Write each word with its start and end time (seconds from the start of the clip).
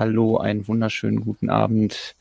Hallo, 0.00 0.38
einen 0.38 0.66
wunderschönen 0.66 1.20
guten 1.20 1.50
Abend. 1.50 2.16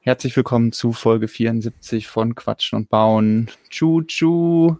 Herzlich 0.00 0.34
willkommen 0.34 0.72
zu 0.72 0.94
Folge 0.94 1.28
74 1.28 2.08
von 2.08 2.34
Quatschen 2.34 2.78
und 2.78 2.88
Bauen. 2.88 3.50
Tschu-tschu. 3.68 4.76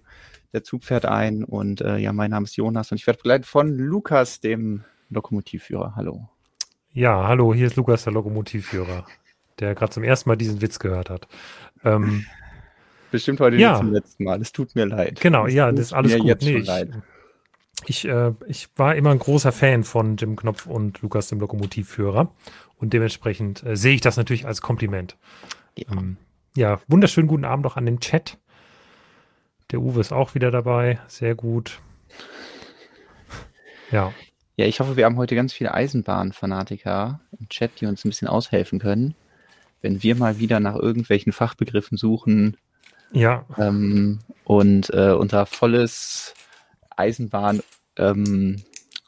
Der 0.55 0.65
Zug 0.65 0.83
fährt 0.83 1.05
ein 1.05 1.45
und 1.45 1.83
äh, 1.83 1.99
ja, 1.99 2.15
mein 2.15 2.31
Name 2.31 2.45
ist 2.45 2.57
Jonas 2.57 2.91
und 2.91 2.97
ich 2.97 3.07
werde 3.07 3.19
begleitet 3.19 3.45
von 3.45 3.77
Lukas, 3.77 4.41
dem 4.41 4.83
Lokomotivführer. 5.11 5.93
Hallo. 5.95 6.27
Ja, 6.95 7.29
hallo, 7.29 7.53
hier 7.53 7.67
ist 7.67 7.77
Lukas, 7.77 8.05
der 8.05 8.15
Lokomotivführer, 8.15 9.05
der 9.61 9.75
gerade 9.75 9.93
zum 9.93 10.03
ersten 10.03 10.31
Mal 10.31 10.37
diesen 10.37 10.63
Witz 10.63 10.79
gehört 10.79 11.11
hat. 11.11 11.29
Ähm, 11.85 12.25
Bestimmt 13.11 13.41
heute 13.41 13.57
ja. 13.57 13.73
nicht 13.73 13.81
zum 13.81 13.93
letzten 13.93 14.25
Mal. 14.25 14.41
Es 14.41 14.53
tut 14.53 14.75
mir 14.75 14.87
leid. 14.87 15.21
Genau, 15.21 15.47
Es 15.49 15.53
ja, 15.53 15.71
das 15.71 15.81
ist 15.81 15.93
alles 15.93 16.17
gut. 16.17 16.41
Nee, 16.41 16.57
ich. 16.57 16.71
Ich, 17.87 18.07
äh, 18.07 18.33
ich 18.47 18.69
war 18.77 18.95
immer 18.95 19.11
ein 19.11 19.19
großer 19.19 19.53
Fan 19.53 19.85
von 19.85 20.17
Jim 20.17 20.37
Knopf 20.37 20.67
und 20.67 21.01
Lukas, 21.03 21.29
dem 21.29 21.41
Lokomotivführer. 21.41 22.33
Und 22.77 22.93
dementsprechend 22.93 23.63
äh, 23.65 23.77
sehe 23.77 23.95
ich 23.95 24.01
das 24.01 24.17
natürlich 24.17 24.47
als 24.47 24.61
Kompliment. 24.61 25.17
Ja. 25.77 25.93
Ähm, 25.93 26.17
ja, 26.55 26.81
wunderschönen 26.89 27.29
guten 27.29 27.45
Abend 27.45 27.67
auch 27.67 27.77
an 27.77 27.87
den 27.87 28.01
Chat. 28.01 28.39
Der 29.71 29.81
Uwe 29.81 30.01
ist 30.01 30.13
auch 30.13 30.35
wieder 30.35 30.51
dabei. 30.51 30.99
Sehr 31.09 31.35
gut. 31.35 31.81
Ja, 33.91 34.13
Ja, 34.57 34.67
ich 34.67 34.81
hoffe, 34.81 34.97
wir 34.97 35.07
haben 35.07 35.17
heute 35.17 35.35
ganz 35.35 35.53
viele 35.53 35.73
Eisenbahnfanatiker 35.73 37.21
im 37.39 37.49
Chat, 37.49 37.81
die 37.81 37.87
uns 37.87 38.05
ein 38.05 38.11
bisschen 38.11 38.29
aushelfen 38.29 38.79
können. 38.79 39.15
Wenn 39.81 40.03
wir 40.03 40.15
mal 40.15 40.39
wieder 40.39 40.61
nach 40.61 40.77
irgendwelchen 40.77 41.33
Fachbegriffen 41.33 41.97
suchen 41.97 42.57
ja, 43.13 43.47
ähm, 43.59 44.21
und 44.45 44.91
äh, 44.91 45.13
unser 45.13 45.47
volles 45.47 46.35
Eisenbahn 47.03 47.63
ähm, 47.97 48.63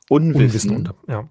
Unwissen, 0.08 0.70
Unwissen. 0.76 0.94
Ja, 1.08 1.28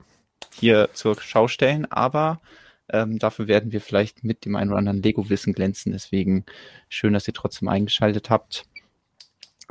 hier 0.59 0.89
zur 0.93 1.15
Schau 1.21 1.47
stellen, 1.47 1.85
aber 1.91 2.41
ähm, 2.89 3.19
dafür 3.19 3.47
werden 3.47 3.71
wir 3.71 3.81
vielleicht 3.81 4.23
mit 4.23 4.45
dem 4.45 4.55
einen 4.55 4.69
oder 4.71 4.79
anderen 4.79 5.01
Lego-Wissen 5.01 5.53
glänzen. 5.53 5.91
Deswegen 5.91 6.45
schön, 6.89 7.13
dass 7.13 7.27
ihr 7.27 7.33
trotzdem 7.33 7.67
eingeschaltet 7.67 8.29
habt. 8.29 8.65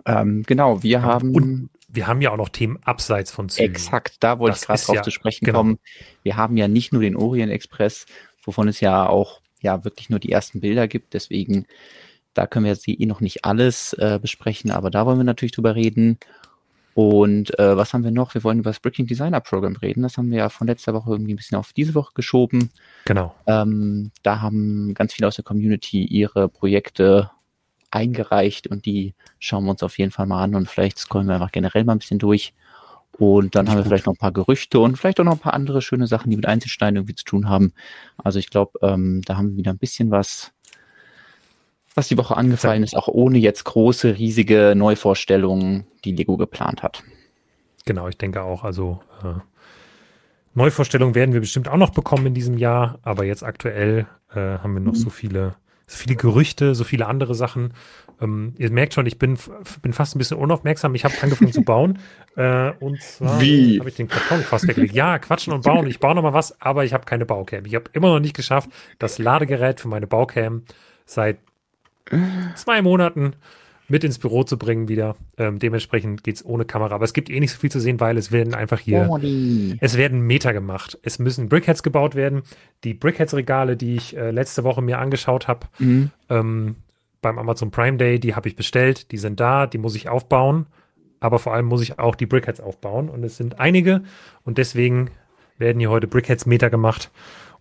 Ähm, 0.07 0.43
genau, 0.45 0.83
wir 0.83 1.03
haben 1.03 1.35
Und 1.35 1.70
wir 1.89 2.07
haben 2.07 2.23
ja 2.23 2.31
auch 2.31 2.37
noch 2.39 2.48
Themen 2.48 2.79
abseits 2.85 3.31
von 3.31 3.48
Zügen. 3.48 3.70
Exakt, 3.75 4.17
da 4.20 4.39
wollte 4.39 4.53
Das 4.55 4.63
ich 4.63 4.67
gerade 4.67 4.83
drauf 4.83 4.97
ja- 4.97 5.03
zu 5.03 5.11
sprechen 5.11 5.45
genau. 5.45 5.59
kommen. 5.59 5.79
Wir 6.23 6.37
haben 6.37 6.57
ja 6.57 6.67
nicht 6.69 6.93
nur 6.93 7.03
den 7.03 7.17
Orient 7.17 7.53
Express, 7.53 8.07
wovon 8.45 8.69
es 8.69 8.81
ja 8.81 9.07
auch 9.07 9.41
ja 9.61 9.85
wirklich 9.85 10.09
nur 10.11 10.19
die 10.19 10.33
ersten 10.33 10.61
Bilder 10.61 10.89
gibt. 10.89 11.13
Deswegen, 11.15 11.67
da 12.35 12.47
können 12.47 12.65
wir 12.65 12.73
jetzt 12.73 12.89
eh 12.89 13.07
noch 13.07 13.20
nicht 13.20 13.45
alles 13.45 13.93
äh, 13.95 14.19
besprechen, 14.20 14.70
aber 14.70 14.91
da 14.91 15.05
wollen 15.07 15.19
wir 15.19 15.25
natürlich 15.25 15.53
drüber 15.53 15.75
reden. 15.75 16.19
Und 16.95 17.59
äh, 17.59 17.77
was 17.77 17.95
haben 17.95 18.05
wir 18.05 18.11
noch? 18.11 18.35
Wir 18.35 18.45
wollen 18.45 18.59
über 18.59 18.71
das 18.71 18.81
Bricking 18.81 19.07
Designer 19.07 19.41
Program 19.41 19.77
reden. 19.77 20.03
Das 20.03 20.19
haben 20.19 20.31
wir 20.31 20.39
ja 20.39 20.48
von 20.48 20.67
letzter 20.67 20.93
Woche 20.93 21.11
irgendwie 21.11 21.33
ein 21.33 21.37
bisschen 21.37 21.57
auf 21.57 21.73
diese 21.73 21.95
Woche 21.95 22.12
geschoben. 22.15 22.71
Genau. 23.07 23.35
Ähm, 23.47 24.11
da 24.23 24.41
haben 24.41 24.93
ganz 24.95 25.15
viele 25.15 25.29
aus 25.29 25.37
der 25.37 25.45
Community 25.45 26.05
ihre 26.05 26.48
Projekte 26.48 27.31
eingereicht 27.91 28.67
und 28.67 28.87
die 28.87 29.15
schauen 29.39 29.65
wir 29.65 29.70
uns 29.70 29.83
auf 29.83 29.98
jeden 29.98 30.11
Fall 30.11 30.27
mal 30.27 30.43
an 30.43 30.55
und 30.55 30.69
vielleicht 30.69 30.98
scrollen 30.98 31.29
wir 31.29 31.35
einfach 31.35 31.53
generell 31.53 31.85
mal 31.85 31.93
ein 31.93 31.98
bisschen 31.98 32.19
durch. 32.19 32.55
Und 33.19 33.55
dann 33.55 33.69
haben 33.69 33.77
wir 33.77 33.83
gut. 33.83 33.89
vielleicht 33.89 34.07
noch 34.07 34.15
ein 34.15 34.19
paar 34.19 34.33
Gerüchte 34.33 34.81
und 34.81 34.97
vielleicht 34.97 35.20
auch 35.20 35.25
noch 35.25 35.35
ein 35.35 35.39
paar 35.39 35.55
andere 35.55 35.83
schöne 35.83 36.07
Sachen, 36.07 36.31
die 36.31 36.37
mit 36.37 36.47
Einzelsteinen 36.47 36.97
irgendwie 36.97 37.15
zu 37.15 37.25
tun 37.25 37.48
haben. 37.48 37.75
Also 38.17 38.39
ich 38.39 38.48
glaube, 38.48 38.79
ähm, 38.83 39.20
da 39.27 39.37
haben 39.37 39.51
wir 39.51 39.59
wieder 39.59 39.70
ein 39.70 39.79
bisschen 39.79 40.11
was, 40.11 40.53
was 41.95 42.09
die 42.09 42.17
Woche 42.17 42.37
angefallen 42.37 42.83
ist, 42.83 42.97
auch 42.97 43.09
ohne 43.09 43.39
jetzt 43.39 43.65
große, 43.65 44.17
riesige 44.17 44.75
Neuvorstellungen, 44.77 45.87
die 46.05 46.12
Lego 46.12 46.37
geplant 46.37 46.83
hat. 46.83 47.03
Genau, 47.85 48.09
ich 48.09 48.17
denke 48.17 48.43
auch. 48.43 48.65
Also 48.65 49.01
äh, 49.23 49.41
Neuvorstellungen 50.55 51.14
werden 51.14 51.33
wir 51.33 51.41
bestimmt 51.41 51.69
auch 51.69 51.77
noch 51.77 51.91
bekommen 51.91 52.27
in 52.27 52.35
diesem 52.35 52.58
Jahr, 52.58 52.98
aber 53.03 53.25
jetzt 53.25 53.42
aktuell 53.42 54.07
äh, 54.35 54.58
haben 54.58 54.75
wir 54.75 54.80
noch 54.80 54.95
so 54.95 55.11
viele, 55.11 55.57
so 55.86 55.97
viele 55.97 56.17
Gerüchte, 56.17 56.75
so 56.75 56.85
viele 56.85 57.07
andere 57.07 57.35
Sachen. 57.35 57.75
Ähm, 58.20 58.55
ihr 58.59 58.70
merkt 58.70 58.95
schon, 58.95 59.07
ich 59.07 59.19
bin, 59.19 59.39
bin 59.83 59.92
fast 59.92 60.14
ein 60.14 60.19
bisschen 60.19 60.39
unaufmerksam. 60.39 60.95
Ich 60.95 61.05
habe 61.05 61.14
angefangen 61.23 61.53
zu 61.53 61.63
bauen. 61.63 61.98
Äh, 62.35 62.73
und 62.80 62.98
zwar 63.03 63.35
habe 63.35 63.89
ich 63.89 63.97
den 63.97 64.09
Karton 64.09 64.41
fast 64.41 64.67
weggelegt. 64.67 64.95
Ja, 64.95 65.19
quatschen 65.19 65.53
und 65.53 65.64
bauen. 65.64 65.86
Ich 65.86 66.01
baue 66.01 66.14
noch 66.14 66.23
mal 66.23 66.33
was, 66.33 66.59
aber 66.63 66.83
ich 66.86 66.95
habe 66.95 67.05
keine 67.05 67.27
Baucam. 67.27 67.67
Ich 67.67 67.74
habe 67.74 67.91
immer 67.92 68.09
noch 68.09 68.20
nicht 68.20 68.35
geschafft, 68.35 68.70
das 68.98 69.19
Ladegerät 69.19 69.80
für 69.80 69.89
meine 69.89 70.07
Baucam 70.07 70.63
seit 71.05 71.36
zwei 72.57 72.83
Monaten 72.83 73.35
mit 73.89 74.05
ins 74.05 74.18
Büro 74.18 74.42
zu 74.45 74.57
bringen 74.58 74.89
wieder. 74.89 75.17
Ähm, 75.36 75.58
dementsprechend 75.58 76.24
geht's 76.24 76.45
ohne 76.45 76.64
Kamera. 76.64 76.95
Aber 76.95 77.05
es 77.05 77.13
gibt 77.13 77.29
eh 77.29 77.39
nicht 77.40 77.52
so 77.52 77.58
viel 77.58 77.70
zu 77.70 77.80
sehen, 77.80 78.01
weil 78.01 78.17
es 78.17 78.33
werden 78.33 78.55
einfach 78.55 78.79
hier, 78.79 79.05
Molly. 79.05 79.77
es 79.80 79.96
werden 79.98 80.20
Meter 80.23 80.52
gemacht. 80.55 80.98
Es 81.02 81.18
müssen 81.18 81.48
Brickheads 81.48 81.83
gebaut 81.83 82.14
werden. 82.14 82.42
Die 82.85 82.95
Brickheads-Regale, 82.95 83.77
die 83.77 83.96
ich 83.96 84.17
äh, 84.17 84.30
letzte 84.30 84.64
Woche 84.64 84.80
mir 84.83 84.98
angeschaut 84.98 85.46
habe, 85.48 85.67
Mhm. 85.79 86.11
ähm, 86.30 86.77
beim 87.20 87.39
Amazon 87.39 87.70
Prime 87.70 87.98
Day, 87.98 88.18
die 88.18 88.35
habe 88.35 88.48
ich 88.48 88.57
bestellt. 88.57 89.12
Die 89.12 89.18
sind 89.18 89.39
da, 89.41 89.67
die 89.67 89.79
muss 89.79 89.95
ich 89.95 90.08
aufbauen. 90.08 90.67
Aber 91.20 91.39
vor 91.39 91.52
allem 91.55 91.67
muss 91.67 91.83
ich 91.83 91.98
auch 91.98 92.14
die 92.17 92.27
Brickheads 92.27 92.61
aufbauen. 92.61 93.08
Und 93.11 93.23
es 93.24 93.36
sind 93.36 93.61
einige. 93.61 94.02
Und 94.45 94.58
deswegen 94.58 95.11
werden 95.58 95.79
hier 95.80 95.91
heute 95.91 96.07
Brickheads 96.08 96.46
Meter 96.46 96.70
gemacht. 96.70 97.11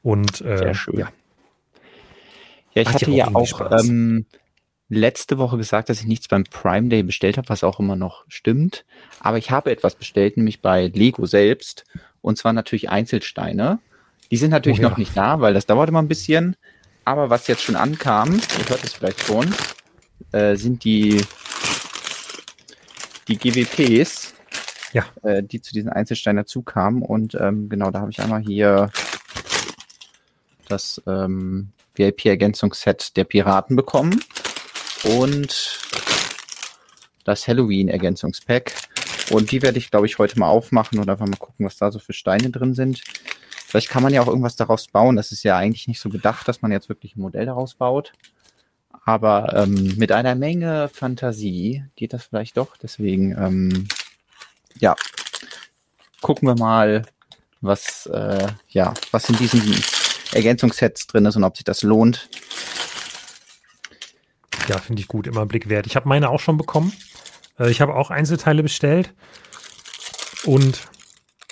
Und 0.02 0.42
äh, 0.42 0.58
Sehr 0.58 0.74
schön. 0.74 0.98
ja, 0.98 1.10
Ja, 2.74 2.82
ich 2.84 2.86
Macht 2.88 2.96
hatte 3.02 3.12
ja 3.12 3.28
auch 3.34 3.72
ähm, 3.80 4.26
letzte 4.90 5.38
Woche 5.38 5.58
gesagt, 5.58 5.90
dass 5.90 6.00
ich 6.02 6.08
nichts 6.08 6.28
beim 6.28 6.44
Prime 6.44 6.90
Day 6.90 7.04
bestellt 7.04 7.38
habe, 7.38 7.50
was 7.50 7.64
auch 7.64 7.80
immer 7.80 7.96
noch 7.96 8.24
stimmt. 8.28 8.86
Aber 9.20 9.38
ich 9.38 9.52
habe 9.52 9.72
etwas 9.72 9.96
bestellt, 9.96 10.38
nämlich 10.38 10.62
bei 10.62 10.88
Lego 10.88 11.26
selbst. 11.26 11.86
Und 12.22 12.38
zwar 12.38 12.54
natürlich 12.54 12.90
Einzelsteine. 12.90 13.80
Die 14.30 14.38
sind 14.38 14.52
natürlich 14.52 14.80
Oh 14.80 14.84
ja. 14.84 14.90
noch 14.90 14.98
nicht 14.98 15.16
da, 15.18 15.42
weil 15.42 15.54
das 15.54 15.66
dauert 15.66 15.90
immer 15.90 16.02
ein 16.02 16.08
bisschen. 16.08 16.56
Aber 17.04 17.30
was 17.30 17.48
jetzt 17.48 17.64
schon 17.64 17.76
ankam, 17.76 18.34
ihr 18.36 18.70
hört 18.70 18.84
es 18.84 18.94
vielleicht 18.94 19.22
schon, 19.22 19.54
äh, 20.32 20.56
sind 20.56 20.84
die, 20.84 21.22
die 23.28 23.38
GWPs, 23.38 24.34
Ja. 24.94 25.06
äh, 25.24 25.42
die 25.44 25.62
zu 25.62 25.74
diesen 25.74 25.90
Einzelsteinen 25.90 26.44
dazukamen. 26.44 27.02
Und 27.02 27.36
ähm, 27.36 27.70
genau, 27.70 27.92
da 27.92 28.02
habe 28.02 28.12
ich 28.12 28.22
einmal 28.22 28.42
hier 28.42 28.92
das 30.70 31.02
ähm, 31.08 31.70
VIP-Ergänzungsset 31.96 33.16
der 33.18 33.24
Piraten 33.24 33.76
bekommen 33.76 34.24
und 35.04 35.80
das 37.24 37.48
Halloween-Ergänzungspack. 37.48 38.74
Und 39.32 39.52
die 39.52 39.62
werde 39.62 39.78
ich, 39.78 39.92
glaube 39.92 40.06
ich, 40.06 40.18
heute 40.18 40.40
mal 40.40 40.50
aufmachen 40.50 41.00
und 41.00 41.10
einfach 41.10 41.26
mal 41.26 41.38
gucken, 41.38 41.66
was 41.66 41.78
da 41.78 41.92
so 41.92 42.00
für 42.00 42.14
Steine 42.14 42.50
drin 42.50 42.74
sind. 42.74 43.02
Vielleicht 43.66 43.90
kann 43.90 44.04
man 44.04 44.14
ja 44.14 44.22
auch 44.22 44.28
irgendwas 44.28 44.58
daraus 44.58 44.88
bauen. 44.88 45.16
Das 45.16 45.32
ist 45.32 45.44
ja 45.44 45.56
eigentlich 45.56 45.88
nicht 45.88 46.02
so 46.02 46.10
gedacht, 46.10 46.48
dass 46.48 46.62
man 46.62 46.72
jetzt 46.72 46.90
wirklich 46.90 47.16
ein 47.16 47.22
Modell 47.22 47.46
daraus 47.46 47.76
baut. 47.76 48.12
Aber 49.06 49.56
ähm, 49.56 49.96
mit 49.98 50.12
einer 50.12 50.36
Menge 50.36 50.90
Fantasie 50.90 51.86
geht 51.96 52.14
das 52.14 52.26
vielleicht 52.26 52.58
doch. 52.58 52.76
Deswegen, 52.76 53.32
ähm, 53.38 53.88
ja, 54.78 54.96
gucken 56.22 56.48
wir 56.50 56.56
mal, 56.56 57.04
was, 57.62 58.08
äh, 58.08 58.48
ja, 58.70 58.94
was 59.12 59.30
in 59.30 59.38
diesen 59.38 59.62
Ergänzungssets 60.34 61.08
drin 61.08 61.26
ist 61.26 61.36
und 61.36 61.44
ob 61.44 61.58
sich 61.58 61.64
das 61.64 61.84
lohnt. 61.84 62.30
Ja, 64.68 64.78
finde 64.78 65.02
ich 65.02 65.08
gut, 65.08 65.28
immer 65.28 65.42
einen 65.42 65.50
Blick 65.50 65.70
wert. 65.70 65.88
Ich 65.88 65.96
habe 65.96 66.08
meine 66.08 66.30
auch 66.30 66.40
schon 66.40 66.58
bekommen. 66.58 66.94
Äh, 67.60 67.72
ich 67.72 67.82
habe 67.82 67.96
auch 67.96 68.12
Einzelteile 68.12 68.64
bestellt. 68.64 69.14
Und 70.46 70.88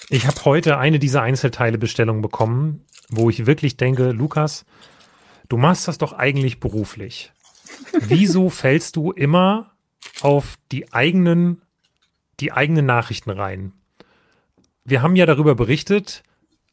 ich 0.09 0.25
habe 0.25 0.45
heute 0.45 0.77
eine 0.77 0.99
dieser 0.99 1.21
Einzelteile-Bestellungen 1.21 2.21
bekommen, 2.21 2.85
wo 3.09 3.29
ich 3.29 3.45
wirklich 3.45 3.77
denke, 3.77 4.11
Lukas, 4.11 4.65
du 5.47 5.57
machst 5.57 5.87
das 5.87 5.97
doch 5.97 6.13
eigentlich 6.13 6.59
beruflich. 6.59 7.31
Wieso 7.99 8.49
fällst 8.49 8.95
du 8.95 9.11
immer 9.11 9.73
auf 10.21 10.55
die 10.71 10.91
eigenen, 10.93 11.61
die 12.39 12.51
eigenen 12.51 12.85
Nachrichten 12.85 13.29
rein? 13.29 13.73
Wir 14.83 15.01
haben 15.01 15.15
ja 15.15 15.25
darüber 15.25 15.53
berichtet, 15.53 16.23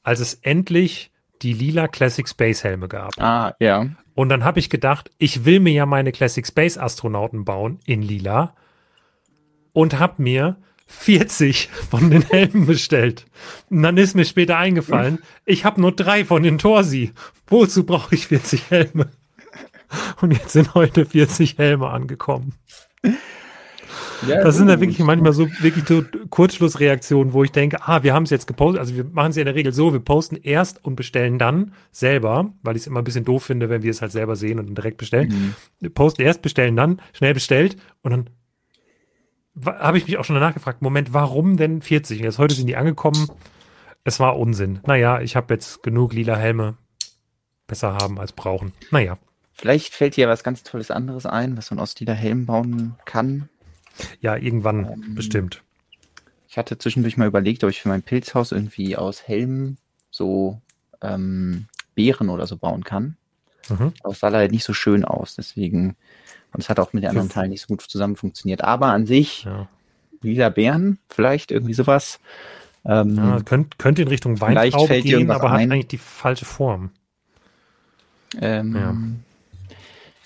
als 0.03 0.21
es 0.21 0.35
endlich 0.35 1.11
die 1.43 1.53
lila 1.53 1.89
Classic 1.89 2.29
Space 2.29 2.65
Helme 2.65 2.89
gab. 2.89 3.21
Ah, 3.21 3.55
ja. 3.61 3.87
Und 4.15 4.29
dann 4.29 4.45
habe 4.45 4.59
ich 4.59 4.71
gedacht, 4.71 5.11
ich 5.19 5.45
will 5.45 5.61
mir 5.61 5.73
ja 5.73 5.87
meine 5.87 6.13
Classic 6.13 6.47
Space 6.47 6.79
Astronauten 6.79 7.45
bauen 7.45 7.81
in 7.85 8.03
lila 8.03 8.55
und 9.73 9.99
habe 9.99 10.23
mir 10.23 10.57
40 10.87 11.69
von 11.91 12.11
den 12.11 12.23
Helmen 12.23 12.67
bestellt. 12.67 13.27
Und 13.69 13.83
dann 13.83 13.97
ist 13.97 14.15
mir 14.15 14.25
später 14.25 14.57
eingefallen, 14.57 15.19
ich 15.45 15.65
habe 15.65 15.81
nur 15.81 15.93
drei 15.93 16.25
von 16.25 16.43
den 16.43 16.59
Torsi. 16.59 17.13
Wozu 17.47 17.85
brauche 17.85 18.15
ich 18.15 18.29
40 18.29 18.71
Helme? 18.71 19.11
Und 20.21 20.33
jetzt 20.33 20.51
sind 20.51 20.75
heute 20.75 21.07
40 21.07 21.59
Helme 21.59 21.89
angekommen. 21.89 22.55
Ja 24.27 24.43
Das 24.43 24.57
sind 24.57 24.69
ja 24.69 24.75
gut. 24.75 24.83
wirklich 24.83 24.99
manchmal 25.01 25.33
so 25.33 25.49
wirklich 25.61 25.87
so 25.87 26.05
Kurzschlussreaktionen, 26.31 27.33
wo 27.33 27.45
ich 27.45 27.53
denke, 27.53 27.79
ah, 27.83 28.03
wir 28.03 28.15
haben 28.15 28.25
es 28.25 28.31
jetzt 28.31 28.47
gepostet. 28.47 28.81
Also 28.81 28.97
wir 28.97 29.05
machen 29.05 29.31
es 29.31 29.37
ja 29.37 29.43
in 29.43 29.47
der 29.47 29.55
Regel 29.55 29.73
so, 29.73 29.93
wir 29.93 30.01
posten 30.01 30.37
erst 30.37 30.85
und 30.85 30.97
bestellen 30.97 31.39
dann 31.39 31.73
selber, 31.93 32.53
weil 32.63 32.77
ich 32.77 32.83
es 32.83 32.87
immer 32.87 33.01
ein 33.01 33.05
bisschen 33.05 33.25
doof 33.25 33.45
finde, 33.45 33.69
wenn 33.69 33.83
wir 33.83 33.91
es 33.91 34.03
halt 34.03 34.13
selber 34.13 34.37
sehen 34.37 34.59
und 34.59 34.67
dann 34.67 34.75
direkt 34.75 34.99
bestellen. 34.99 35.29
Mhm. 35.29 35.55
Wir 35.81 35.91
posten 35.91 36.23
erst, 36.23 36.43
bestellen 36.43 36.77
dann, 36.77 37.01
schnell 37.13 37.35
bestellt 37.35 37.77
und 38.03 38.11
dann 38.11 38.31
habe 39.65 39.99
ich 39.99 40.07
mich 40.07 40.19
auch 40.19 40.25
schon 40.25 40.37
danach 40.37 40.55
gefragt, 40.55 40.83
Moment, 40.83 41.15
warum 41.15 41.57
denn 41.57 41.81
40? 41.81 42.19
Und 42.19 42.25
jetzt 42.25 42.39
heute 42.39 42.55
sind 42.55 42.67
die 42.67 42.77
angekommen. 42.77 43.29
es 44.05 44.21
war 44.21 44.39
Unsinn. 44.39 44.81
Naja, 44.87 45.21
ich 45.21 45.35
habe 45.37 45.55
jetzt 45.55 45.83
genug 45.83 46.13
lila 46.13 46.37
Helme. 46.37 46.77
Besser 47.67 47.95
haben 47.95 48.21
als 48.21 48.33
brauchen. 48.33 48.73
Naja. 48.91 49.19
Vielleicht 49.53 49.95
fällt 49.95 50.17
dir 50.17 50.29
was 50.29 50.45
ganz 50.45 50.63
Tolles 50.63 50.91
anderes 50.91 51.25
ein, 51.25 51.57
was 51.57 51.71
man 51.71 51.81
aus 51.81 51.99
lila 51.99 52.13
Helmen 52.13 52.47
bauen 52.47 52.95
kann. 53.07 53.49
Ja, 54.21 54.37
irgendwann 54.37 54.85
ähm, 54.85 55.15
bestimmt. 55.15 55.63
Ich 56.49 56.59
hatte 56.59 56.79
zwischendurch 56.79 57.17
mal 57.17 57.29
überlegt, 57.29 57.65
ob 57.65 57.71
ich 57.71 57.83
für 57.83 57.89
mein 57.89 58.03
Pilzhaus 58.03 58.53
irgendwie 58.53 58.97
aus 58.97 59.27
Helmen 59.27 59.79
so 60.11 60.61
ähm, 61.03 61.67
Beeren 61.95 62.29
oder 62.29 62.47
so 62.47 62.57
bauen 62.57 62.85
kann. 62.85 63.17
Mhm. 63.69 63.93
Aber 64.03 64.13
es 64.13 64.21
sah 64.21 64.29
leider 64.29 64.51
nicht 64.51 64.65
so 64.65 64.73
schön 64.73 65.05
aus, 65.05 65.35
deswegen, 65.35 65.97
und 66.53 66.61
es 66.61 66.69
hat 66.69 66.79
auch 66.79 66.93
mit 66.93 67.03
den 67.03 67.11
anderen 67.11 67.29
Teilen 67.29 67.51
nicht 67.51 67.63
so 67.63 67.69
gut 67.69 67.83
zusammen 67.83 68.17
funktioniert. 68.17 68.63
Aber 68.63 68.87
an 68.87 69.07
sich, 69.07 69.45
ja. 69.45 69.69
lila 70.23 70.49
Beeren, 70.49 70.99
vielleicht 71.09 71.51
irgendwie 71.51 71.75
sowas. 71.75 72.21
Ähm, 72.85 73.17
ja, 73.17 73.41
könnt, 73.43 73.79
könnte 73.79 74.03
in 74.03 74.09
Richtung 74.09 74.41
Weintraube 74.41 75.03
gehen, 75.03 75.31
aber 75.31 75.51
ein. 75.51 75.53
hat 75.53 75.73
eigentlich 75.73 75.89
die 75.89 75.99
falsche 75.99 76.45
Form. 76.45 76.91
Ähm, 78.41 78.77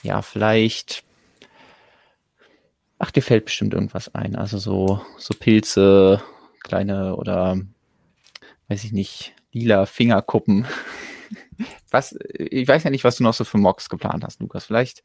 ja. 0.02 0.14
ja, 0.14 0.22
vielleicht. 0.22 1.04
Ach, 3.00 3.10
dir 3.10 3.22
fällt 3.22 3.46
bestimmt 3.46 3.74
irgendwas 3.74 4.14
ein. 4.14 4.36
Also 4.36 4.58
so, 4.58 5.00
so 5.16 5.34
Pilze, 5.34 6.22
kleine 6.62 7.16
oder 7.16 7.58
weiß 8.68 8.84
ich 8.84 8.92
nicht, 8.92 9.34
lila 9.52 9.86
Fingerkuppen. 9.86 10.66
Was, 11.90 12.16
ich 12.34 12.68
weiß 12.68 12.84
ja 12.84 12.90
nicht, 12.90 13.04
was 13.04 13.16
du 13.16 13.24
noch 13.24 13.34
so 13.34 13.44
für 13.44 13.58
Mocks 13.58 13.88
geplant 13.88 14.24
hast, 14.24 14.40
Lukas. 14.40 14.64
Vielleicht 14.64 15.02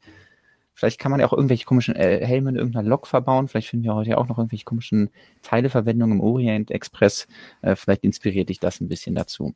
Vielleicht 0.76 1.00
kann 1.00 1.10
man 1.10 1.20
ja 1.20 1.26
auch 1.26 1.32
irgendwelche 1.32 1.64
komischen 1.64 1.96
äh, 1.96 2.24
Helme 2.24 2.50
in 2.50 2.56
irgendeiner 2.56 2.86
Lok 2.86 3.06
verbauen. 3.06 3.48
Vielleicht 3.48 3.68
finden 3.68 3.84
wir 3.84 3.94
heute 3.94 4.10
ja 4.10 4.18
auch 4.18 4.28
noch 4.28 4.36
irgendwelche 4.36 4.66
komischen 4.66 5.08
Teileverwendungen 5.40 6.18
im 6.18 6.20
Orient 6.22 6.70
Express. 6.70 7.26
Äh, 7.62 7.76
vielleicht 7.76 8.04
inspiriert 8.04 8.50
dich 8.50 8.60
das 8.60 8.82
ein 8.82 8.88
bisschen 8.88 9.14
dazu. 9.14 9.54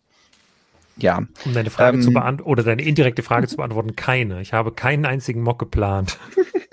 Ja. 0.96 1.18
Um 1.44 1.52
deine 1.52 1.68
Frage 1.68 1.98
ähm, 1.98 2.02
zu 2.02 2.10
beantworten 2.10 2.50
oder 2.50 2.62
deine 2.62 2.82
indirekte 2.82 3.22
Frage 3.22 3.48
zu 3.48 3.56
beantworten, 3.56 3.96
keine. 3.96 4.40
Ich 4.40 4.54
habe 4.54 4.72
keinen 4.72 5.04
einzigen 5.04 5.42
Mock 5.42 5.58
geplant. 5.58 6.18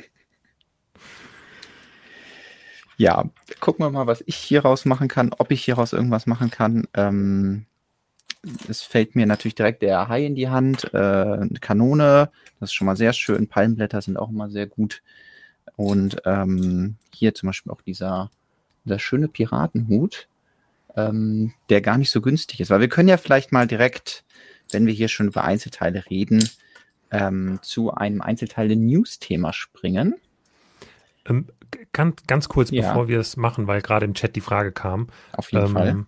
ja, 2.97 3.25
gucken 3.59 3.85
wir 3.85 3.91
mal, 3.91 4.07
was 4.07 4.23
ich 4.25 4.35
hieraus 4.35 4.85
machen 4.85 5.07
kann, 5.07 5.31
ob 5.37 5.51
ich 5.51 5.63
hieraus 5.63 5.93
irgendwas 5.93 6.25
machen 6.25 6.49
kann. 6.49 6.87
Ähm, 6.95 7.65
es 8.67 8.81
fällt 8.81 9.15
mir 9.15 9.25
natürlich 9.25 9.55
direkt 9.55 9.81
der 9.81 10.07
Hai 10.07 10.25
in 10.25 10.35
die 10.35 10.49
Hand, 10.49 10.93
äh, 10.93 10.97
eine 10.97 11.59
Kanone, 11.61 12.31
das 12.59 12.69
ist 12.69 12.73
schon 12.73 12.87
mal 12.87 12.97
sehr 12.97 13.13
schön. 13.13 13.47
Palmblätter 13.47 14.01
sind 14.01 14.17
auch 14.17 14.29
immer 14.29 14.49
sehr 14.49 14.67
gut. 14.67 15.03
Und 15.75 16.17
ähm, 16.25 16.95
hier 17.13 17.35
zum 17.35 17.47
Beispiel 17.47 17.71
auch 17.71 17.81
dieser, 17.81 18.31
dieser 18.85 18.99
schöne 18.99 19.27
Piratenhut, 19.27 20.27
ähm, 20.95 21.53
der 21.69 21.81
gar 21.81 21.97
nicht 21.97 22.09
so 22.09 22.21
günstig 22.21 22.59
ist. 22.59 22.71
Weil 22.71 22.81
wir 22.81 22.89
können 22.89 23.09
ja 23.09 23.17
vielleicht 23.17 23.51
mal 23.51 23.67
direkt, 23.67 24.23
wenn 24.71 24.87
wir 24.87 24.93
hier 24.93 25.07
schon 25.07 25.27
über 25.27 25.43
Einzelteile 25.43 26.09
reden, 26.09 26.49
ähm, 27.11 27.59
zu 27.61 27.93
einem 27.93 28.21
Einzelteile-News-Thema 28.21 29.53
springen. 29.53 30.15
Ähm, 31.97 32.13
ganz, 32.27 32.49
kurz, 32.49 32.71
ja. 32.71 32.87
bevor 32.87 33.07
wir 33.07 33.19
es 33.19 33.37
machen, 33.37 33.67
weil 33.67 33.81
gerade 33.81 34.05
im 34.05 34.13
Chat 34.13 34.35
die 34.35 34.41
Frage 34.41 34.71
kam. 34.71 35.07
Auf 35.33 35.51
jeden 35.51 35.67
Fall. 35.69 35.87
Ähm, 35.87 36.05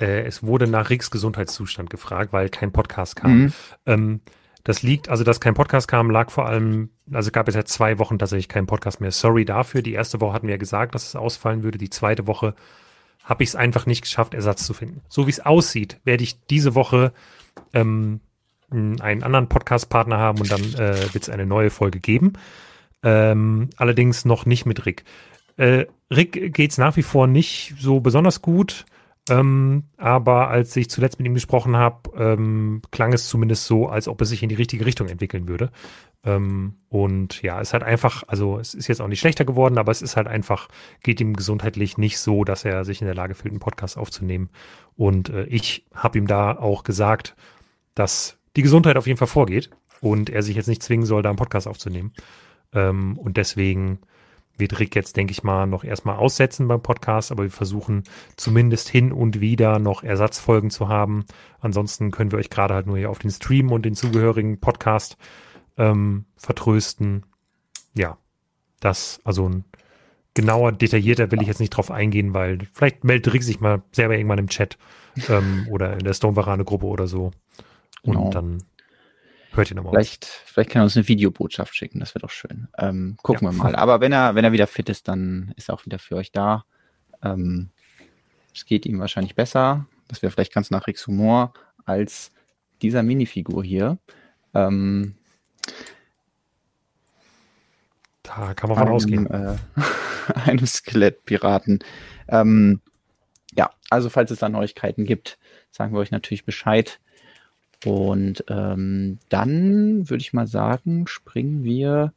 äh, 0.00 0.22
es 0.22 0.42
wurde 0.42 0.66
nach 0.66 0.90
Ricks 0.90 1.10
Gesundheitszustand 1.10 1.90
gefragt, 1.90 2.32
weil 2.32 2.48
kein 2.48 2.72
Podcast 2.72 3.16
kam. 3.16 3.38
Mhm. 3.38 3.52
Ähm, 3.86 4.20
das 4.64 4.82
liegt, 4.82 5.08
also 5.08 5.24
dass 5.24 5.40
kein 5.40 5.54
Podcast 5.54 5.88
kam, 5.88 6.10
lag 6.10 6.30
vor 6.30 6.46
allem, 6.46 6.90
also 7.12 7.30
gab 7.32 7.48
es 7.48 7.54
ja 7.54 7.64
zwei 7.64 7.98
Wochen 7.98 8.18
tatsächlich 8.18 8.48
keinen 8.48 8.66
Podcast 8.66 9.00
mehr. 9.00 9.10
Sorry 9.10 9.44
dafür. 9.44 9.82
Die 9.82 9.92
erste 9.92 10.20
Woche 10.20 10.32
hatten 10.34 10.46
wir 10.46 10.54
ja 10.54 10.58
gesagt, 10.58 10.94
dass 10.94 11.06
es 11.06 11.16
ausfallen 11.16 11.62
würde. 11.64 11.78
Die 11.78 11.90
zweite 11.90 12.26
Woche 12.26 12.54
habe 13.24 13.42
ich 13.42 13.50
es 13.50 13.56
einfach 13.56 13.86
nicht 13.86 14.02
geschafft, 14.02 14.34
Ersatz 14.34 14.64
zu 14.64 14.74
finden. 14.74 15.00
So 15.08 15.26
wie 15.26 15.30
es 15.30 15.40
aussieht, 15.40 16.00
werde 16.04 16.22
ich 16.22 16.40
diese 16.46 16.74
Woche 16.74 17.12
ähm, 17.72 18.20
einen 18.70 19.22
anderen 19.22 19.48
Podcast-Partner 19.48 20.18
haben 20.18 20.40
und 20.40 20.50
dann 20.50 20.62
äh, 20.74 21.12
wird 21.12 21.24
es 21.24 21.28
eine 21.28 21.46
neue 21.46 21.70
Folge 21.70 22.00
geben. 22.00 22.34
Ähm, 23.02 23.70
allerdings 23.76 24.24
noch 24.24 24.46
nicht 24.46 24.66
mit 24.66 24.86
Rick. 24.86 25.04
Äh, 25.56 25.86
Rick 26.10 26.54
geht's 26.54 26.78
nach 26.78 26.96
wie 26.96 27.02
vor 27.02 27.26
nicht 27.26 27.74
so 27.78 28.00
besonders 28.00 28.42
gut. 28.42 28.84
Ähm, 29.28 29.84
aber 29.98 30.48
als 30.48 30.74
ich 30.74 30.90
zuletzt 30.90 31.18
mit 31.18 31.26
ihm 31.26 31.34
gesprochen 31.34 31.76
habe, 31.76 32.10
ähm, 32.16 32.82
klang 32.90 33.12
es 33.12 33.28
zumindest 33.28 33.66
so, 33.66 33.88
als 33.88 34.08
ob 34.08 34.20
es 34.20 34.30
sich 34.30 34.42
in 34.42 34.48
die 34.48 34.56
richtige 34.56 34.84
Richtung 34.84 35.08
entwickeln 35.08 35.46
würde. 35.46 35.70
Ähm, 36.24 36.74
und 36.88 37.40
ja, 37.42 37.60
es 37.60 37.72
hat 37.72 37.84
einfach, 37.84 38.24
also 38.26 38.58
es 38.58 38.74
ist 38.74 38.88
jetzt 38.88 39.00
auch 39.00 39.06
nicht 39.06 39.20
schlechter 39.20 39.44
geworden, 39.44 39.78
aber 39.78 39.92
es 39.92 40.02
ist 40.02 40.16
halt 40.16 40.26
einfach, 40.26 40.68
geht 41.04 41.20
ihm 41.20 41.34
gesundheitlich 41.34 41.98
nicht 41.98 42.18
so, 42.18 42.42
dass 42.42 42.64
er 42.64 42.84
sich 42.84 43.00
in 43.00 43.06
der 43.06 43.14
Lage 43.14 43.34
fühlt, 43.34 43.52
einen 43.52 43.60
Podcast 43.60 43.96
aufzunehmen. 43.96 44.50
Und 44.96 45.28
äh, 45.28 45.44
ich 45.44 45.86
habe 45.94 46.18
ihm 46.18 46.26
da 46.26 46.58
auch 46.58 46.82
gesagt, 46.82 47.36
dass 47.94 48.38
die 48.56 48.62
Gesundheit 48.62 48.96
auf 48.96 49.06
jeden 49.06 49.18
Fall 49.18 49.28
vorgeht 49.28 49.70
und 50.00 50.30
er 50.30 50.42
sich 50.42 50.56
jetzt 50.56 50.68
nicht 50.68 50.82
zwingen 50.82 51.06
soll, 51.06 51.22
da 51.22 51.30
einen 51.30 51.38
Podcast 51.38 51.68
aufzunehmen. 51.68 52.12
Ähm, 52.72 53.18
und 53.18 53.36
deswegen 53.36 54.00
wird 54.56 54.78
Rick 54.78 54.94
jetzt, 54.94 55.16
denke 55.16 55.32
ich 55.32 55.42
mal, 55.42 55.66
noch 55.66 55.84
erstmal 55.84 56.16
aussetzen 56.16 56.68
beim 56.68 56.82
Podcast, 56.82 57.32
aber 57.32 57.44
wir 57.44 57.50
versuchen 57.50 58.04
zumindest 58.36 58.88
hin 58.88 59.12
und 59.12 59.40
wieder 59.40 59.78
noch 59.78 60.02
Ersatzfolgen 60.02 60.70
zu 60.70 60.88
haben. 60.88 61.24
Ansonsten 61.60 62.10
können 62.10 62.32
wir 62.32 62.38
euch 62.38 62.50
gerade 62.50 62.74
halt 62.74 62.86
nur 62.86 62.98
hier 62.98 63.10
auf 63.10 63.18
den 63.18 63.30
Stream 63.30 63.72
und 63.72 63.84
den 63.84 63.94
zugehörigen 63.94 64.60
Podcast 64.60 65.16
ähm, 65.78 66.26
vertrösten. 66.36 67.24
Ja, 67.94 68.18
das, 68.80 69.20
also 69.24 69.48
ein 69.48 69.64
genauer, 70.34 70.72
detaillierter 70.72 71.30
will 71.30 71.42
ich 71.42 71.48
jetzt 71.48 71.60
nicht 71.60 71.70
drauf 71.70 71.90
eingehen, 71.90 72.34
weil 72.34 72.58
vielleicht 72.72 73.04
meldet 73.04 73.32
Rick 73.32 73.42
sich 73.42 73.60
mal 73.60 73.82
selber 73.92 74.16
irgendwann 74.16 74.38
im 74.38 74.48
Chat 74.48 74.78
ähm, 75.28 75.66
oder 75.70 75.94
in 75.94 76.04
der 76.04 76.14
Stonevarane-Gruppe 76.14 76.86
oder 76.86 77.06
so. 77.06 77.32
Und 78.02 78.14
genau. 78.14 78.30
dann 78.30 78.58
Hört 79.54 79.70
ihr 79.70 79.76
nochmal. 79.76 79.92
Vielleicht, 79.92 80.24
vielleicht 80.24 80.70
kann 80.70 80.82
er 80.82 80.84
uns 80.84 80.96
eine 80.96 81.08
Videobotschaft 81.08 81.74
schicken, 81.74 82.00
das 82.00 82.14
wäre 82.14 82.22
doch 82.22 82.30
schön. 82.30 82.68
Ähm, 82.78 83.16
gucken 83.22 83.46
ja. 83.46 83.52
wir 83.52 83.58
mal. 83.58 83.76
Aber 83.76 84.00
wenn 84.00 84.12
er, 84.12 84.34
wenn 84.34 84.44
er 84.44 84.52
wieder 84.52 84.66
fit 84.66 84.88
ist, 84.88 85.08
dann 85.08 85.52
ist 85.56 85.68
er 85.68 85.74
auch 85.74 85.84
wieder 85.84 85.98
für 85.98 86.16
euch 86.16 86.32
da. 86.32 86.64
Ähm, 87.22 87.70
es 88.54 88.64
geht 88.64 88.86
ihm 88.86 88.98
wahrscheinlich 88.98 89.34
besser. 89.34 89.86
Das 90.08 90.22
wäre 90.22 90.30
vielleicht 90.30 90.54
ganz 90.54 90.70
nach 90.70 90.86
Ricks 90.86 91.06
Humor 91.06 91.52
als 91.84 92.32
dieser 92.80 93.02
Minifigur 93.02 93.62
hier. 93.62 93.98
Ähm, 94.54 95.16
da 98.22 98.54
kann 98.54 98.70
man 98.70 98.78
von 98.78 98.86
einem, 98.86 98.94
ausgehen. 98.94 99.26
Äh, 99.30 99.56
einem 100.46 100.66
Skelettpiraten. 100.66 101.80
Ähm, 102.28 102.80
ja, 103.54 103.70
also 103.90 104.08
falls 104.08 104.30
es 104.30 104.38
da 104.38 104.48
Neuigkeiten 104.48 105.04
gibt, 105.04 105.38
sagen 105.70 105.92
wir 105.92 106.00
euch 106.00 106.10
natürlich 106.10 106.44
Bescheid. 106.44 107.00
Und 107.84 108.44
ähm, 108.48 109.18
dann 109.28 110.08
würde 110.08 110.22
ich 110.22 110.32
mal 110.32 110.46
sagen, 110.46 111.06
springen 111.06 111.64
wir 111.64 112.12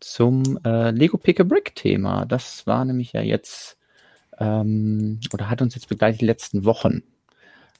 zum 0.00 0.58
äh, 0.64 0.90
Lego 0.90 1.18
Pick 1.18 1.40
a 1.40 1.44
Brick 1.44 1.74
Thema. 1.74 2.24
Das 2.24 2.66
war 2.66 2.84
nämlich 2.84 3.12
ja 3.12 3.20
jetzt 3.22 3.76
ähm, 4.38 5.20
oder 5.32 5.50
hat 5.50 5.62
uns 5.62 5.74
jetzt 5.74 5.88
begleitet 5.88 6.20
die 6.20 6.26
letzten 6.26 6.64
Wochen. 6.64 7.02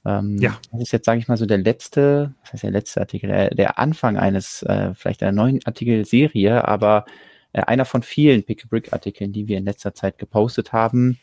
Ähm, 0.04 0.38
ja. 0.38 0.58
Das 0.70 0.82
ist 0.82 0.92
jetzt, 0.92 1.06
sage 1.06 1.18
ich 1.20 1.28
mal, 1.28 1.36
so 1.36 1.46
der 1.46 1.58
letzte, 1.58 2.34
was 2.42 2.54
heißt 2.54 2.62
der 2.64 2.70
letzte 2.70 3.00
Artikel, 3.00 3.28
der, 3.28 3.50
der 3.50 3.78
Anfang 3.78 4.16
eines, 4.16 4.62
äh, 4.62 4.94
vielleicht 4.94 5.22
einer 5.22 5.32
neuen 5.32 5.60
Artikelserie, 5.64 6.66
aber 6.66 7.04
äh, 7.52 7.62
einer 7.62 7.84
von 7.84 8.02
vielen 8.02 8.42
Pick 8.42 8.64
a 8.64 8.68
Brick 8.68 8.92
Artikeln, 8.92 9.32
die 9.32 9.48
wir 9.48 9.58
in 9.58 9.64
letzter 9.64 9.94
Zeit 9.94 10.18
gepostet 10.18 10.72
haben. 10.72 11.18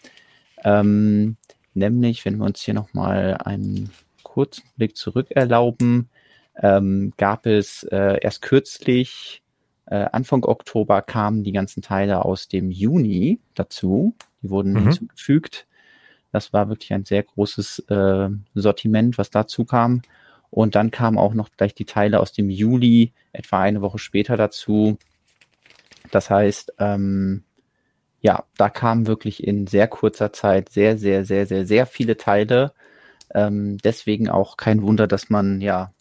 Ähm, 0.63 1.37
nämlich, 1.73 2.25
wenn 2.25 2.37
wir 2.37 2.45
uns 2.45 2.61
hier 2.61 2.73
nochmal 2.73 3.37
einen 3.43 3.91
kurzen 4.39 4.63
Blick 4.77 4.95
zurück 4.95 5.31
erlauben, 5.31 6.09
ähm, 6.55 7.11
gab 7.17 7.45
es 7.45 7.83
äh, 7.83 8.19
erst 8.21 8.41
kürzlich, 8.41 9.41
äh, 9.85 10.05
Anfang 10.13 10.45
Oktober 10.45 11.01
kamen 11.01 11.43
die 11.43 11.51
ganzen 11.51 11.81
Teile 11.81 12.23
aus 12.23 12.47
dem 12.47 12.71
Juni 12.71 13.39
dazu. 13.53 14.15
Die 14.41 14.49
wurden 14.49 14.71
mhm. 14.71 14.83
hinzugefügt. 14.83 15.67
Das 16.31 16.53
war 16.53 16.69
wirklich 16.69 16.93
ein 16.93 17.03
sehr 17.03 17.23
großes 17.23 17.79
äh, 17.89 18.29
Sortiment, 18.55 19.17
was 19.17 19.29
dazu 19.29 19.65
kam. 19.65 20.03
Und 20.49 20.75
dann 20.75 20.89
kamen 20.89 21.17
auch 21.17 21.33
noch 21.33 21.49
gleich 21.57 21.75
die 21.75 21.85
Teile 21.85 22.21
aus 22.21 22.31
dem 22.31 22.49
Juli, 22.49 23.11
etwa 23.33 23.59
eine 23.59 23.81
Woche 23.81 23.99
später 23.99 24.37
dazu. 24.37 24.97
Das 26.11 26.29
heißt, 26.29 26.75
ähm, 26.79 27.43
ja, 28.21 28.45
da 28.55 28.69
kamen 28.69 29.05
wirklich 29.05 29.43
in 29.43 29.67
sehr 29.67 29.89
kurzer 29.89 30.31
Zeit 30.31 30.69
sehr, 30.69 30.97
sehr, 30.97 31.25
sehr, 31.25 31.45
sehr, 31.45 31.65
sehr 31.65 31.85
viele 31.85 32.15
Teile. 32.15 32.71
Ähm, 33.33 33.77
deswegen 33.83 34.29
auch 34.29 34.57
kein 34.57 34.81
Wunder, 34.81 35.07
dass 35.07 35.29
man 35.29 35.61
ja 35.61 35.93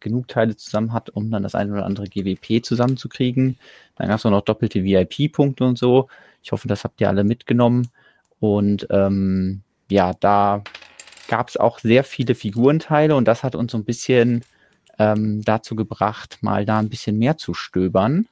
genug 0.00 0.28
Teile 0.28 0.56
zusammen 0.56 0.92
hat, 0.92 1.10
um 1.10 1.30
dann 1.30 1.42
das 1.42 1.54
eine 1.54 1.72
oder 1.72 1.86
andere 1.86 2.06
GWP 2.06 2.64
zusammenzukriegen. 2.64 3.56
Dann 3.96 4.08
gab 4.08 4.18
es 4.18 4.26
auch 4.26 4.30
noch 4.30 4.42
doppelte 4.42 4.84
VIP-Punkte 4.84 5.64
und 5.64 5.78
so. 5.78 6.08
Ich 6.42 6.52
hoffe, 6.52 6.68
das 6.68 6.84
habt 6.84 7.00
ihr 7.00 7.08
alle 7.08 7.24
mitgenommen. 7.24 7.88
Und 8.40 8.86
ähm, 8.90 9.62
ja, 9.88 10.12
da 10.18 10.64
gab 11.28 11.48
es 11.48 11.56
auch 11.56 11.78
sehr 11.78 12.04
viele 12.04 12.34
Figurenteile 12.34 13.14
und 13.14 13.26
das 13.26 13.44
hat 13.44 13.54
uns 13.54 13.72
so 13.72 13.78
ein 13.78 13.84
bisschen 13.84 14.44
ähm, 14.98 15.42
dazu 15.44 15.76
gebracht, 15.76 16.38
mal 16.42 16.66
da 16.66 16.78
ein 16.78 16.88
bisschen 16.88 17.18
mehr 17.18 17.38
zu 17.38 17.54
stöbern 17.54 18.26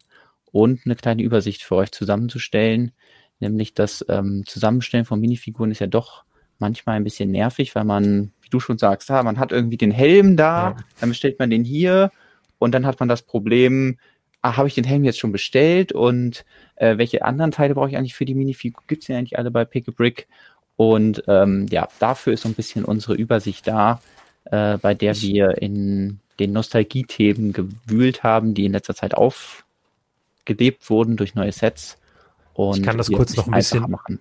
und 0.53 0.81
eine 0.85 0.97
kleine 0.97 1.23
Übersicht 1.23 1.63
für 1.63 1.77
euch 1.77 1.93
zusammenzustellen. 1.93 2.93
Nämlich 3.39 3.73
das 3.75 4.05
ähm, 4.09 4.45
Zusammenstellen 4.47 5.05
von 5.05 5.21
Minifiguren 5.21 5.71
ist 5.71 5.81
ja 5.81 5.87
doch 5.87 6.25
manchmal 6.59 6.97
ein 6.97 7.05
bisschen 7.05 7.31
nervig, 7.31 7.75
weil 7.75 7.85
man, 7.85 8.33
wie 8.51 8.57
du 8.57 8.61
schon 8.61 8.79
sagst, 8.79 9.11
ah, 9.11 9.23
man 9.23 9.39
hat 9.39 9.53
irgendwie 9.53 9.77
den 9.77 9.93
Helm 9.93 10.37
da, 10.37 10.71
Ja. 10.71 10.77
dann 11.01 11.09
bestellt 11.11 11.39
man 11.39 11.51
den 11.51 11.63
hier 11.65 12.11
und 12.59 12.73
dann 12.75 12.85
hat 12.85 12.99
man 12.99 13.09
das 13.09 13.23
Problem, 13.23 13.99
ah, 14.43 14.57
habe 14.57 14.67
ich 14.69 14.75
den 14.75 14.85
Helm 14.85 15.05
jetzt 15.05 15.19
schon 15.21 15.31
bestellt 15.33 15.93
und 15.93 16.45
äh, 16.77 16.99
welche 16.99 17.25
anderen 17.25 17.53
Teile 17.53 17.75
brauche 17.75 17.89
ich 17.91 17.97
eigentlich 17.97 18.15
für 18.15 18.25
die 18.25 18.35
Minifigur? 18.35 18.83
Gibt's 18.89 19.07
die 19.07 19.15
eigentlich 19.15 19.39
alle 19.39 19.51
bei 19.51 19.65
Pick 19.65 19.89
a 19.89 19.93
Brick? 19.93 20.27
Und 20.77 21.23
ähm, 21.29 21.67
ja, 21.71 21.89
dafür 22.01 22.33
ist 22.33 22.43
so 22.43 22.49
ein 22.49 22.55
bisschen 22.55 22.85
unsere 22.85 23.15
Übersicht 23.15 23.67
da, 23.69 24.01
äh, 24.47 24.79
bei 24.79 24.95
der 24.95 25.15
wir 25.21 25.61
in 25.63 26.19
den 26.39 26.53
Nostalgie-Themen 26.53 27.53
gewühlt 27.53 28.23
haben, 28.25 28.55
die 28.55 28.65
in 28.65 28.73
letzter 28.73 28.95
Zeit 28.95 29.15
aufgelebt 29.15 30.89
wurden 30.89 31.17
durch 31.19 31.35
neue 31.35 31.53
Sets. 31.53 31.99
Und 32.55 32.79
Ich 32.79 32.83
kann 32.83 32.97
das 32.99 33.11
kurz 33.13 33.31
es 33.33 33.37
noch 33.37 33.47
ein 33.47 33.53
bisschen- 33.53 33.91
machen. 33.91 34.19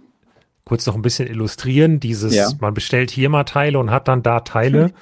Kurz 0.69 0.85
noch 0.85 0.93
ein 0.95 1.01
bisschen 1.01 1.27
illustrieren. 1.27 1.99
Dieses, 1.99 2.35
Ja. 2.35 2.49
man 2.61 2.75
bestellt 2.75 3.09
hier 3.09 3.27
mal 3.29 3.43
Teile 3.43 3.79
und 3.79 3.89
hat 3.91 4.07
dann 4.07 4.23
da 4.23 4.39
Teile. 4.41 4.91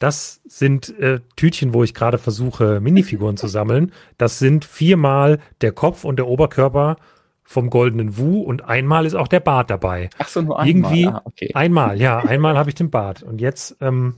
Das 0.00 0.40
sind 0.46 0.96
äh, 1.00 1.18
Tütchen, 1.34 1.74
wo 1.74 1.82
ich 1.82 1.92
gerade 1.92 2.18
versuche, 2.18 2.78
Minifiguren 2.80 3.36
zu 3.36 3.48
sammeln. 3.48 3.90
Das 4.16 4.38
sind 4.38 4.64
viermal 4.64 5.40
der 5.60 5.72
Kopf 5.72 6.04
und 6.04 6.20
der 6.20 6.28
Oberkörper 6.28 6.98
vom 7.42 7.68
goldenen 7.68 8.16
Wu 8.16 8.42
und 8.42 8.62
einmal 8.64 9.06
ist 9.06 9.14
auch 9.16 9.26
der 9.26 9.40
Bart 9.40 9.70
dabei. 9.70 10.08
Ach 10.18 10.28
so, 10.28 10.40
nur 10.40 10.60
einmal. 10.60 10.92
Irgendwie 10.92 11.06
Ah, 11.08 11.22
okay. 11.24 11.50
Einmal, 11.54 12.00
ja, 12.00 12.18
einmal 12.20 12.56
habe 12.56 12.68
ich 12.70 12.76
den 12.76 12.90
Bart. 12.90 13.24
Und 13.24 13.40
jetzt, 13.40 13.74
ähm, 13.80 14.14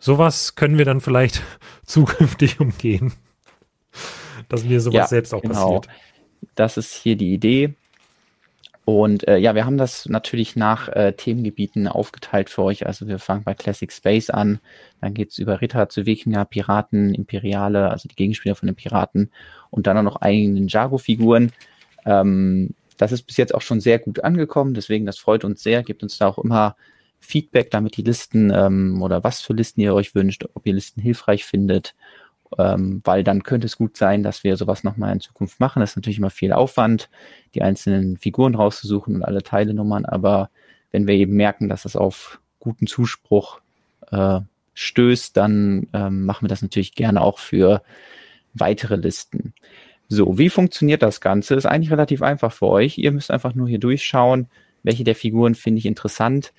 sowas 0.00 0.56
können 0.56 0.78
wir 0.78 0.84
dann 0.84 1.00
vielleicht 1.00 1.42
zukünftig 1.86 2.58
umgehen. 2.58 3.12
Dass 4.48 4.64
mir 4.64 4.80
sowas 4.80 4.94
Ja, 4.96 5.06
selbst 5.06 5.32
auch 5.32 5.42
genau. 5.42 5.78
passiert. 5.78 5.88
Das 6.56 6.76
ist 6.76 6.92
hier 6.92 7.14
die 7.14 7.32
Idee. 7.34 7.74
Und 8.98 9.28
äh, 9.28 9.36
ja, 9.36 9.54
wir 9.54 9.66
haben 9.66 9.78
das 9.78 10.08
natürlich 10.08 10.56
nach 10.56 10.88
äh, 10.88 11.12
Themengebieten 11.12 11.86
aufgeteilt 11.86 12.50
für 12.50 12.62
euch. 12.62 12.86
Also 12.86 13.06
wir 13.06 13.18
fangen 13.18 13.44
bei 13.44 13.54
Classic 13.54 13.92
Space 13.92 14.30
an, 14.30 14.58
dann 15.00 15.14
geht's 15.14 15.38
über 15.38 15.60
Ritter 15.60 15.88
zu 15.88 16.06
Wikinger, 16.06 16.44
Piraten, 16.44 17.14
Imperiale, 17.14 17.90
also 17.90 18.08
die 18.08 18.16
Gegenspieler 18.16 18.54
von 18.54 18.66
den 18.66 18.76
Piraten 18.76 19.30
und 19.70 19.86
dann 19.86 19.98
auch 19.98 20.02
noch 20.02 20.16
eigenen 20.16 20.68
Jago-Figuren. 20.68 21.52
Ähm, 22.04 22.74
das 22.96 23.12
ist 23.12 23.22
bis 23.22 23.36
jetzt 23.36 23.54
auch 23.54 23.62
schon 23.62 23.80
sehr 23.80 23.98
gut 23.98 24.24
angekommen, 24.24 24.74
deswegen 24.74 25.06
das 25.06 25.18
freut 25.18 25.44
uns 25.44 25.62
sehr. 25.62 25.82
Gebt 25.82 26.02
uns 26.02 26.18
da 26.18 26.26
auch 26.26 26.38
immer 26.38 26.76
Feedback, 27.20 27.70
damit 27.70 27.96
die 27.96 28.02
Listen 28.02 28.50
ähm, 28.50 29.02
oder 29.02 29.22
was 29.22 29.40
für 29.40 29.52
Listen 29.52 29.80
ihr 29.80 29.94
euch 29.94 30.14
wünscht, 30.14 30.44
ob 30.54 30.66
ihr 30.66 30.74
Listen 30.74 31.00
hilfreich 31.00 31.44
findet 31.44 31.94
ähm, 32.58 33.00
weil 33.04 33.24
dann 33.24 33.42
könnte 33.42 33.66
es 33.66 33.76
gut 33.76 33.96
sein, 33.96 34.22
dass 34.22 34.44
wir 34.44 34.56
sowas 34.56 34.84
nochmal 34.84 35.12
in 35.12 35.20
Zukunft 35.20 35.60
machen. 35.60 35.80
Das 35.80 35.90
ist 35.90 35.96
natürlich 35.96 36.18
immer 36.18 36.30
viel 36.30 36.52
Aufwand, 36.52 37.08
die 37.54 37.62
einzelnen 37.62 38.16
Figuren 38.16 38.54
rauszusuchen 38.54 39.16
und 39.16 39.24
alle 39.24 39.42
Teilenummern, 39.42 40.04
aber 40.04 40.50
wenn 40.90 41.06
wir 41.06 41.14
eben 41.14 41.34
merken, 41.34 41.68
dass 41.68 41.84
das 41.84 41.96
auf 41.96 42.40
guten 42.58 42.86
Zuspruch 42.86 43.60
äh, 44.10 44.40
stößt, 44.74 45.36
dann 45.36 45.88
ähm, 45.92 46.24
machen 46.26 46.44
wir 46.44 46.48
das 46.48 46.62
natürlich 46.62 46.94
gerne 46.94 47.20
auch 47.20 47.38
für 47.38 47.82
weitere 48.54 48.96
Listen. 48.96 49.54
So, 50.08 50.38
wie 50.38 50.50
funktioniert 50.50 51.02
das 51.02 51.20
Ganze? 51.20 51.54
Ist 51.54 51.66
eigentlich 51.66 51.92
relativ 51.92 52.22
einfach 52.22 52.52
für 52.52 52.66
euch. 52.66 52.98
Ihr 52.98 53.12
müsst 53.12 53.30
einfach 53.30 53.54
nur 53.54 53.68
hier 53.68 53.78
durchschauen, 53.78 54.48
welche 54.82 55.04
der 55.04 55.14
Figuren 55.14 55.54
finde 55.54 55.78
ich 55.78 55.86
interessant. 55.86 56.52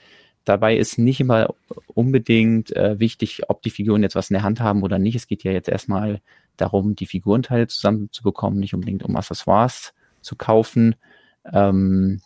Dabei 0.44 0.76
ist 0.76 0.98
nicht 0.98 1.20
immer 1.20 1.54
unbedingt 1.88 2.76
äh, 2.76 3.00
wichtig, 3.00 3.44
ob 3.48 3.62
die 3.62 3.70
Figuren 3.70 4.02
jetzt 4.02 4.16
was 4.16 4.30
in 4.30 4.36
der 4.36 4.44
Hand 4.44 4.60
haben 4.60 4.84
oder 4.84 4.98
nicht. 4.98 5.16
Es 5.16 5.28
geht 5.28 5.44
ja 5.44 5.52
jetzt 5.52 5.70
erstmal 5.70 6.22
darum, 6.58 6.96
die 6.96 7.06
Figurenteile 7.06 7.68
zusammenzubekommen, 7.68 8.60
nicht 8.60 8.74
unbedingt 8.74 9.04
um 9.04 9.16
Accessoires 9.16 9.94
zu 10.22 10.36
kaufen. 10.36 10.96
Ähm, 11.52 12.22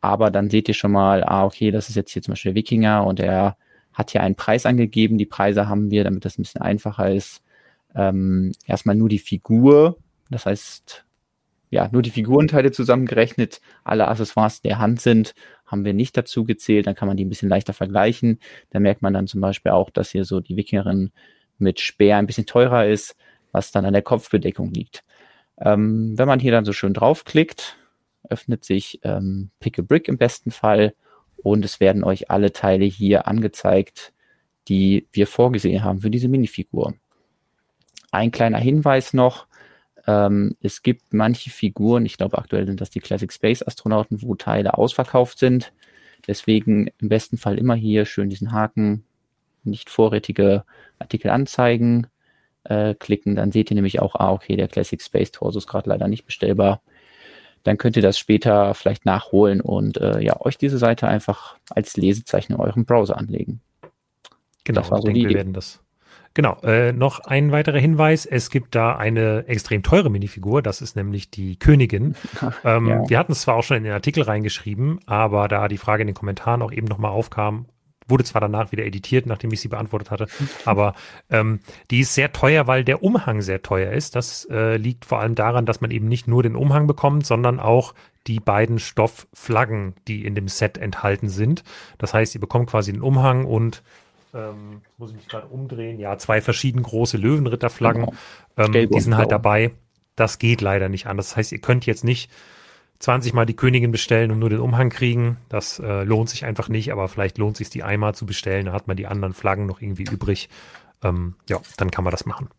aber 0.00 0.30
dann 0.30 0.50
seht 0.50 0.68
ihr 0.68 0.74
schon 0.74 0.92
mal, 0.92 1.22
ah, 1.24 1.44
okay, 1.44 1.70
das 1.70 1.88
ist 1.88 1.96
jetzt 1.96 2.12
hier 2.12 2.22
zum 2.22 2.32
Beispiel 2.32 2.52
der 2.52 2.56
Wikinger 2.56 3.06
und 3.06 3.20
er 3.20 3.56
hat 3.92 4.10
hier 4.10 4.22
einen 4.22 4.36
Preis 4.36 4.66
angegeben. 4.66 5.18
Die 5.18 5.26
Preise 5.26 5.68
haben 5.68 5.90
wir, 5.90 6.04
damit 6.04 6.24
das 6.24 6.38
ein 6.38 6.42
bisschen 6.42 6.62
einfacher 6.62 7.10
ist. 7.10 7.42
Ähm, 7.94 8.52
erstmal 8.66 8.94
nur 8.94 9.08
die 9.08 9.18
Figur, 9.18 9.98
das 10.30 10.46
heißt, 10.46 11.04
ja, 11.70 11.88
nur 11.92 12.02
die 12.02 12.10
Figurenteile 12.10 12.72
zusammengerechnet, 12.72 13.60
alle 13.84 14.08
Accessoires, 14.08 14.60
in 14.62 14.68
der 14.68 14.78
Hand 14.78 15.00
sind, 15.00 15.34
haben 15.70 15.84
wir 15.84 15.94
nicht 15.94 16.16
dazu 16.16 16.44
gezählt, 16.44 16.86
dann 16.86 16.94
kann 16.94 17.08
man 17.08 17.16
die 17.16 17.24
ein 17.24 17.28
bisschen 17.28 17.48
leichter 17.48 17.72
vergleichen. 17.72 18.40
Da 18.70 18.80
merkt 18.80 19.02
man 19.02 19.14
dann 19.14 19.26
zum 19.26 19.40
Beispiel 19.40 19.72
auch, 19.72 19.90
dass 19.90 20.10
hier 20.10 20.24
so 20.24 20.40
die 20.40 20.56
Wikingerin 20.56 21.10
mit 21.58 21.80
Speer 21.80 22.16
ein 22.16 22.26
bisschen 22.26 22.46
teurer 22.46 22.86
ist, 22.86 23.16
was 23.52 23.70
dann 23.70 23.84
an 23.84 23.92
der 23.92 24.02
Kopfbedeckung 24.02 24.72
liegt. 24.72 25.04
Ähm, 25.60 26.18
wenn 26.18 26.28
man 26.28 26.40
hier 26.40 26.52
dann 26.52 26.64
so 26.64 26.72
schön 26.72 26.94
draufklickt, 26.94 27.76
öffnet 28.28 28.64
sich 28.64 29.00
ähm, 29.02 29.50
Pick 29.60 29.78
a 29.78 29.82
Brick 29.82 30.08
im 30.08 30.18
besten 30.18 30.50
Fall 30.50 30.94
und 31.36 31.64
es 31.64 31.80
werden 31.80 32.04
euch 32.04 32.30
alle 32.30 32.52
Teile 32.52 32.84
hier 32.84 33.26
angezeigt, 33.26 34.12
die 34.68 35.06
wir 35.12 35.26
vorgesehen 35.26 35.84
haben 35.84 36.00
für 36.00 36.10
diese 36.10 36.28
Minifigur. 36.28 36.94
Ein 38.10 38.30
kleiner 38.30 38.58
Hinweis 38.58 39.12
noch, 39.12 39.46
ähm, 40.06 40.56
es 40.60 40.82
gibt 40.82 41.12
manche 41.12 41.50
Figuren, 41.50 42.06
ich 42.06 42.16
glaube 42.16 42.38
aktuell 42.38 42.66
sind 42.66 42.80
das 42.80 42.90
die 42.90 43.00
Classic 43.00 43.32
Space 43.32 43.62
Astronauten, 43.62 44.22
wo 44.22 44.34
Teile 44.34 44.76
ausverkauft 44.76 45.38
sind. 45.38 45.72
Deswegen 46.26 46.88
im 46.98 47.08
besten 47.08 47.38
Fall 47.38 47.58
immer 47.58 47.74
hier 47.74 48.04
schön 48.04 48.30
diesen 48.30 48.52
Haken, 48.52 49.04
nicht 49.64 49.90
vorrätige 49.90 50.64
Artikel 50.98 51.30
anzeigen, 51.30 52.06
äh, 52.64 52.94
klicken. 52.94 53.36
Dann 53.36 53.52
seht 53.52 53.70
ihr 53.70 53.74
nämlich 53.74 54.00
auch, 54.00 54.14
ah, 54.16 54.32
okay, 54.32 54.56
der 54.56 54.68
Classic 54.68 55.00
Space 55.00 55.32
Torso 55.32 55.58
ist 55.58 55.66
gerade 55.66 55.88
leider 55.88 56.08
nicht 56.08 56.24
bestellbar. 56.24 56.82
Dann 57.62 57.76
könnt 57.76 57.96
ihr 57.96 58.02
das 58.02 58.18
später 58.18 58.74
vielleicht 58.74 59.04
nachholen 59.04 59.60
und 59.60 59.98
äh, 59.98 60.20
ja, 60.20 60.40
euch 60.40 60.56
diese 60.56 60.78
Seite 60.78 61.08
einfach 61.08 61.56
als 61.68 61.96
Lesezeichen 61.96 62.54
in 62.54 62.58
eurem 62.58 62.86
Browser 62.86 63.18
anlegen. 63.18 63.60
Genau, 64.64 64.80
ich 64.80 64.86
so 64.86 64.96
denke, 64.96 65.20
die 65.20 65.28
wir 65.28 65.36
werden 65.36 65.52
das. 65.52 65.82
Genau, 66.34 66.56
äh, 66.62 66.92
noch 66.92 67.20
ein 67.20 67.50
weiterer 67.50 67.78
Hinweis. 67.78 68.24
Es 68.24 68.50
gibt 68.50 68.74
da 68.74 68.94
eine 68.96 69.46
extrem 69.48 69.82
teure 69.82 70.10
Minifigur, 70.10 70.62
das 70.62 70.80
ist 70.80 70.94
nämlich 70.94 71.30
die 71.30 71.58
Königin. 71.58 72.14
ähm, 72.64 72.86
Ja. 72.86 73.08
Wir 73.08 73.18
hatten 73.18 73.32
es 73.32 73.42
zwar 73.42 73.56
auch 73.56 73.64
schon 73.64 73.78
in 73.78 73.84
den 73.84 73.92
Artikel 73.92 74.22
reingeschrieben, 74.22 75.00
aber 75.06 75.48
da 75.48 75.66
die 75.66 75.78
Frage 75.78 76.02
in 76.02 76.06
den 76.06 76.14
Kommentaren 76.14 76.62
auch 76.62 76.72
eben 76.72 76.86
nochmal 76.86 77.10
aufkam, 77.10 77.66
wurde 78.06 78.24
zwar 78.24 78.40
danach 78.40 78.72
wieder 78.72 78.84
editiert, 78.84 79.26
nachdem 79.26 79.52
ich 79.52 79.60
sie 79.60 79.68
beantwortet 79.68 80.10
hatte, 80.10 80.26
aber 80.64 80.94
ähm, 81.30 81.60
die 81.90 82.00
ist 82.00 82.14
sehr 82.14 82.32
teuer, 82.32 82.66
weil 82.66 82.84
der 82.84 83.02
Umhang 83.02 83.40
sehr 83.40 83.62
teuer 83.62 83.92
ist. 83.92 84.14
Das 84.14 84.46
äh, 84.50 84.76
liegt 84.76 85.04
vor 85.04 85.20
allem 85.20 85.34
daran, 85.34 85.66
dass 85.66 85.80
man 85.80 85.90
eben 85.90 86.08
nicht 86.08 86.28
nur 86.28 86.42
den 86.42 86.56
Umhang 86.56 86.86
bekommt, 86.86 87.26
sondern 87.26 87.58
auch 87.58 87.94
die 88.26 88.40
beiden 88.40 88.78
Stoffflaggen, 88.78 89.94
die 90.06 90.24
in 90.24 90.34
dem 90.34 90.48
Set 90.48 90.78
enthalten 90.78 91.28
sind. 91.28 91.64
Das 91.98 92.14
heißt, 92.14 92.34
ihr 92.34 92.40
bekommt 92.40 92.68
quasi 92.70 92.92
den 92.92 93.02
Umhang 93.02 93.46
und 93.46 93.82
ähm, 94.34 94.82
muss 94.98 95.10
ich 95.10 95.16
mich 95.16 95.28
gerade 95.28 95.46
umdrehen, 95.48 95.98
ja, 95.98 96.16
zwei 96.18 96.40
verschieden 96.40 96.82
große 96.82 97.16
Löwenritterflaggen, 97.16 98.06
Genau. 98.06 98.14
ähm, 98.76 98.88
die 98.90 99.00
sind 99.00 99.16
halt 99.16 99.28
blau. 99.28 99.38
dabei. 99.38 99.72
Das 100.16 100.38
geht 100.38 100.60
leider 100.60 100.88
nicht 100.88 101.06
anders. 101.06 101.30
Das 101.30 101.36
heißt, 101.36 101.52
ihr 101.52 101.60
könnt 101.60 101.86
jetzt 101.86 102.04
nicht 102.04 102.30
20 102.98 103.32
Mal 103.32 103.46
die 103.46 103.56
Königin 103.56 103.90
bestellen 103.92 104.30
und 104.30 104.38
nur 104.38 104.50
den 104.50 104.60
Umhang 104.60 104.90
kriegen. 104.90 105.38
Das 105.48 105.78
äh, 105.78 106.02
lohnt 106.04 106.28
sich 106.28 106.44
einfach 106.44 106.68
nicht, 106.68 106.92
aber 106.92 107.08
vielleicht 107.08 107.38
lohnt 107.38 107.56
sich 107.56 107.70
die 107.70 107.82
einmal 107.82 108.14
zu 108.14 108.26
bestellen, 108.26 108.66
dann 108.66 108.74
hat 108.74 108.86
man 108.88 108.96
die 108.98 109.06
anderen 109.06 109.32
Flaggen 109.32 109.66
noch 109.66 109.80
irgendwie 109.80 110.04
übrig. 110.04 110.50
Ähm, 111.02 111.36
ja, 111.48 111.58
dann 111.78 111.90
kann 111.90 112.04
man 112.04 112.10
das 112.10 112.26
machen. 112.26 112.50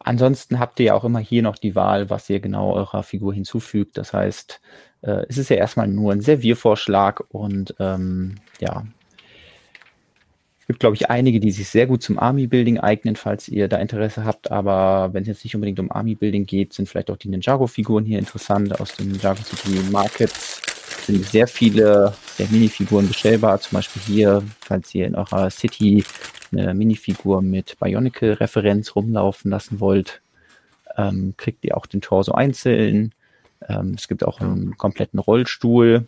Ansonsten 0.00 0.58
habt 0.60 0.78
ihr 0.80 0.86
ja 0.86 0.94
auch 0.94 1.04
immer 1.04 1.18
hier 1.18 1.42
noch 1.42 1.56
die 1.58 1.74
Wahl, 1.74 2.08
was 2.08 2.30
ihr 2.30 2.40
genau 2.40 2.72
eurer 2.72 3.02
Figur 3.02 3.34
hinzufügt. 3.34 3.98
Das 3.98 4.12
heißt, 4.12 4.60
äh, 5.02 5.26
es 5.28 5.36
ist 5.38 5.50
ja 5.50 5.56
erstmal 5.56 5.88
nur 5.88 6.12
ein 6.12 6.20
Serviervorschlag 6.20 7.24
und 7.28 7.74
ähm, 7.80 8.36
ja, 8.60 8.84
gibt, 10.68 10.80
glaube 10.80 10.96
ich, 10.96 11.08
einige, 11.08 11.40
die 11.40 11.50
sich 11.50 11.68
sehr 11.68 11.86
gut 11.86 12.02
zum 12.02 12.18
Army-Building 12.18 12.78
eignen, 12.78 13.16
falls 13.16 13.48
ihr 13.48 13.68
da 13.68 13.78
Interesse 13.78 14.24
habt. 14.24 14.50
Aber 14.50 15.14
wenn 15.14 15.22
es 15.22 15.28
jetzt 15.28 15.44
nicht 15.44 15.54
unbedingt 15.54 15.80
um 15.80 15.90
Army-Building 15.90 16.44
geht, 16.44 16.74
sind 16.74 16.88
vielleicht 16.88 17.10
auch 17.10 17.16
die 17.16 17.30
Ninjago-Figuren 17.30 18.04
hier 18.04 18.18
interessant. 18.18 18.78
Aus 18.78 18.94
dem 18.94 19.10
Ninjago 19.10 19.42
City 19.42 19.80
Market 19.90 20.30
sind 20.30 21.24
sehr 21.24 21.48
viele 21.48 22.14
der 22.38 22.48
Minifiguren 22.48 23.08
bestellbar. 23.08 23.58
Zum 23.60 23.76
Beispiel 23.76 24.02
hier, 24.02 24.42
falls 24.60 24.94
ihr 24.94 25.06
in 25.06 25.14
eurer 25.14 25.48
City 25.48 26.04
eine 26.52 26.74
Minifigur 26.74 27.40
mit 27.40 27.78
Bionicle-Referenz 27.80 28.94
rumlaufen 28.94 29.50
lassen 29.50 29.80
wollt, 29.80 30.20
ähm, 30.98 31.32
kriegt 31.38 31.64
ihr 31.64 31.78
auch 31.78 31.86
den 31.86 32.02
Torso 32.02 32.32
einzeln. 32.32 33.14
Ähm, 33.66 33.94
es 33.96 34.06
gibt 34.06 34.22
auch 34.22 34.40
einen 34.40 34.76
kompletten 34.76 35.18
Rollstuhl. 35.18 36.06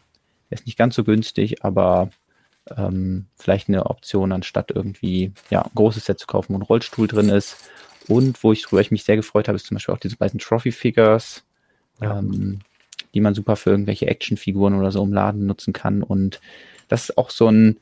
Der 0.50 0.58
ist 0.58 0.66
nicht 0.66 0.76
ganz 0.76 0.96
so 0.96 1.02
günstig, 1.02 1.64
aber 1.64 2.10
ähm, 2.76 3.26
vielleicht 3.36 3.68
eine 3.68 3.86
Option, 3.86 4.32
anstatt 4.32 4.70
irgendwie 4.70 5.32
ja, 5.50 5.62
ein 5.62 5.70
großes 5.74 6.04
Set 6.04 6.18
zu 6.18 6.26
kaufen, 6.26 6.54
wo 6.54 6.58
ein 6.58 6.62
Rollstuhl 6.62 7.08
drin 7.08 7.28
ist. 7.28 7.56
Und 8.08 8.42
wo 8.42 8.52
ich 8.52 8.62
drüber 8.62 8.80
ich 8.80 8.90
mich 8.90 9.04
sehr 9.04 9.16
gefreut 9.16 9.48
habe, 9.48 9.56
ist 9.56 9.66
zum 9.66 9.76
Beispiel 9.76 9.94
auch 9.94 10.00
diese 10.00 10.16
beiden 10.16 10.40
Trophy-Figures, 10.40 11.44
Ja. 12.00 12.18
ähm, 12.18 12.60
die 13.14 13.20
man 13.20 13.34
super 13.34 13.56
für 13.56 13.70
irgendwelche 13.70 14.06
Actionfiguren 14.06 14.74
oder 14.74 14.90
so 14.92 15.02
im 15.02 15.12
Laden 15.12 15.46
nutzen 15.46 15.72
kann. 15.72 16.02
Und 16.02 16.40
das 16.88 17.04
ist 17.10 17.18
auch 17.18 17.30
so 17.30 17.48
ein, 17.48 17.78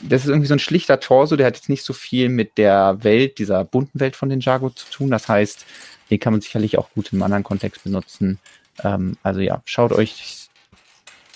das 0.00 0.22
ist 0.22 0.28
irgendwie 0.28 0.48
so 0.48 0.54
ein 0.54 0.58
schlichter 0.60 0.98
Torso, 1.00 1.36
der 1.36 1.46
hat 1.46 1.56
jetzt 1.56 1.68
nicht 1.68 1.84
so 1.84 1.92
viel 1.92 2.28
mit 2.28 2.58
der 2.58 3.02
Welt, 3.04 3.38
dieser 3.38 3.64
bunten 3.64 4.00
Welt 4.00 4.16
von 4.16 4.28
den 4.28 4.40
Jago 4.40 4.70
zu 4.70 4.90
tun. 4.90 5.10
Das 5.10 5.28
heißt, 5.28 5.64
den 6.10 6.20
kann 6.20 6.32
man 6.32 6.40
sicherlich 6.40 6.78
auch 6.78 6.90
gut 6.94 7.12
in 7.12 7.16
einem 7.16 7.24
anderen 7.24 7.44
Kontext 7.44 7.84
benutzen. 7.84 8.38
Ähm, 8.82 9.16
also 9.22 9.40
ja, 9.40 9.62
schaut 9.64 9.92
euch 9.92 10.48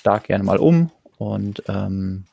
da 0.02 0.18
gerne 0.18 0.44
mal 0.44 0.58
um 0.58 0.90
und 1.18 1.62
ähm, 1.68 2.24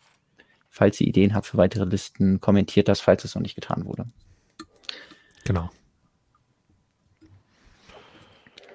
falls 0.77 1.01
ihr 1.01 1.07
Ideen 1.07 1.33
habt 1.33 1.47
für 1.47 1.57
weitere 1.57 1.85
Listen, 1.85 2.39
kommentiert 2.39 2.87
das, 2.87 3.01
falls 3.01 3.23
es 3.23 3.35
noch 3.35 3.41
nicht 3.41 3.55
getan 3.55 3.85
wurde. 3.85 4.05
Genau. 5.43 5.69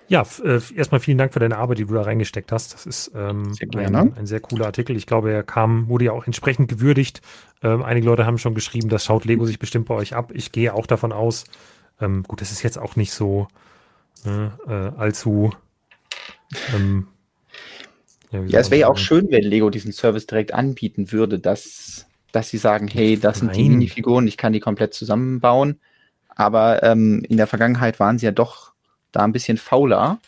Ja, 0.08 0.26
äh, 0.44 0.60
erstmal 0.74 1.00
vielen 1.00 1.16
Dank 1.16 1.32
für 1.32 1.38
deine 1.38 1.56
Arbeit, 1.56 1.78
die 1.78 1.86
du 1.86 1.94
da 1.94 2.02
reingesteckt 2.02 2.52
hast. 2.52 2.74
Das 2.74 2.84
ist 2.84 3.12
ähm, 3.14 3.54
sehr 3.54 3.68
ein, 3.78 4.14
ein, 4.14 4.26
sehr 4.26 4.40
cooler 4.40 4.66
Artikel. 4.66 4.94
Ich 4.96 5.06
glaube, 5.06 5.32
er 5.32 5.42
kam, 5.42 5.88
wurde 5.88 6.06
ja 6.06 6.12
auch 6.12 6.26
entsprechend 6.26 6.68
gewürdigt. 6.68 7.22
Ähm, 7.62 7.82
einige 7.82 8.06
Leute 8.06 8.26
haben 8.26 8.36
schon 8.36 8.54
geschrieben, 8.54 8.90
das 8.90 9.06
schaut 9.06 9.24
Lego 9.24 9.46
sich 9.46 9.58
bestimmt 9.58 9.86
bei 9.86 9.94
euch 9.94 10.14
ab. 10.14 10.30
Ich 10.34 10.52
gehe 10.52 10.74
auch 10.74 10.86
davon 10.86 11.12
aus. 11.12 11.44
Ähm, 12.00 12.24
gut, 12.24 12.42
das 12.42 12.52
ist 12.52 12.62
jetzt 12.62 12.78
auch 12.78 12.96
nicht 12.96 13.12
so 13.12 13.48
ne, 14.24 14.52
äh, 14.66 15.00
allzu. 15.00 15.52
Ähm, 18.32 18.46
ja, 18.46 18.54
ja 18.54 18.60
es 18.60 18.70
wäre 18.70 18.82
ja 18.82 18.88
auch 18.88 18.98
schön, 18.98 19.30
wenn 19.30 19.44
Lego 19.44 19.70
diesen 19.70 19.92
Service 19.92 20.26
direkt 20.26 20.54
anbieten 20.54 21.12
würde, 21.12 21.38
dass, 21.38 22.06
dass 22.32 22.48
sie 22.48 22.58
sagen, 22.58 22.88
hey, 22.88 23.18
das 23.18 23.38
sind 23.38 23.48
Nein. 23.48 23.56
die 23.56 23.68
Minifiguren, 23.70 24.26
ich 24.26 24.36
kann 24.36 24.52
die 24.52 24.60
komplett 24.60 24.94
zusammenbauen. 24.94 25.80
Aber 26.28 26.82
ähm, 26.82 27.24
in 27.28 27.36
der 27.36 27.46
Vergangenheit 27.46 28.00
waren 28.00 28.18
sie 28.18 28.26
ja 28.26 28.32
doch 28.32 28.72
da 29.12 29.24
ein 29.24 29.32
bisschen 29.32 29.58
fauler. 29.58 30.18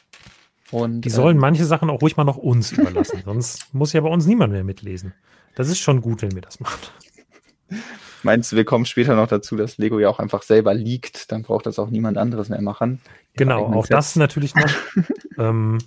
Und, 0.70 1.02
die 1.02 1.10
sollen 1.10 1.36
äh, 1.36 1.40
manche 1.40 1.64
Sachen 1.64 1.90
auch 1.90 2.02
ruhig 2.02 2.16
mal 2.16 2.24
noch 2.24 2.36
uns 2.36 2.72
überlassen, 2.72 3.22
sonst 3.24 3.72
muss 3.72 3.92
ja 3.92 4.00
bei 4.00 4.08
uns 4.08 4.26
niemand 4.26 4.52
mehr 4.52 4.64
mitlesen. 4.64 5.14
Das 5.54 5.68
ist 5.68 5.78
schon 5.78 6.00
gut, 6.00 6.22
wenn 6.22 6.34
wir 6.34 6.42
das 6.42 6.60
machen. 6.60 6.80
Meinst 8.22 8.50
du, 8.50 8.56
wir 8.56 8.64
kommen 8.64 8.86
später 8.86 9.14
noch 9.14 9.28
dazu, 9.28 9.54
dass 9.54 9.76
Lego 9.76 9.98
ja 9.98 10.08
auch 10.08 10.18
einfach 10.18 10.42
selber 10.42 10.72
liegt, 10.72 11.30
dann 11.30 11.42
braucht 11.42 11.66
das 11.66 11.78
auch 11.78 11.90
niemand 11.90 12.16
anderes 12.16 12.48
mehr 12.48 12.62
machen. 12.62 13.00
Genau, 13.34 13.66
auch 13.66 13.86
das 13.86 14.16
natürlich 14.16 14.54
noch. 14.54 14.70
ähm, 15.38 15.78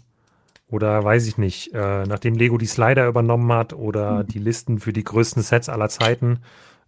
oder 0.69 1.03
weiß 1.03 1.27
ich 1.27 1.37
nicht, 1.37 1.73
äh, 1.73 2.03
nachdem 2.05 2.35
Lego 2.35 2.57
die 2.57 2.65
Slider 2.65 3.07
übernommen 3.07 3.51
hat 3.53 3.73
oder 3.73 4.23
mhm. 4.23 4.27
die 4.27 4.39
Listen 4.39 4.79
für 4.79 4.93
die 4.93 5.03
größten 5.03 5.41
Sets 5.41 5.69
aller 5.69 5.89
Zeiten, 5.89 6.39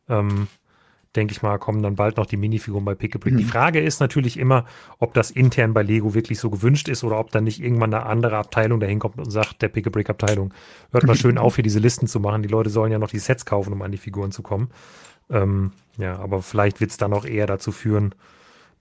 ähm, 0.10 0.48
denke 1.16 1.32
ich 1.32 1.42
mal, 1.42 1.58
kommen 1.58 1.82
dann 1.82 1.96
bald 1.96 2.18
noch 2.18 2.26
die 2.26 2.38
Minifiguren 2.38 2.86
bei 2.86 2.94
Pick 2.94 3.16
Mhm. 3.26 3.38
Die 3.38 3.44
Frage 3.44 3.80
ist 3.80 4.00
natürlich 4.00 4.38
immer, 4.38 4.66
ob 5.00 5.14
das 5.14 5.32
intern 5.32 5.74
bei 5.74 5.82
Lego 5.82 6.14
wirklich 6.14 6.40
so 6.40 6.50
gewünscht 6.50 6.88
ist 6.88 7.04
oder 7.04 7.20
ob 7.20 7.32
dann 7.32 7.46
nicht 7.46 7.62
irgendwann 7.62 7.94
eine 7.94 8.06
andere 8.06 8.38
Abteilung 8.38 8.80
dahin 8.80 9.00
kommt 9.00 9.18
und 9.18 9.32
sagt, 9.32 9.62
der 9.62 9.70
Pick 9.70 10.10
Abteilung, 10.10 10.54
hört 10.92 11.06
mal 11.06 11.16
schön 11.16 11.38
auf, 11.40 11.56
hier 11.56 11.64
diese 11.64 11.80
Listen 11.80 12.08
zu 12.08 12.20
machen. 12.20 12.44
Die 12.44 12.50
Leute 12.50 12.70
sollen 12.70 12.92
ja 12.92 13.00
noch 13.00 13.10
die 13.10 13.20
Sets 13.20 13.46
kaufen, 13.46 13.74
um 13.74 13.82
an 13.82 13.92
die 13.92 13.98
Figuren 13.98 14.32
zu 14.32 14.44
kommen. 14.44 14.70
Ähm, 15.32 15.72
ja, 15.98 16.18
aber 16.20 16.42
vielleicht 16.42 16.80
wird 16.80 16.92
es 16.92 16.98
dann 16.98 17.14
auch 17.14 17.26
eher 17.26 17.48
dazu 17.48 17.72
führen, 17.72 18.14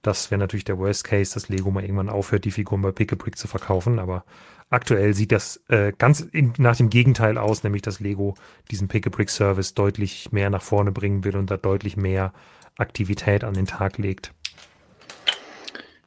das 0.03 0.31
wäre 0.31 0.39
natürlich 0.39 0.65
der 0.65 0.79
Worst 0.79 1.05
Case, 1.05 1.35
dass 1.35 1.49
Lego 1.49 1.71
mal 1.71 1.83
irgendwann 1.83 2.09
aufhört, 2.09 2.45
die 2.45 2.53
Figuren 2.53 2.83
bei 2.83 2.93
Pick 2.93 3.37
zu 3.37 3.49
verkaufen. 3.49 3.99
Aber 3.99 4.25
Aktuell 4.71 5.15
sieht 5.15 5.33
das 5.33 5.63
äh, 5.69 5.93
ganz 5.97 6.21
in, 6.21 6.53
nach 6.59 6.77
dem 6.77 6.91
Gegenteil 6.91 7.39
aus, 7.39 7.63
nämlich 7.63 7.83
dass 7.83 8.01
Lego 8.01 8.35
diesen 8.71 8.89
Pick-a-Brick-Service 8.89 9.75
deutlich 9.75 10.31
mehr 10.31 10.51
nach 10.51 10.63
vorne 10.63 10.93
bringen 10.93 11.25
will 11.25 11.37
und 11.37 11.51
da 11.51 11.57
deutlich 11.57 11.97
mehr 11.97 12.33
Aktivität 12.77 13.45
an 13.45 13.55
den 13.55 13.67
Tag 13.67 13.97
legt. 13.97 14.33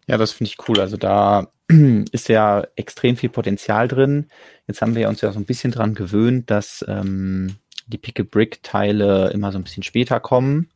Ja, 0.06 0.18
das 0.18 0.32
finde 0.32 0.50
ich 0.50 0.68
cool. 0.68 0.80
Also 0.80 0.98
da 0.98 1.52
ist 2.12 2.30
ja 2.30 2.66
extrem 2.76 3.18
viel 3.18 3.30
Potenzial 3.30 3.88
drin. 3.88 4.28
Jetzt 4.68 4.82
haben 4.82 4.96
wir 4.96 5.10
uns 5.10 5.22
ja 5.22 5.32
so 5.32 5.40
ein 5.40 5.46
bisschen 5.46 5.72
dran 5.72 5.96
gewöhnt, 5.96 6.52
dass 6.52 6.86
ähm, 6.88 7.56
die 7.88 7.98
Pick-a-Brick-Teile 7.98 9.32
immer 9.32 9.52
so 9.52 9.58
ein 9.58 9.64
bisschen 9.64 9.84
später 9.84 10.20
kommen. 10.20 10.70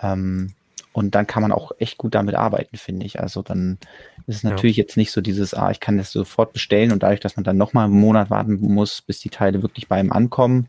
Ähm, 0.00 0.54
und 0.92 1.14
dann 1.14 1.26
kann 1.26 1.42
man 1.42 1.52
auch 1.52 1.72
echt 1.78 1.98
gut 1.98 2.14
damit 2.14 2.34
arbeiten, 2.34 2.76
finde 2.76 3.06
ich. 3.06 3.20
Also 3.20 3.42
dann 3.42 3.78
ist 4.26 4.36
es 4.36 4.44
natürlich 4.44 4.76
ja. 4.76 4.82
jetzt 4.82 4.96
nicht 4.96 5.12
so 5.12 5.20
dieses, 5.20 5.54
ah, 5.54 5.70
ich 5.70 5.80
kann 5.80 5.98
das 5.98 6.10
sofort 6.10 6.52
bestellen 6.52 6.92
und 6.92 7.02
dadurch, 7.02 7.20
dass 7.20 7.36
man 7.36 7.44
dann 7.44 7.56
nochmal 7.56 7.84
einen 7.84 7.98
Monat 7.98 8.30
warten 8.30 8.58
muss, 8.60 9.02
bis 9.02 9.20
die 9.20 9.30
Teile 9.30 9.62
wirklich 9.62 9.88
bei 9.88 10.00
ihm 10.00 10.12
ankommen, 10.12 10.68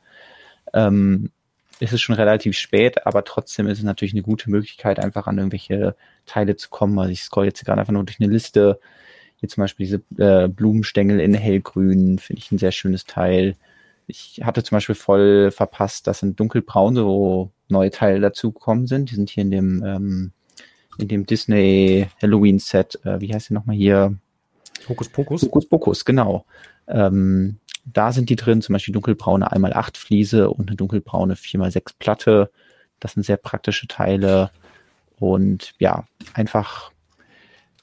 ähm, 0.74 1.32
ist 1.80 1.94
es 1.94 2.02
schon 2.02 2.16
relativ 2.16 2.56
spät, 2.56 3.08
aber 3.08 3.24
trotzdem 3.24 3.68
ist 3.68 3.80
es 3.80 3.84
natürlich 3.84 4.14
eine 4.14 4.22
gute 4.22 4.52
Möglichkeit, 4.52 5.00
einfach 5.00 5.26
an 5.26 5.40
irgendwelche 5.40 5.96
Teile 6.28 6.56
zu 6.56 6.70
kommen. 6.70 6.98
Also 7.00 7.12
ich 7.12 7.24
scroll 7.24 7.46
jetzt 7.46 7.66
gerade 7.66 7.82
einfach 7.82 7.94
nur 7.94 8.04
durch 8.04 8.20
eine 8.20 8.32
Liste. 8.32 8.80
Hier 9.38 9.50
zum 9.50 9.64
Beispiel 9.64 9.88
diese 9.88 10.24
äh, 10.24 10.48
Blumenstängel 10.48 11.20
in 11.20 11.34
hellgrün, 11.34 12.20
finde 12.20 12.40
ich 12.40 12.52
ein 12.52 12.60
sehr 12.60 12.72
schönes 12.72 13.06
Teil. 13.06 13.56
Ich 14.08 14.42
hatte 14.44 14.64
zum 14.64 14.76
Beispiel 14.76 14.96
voll 14.96 15.52
verpasst, 15.52 16.08
dass 16.08 16.24
in 16.24 16.36
dunkelbraun 16.36 16.96
so 16.96 17.52
neue 17.70 17.92
Teile 17.92 18.20
dazugekommen 18.20 18.88
sind. 18.88 19.12
Die 19.12 19.16
sind 19.16 19.30
hier 19.30 19.44
in 19.44 19.52
dem, 19.52 19.84
ähm, 19.86 20.32
in 20.98 21.08
dem 21.08 21.26
Disney 21.26 22.08
Halloween 22.22 22.60
Set, 22.60 23.00
äh, 23.06 23.22
wie 23.22 23.34
heißt 23.34 23.50
der 23.50 23.56
nochmal 23.56 23.76
hier? 23.76 24.18
Hokus 24.90 25.10
Pokus? 25.10 25.44
Hokus 25.44 25.68
Pokus, 25.68 26.06
genau. 26.06 26.46
Ähm, 26.88 27.60
da 27.86 28.12
sind 28.12 28.30
die 28.30 28.36
drin, 28.36 28.62
zum 28.62 28.74
Beispiel 28.74 28.94
dunkelbraune 28.94 29.52
1x8 29.52 29.98
Fliese 29.98 30.50
und 30.50 30.70
eine 30.70 30.76
dunkelbraune 30.76 31.36
4x6 31.36 31.94
Platte. 31.98 32.52
Das 33.00 33.14
sind 33.14 33.24
sehr 33.24 33.38
praktische 33.38 33.88
Teile. 33.88 34.52
Und 35.20 35.74
ja, 35.80 36.06
einfach 36.34 36.92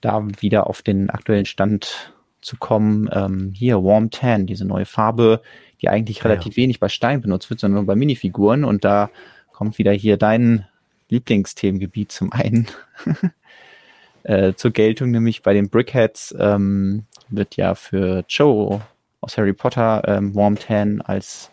da 0.01 0.27
wieder 0.41 0.69
auf 0.69 0.83
den 0.83 1.11
aktuellen 1.11 1.47
Stand 1.47 2.13
zu 2.41 2.57
kommen. 2.57 3.09
Ähm, 3.13 3.53
hier, 3.55 3.83
Warm 3.83 4.11
Tan, 4.11 4.47
diese 4.47 4.65
neue 4.65 4.87
Farbe, 4.87 5.43
die 5.81 5.89
eigentlich 5.89 6.25
relativ 6.25 6.57
ja. 6.57 6.63
wenig 6.63 6.81
bei 6.81 6.89
Stein 6.89 7.21
benutzt 7.21 7.51
wird, 7.51 7.61
sondern 7.61 7.85
nur 7.85 7.87
bei 7.87 7.97
Minifiguren. 7.97 8.65
Und 8.65 8.85
da 8.85 9.11
kommt 9.53 9.79
wieder 9.79 9.93
hier 9.93 10.17
dein 10.17 10.67
Lieblingsthemengebiet 11.09 12.13
zum 12.13 12.33
einen 12.33 12.67
äh, 14.23 14.55
zur 14.55 14.71
Geltung, 14.73 15.11
nämlich 15.11 15.43
bei 15.43 15.55
den 15.55 15.71
Brickheads 15.71 16.35
ähm, 16.39 17.07
wird 17.29 17.57
ja 17.57 17.75
für 17.75 18.25
Joe 18.29 18.81
aus 19.21 19.37
Harry 19.37 19.53
Potter 19.53 20.03
ähm, 20.07 20.35
Warm 20.35 20.59
Tan 20.59 21.01
als 21.01 21.51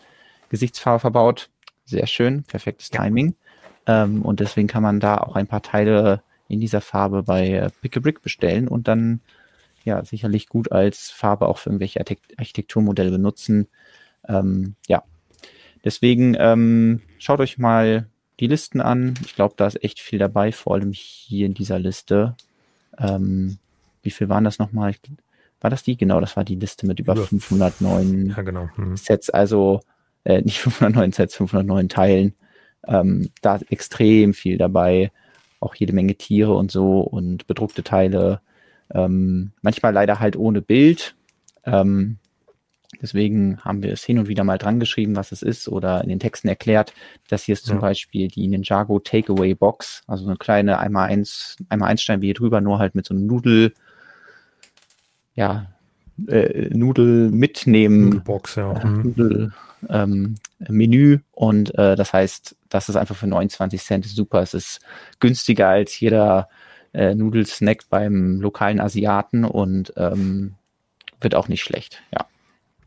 Gesichtsfarbe 0.49 0.99
verbaut. 0.99 1.49
Sehr 1.85 2.07
schön, 2.07 2.43
perfektes 2.43 2.89
Timing. 2.89 3.35
Ähm, 3.87 4.21
und 4.23 4.39
deswegen 4.39 4.67
kann 4.67 4.83
man 4.83 4.99
da 4.99 5.17
auch 5.17 5.35
ein 5.35 5.47
paar 5.47 5.61
Teile 5.61 6.21
in 6.47 6.59
dieser 6.59 6.81
Farbe 6.81 7.23
bei 7.23 7.49
äh, 7.49 7.69
Pick 7.81 7.97
a 7.97 7.99
Brick 7.99 8.21
bestellen 8.21 8.67
und 8.67 8.87
dann 8.87 9.21
ja 9.83 10.03
sicherlich 10.03 10.49
gut 10.49 10.71
als 10.71 11.11
Farbe 11.11 11.47
auch 11.47 11.59
für 11.59 11.69
irgendwelche 11.69 12.03
Architekturmodelle 12.37 13.11
benutzen. 13.11 13.67
Ähm, 14.27 14.75
ja, 14.87 15.03
Deswegen 15.85 16.35
ähm, 16.39 17.01
schaut 17.19 17.39
euch 17.39 17.59
mal 17.59 18.07
die 18.39 18.47
Listen 18.47 18.81
an. 18.81 19.13
Ich 19.23 19.35
glaube, 19.35 19.53
da 19.55 19.67
ist 19.67 19.81
echt 19.83 19.99
viel 19.99 20.17
dabei, 20.17 20.51
vor 20.51 20.73
allem 20.73 20.91
hier 20.91 21.45
in 21.45 21.53
dieser 21.53 21.77
Liste. 21.77 22.35
Ähm, 22.97 23.59
wie 24.01 24.09
viel 24.09 24.27
waren 24.27 24.43
das 24.43 24.57
nochmal? 24.57 24.95
War 25.61 25.69
das 25.69 25.83
die? 25.83 25.95
Genau, 25.95 26.19
das 26.19 26.35
war 26.35 26.43
die 26.43 26.55
Liste 26.55 26.87
mit 26.87 26.99
über, 26.99 27.13
über 27.13 27.27
509 27.27 28.33
ja, 28.35 28.41
genau. 28.41 28.67
hm. 28.75 28.97
Sets, 28.97 29.29
also 29.29 29.79
äh, 30.23 30.41
nicht 30.41 30.59
509 30.61 31.11
Sets, 31.11 31.35
509 31.35 31.87
Teilen. 31.87 32.33
Ähm, 32.87 33.29
da 33.41 33.57
ist 33.57 33.71
extrem 33.71 34.33
viel 34.33 34.57
dabei. 34.57 35.11
Auch 35.59 35.75
jede 35.75 35.93
Menge 35.93 36.15
Tiere 36.15 36.55
und 36.55 36.71
so 36.71 36.99
und 36.99 37.45
bedruckte 37.45 37.83
Teile. 37.83 38.41
Ähm, 38.91 39.51
manchmal 39.61 39.93
leider 39.93 40.19
halt 40.19 40.35
ohne 40.35 40.63
Bild. 40.63 41.15
Ähm, 41.63 42.17
Deswegen 43.01 43.59
haben 43.61 43.83
wir 43.83 43.91
es 43.91 44.03
hin 44.03 44.19
und 44.19 44.27
wieder 44.27 44.43
mal 44.43 44.57
dran 44.57 44.79
geschrieben, 44.79 45.15
was 45.15 45.31
es 45.31 45.41
ist 45.41 45.67
oder 45.67 46.01
in 46.03 46.09
den 46.09 46.19
Texten 46.19 46.47
erklärt. 46.47 46.93
Das 47.27 47.43
hier 47.43 47.53
ist 47.53 47.65
zum 47.65 47.77
ja. 47.77 47.81
Beispiel 47.81 48.27
die 48.27 48.47
Ninjago 48.47 48.99
Takeaway 48.99 49.55
Box, 49.55 50.03
also 50.07 50.25
eine 50.25 50.37
kleine 50.37 50.79
einmal 50.79 51.09
eins, 51.09 51.57
einmal 51.69 51.89
eins 51.89 52.01
Stein 52.01 52.21
wie 52.21 52.27
hier 52.27 52.33
drüber, 52.35 52.61
nur 52.61 52.79
halt 52.79 52.95
mit 52.95 53.05
so 53.05 53.13
einem 53.13 53.25
Nudel, 53.25 53.73
ja, 55.33 55.67
äh, 56.27 56.69
Nudel 56.69 57.29
mitnehmen. 57.31 58.23
Box, 58.23 58.55
ja. 58.55 58.73
Äh, 58.73 58.85
Nudel, 58.85 59.53
ähm, 59.89 60.35
Menü 60.59 61.19
und 61.31 61.77
äh, 61.77 61.95
das 61.95 62.13
heißt, 62.13 62.55
das 62.69 62.89
ist 62.89 62.95
einfach 62.95 63.15
für 63.15 63.27
29 63.27 63.81
Cent 63.81 64.05
super. 64.05 64.41
Es 64.41 64.53
ist 64.53 64.79
günstiger 65.19 65.67
als 65.67 65.99
jeder 65.99 66.49
äh, 66.93 67.13
Nudelsnack 67.13 67.89
beim 67.89 68.39
lokalen 68.41 68.79
Asiaten 68.79 69.43
und 69.43 69.93
ähm, 69.97 70.55
wird 71.21 71.35
auch 71.35 71.47
nicht 71.47 71.63
schlecht, 71.63 72.01
ja. 72.13 72.25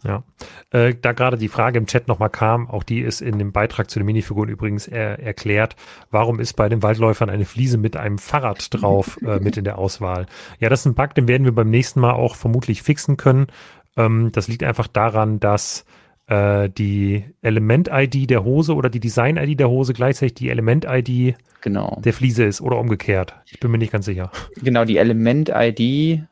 Ja, 0.04 0.22
äh, 0.70 0.94
da 1.00 1.12
gerade 1.12 1.36
die 1.36 1.48
Frage 1.48 1.78
im 1.78 1.86
Chat 1.86 2.06
nochmal 2.06 2.30
kam, 2.30 2.70
auch 2.70 2.84
die 2.84 3.00
ist 3.00 3.20
in 3.20 3.38
dem 3.38 3.50
Beitrag 3.50 3.90
zu 3.90 3.98
den 3.98 4.06
Minifiguren 4.06 4.48
übrigens 4.48 4.86
er, 4.86 5.18
erklärt, 5.18 5.74
warum 6.12 6.38
ist 6.38 6.52
bei 6.52 6.68
den 6.68 6.84
Waldläufern 6.84 7.28
eine 7.28 7.44
Fliese 7.44 7.78
mit 7.78 7.96
einem 7.96 8.18
Fahrrad 8.18 8.68
drauf 8.70 9.18
äh, 9.26 9.40
mit 9.40 9.56
in 9.56 9.64
der 9.64 9.78
Auswahl? 9.78 10.26
Ja, 10.60 10.68
das 10.68 10.80
ist 10.80 10.86
ein 10.86 10.94
Bug, 10.94 11.14
den 11.14 11.26
werden 11.26 11.44
wir 11.44 11.52
beim 11.52 11.70
nächsten 11.70 11.98
Mal 11.98 12.12
auch 12.12 12.36
vermutlich 12.36 12.82
fixen 12.82 13.16
können. 13.16 13.48
Ähm, 13.96 14.30
das 14.32 14.46
liegt 14.46 14.62
einfach 14.62 14.86
daran, 14.86 15.40
dass 15.40 15.84
äh, 16.28 16.70
die 16.70 17.24
Element-ID 17.42 18.30
der 18.30 18.44
Hose 18.44 18.74
oder 18.76 18.90
die 18.90 19.00
Design-ID 19.00 19.58
der 19.58 19.68
Hose 19.68 19.94
gleichzeitig 19.94 20.34
die 20.34 20.50
Element-ID 20.50 21.34
genau. 21.60 22.00
der 22.04 22.12
Fliese 22.12 22.44
ist 22.44 22.60
oder 22.60 22.78
umgekehrt. 22.78 23.34
Ich 23.46 23.58
bin 23.58 23.70
mir 23.72 23.78
nicht 23.78 23.92
ganz 23.92 24.04
sicher. 24.04 24.30
Genau, 24.62 24.84
die 24.84 24.98
Element-ID 24.98 26.22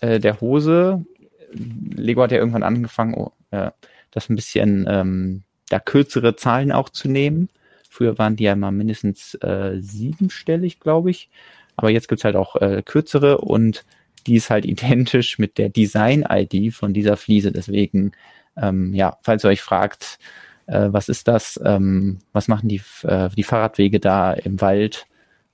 äh, 0.00 0.18
der 0.18 0.40
Hose 0.40 1.04
Lego 1.52 2.22
hat 2.22 2.32
ja 2.32 2.38
irgendwann 2.38 2.62
angefangen, 2.62 3.14
oh, 3.14 3.32
äh, 3.50 3.70
das 4.10 4.28
ein 4.28 4.36
bisschen 4.36 4.86
ähm, 4.88 5.42
da 5.68 5.80
kürzere 5.80 6.36
Zahlen 6.36 6.72
auch 6.72 6.88
zu 6.88 7.08
nehmen. 7.08 7.48
Früher 7.88 8.18
waren 8.18 8.36
die 8.36 8.44
ja 8.44 8.52
immer 8.52 8.70
mindestens 8.70 9.34
äh, 9.36 9.78
siebenstellig, 9.80 10.80
glaube 10.80 11.10
ich. 11.10 11.30
Aber 11.76 11.90
jetzt 11.90 12.08
gibt's 12.08 12.24
halt 12.24 12.36
auch 12.36 12.56
äh, 12.56 12.82
kürzere 12.84 13.38
und 13.38 13.84
die 14.26 14.36
ist 14.36 14.50
halt 14.50 14.64
identisch 14.66 15.38
mit 15.38 15.58
der 15.58 15.68
Design-ID 15.68 16.74
von 16.74 16.92
dieser 16.92 17.16
Fliese. 17.16 17.52
Deswegen, 17.52 18.12
ähm, 18.56 18.94
ja, 18.94 19.18
falls 19.22 19.44
ihr 19.44 19.48
euch 19.48 19.62
fragt, 19.62 20.18
äh, 20.66 20.88
was 20.90 21.08
ist 21.08 21.28
das, 21.28 21.60
ähm, 21.64 22.20
was 22.32 22.48
machen 22.48 22.68
die, 22.68 22.82
äh, 23.02 23.30
die 23.30 23.42
Fahrradwege 23.42 24.00
da 24.00 24.32
im 24.32 24.60
Wald. 24.60 25.06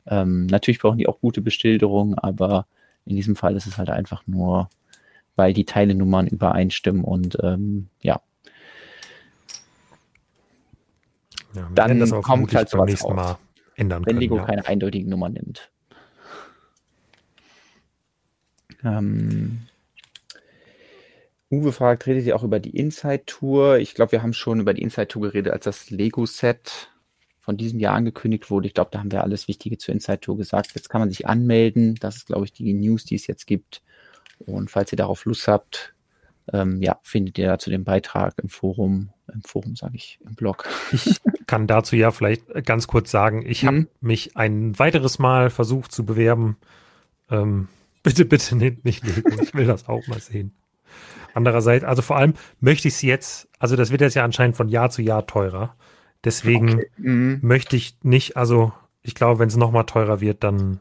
Ähm, 0.07 0.47
natürlich 0.47 0.81
brauchen 0.81 0.99
die 0.99 1.07
auch 1.09 1.21
gute 1.21 1.41
Beschilderung, 1.41 2.17
aber 2.17 2.67
in 3.05 3.17
diesem 3.17 3.37
Fall 3.37 3.57
ist 3.57 3.67
es 3.67 3.79
halt 3.79 3.91
einfach 3.91 4.27
nur, 4.27 4.69
weil 5.39 5.53
die 5.53 5.65
Teilenummern 5.65 6.27
übereinstimmen 6.27 7.05
und 7.05 7.39
ähm, 7.43 7.89
ja. 8.03 8.21
Ja, 11.55 11.71
Dann 11.75 12.01
das 12.01 12.11
kommt 12.11 12.55
halt 12.55 12.71
beim 12.73 12.85
nächsten 12.85 13.07
raus. 13.07 13.17
Mal 13.17 13.39
ändern 13.77 14.05
wenn 14.05 14.11
können. 14.11 14.21
Lego 14.21 14.37
ja. 14.37 14.45
keine 14.45 14.67
eindeutigen 14.67 15.09
Nummern 15.09 15.33
nimmt. 15.33 15.71
Ähm, 18.85 19.61
Uwe 21.51 21.73
fragt, 21.73 22.07
redet 22.07 22.27
ihr 22.27 22.37
auch 22.37 22.43
über 22.43 22.61
die 22.61 22.77
Inside 22.77 23.25
Tour? 23.27 23.79
Ich 23.79 23.95
glaube, 23.95 24.13
wir 24.13 24.23
haben 24.23 24.35
schon 24.35 24.61
über 24.61 24.75
die 24.75 24.83
Inside 24.83 25.09
Tour 25.09 25.23
geredet, 25.23 25.53
als 25.53 25.65
das 25.65 25.91
Lego-Set 25.91 26.91
von 27.41 27.57
diesem 27.57 27.81
Jahr 27.81 27.95
angekündigt 27.95 28.51
wurde. 28.51 28.67
Ich 28.67 28.75
glaube, 28.75 28.91
da 28.93 28.99
haben 28.99 29.11
wir 29.11 29.23
alles 29.23 29.49
Wichtige 29.49 29.79
zur 29.79 29.95
Inside 29.95 30.21
Tour 30.21 30.37
gesagt. 30.37 30.73
Jetzt 30.75 30.91
kann 30.91 31.01
man 31.01 31.09
sich 31.09 31.27
anmelden. 31.27 31.95
Das 32.01 32.17
ist, 32.17 32.27
glaube 32.27 32.45
ich, 32.45 32.53
die 32.53 32.75
News, 32.75 33.05
die 33.05 33.15
es 33.15 33.27
jetzt 33.27 33.47
gibt. 33.47 33.83
Und 34.47 34.71
falls 34.71 34.93
ihr 34.93 34.97
darauf 34.97 35.25
Lust 35.25 35.49
habt, 35.49 35.95
ähm, 36.53 36.81
ja, 36.81 36.99
findet 37.03 37.39
ihr 37.39 37.47
dazu 37.47 37.71
den 37.71 37.85
Beitrag 37.85 38.35
im 38.43 38.49
Forum, 38.49 39.11
im 39.33 39.43
Forum 39.43 39.77
sage 39.77 39.97
ich, 39.97 40.19
im 40.25 40.35
Blog. 40.35 40.65
Ich 40.93 41.19
kann 41.47 41.67
dazu 41.67 41.97
ja 41.97 42.11
vielleicht 42.11 42.65
ganz 42.65 42.87
kurz 42.87 43.11
sagen, 43.11 43.45
ich 43.47 43.65
habe 43.67 43.77
Mhm. 43.81 43.89
mich 44.01 44.37
ein 44.37 44.79
weiteres 44.79 45.19
Mal 45.19 45.51
versucht 45.51 45.93
zu 45.93 46.05
bewerben. 46.07 46.57
Ähm, 47.31 47.69
bitte, 48.03 48.25
bitte 48.25 48.57
nehmt 48.57 48.85
nicht 48.85 49.05
Lego. 49.07 49.31
Ich 49.43 49.55
will 49.55 49.67
das 49.67 49.89
auch 49.89 50.07
mal 50.07 50.21
sehen. 50.21 50.55
Andererseits, 51.35 51.85
also 51.85 52.01
vor 52.01 52.17
allem 52.17 52.35
möchte 52.61 52.89
ich 52.89 52.95
es 52.95 53.03
jetzt, 53.03 53.49
also 53.59 53.77
das 53.77 53.91
wird 53.91 54.01
jetzt 54.01 54.15
ja 54.15 54.25
anscheinend 54.25 54.57
von 54.57 54.69
Jahr 54.69 54.89
zu 54.91 55.03
Jahr 55.03 55.27
teurer. 55.27 55.77
Deswegen 56.25 56.83
Mhm. 56.97 57.41
möchte 57.43 57.77
ich 57.77 57.97
nicht, 58.03 58.37
also 58.37 58.73
ich 59.03 59.15
glaube, 59.15 59.39
wenn 59.39 59.49
es 59.49 59.57
nochmal 59.57 59.85
teurer 59.85 60.21
wird, 60.21 60.43
dann 60.43 60.81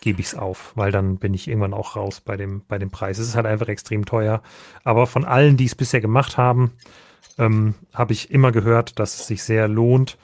gebe 0.00 0.20
ich 0.20 0.28
es 0.28 0.34
auf, 0.34 0.72
weil 0.76 0.92
dann 0.92 1.18
bin 1.18 1.34
ich 1.34 1.46
irgendwann 1.48 1.74
auch 1.74 1.96
raus 1.96 2.20
bei 2.20 2.36
dem, 2.36 2.62
bei 2.68 2.78
dem 2.78 2.90
Preis. 2.90 3.18
Es 3.18 3.28
ist 3.28 3.36
halt 3.36 3.46
einfach 3.46 3.68
extrem 3.68 4.06
teuer. 4.06 4.42
Aber 4.84 5.06
von 5.06 5.24
allen, 5.24 5.56
die 5.56 5.66
es 5.66 5.74
bisher 5.74 6.00
gemacht 6.00 6.36
haben, 6.38 6.72
ähm, 7.38 7.74
habe 7.94 8.12
ich 8.12 8.30
immer 8.30 8.52
gehört, 8.52 8.98
dass 8.98 9.20
es 9.20 9.26
sich 9.26 9.42
sehr 9.42 9.68
lohnt. 9.68 10.18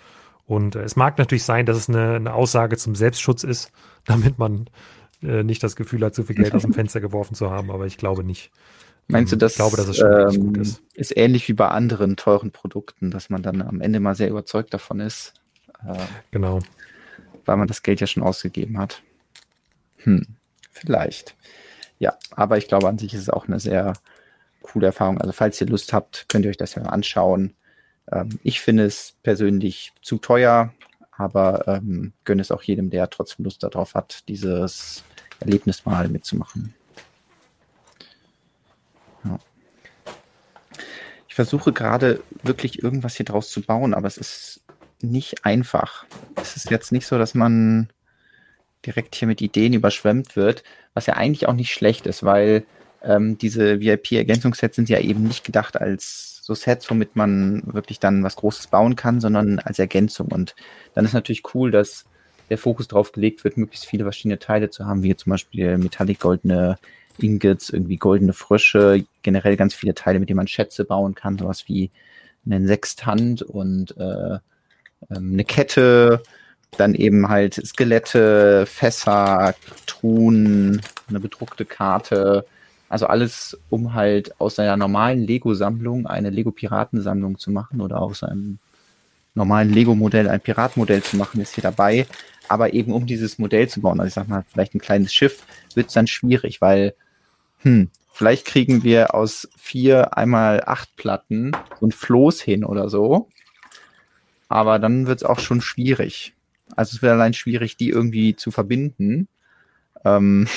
Und 0.46 0.76
äh, 0.76 0.82
es 0.82 0.96
mag 0.96 1.18
natürlich 1.18 1.44
sein, 1.44 1.66
dass 1.66 1.76
es 1.76 1.88
eine, 1.88 2.14
eine 2.16 2.34
Aussage 2.34 2.76
zum 2.76 2.94
Selbstschutz 2.94 3.44
ist, 3.44 3.70
damit 4.06 4.38
man 4.38 4.66
äh, 5.22 5.42
nicht 5.42 5.62
das 5.62 5.76
Gefühl 5.76 6.04
hat, 6.04 6.14
zu 6.14 6.24
viel 6.24 6.36
Geld 6.36 6.54
aus 6.54 6.62
dem 6.62 6.72
Fenster 6.74 7.00
geworfen 7.00 7.34
zu 7.34 7.50
haben, 7.50 7.70
aber 7.70 7.86
ich 7.86 7.98
glaube 7.98 8.24
nicht. 8.24 8.50
Meinst 9.08 9.32
du, 9.32 9.36
Ähm, 9.36 9.40
das 9.40 9.52
ich 9.52 9.56
glaube, 9.56 9.76
dass 9.76 9.88
es 9.88 10.00
ähm, 10.00 10.40
gut 10.40 10.56
ist. 10.56 10.82
ist 10.94 11.16
ähnlich 11.16 11.48
wie 11.48 11.52
bei 11.52 11.68
anderen 11.68 12.16
teuren 12.16 12.50
Produkten, 12.50 13.10
dass 13.10 13.30
man 13.30 13.42
dann 13.42 13.62
am 13.62 13.80
Ende 13.80 14.00
mal 14.00 14.14
sehr 14.14 14.28
überzeugt 14.30 14.74
davon 14.74 15.00
ist, 15.00 15.34
äh, 15.86 16.08
Genau. 16.32 16.60
weil 17.44 17.56
man 17.56 17.68
das 17.68 17.82
Geld 17.82 18.00
ja 18.00 18.06
schon 18.06 18.22
ausgegeben 18.22 18.78
hat? 18.78 19.02
Hm, 20.06 20.24
vielleicht. 20.70 21.36
Ja, 21.98 22.16
aber 22.30 22.56
ich 22.56 22.68
glaube, 22.68 22.88
an 22.88 22.98
sich 22.98 23.12
ist 23.12 23.22
es 23.22 23.30
auch 23.30 23.48
eine 23.48 23.60
sehr 23.60 23.92
coole 24.62 24.86
Erfahrung. 24.86 25.20
Also, 25.20 25.32
falls 25.32 25.60
ihr 25.60 25.66
Lust 25.66 25.92
habt, 25.92 26.26
könnt 26.28 26.44
ihr 26.44 26.50
euch 26.50 26.56
das 26.56 26.74
ja 26.74 26.82
mal 26.82 26.90
anschauen. 26.90 27.54
Ähm, 28.10 28.38
ich 28.42 28.60
finde 28.60 28.84
es 28.84 29.16
persönlich 29.22 29.92
zu 30.02 30.18
teuer, 30.18 30.72
aber 31.10 31.66
ähm, 31.66 32.12
gönne 32.24 32.42
es 32.42 32.52
auch 32.52 32.62
jedem, 32.62 32.90
der 32.90 33.10
trotzdem 33.10 33.44
Lust 33.44 33.62
darauf 33.62 33.94
hat, 33.94 34.28
dieses 34.28 35.02
Erlebnis 35.40 35.84
mal 35.84 36.08
mitzumachen. 36.08 36.74
Ja. 39.24 39.38
Ich 41.28 41.34
versuche 41.34 41.72
gerade 41.72 42.22
wirklich 42.42 42.82
irgendwas 42.82 43.16
hier 43.16 43.26
draus 43.26 43.50
zu 43.50 43.60
bauen, 43.60 43.92
aber 43.92 44.06
es 44.06 44.18
ist 44.18 44.60
nicht 45.00 45.44
einfach. 45.44 46.06
Es 46.36 46.56
ist 46.56 46.70
jetzt 46.70 46.92
nicht 46.92 47.06
so, 47.06 47.18
dass 47.18 47.34
man 47.34 47.88
direkt 48.86 49.14
hier 49.14 49.28
mit 49.28 49.40
Ideen 49.40 49.72
überschwemmt 49.72 50.36
wird, 50.36 50.62
was 50.94 51.06
ja 51.06 51.14
eigentlich 51.14 51.48
auch 51.48 51.54
nicht 51.54 51.72
schlecht 51.72 52.06
ist, 52.06 52.22
weil 52.22 52.64
ähm, 53.02 53.38
diese 53.38 53.80
VIP-Ergänzungssets 53.80 54.76
sind 54.76 54.88
ja 54.88 55.00
eben 55.00 55.24
nicht 55.24 55.44
gedacht 55.44 55.80
als 55.80 56.40
so 56.42 56.54
Sets, 56.54 56.88
womit 56.90 57.16
man 57.16 57.62
wirklich 57.66 57.98
dann 57.98 58.22
was 58.22 58.36
Großes 58.36 58.68
bauen 58.68 58.96
kann, 58.96 59.20
sondern 59.20 59.58
als 59.58 59.78
Ergänzung. 59.78 60.28
Und 60.28 60.54
dann 60.94 61.04
ist 61.04 61.12
natürlich 61.12 61.42
cool, 61.54 61.70
dass 61.70 62.04
der 62.50 62.58
Fokus 62.58 62.86
darauf 62.86 63.12
gelegt 63.12 63.42
wird, 63.42 63.56
möglichst 63.56 63.86
viele 63.86 64.04
verschiedene 64.04 64.38
Teile 64.38 64.70
zu 64.70 64.86
haben, 64.86 65.02
wie 65.02 65.16
zum 65.16 65.30
Beispiel 65.30 65.76
metallic 65.78 66.20
goldene 66.20 66.78
Ingots, 67.18 67.70
irgendwie 67.70 67.96
goldene 67.96 68.32
Frösche, 68.32 69.04
generell 69.22 69.56
ganz 69.56 69.74
viele 69.74 69.94
Teile, 69.94 70.20
mit 70.20 70.28
denen 70.28 70.36
man 70.36 70.46
Schätze 70.46 70.84
bauen 70.84 71.14
kann, 71.14 71.38
sowas 71.38 71.64
wie 71.66 71.90
einen 72.44 72.66
Sextant 72.66 73.42
und 73.42 73.96
äh, 73.96 74.38
ähm, 75.10 75.32
eine 75.32 75.44
Kette, 75.44 76.22
dann 76.76 76.94
eben 76.94 77.28
halt 77.28 77.54
Skelette, 77.54 78.66
Fässer, 78.66 79.54
Truhen, 79.86 80.82
eine 81.08 81.20
bedruckte 81.20 81.64
Karte. 81.64 82.46
Also 82.88 83.06
alles, 83.06 83.58
um 83.70 83.94
halt 83.94 84.40
aus 84.40 84.58
einer 84.58 84.76
normalen 84.76 85.20
Lego-Sammlung 85.26 86.06
eine 86.06 86.30
Lego-Piratensammlung 86.30 87.38
zu 87.38 87.50
machen 87.50 87.80
oder 87.80 88.00
aus 88.00 88.22
einem 88.22 88.58
normalen 89.34 89.72
Lego-Modell 89.72 90.28
ein 90.28 90.40
Piratenmodell 90.40 91.02
zu 91.02 91.16
machen, 91.16 91.40
ist 91.40 91.54
hier 91.54 91.62
dabei. 91.62 92.06
Aber 92.48 92.74
eben 92.74 92.92
um 92.92 93.06
dieses 93.06 93.38
Modell 93.38 93.68
zu 93.68 93.80
bauen, 93.80 94.00
also 94.00 94.08
ich 94.08 94.14
sag 94.14 94.28
mal, 94.28 94.44
vielleicht 94.50 94.74
ein 94.74 94.80
kleines 94.80 95.12
Schiff, 95.12 95.44
wird 95.74 95.88
es 95.88 95.94
dann 95.94 96.06
schwierig, 96.06 96.60
weil, 96.60 96.94
hm, 97.58 97.90
vielleicht 98.12 98.46
kriegen 98.46 98.84
wir 98.84 99.14
aus 99.14 99.48
vier 99.56 100.16
einmal 100.16 100.62
acht 100.64 100.94
Platten 100.96 101.52
ein 101.82 101.90
Floß 101.92 102.40
hin 102.40 102.64
oder 102.64 102.88
so. 102.88 103.28
Aber 104.48 104.78
dann 104.78 105.08
wird 105.08 105.18
es 105.18 105.24
auch 105.24 105.40
schon 105.40 105.60
schwierig. 105.60 106.35
Also 106.74 106.96
es 106.96 107.02
wird 107.02 107.12
allein 107.12 107.32
schwierig, 107.34 107.76
die 107.76 107.90
irgendwie 107.90 108.34
zu 108.36 108.50
verbinden. 108.50 109.28
Ähm, 110.04 110.48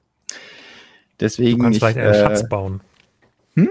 deswegen 1.20 1.58
Du 1.58 1.64
kannst 1.64 1.76
ich, 1.76 1.82
vielleicht 1.82 1.98
einen 1.98 2.14
äh, 2.14 2.20
Schatz 2.20 2.48
bauen. 2.48 2.80
hm? 3.54 3.70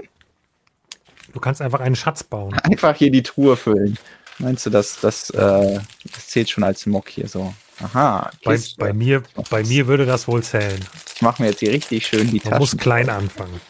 Du 1.32 1.40
kannst 1.40 1.60
einfach 1.60 1.80
einen 1.80 1.96
Schatz 1.96 2.22
bauen. 2.24 2.54
einfach 2.62 2.96
hier 2.96 3.10
die 3.10 3.22
Truhe 3.22 3.56
füllen. 3.56 3.98
Meinst 4.38 4.66
du, 4.66 4.70
dass 4.70 5.00
das, 5.00 5.30
äh, 5.30 5.80
das 6.12 6.26
zählt 6.28 6.50
schon 6.50 6.64
als 6.64 6.86
Mock 6.86 7.08
hier 7.08 7.28
so? 7.28 7.54
Aha, 7.80 8.30
Bei, 8.44 8.58
bei, 8.78 8.92
mir, 8.92 9.22
bei 9.50 9.62
mir 9.64 9.86
würde 9.86 10.06
das 10.06 10.26
wohl 10.28 10.42
zählen. 10.42 10.80
Ich 11.14 11.22
mache 11.22 11.42
mir 11.42 11.48
jetzt 11.50 11.60
hier 11.60 11.72
richtig 11.72 12.06
schön 12.06 12.30
die 12.30 12.40
Man 12.44 12.58
muss 12.58 12.70
Taschen. 12.70 12.80
klein 12.80 13.10
anfangen. 13.10 13.60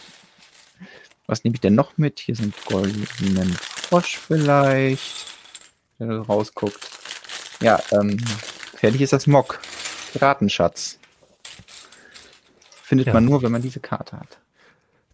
Was 1.26 1.42
nehme 1.42 1.54
ich 1.54 1.60
denn 1.62 1.74
noch 1.74 1.96
mit? 1.96 2.20
Hier 2.20 2.36
sind 2.36 2.54
goldenen 2.66 3.54
Frosch 3.54 4.18
vielleicht, 4.18 5.26
der 5.98 6.08
da 6.08 6.20
rausguckt. 6.22 6.90
Ja, 7.64 7.80
ähm, 7.92 8.18
fertig 8.76 9.00
ist 9.00 9.14
das 9.14 9.26
Mock. 9.26 9.58
Piratenschatz. 10.12 10.98
Findet 12.82 13.06
Ja. 13.06 13.14
man 13.14 13.24
nur, 13.24 13.42
wenn 13.42 13.52
man 13.52 13.62
diese 13.62 13.80
Karte 13.80 14.20
hat. 14.20 14.38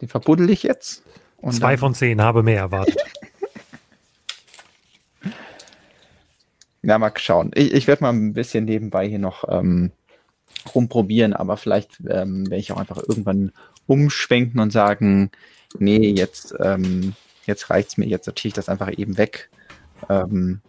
Den 0.01 0.09
verbuddel 0.09 0.51
ich 0.51 0.65
jetzt. 0.65 1.05
Zwei 1.51 1.79
von 1.79 1.95
zehn 1.95 2.21
habe 2.21 2.43
mehr 2.43 2.59
erwartet. 2.59 2.97
Ja, 6.83 6.99
mal 6.99 7.13
schauen. 7.17 7.51
Ich, 7.55 7.75
ich 7.75 7.87
werde 7.87 8.03
mal 8.03 8.09
ein 8.15 8.33
bisschen 8.33 8.65
nebenbei 8.65 9.07
hier 9.07 9.19
noch 9.19 9.45
ähm, 9.47 9.93
rumprobieren, 10.75 11.35
aber 11.35 11.59
vielleicht 11.59 12.01
ähm, 12.09 12.47
werde 12.49 12.57
ich 12.57 12.73
auch 12.73 12.79
einfach 12.79 12.97
irgendwann 13.07 13.53
umschwenken 13.87 14.61
und 14.61 14.71
sagen, 14.73 15.31
nee, 15.79 16.11
jetzt, 16.11 16.55
ähm, 16.59 17.13
jetzt 17.45 17.69
reicht's 17.69 17.99
mir, 17.99 18.07
jetzt 18.07 18.25
sortiere 18.25 18.49
ich 18.49 18.55
das 18.55 18.71
einfach 18.71 18.91
eben 18.97 19.19
weg. 19.19 19.51
Ähm, 20.09 20.63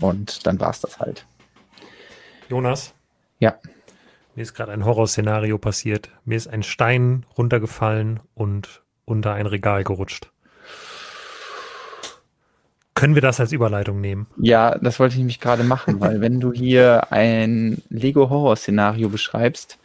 und 0.00 0.46
dann 0.46 0.58
war's 0.60 0.80
das 0.80 0.98
halt. 0.98 1.26
Jonas? 2.48 2.94
Ja. 3.38 3.56
Mir 4.34 4.42
ist 4.42 4.54
gerade 4.54 4.72
ein 4.72 4.84
Horrorszenario 4.84 5.58
passiert. 5.58 6.10
Mir 6.24 6.36
ist 6.36 6.46
ein 6.48 6.62
Stein 6.62 7.24
runtergefallen 7.36 8.20
und 8.34 8.82
unter 9.04 9.32
ein 9.34 9.46
Regal 9.46 9.82
gerutscht. 9.84 10.30
Können 12.94 13.14
wir 13.14 13.22
das 13.22 13.40
als 13.40 13.52
Überleitung 13.52 14.00
nehmen? 14.00 14.26
Ja, 14.38 14.76
das 14.78 14.98
wollte 14.98 15.12
ich 15.14 15.18
nämlich 15.18 15.40
gerade 15.40 15.64
machen, 15.64 16.00
weil 16.00 16.20
wenn 16.20 16.40
du 16.40 16.52
hier 16.52 17.12
ein 17.12 17.82
Lego-Horror-Szenario 17.90 19.08
beschreibst, 19.08 19.78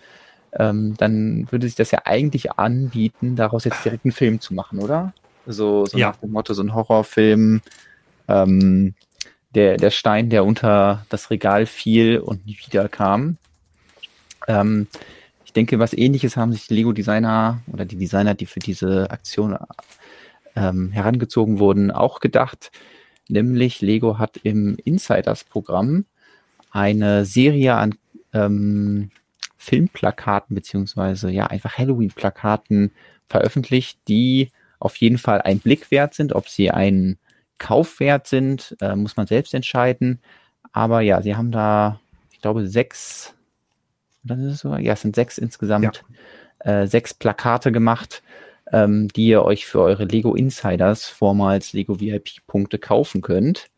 ähm, 0.54 0.95
dann 0.97 1.47
würde 1.52 1.67
sich 1.67 1.76
das 1.76 1.91
ja 1.91 2.00
eigentlich 2.06 2.52
anbieten, 2.54 3.36
daraus 3.36 3.63
jetzt 3.65 3.84
direkt 3.86 4.06
einen 4.06 4.12
Film 4.12 4.39
zu 4.41 4.54
machen, 4.54 4.80
oder? 4.80 5.13
So, 5.45 5.86
so 5.86 5.97
Ja. 5.97 6.10
nach 6.10 6.17
dem 6.17 6.32
Motto, 6.32 6.54
so 6.54 6.62
ein 6.62 6.74
Horrorfilm, 6.74 7.62
ähm, 8.28 8.93
der, 9.55 9.77
der 9.77 9.91
Stein, 9.91 10.29
der 10.29 10.45
unter 10.45 11.05
das 11.09 11.29
Regal 11.29 11.65
fiel 11.65 12.19
und 12.19 12.45
nie 12.45 12.57
wieder 12.65 12.87
kam. 12.89 13.37
Ähm, 14.47 14.87
ich 15.45 15.53
denke, 15.53 15.79
was 15.79 15.93
ähnliches 15.93 16.37
haben 16.37 16.53
sich 16.53 16.69
Lego-Designer 16.69 17.61
oder 17.67 17.85
die 17.85 17.97
Designer, 17.97 18.33
die 18.33 18.45
für 18.45 18.59
diese 18.59 19.11
Aktion 19.11 19.57
ähm, 20.55 20.91
herangezogen 20.91 21.59
wurden, 21.59 21.91
auch 21.91 22.19
gedacht. 22.19 22.71
Nämlich 23.27 23.81
Lego 23.81 24.17
hat 24.17 24.37
im 24.43 24.77
Insiders-Programm 24.83 26.05
eine 26.71 27.25
Serie 27.25 27.75
an 27.75 27.95
ähm, 28.33 29.11
Filmplakaten 29.57 30.55
beziehungsweise 30.55 31.29
ja 31.29 31.47
einfach 31.47 31.77
Halloween-Plakaten 31.77 32.91
veröffentlicht, 33.27 33.99
die 34.07 34.51
auf 34.79 34.95
jeden 34.95 35.17
Fall 35.17 35.41
ein 35.41 35.59
Blick 35.59 35.91
wert 35.91 36.13
sind, 36.13 36.33
ob 36.33 36.49
sie 36.49 36.71
einen 36.71 37.19
Kaufwert 37.62 38.26
sind, 38.26 38.76
äh, 38.82 38.95
muss 38.95 39.17
man 39.17 39.28
selbst 39.28 39.54
entscheiden. 39.54 40.19
Aber 40.74 41.02
ja, 41.02 41.21
sie 41.21 41.36
haben 41.36 41.52
da, 41.52 42.00
ich 42.32 42.41
glaube, 42.41 42.67
sechs, 42.67 43.36
das 44.24 44.39
ist 44.39 44.54
es 44.54 44.60
so, 44.62 44.76
ja, 44.76 44.93
es 44.93 45.02
sind 45.02 45.15
sechs 45.15 45.38
insgesamt, 45.38 46.04
ja. 46.65 46.82
äh, 46.82 46.88
sechs 46.88 47.13
Plakate 47.13 47.71
gemacht, 47.71 48.24
ähm, 48.71 49.10
die 49.10 49.28
ihr 49.28 49.43
euch 49.43 49.67
für 49.67 49.80
eure 49.80 50.06
Lego 50.06 50.34
Insiders, 50.34 51.06
vormals 51.06 51.74
Lego 51.74 52.00
VIP-Punkte 52.00 52.80
kaufen 52.80 53.21
könnt. 53.21 53.69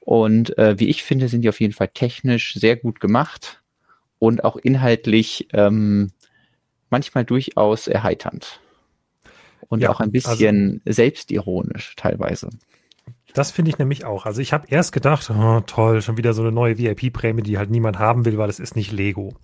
Und 0.00 0.56
äh, 0.56 0.78
wie 0.78 0.88
ich 0.88 1.02
finde, 1.02 1.28
sind 1.28 1.42
die 1.42 1.48
auf 1.48 1.60
jeden 1.60 1.74
Fall 1.74 1.88
technisch 1.88 2.54
sehr 2.54 2.76
gut 2.76 3.00
gemacht 3.00 3.60
und 4.20 4.44
auch 4.44 4.56
inhaltlich 4.56 5.48
ähm, 5.52 6.12
manchmal 6.88 7.24
durchaus 7.24 7.88
erheiternd. 7.88 8.60
Und 9.68 9.80
ja, 9.80 9.90
auch 9.90 9.98
ein 9.98 10.12
bisschen 10.12 10.82
also, 10.84 10.94
selbstironisch 10.94 11.94
teilweise. 11.96 12.50
Das 13.34 13.50
finde 13.50 13.70
ich 13.70 13.78
nämlich 13.78 14.04
auch. 14.04 14.26
Also 14.26 14.40
ich 14.40 14.52
habe 14.52 14.68
erst 14.68 14.92
gedacht, 14.92 15.30
oh, 15.30 15.60
toll, 15.60 16.02
schon 16.02 16.16
wieder 16.16 16.32
so 16.32 16.42
eine 16.42 16.52
neue 16.52 16.78
VIP-Prämie, 16.78 17.42
die 17.42 17.58
halt 17.58 17.70
niemand 17.70 17.98
haben 17.98 18.24
will, 18.24 18.38
weil 18.38 18.48
es 18.48 18.58
ist 18.58 18.74
nicht 18.74 18.92
Lego. 18.92 19.34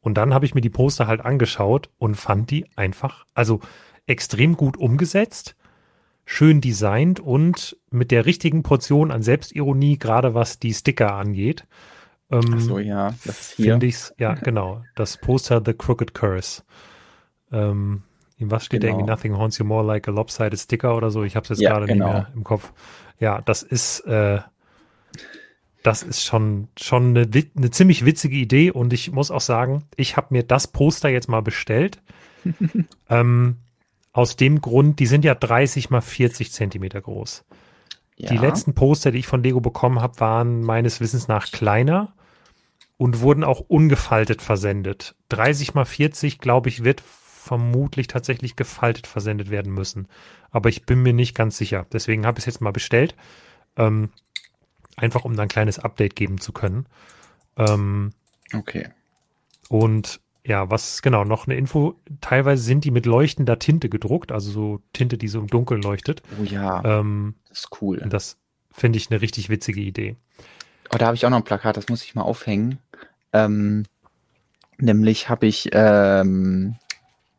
Und 0.00 0.14
dann 0.14 0.32
habe 0.32 0.46
ich 0.46 0.54
mir 0.54 0.60
die 0.60 0.70
Poster 0.70 1.06
halt 1.06 1.20
angeschaut 1.20 1.90
und 1.98 2.14
fand 2.14 2.50
die 2.50 2.66
einfach, 2.76 3.26
also 3.34 3.60
extrem 4.06 4.56
gut 4.56 4.76
umgesetzt, 4.76 5.56
schön 6.24 6.60
designt 6.60 7.20
und 7.20 7.76
mit 7.90 8.10
der 8.10 8.26
richtigen 8.26 8.62
Portion 8.62 9.10
an 9.10 9.22
Selbstironie, 9.22 9.98
gerade 9.98 10.34
was 10.34 10.58
die 10.58 10.72
Sticker 10.72 11.14
angeht. 11.14 11.66
Ähm, 12.30 12.54
Ach 12.54 12.60
so, 12.60 12.78
ja, 12.78 13.14
das 13.24 13.52
finde 13.52 13.86
ich's, 13.86 14.14
ja, 14.18 14.34
genau. 14.42 14.82
Das 14.94 15.16
Poster 15.16 15.62
The 15.64 15.74
Crooked 15.74 16.14
Curse. 16.14 16.62
Ähm, 17.50 18.02
was 18.38 18.64
steht 18.64 18.82
genau. 18.82 18.92
da 18.92 18.98
irgendwie? 18.98 19.10
Nothing 19.10 19.36
haunts 19.36 19.58
you 19.58 19.64
more 19.64 19.84
like 19.84 20.06
a 20.06 20.10
lopsided 20.10 20.58
sticker 20.58 20.96
oder 20.96 21.10
so. 21.10 21.24
Ich 21.24 21.34
habe 21.34 21.44
es 21.44 21.48
jetzt 21.50 21.60
ja, 21.60 21.70
gerade 21.70 21.86
genau. 21.86 22.06
nicht 22.06 22.14
mehr 22.14 22.28
im 22.34 22.44
Kopf. 22.44 22.72
Ja, 23.18 23.40
das 23.42 23.62
ist, 23.62 24.00
äh, 24.00 24.40
das 25.82 26.02
ist 26.02 26.24
schon, 26.24 26.68
schon 26.78 27.16
eine, 27.16 27.28
eine, 27.56 27.70
ziemlich 27.70 28.04
witzige 28.04 28.36
Idee 28.36 28.70
und 28.70 28.92
ich 28.92 29.10
muss 29.12 29.30
auch 29.30 29.40
sagen, 29.40 29.84
ich 29.96 30.16
habe 30.16 30.28
mir 30.30 30.42
das 30.42 30.66
Poster 30.66 31.08
jetzt 31.08 31.28
mal 31.28 31.42
bestellt. 31.42 32.00
ähm, 33.08 33.56
aus 34.12 34.36
dem 34.36 34.60
Grund, 34.60 34.98
die 35.00 35.06
sind 35.06 35.24
ja 35.24 35.34
30 35.34 35.90
mal 35.90 36.00
40 36.00 36.52
Zentimeter 36.52 37.00
groß. 37.00 37.44
Ja. 38.16 38.30
Die 38.30 38.36
letzten 38.36 38.74
Poster, 38.74 39.12
die 39.12 39.18
ich 39.18 39.28
von 39.28 39.42
Lego 39.42 39.60
bekommen 39.60 40.00
habe, 40.00 40.18
waren 40.18 40.62
meines 40.62 41.00
Wissens 41.00 41.28
nach 41.28 41.52
kleiner 41.52 42.14
und 42.96 43.20
wurden 43.20 43.44
auch 43.44 43.60
ungefaltet 43.60 44.42
versendet. 44.42 45.14
30 45.28 45.74
mal 45.74 45.84
40, 45.84 46.38
glaube 46.38 46.68
ich, 46.68 46.82
wird 46.82 47.02
vermutlich 47.48 48.06
tatsächlich 48.06 48.56
gefaltet 48.56 49.06
versendet 49.06 49.50
werden 49.50 49.72
müssen. 49.72 50.06
Aber 50.50 50.68
ich 50.68 50.84
bin 50.84 51.02
mir 51.02 51.14
nicht 51.14 51.34
ganz 51.34 51.56
sicher. 51.56 51.86
Deswegen 51.92 52.26
habe 52.26 52.38
ich 52.38 52.42
es 52.42 52.46
jetzt 52.46 52.60
mal 52.60 52.72
bestellt. 52.72 53.14
Ähm, 53.76 54.10
einfach 54.96 55.24
um 55.24 55.32
dann 55.32 55.46
ein 55.46 55.48
kleines 55.48 55.78
Update 55.78 56.14
geben 56.14 56.38
zu 56.40 56.52
können. 56.52 56.86
Ähm, 57.56 58.12
okay. 58.54 58.88
Und 59.68 60.20
ja, 60.44 60.70
was 60.70 61.02
genau, 61.02 61.24
noch 61.24 61.46
eine 61.46 61.56
Info. 61.56 61.94
Teilweise 62.20 62.62
sind 62.62 62.84
die 62.84 62.90
mit 62.90 63.06
leuchtender 63.06 63.58
Tinte 63.58 63.88
gedruckt, 63.88 64.32
also 64.32 64.50
so 64.50 64.82
Tinte, 64.92 65.18
die 65.18 65.28
so 65.28 65.40
im 65.40 65.46
Dunkeln 65.46 65.82
leuchtet. 65.82 66.22
Oh 66.40 66.44
ja. 66.44 66.82
Ähm, 66.84 67.34
das 67.48 67.60
ist 67.60 67.82
cool. 67.82 68.04
Das 68.08 68.38
finde 68.70 68.98
ich 68.98 69.10
eine 69.10 69.20
richtig 69.20 69.48
witzige 69.48 69.80
Idee. 69.80 70.16
Oh, 70.92 70.96
da 70.98 71.06
habe 71.06 71.16
ich 71.16 71.26
auch 71.26 71.30
noch 71.30 71.38
ein 71.38 71.44
Plakat, 71.44 71.76
das 71.76 71.88
muss 71.88 72.02
ich 72.02 72.14
mal 72.14 72.22
aufhängen. 72.22 72.78
Ähm, 73.32 73.84
nämlich 74.78 75.28
habe 75.28 75.46
ich 75.46 75.68
ähm, 75.72 76.76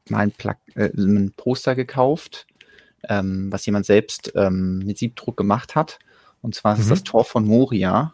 mal 0.09 0.19
ein, 0.19 0.31
Pla 0.31 0.55
äh, 0.75 0.89
ein, 0.95 1.33
Poster 1.35 1.75
gekauft, 1.75 2.47
ähm, 3.07 3.51
was 3.51 3.65
jemand 3.65 3.85
selbst 3.85 4.31
ähm, 4.35 4.79
mit 4.79 4.97
Siebdruck 4.97 5.37
gemacht 5.37 5.75
hat. 5.75 5.99
Und 6.41 6.55
zwar 6.55 6.75
mhm. 6.75 6.81
ist 6.81 6.91
das 6.91 7.03
Tor 7.03 7.25
von 7.25 7.45
Moria. 7.45 8.13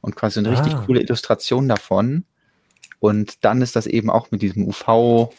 Und 0.00 0.16
quasi 0.16 0.38
eine 0.38 0.50
ah. 0.50 0.60
richtig 0.60 0.76
coole 0.84 1.00
Illustration 1.00 1.68
davon. 1.68 2.24
Und 3.00 3.44
dann 3.44 3.62
ist 3.62 3.76
das 3.76 3.86
eben 3.86 4.10
auch 4.10 4.30
mit 4.30 4.42
diesem 4.42 4.66
UV 4.68 5.30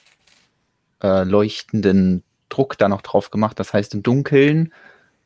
äh, 1.04 1.24
leuchtenden 1.24 2.24
Druck 2.50 2.78
da 2.78 2.90
noch 2.90 3.02
drauf 3.02 3.32
gemacht. 3.32 3.60
Das 3.60 3.74
heißt, 3.74 3.94
im 3.94 4.04
Dunkeln 4.04 4.74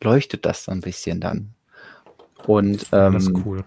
leuchtet 0.02 0.45
das 0.45 0.65
so 0.65 0.72
ein 0.72 0.82
bisschen 0.82 1.22
dann. 1.22 1.54
Und 2.45 2.88
ähm, 2.91 3.13
das 3.13 3.24
ist 3.24 3.45
cool. 3.45 3.63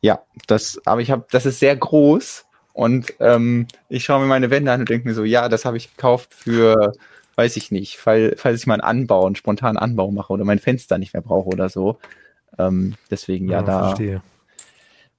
Ja, 0.00 0.22
das, 0.46 0.80
aber 0.84 1.00
ich 1.00 1.10
habe, 1.10 1.26
das 1.30 1.46
ist 1.46 1.60
sehr 1.60 1.76
groß 1.76 2.44
und 2.74 3.14
ähm, 3.20 3.66
ich 3.88 4.04
schaue 4.04 4.20
mir 4.20 4.26
meine 4.26 4.50
Wände 4.50 4.70
an 4.70 4.80
und 4.80 4.90
denke 4.90 5.08
mir 5.08 5.14
so, 5.14 5.24
ja, 5.24 5.48
das 5.48 5.64
habe 5.64 5.78
ich 5.78 5.96
gekauft 5.96 6.34
für, 6.34 6.92
weiß 7.36 7.56
ich 7.56 7.70
nicht, 7.70 7.96
fall, 7.96 8.34
falls 8.36 8.60
ich 8.60 8.66
mal 8.66 8.74
einen 8.74 8.82
Anbau, 8.82 9.24
einen 9.24 9.36
spontanen 9.36 9.78
Anbau 9.78 10.10
mache 10.10 10.34
oder 10.34 10.44
mein 10.44 10.58
Fenster 10.58 10.98
nicht 10.98 11.14
mehr 11.14 11.22
brauche 11.22 11.48
oder 11.48 11.70
so. 11.70 11.98
Ähm, 12.58 12.96
deswegen 13.10 13.48
ja, 13.48 13.60
ja 13.60 13.62
da 13.62 13.86
verstehe 13.86 14.22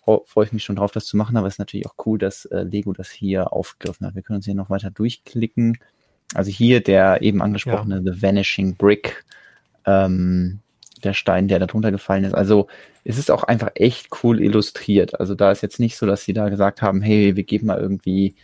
freue 0.05 0.45
ich 0.45 0.53
mich 0.53 0.63
schon 0.63 0.75
drauf, 0.75 0.91
das 0.91 1.05
zu 1.05 1.17
machen, 1.17 1.35
aber 1.35 1.47
es 1.47 1.55
ist 1.55 1.59
natürlich 1.59 1.87
auch 1.87 1.95
cool, 2.05 2.19
dass 2.19 2.45
äh, 2.45 2.61
Lego 2.61 2.93
das 2.93 3.09
hier 3.09 3.51
aufgegriffen 3.51 4.05
hat. 4.05 4.15
Wir 4.15 4.21
können 4.21 4.37
uns 4.37 4.45
hier 4.45 4.55
noch 4.55 4.69
weiter 4.69 4.91
durchklicken. 4.91 5.77
Also 6.33 6.51
hier 6.51 6.81
der 6.81 7.21
eben 7.21 7.41
angesprochene 7.41 8.01
ja. 8.03 8.13
The 8.13 8.21
Vanishing 8.21 8.75
Brick, 8.75 9.25
ähm, 9.85 10.59
der 11.05 11.13
Stein, 11.13 11.47
der 11.47 11.59
da 11.59 11.65
drunter 11.65 11.91
gefallen 11.91 12.23
ist. 12.23 12.33
Also 12.33 12.67
es 13.03 13.17
ist 13.17 13.31
auch 13.31 13.43
einfach 13.43 13.71
echt 13.75 14.09
cool 14.23 14.41
illustriert. 14.41 15.19
Also 15.19 15.35
da 15.35 15.51
ist 15.51 15.61
jetzt 15.61 15.79
nicht 15.79 15.97
so, 15.97 16.05
dass 16.05 16.23
sie 16.23 16.33
da 16.33 16.49
gesagt 16.49 16.81
haben, 16.81 17.01
hey, 17.01 17.35
wir 17.35 17.43
geben 17.43 17.67
mal 17.67 17.79
irgendwie 17.79 18.35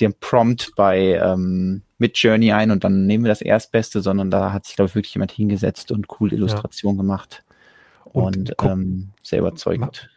den 0.00 0.14
Prompt 0.14 0.72
bei 0.76 1.20
ähm, 1.22 1.82
Midjourney 1.98 2.52
ein 2.52 2.70
und 2.70 2.84
dann 2.84 3.06
nehmen 3.06 3.24
wir 3.24 3.28
das 3.28 3.42
Erstbeste, 3.42 4.00
sondern 4.00 4.30
da 4.30 4.52
hat 4.52 4.64
sich, 4.66 4.76
glaube 4.76 4.88
ich, 4.88 4.94
wirklich 4.94 5.14
jemand 5.14 5.32
hingesetzt 5.32 5.92
und 5.92 6.06
cool 6.18 6.32
Illustration 6.32 6.96
ja. 6.96 7.02
gemacht. 7.02 7.44
Und, 8.04 8.36
und 8.36 8.54
ähm, 8.62 9.10
sehr 9.22 9.40
überzeugend 9.40 10.08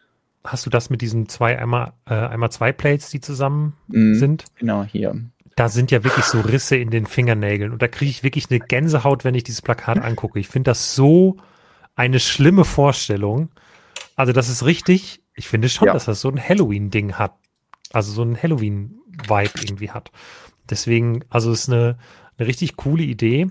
hast 0.48 0.66
du 0.66 0.70
das 0.70 0.90
mit 0.90 1.02
diesen 1.02 1.30
zwei 1.30 1.60
einmal 1.60 1.94
äh, 2.06 2.14
einmal 2.14 2.52
zwei 2.52 2.72
Plates, 2.72 3.10
die 3.10 3.20
zusammen 3.20 3.74
mm, 3.88 4.16
sind? 4.16 4.46
Genau, 4.56 4.84
hier. 4.84 5.16
Da 5.58 5.70
sind 5.70 5.90
ja 5.90 6.04
wirklich 6.04 6.26
so 6.26 6.40
Risse 6.40 6.76
in 6.76 6.92
den 6.92 7.08
Fingernägeln 7.08 7.74
und 7.74 7.82
da 7.82 7.88
kriege 7.88 8.12
ich 8.12 8.22
wirklich 8.22 8.50
eine 8.52 8.60
Gänsehaut, 8.60 9.24
wenn 9.24 9.34
ich 9.34 9.44
dieses 9.44 9.64
Plakat 9.64 9.98
angucke. 9.98 10.40
Ich 10.40 10.48
finde 10.48 10.70
das 10.70 10.94
so 10.94 11.38
eine 11.96 12.20
schlimme 12.20 12.64
Vorstellung. 12.64 13.50
Also 14.16 14.34
das 14.34 14.50
ist 14.50 14.66
richtig, 14.66 15.20
ich 15.34 15.48
finde 15.48 15.68
schon, 15.68 15.88
ja. 15.88 15.94
dass 15.94 16.06
das 16.06 16.22
so 16.22 16.30
ein 16.30 16.40
Halloween-Ding 16.40 17.16
hat. 17.16 17.34
Also 17.92 18.12
so 18.12 18.22
ein 18.22 18.42
Halloween-Vibe 18.42 19.60
irgendwie 19.60 19.90
hat. 19.90 20.12
Deswegen, 20.70 21.26
also 21.30 21.52
es 21.52 21.62
ist 21.62 21.70
eine, 21.70 21.98
eine 22.38 22.48
richtig 22.48 22.76
coole 22.76 23.04
Idee. 23.04 23.48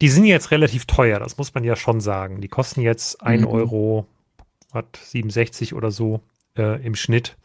Die 0.00 0.08
sind 0.08 0.24
jetzt 0.24 0.52
relativ 0.52 0.86
teuer, 0.86 1.18
das 1.18 1.36
muss 1.36 1.52
man 1.54 1.64
ja 1.64 1.74
schon 1.74 2.00
sagen. 2.00 2.40
Die 2.40 2.48
kosten 2.48 2.80
jetzt 2.80 3.22
ein 3.22 3.40
mhm. 3.40 3.48
Euro 3.48 4.06
hat 4.72 5.00
67 5.02 5.74
oder 5.74 5.90
so 5.90 6.20
äh, 6.56 6.80
im 6.84 6.94
Schnitt. 6.94 7.36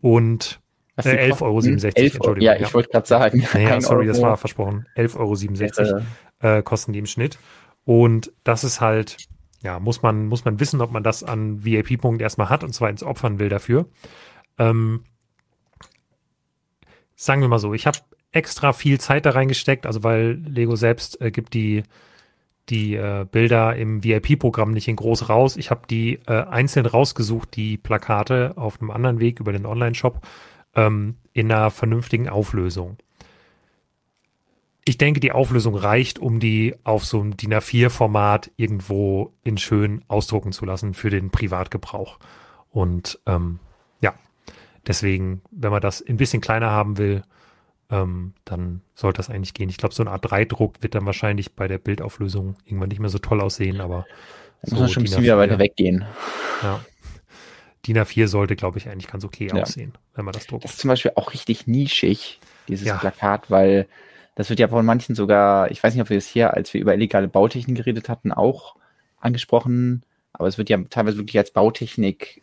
Und 0.00 0.60
äh, 1.06 1.30
11,67 1.30 1.42
Euro, 1.42 1.58
11 1.58 1.96
Entschuldigung. 1.96 2.40
Ja, 2.40 2.54
ich 2.54 2.60
ja. 2.60 2.74
wollte 2.74 2.88
gerade 2.90 3.06
sagen. 3.06 3.46
Naja, 3.54 3.80
sorry, 3.80 4.06
Euro. 4.06 4.08
das 4.08 4.22
war 4.22 4.36
versprochen. 4.36 4.86
11,67 4.96 5.78
Euro 5.78 6.02
äh, 6.40 6.62
kosten 6.62 6.92
die 6.92 6.98
im 6.98 7.06
Schnitt. 7.06 7.38
Und 7.84 8.32
das 8.44 8.64
ist 8.64 8.80
halt, 8.80 9.16
ja, 9.62 9.80
muss 9.80 10.02
man, 10.02 10.26
muss 10.26 10.44
man 10.44 10.60
wissen, 10.60 10.80
ob 10.80 10.90
man 10.90 11.02
das 11.02 11.22
an 11.24 11.64
VIP-Punkten 11.64 12.20
erstmal 12.20 12.48
hat 12.48 12.64
und 12.64 12.74
zwar 12.74 12.90
ins 12.90 13.02
Opfern 13.02 13.38
will 13.38 13.48
dafür. 13.48 13.86
Ähm, 14.58 15.04
sagen 17.16 17.40
wir 17.40 17.48
mal 17.48 17.58
so, 17.58 17.74
ich 17.74 17.86
habe 17.86 17.98
extra 18.32 18.72
viel 18.72 19.00
Zeit 19.00 19.26
da 19.26 19.30
reingesteckt, 19.30 19.86
also 19.86 20.04
weil 20.04 20.32
Lego 20.46 20.76
selbst 20.76 21.20
äh, 21.20 21.30
gibt 21.30 21.54
die 21.54 21.82
die 22.68 22.96
äh, 22.96 23.24
Bilder 23.30 23.76
im 23.76 24.04
VIP-Programm 24.04 24.72
nicht 24.72 24.88
in 24.88 24.96
groß 24.96 25.30
raus. 25.30 25.56
Ich 25.56 25.70
habe 25.70 25.86
die 25.88 26.20
äh, 26.26 26.44
einzeln 26.44 26.84
rausgesucht, 26.84 27.56
die 27.56 27.78
Plakate 27.78 28.52
auf 28.56 28.80
einem 28.80 28.90
anderen 28.90 29.20
Weg 29.20 29.40
über 29.40 29.52
den 29.52 29.64
Online-Shop 29.64 30.20
ähm, 30.78 31.16
in 31.32 31.50
einer 31.50 31.70
vernünftigen 31.70 32.28
Auflösung. 32.28 32.96
Ich 34.84 34.96
denke, 34.96 35.20
die 35.20 35.32
Auflösung 35.32 35.74
reicht, 35.74 36.18
um 36.18 36.40
die 36.40 36.74
auf 36.84 37.04
so 37.04 37.20
einem 37.20 37.36
DIN 37.36 37.52
A4-Format 37.52 38.52
irgendwo 38.56 39.34
in 39.42 39.58
schön 39.58 40.02
ausdrucken 40.08 40.52
zu 40.52 40.64
lassen 40.64 40.94
für 40.94 41.10
den 41.10 41.30
Privatgebrauch. 41.30 42.18
Und 42.70 43.18
ähm, 43.26 43.58
ja, 44.00 44.14
deswegen, 44.86 45.42
wenn 45.50 45.72
man 45.72 45.82
das 45.82 46.00
ein 46.06 46.16
bisschen 46.16 46.40
kleiner 46.40 46.70
haben 46.70 46.96
will, 46.96 47.22
ähm, 47.90 48.34
dann 48.44 48.82
sollte 48.94 49.18
das 49.18 49.30
eigentlich 49.30 49.54
gehen. 49.54 49.68
Ich 49.68 49.78
glaube, 49.78 49.94
so 49.94 50.02
ein 50.02 50.08
A3-Druck 50.08 50.82
wird 50.82 50.94
dann 50.94 51.06
wahrscheinlich 51.06 51.54
bei 51.54 51.68
der 51.68 51.78
Bildauflösung 51.78 52.56
irgendwann 52.64 52.88
nicht 52.88 53.00
mehr 53.00 53.10
so 53.10 53.18
toll 53.18 53.40
aussehen, 53.40 53.80
aber. 53.80 54.06
Da 54.62 54.70
so 54.70 54.74
muss 54.76 54.80
man 54.80 54.90
schon 54.90 55.00
ein 55.00 55.04
bisschen 55.04 55.22
wieder 55.22 55.38
weiter 55.38 55.58
weggehen. 55.58 56.04
Ja. 56.62 56.80
DIN 57.86 57.98
A4 57.98 58.26
sollte, 58.26 58.56
glaube 58.56 58.78
ich, 58.78 58.88
eigentlich 58.88 59.10
ganz 59.10 59.24
okay 59.24 59.48
ja. 59.52 59.62
aussehen, 59.62 59.92
wenn 60.14 60.24
man 60.24 60.32
das 60.32 60.46
druckt. 60.46 60.64
Das 60.64 60.72
ist 60.72 60.80
zum 60.80 60.88
Beispiel 60.88 61.12
auch 61.14 61.32
richtig 61.32 61.66
nischig, 61.66 62.40
dieses 62.68 62.86
ja. 62.86 62.96
Plakat, 62.96 63.50
weil 63.50 63.86
das 64.34 64.50
wird 64.50 64.60
ja 64.60 64.68
von 64.68 64.84
manchen 64.84 65.14
sogar, 65.14 65.70
ich 65.70 65.82
weiß 65.82 65.94
nicht, 65.94 66.02
ob 66.02 66.10
wir 66.10 66.18
es 66.18 66.26
hier, 66.26 66.54
als 66.54 66.72
wir 66.74 66.80
über 66.80 66.94
illegale 66.94 67.28
Bautechnik 67.28 67.76
geredet 67.76 68.08
hatten, 68.08 68.32
auch 68.32 68.76
angesprochen, 69.20 70.02
aber 70.32 70.48
es 70.48 70.58
wird 70.58 70.68
ja 70.68 70.78
teilweise 70.90 71.18
wirklich 71.18 71.38
als 71.38 71.50
Bautechnik 71.50 72.42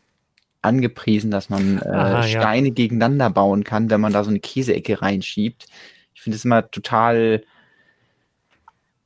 angepriesen, 0.62 1.32
dass 1.32 1.50
man 1.50 1.78
äh, 1.78 1.88
Aha, 1.88 2.24
Steine 2.24 2.70
ja. 2.70 2.74
gegeneinander 2.74 3.30
bauen 3.30 3.64
kann, 3.64 3.90
wenn 3.90 4.02
man 4.02 4.12
da 4.12 4.24
so 4.24 4.30
eine 4.30 4.40
Käseecke 4.40 5.02
reinschiebt. 5.02 5.68
Ich 6.14 6.22
finde 6.22 6.38
es 6.38 6.46
immer 6.46 6.70
total 6.70 7.44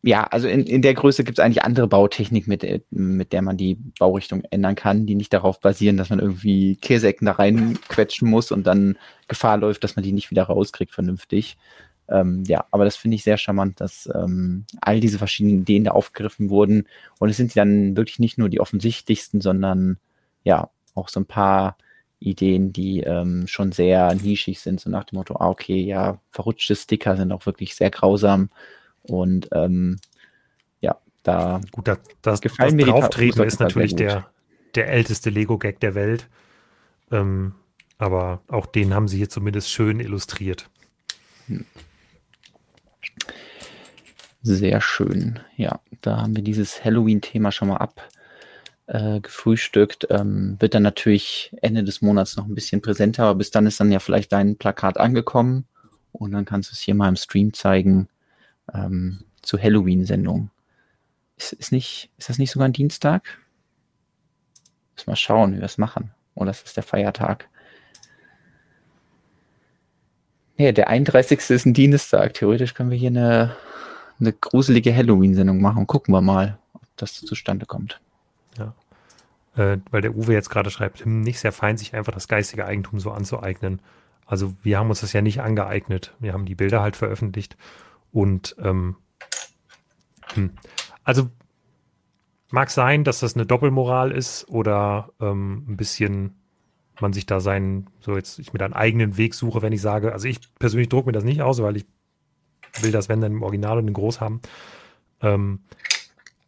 ja, 0.02 0.24
also 0.24 0.48
in, 0.48 0.64
in 0.64 0.82
der 0.82 0.94
Größe 0.94 1.24
gibt 1.24 1.40
es 1.40 1.44
eigentlich 1.44 1.64
andere 1.64 1.88
Bautechnik, 1.88 2.48
mit, 2.48 2.66
mit 2.90 3.34
der 3.34 3.42
man 3.42 3.58
die 3.58 3.76
Baurichtung 4.00 4.44
ändern 4.50 4.76
kann, 4.76 5.06
die 5.06 5.16
nicht 5.16 5.34
darauf 5.34 5.60
basieren, 5.60 5.98
dass 5.98 6.10
man 6.10 6.20
irgendwie 6.20 6.78
Käseecken 6.78 7.26
da 7.26 7.34
reinquetschen 7.34 8.30
muss 8.30 8.52
und 8.52 8.66
dann 8.66 8.98
Gefahr 9.28 9.58
läuft, 9.58 9.84
dass 9.84 9.98
man 9.98 10.04
die 10.04 10.14
nicht 10.14 10.32
wieder 10.32 10.44
rauskriegt 10.44 10.94
vernünftig. 10.94 11.58
Ähm, 12.08 12.44
ja, 12.48 12.66
aber 12.72 12.86
das 12.86 12.96
finde 12.96 13.16
ich 13.16 13.24
sehr 13.24 13.38
charmant, 13.38 13.82
dass 13.82 14.10
ähm, 14.14 14.66
all 14.82 15.00
diese 15.02 15.18
verschiedenen 15.18 15.62
Ideen 15.62 15.84
da 15.84 15.92
aufgegriffen 15.92 16.50
wurden. 16.50 16.88
Und 17.20 17.30
es 17.30 17.38
sind 17.38 17.56
dann 17.56 17.98
wirklich 17.98 18.20
nicht 18.20 18.38
nur 18.38 18.50
die 18.50 18.62
offensichtlichsten, 18.62 19.42
sondern 19.42 19.98
ja, 20.44 20.70
auch 20.96 21.10
so 21.10 21.20
ein 21.20 21.26
paar 21.26 21.78
Ideen, 22.20 22.74
die 22.74 23.02
ähm, 23.02 23.48
schon 23.48 23.72
sehr 23.72 24.14
nischig 24.16 24.60
sind, 24.60 24.80
so 24.80 24.90
nach 24.90 25.04
dem 25.06 25.18
Motto, 25.18 25.36
ah, 25.36 25.50
okay, 25.50 25.82
ja, 25.82 26.20
verrutschte 26.32 26.76
Sticker 26.76 27.16
sind 27.16 27.32
auch 27.32 27.46
wirklich 27.46 27.76
sehr 27.76 27.92
grausam. 27.92 28.50
Und 29.10 29.50
ähm, 29.52 30.00
ja, 30.80 30.98
da 31.24 31.62
gut, 31.72 31.88
das, 31.88 32.00
das, 32.22 32.41
gefallen 32.41 32.78
das 32.78 32.86
mir 32.86 32.91
Drauftreten 32.91 33.43
ist 33.43 33.60
natürlich 33.60 33.95
der, 33.95 34.30
der 34.76 34.89
älteste 34.89 35.30
Lego-Gag 35.30 35.80
der 35.80 35.95
Welt. 35.95 36.28
Ähm, 37.12 37.54
aber 37.98 38.41
auch 38.48 38.65
den 38.65 38.93
haben 38.93 39.08
sie 39.08 39.17
hier 39.17 39.30
zumindest 39.30 39.69
schön 39.69 40.00
illustriert. 40.00 40.69
Hm. 41.48 41.65
Sehr 44.41 44.80
schön. 44.80 45.39
Ja, 45.58 45.82
da 46.02 46.22
haben 46.22 46.36
wir 46.36 46.43
dieses 46.43 46.84
Halloween-Thema 46.84 47.52
schon 47.52 47.67
mal 47.67 47.89
abgefrühstückt. 48.88 50.10
Äh, 50.10 50.15
ähm, 50.15 50.56
wird 50.60 50.74
dann 50.76 50.84
natürlich 50.84 51.54
Ende 51.62 51.84
des 51.84 52.02
Monats 52.02 52.38
noch 52.38 52.45
ein 52.45 52.56
bisschen 52.56 52.82
präsenter, 52.82 53.26
aber 53.26 53.39
bis 53.39 53.52
dann 53.52 53.67
ist 53.67 53.82
dann 53.82 53.91
ja 53.91 54.00
vielleicht 54.00 54.32
dein 54.32 54.56
Plakat 54.56 54.98
angekommen 54.98 55.65
und 56.13 56.32
dann 56.32 56.45
kannst 56.45 56.72
du 56.72 56.74
es 56.74 56.80
hier 56.80 56.95
mal 56.95 57.10
im 57.10 57.17
Stream 57.17 57.54
zeigen 57.54 58.08
ähm, 58.73 59.23
zur 59.41 59.62
Halloween-Sendung. 59.62 60.49
Ist, 61.38 61.53
ist, 61.53 61.71
ist 61.71 62.29
das 62.29 62.38
nicht 62.38 62.51
sogar 62.51 62.67
ein 62.67 62.73
Dienstag? 62.73 63.23
Müssen 64.95 65.10
mal 65.10 65.15
schauen, 65.15 65.53
wie 65.53 65.58
wir 65.58 65.65
es 65.65 65.77
machen. 65.77 66.12
Oder 66.36 66.51
ist 66.51 66.63
das 66.63 66.73
der 66.73 66.84
Feiertag? 66.84 67.47
Nee, 70.58 70.73
der 70.73 70.89
31. 70.89 71.49
ist 71.49 71.65
ein 71.65 71.73
Dienstag. 71.73 72.34
Theoretisch 72.34 72.73
können 72.73 72.91
wir 72.91 72.97
hier 72.97 73.10
eine 73.10 73.55
eine 74.19 74.34
gruselige 74.34 74.95
Halloween-Sendung 74.95 75.62
machen. 75.62 75.88
Gucken 75.88 76.13
wir 76.13 76.21
mal, 76.21 76.58
ob 76.73 76.82
das 76.97 77.13
zustande 77.13 77.65
kommt. 77.65 78.01
Ja. 78.58 78.73
Äh, 79.55 79.79
weil 79.91 80.01
der 80.01 80.15
Uwe 80.15 80.34
jetzt 80.34 80.49
gerade 80.49 80.69
schreibt, 80.69 81.05
hm, 81.05 81.21
nicht 81.21 81.39
sehr 81.39 81.51
fein, 81.51 81.77
sich 81.77 81.93
einfach 81.95 82.13
das 82.13 82.27
geistige 82.27 82.65
Eigentum 82.65 82.99
so 82.99 83.12
anzueignen. 83.12 83.82
Also 84.25 84.53
wir 84.62 84.77
haben 84.77 84.89
uns 84.89 85.01
das 85.01 85.13
ja 85.13 85.21
nicht 85.21 85.41
angeeignet. 85.41 86.13
Wir 86.19 86.34
haben 86.34 86.45
die 86.45 86.55
Bilder 86.55 86.82
halt 86.82 86.95
veröffentlicht 86.95 87.58
und 88.12 88.56
ähm, 88.60 88.95
hm. 90.34 90.52
also 91.04 91.30
mag 92.52 92.69
sein, 92.69 93.04
dass 93.04 93.19
das 93.19 93.36
eine 93.36 93.45
Doppelmoral 93.45 94.12
ist 94.12 94.48
oder 94.50 95.12
ähm, 95.19 95.65
ein 95.67 95.78
bisschen 95.78 96.39
man 97.02 97.13
sich 97.13 97.26
da 97.26 97.39
seinen, 97.39 97.88
so 98.00 98.15
jetzt 98.15 98.39
ich 98.39 98.54
mir 98.54 98.60
da 98.60 98.65
einen 98.65 98.74
eigenen 98.74 99.17
Weg 99.17 99.34
suche, 99.34 99.62
wenn 99.62 99.74
ich 99.74 99.82
sage, 99.82 100.13
also 100.13 100.28
ich 100.28 100.39
persönlich 100.56 100.89
drucke 100.89 101.08
mir 101.08 101.13
das 101.13 101.24
nicht 101.24 101.41
aus, 101.41 101.62
weil 101.62 101.78
ich 101.78 101.86
will 102.82 102.91
das, 102.91 103.10
wenn 103.10 103.22
dann 103.22 103.34
im 103.34 103.43
Original 103.43 103.78
und 103.78 103.88
in 103.88 103.93
groß 103.93 104.22
haben. 104.22 104.41
Ähm, 105.22 105.60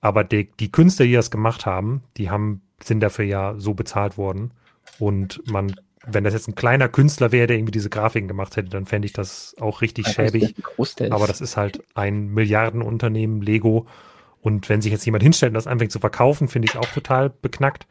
aber 0.02 0.24
die, 0.24 0.52
die 0.60 0.72
Künstler, 0.72 1.06
die 1.06 1.14
das 1.14 1.32
gemacht 1.32 1.66
haben, 1.66 2.04
die 2.18 2.30
haben, 2.30 2.62
sind 2.82 3.02
dafür 3.02 3.26
ja 3.26 3.56
so 3.58 3.74
bezahlt 3.74 4.18
worden. 4.18 4.52
Und 5.00 5.42
man, 5.50 5.76
wenn 6.06 6.24
das 6.24 6.34
jetzt 6.34 6.48
ein 6.48 6.56
kleiner 6.56 6.90
Künstler 6.90 7.32
wäre, 7.32 7.48
der 7.48 7.58
irgendwie 7.58 7.72
diese 7.72 7.90
Grafiken 7.90 8.28
gemacht 8.28 8.56
hätte, 8.58 8.70
dann 8.70 8.86
fände 8.86 9.06
ich 9.06 9.14
das 9.14 9.56
auch 9.60 9.82
richtig 9.82 10.08
ja, 10.08 10.14
schäbig. 10.14 10.56
Aber 11.12 11.28
das 11.28 11.42
ist 11.42 11.58
halt 11.58 11.84
ein 11.94 12.30
Milliardenunternehmen, 12.30 13.42
Lego. 13.42 13.86
Und 14.42 14.68
wenn 14.70 14.82
sich 14.82 14.92
jetzt 14.92 15.06
jemand 15.06 15.24
hinstellt 15.24 15.52
und 15.52 15.56
das 15.56 15.68
anfängt 15.68 15.92
zu 15.92 16.00
verkaufen, 16.00 16.48
finde 16.48 16.68
ich 16.70 16.78
auch 16.78 16.90
total 16.92 17.30
beknackt. 17.30 17.86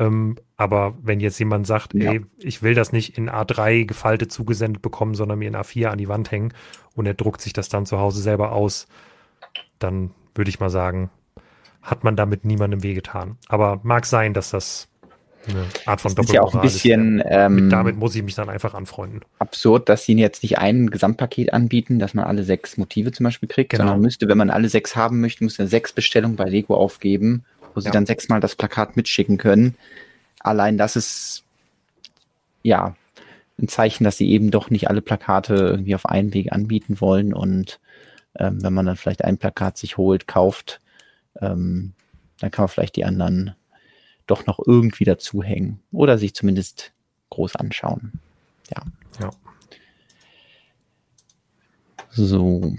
Ähm, 0.00 0.36
aber 0.56 0.96
wenn 1.02 1.20
jetzt 1.20 1.38
jemand 1.38 1.66
sagt, 1.66 1.94
ja. 1.94 2.12
ey, 2.12 2.26
ich 2.38 2.62
will 2.62 2.74
das 2.74 2.90
nicht 2.90 3.16
in 3.16 3.30
A3 3.30 3.84
gefaltet 3.84 4.32
zugesendet 4.32 4.82
bekommen, 4.82 5.14
sondern 5.14 5.38
mir 5.38 5.48
in 5.48 5.56
A4 5.56 5.88
an 5.88 5.98
die 5.98 6.08
Wand 6.08 6.30
hängen 6.30 6.52
und 6.96 7.06
er 7.06 7.14
druckt 7.14 7.40
sich 7.40 7.52
das 7.52 7.68
dann 7.68 7.86
zu 7.86 7.98
Hause 7.98 8.22
selber 8.22 8.52
aus, 8.52 8.88
dann 9.78 10.10
würde 10.34 10.48
ich 10.48 10.58
mal 10.58 10.70
sagen, 10.70 11.10
hat 11.82 12.02
man 12.02 12.16
damit 12.16 12.44
niemandem 12.44 12.82
wehgetan. 12.82 13.38
Aber 13.48 13.80
mag 13.82 14.06
sein, 14.06 14.34
dass 14.34 14.50
das 14.50 14.89
eine 15.48 15.64
Art 15.86 16.00
von 16.00 16.14
Doppelmoral 16.14 16.26
ist. 16.26 16.34
Ja 16.34 16.42
auch 16.42 16.54
ein 16.54 16.60
bisschen. 16.60 17.22
Ähm, 17.26 17.70
damit 17.70 17.96
muss 17.96 18.14
ich 18.14 18.22
mich 18.22 18.34
dann 18.34 18.48
einfach 18.48 18.74
anfreunden. 18.74 19.20
Absurd, 19.38 19.88
dass 19.88 20.04
sie 20.04 20.14
jetzt 20.14 20.42
nicht 20.42 20.58
ein 20.58 20.90
Gesamtpaket 20.90 21.52
anbieten, 21.52 21.98
dass 21.98 22.14
man 22.14 22.24
alle 22.24 22.44
sechs 22.44 22.76
Motive 22.76 23.12
zum 23.12 23.24
Beispiel 23.24 23.48
kriegt, 23.48 23.70
genau. 23.70 23.84
sondern 23.84 24.00
müsste, 24.00 24.28
wenn 24.28 24.38
man 24.38 24.50
alle 24.50 24.68
sechs 24.68 24.96
haben 24.96 25.20
möchte, 25.20 25.44
muss 25.44 25.58
er 25.58 25.66
sechs 25.66 25.92
Bestellungen 25.92 26.36
bei 26.36 26.44
Lego 26.44 26.76
aufgeben 26.76 27.44
wo 27.74 27.80
sie 27.80 27.90
dann 27.90 28.06
sechsmal 28.06 28.40
das 28.40 28.56
Plakat 28.56 28.96
mitschicken 28.96 29.38
können. 29.38 29.76
Allein 30.40 30.78
das 30.78 30.96
ist 30.96 31.44
ja 32.62 32.96
ein 33.58 33.68
Zeichen, 33.68 34.04
dass 34.04 34.16
sie 34.16 34.30
eben 34.30 34.50
doch 34.50 34.70
nicht 34.70 34.88
alle 34.88 35.02
Plakate 35.02 35.54
irgendwie 35.54 35.94
auf 35.94 36.06
einen 36.06 36.34
Weg 36.34 36.52
anbieten 36.52 37.00
wollen 37.00 37.34
und 37.34 37.80
ähm, 38.38 38.62
wenn 38.62 38.72
man 38.72 38.86
dann 38.86 38.96
vielleicht 38.96 39.24
ein 39.24 39.38
Plakat 39.38 39.76
sich 39.76 39.96
holt, 39.96 40.26
kauft, 40.26 40.80
ähm, 41.40 41.92
dann 42.38 42.50
kann 42.50 42.64
man 42.64 42.68
vielleicht 42.68 42.96
die 42.96 43.04
anderen 43.04 43.54
doch 44.30 44.46
noch 44.46 44.60
irgendwie 44.64 45.04
dazuhängen 45.04 45.80
oder 45.92 46.18
sich 46.18 46.34
zumindest 46.34 46.92
groß 47.30 47.56
anschauen. 47.56 48.12
Ja. 48.70 48.82
Ja. 49.20 49.30
So. 52.10 52.74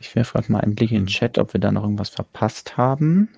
Ich 0.00 0.16
werfe 0.16 0.32
gerade 0.32 0.52
mal 0.52 0.60
einen 0.60 0.74
Blick 0.74 0.90
in 0.90 1.02
den 1.02 1.06
Chat, 1.06 1.38
ob 1.38 1.52
wir 1.52 1.60
da 1.60 1.70
noch 1.70 1.82
irgendwas 1.82 2.08
verpasst 2.08 2.78
haben. 2.78 3.28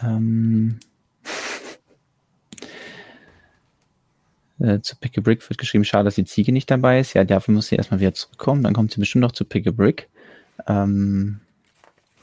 Ähm 0.00 0.80
äh, 4.58 4.80
zu 4.80 4.96
Pick 4.96 5.18
a 5.18 5.20
Brick 5.20 5.48
wird 5.48 5.58
geschrieben, 5.58 5.84
schade, 5.84 6.04
dass 6.04 6.14
die 6.14 6.24
Ziege 6.24 6.52
nicht 6.52 6.70
dabei 6.70 7.00
ist. 7.00 7.14
Ja, 7.14 7.24
dafür 7.24 7.52
muss 7.52 7.68
sie 7.68 7.76
erstmal 7.76 8.00
wieder 8.00 8.14
zurückkommen. 8.14 8.62
Dann 8.62 8.72
kommt 8.72 8.92
sie 8.92 9.00
bestimmt 9.00 9.22
noch 9.22 9.32
zu 9.32 9.44
Pick 9.44 9.66
a 9.66 9.70
Brick. 9.70 10.08
Ähm 10.66 11.40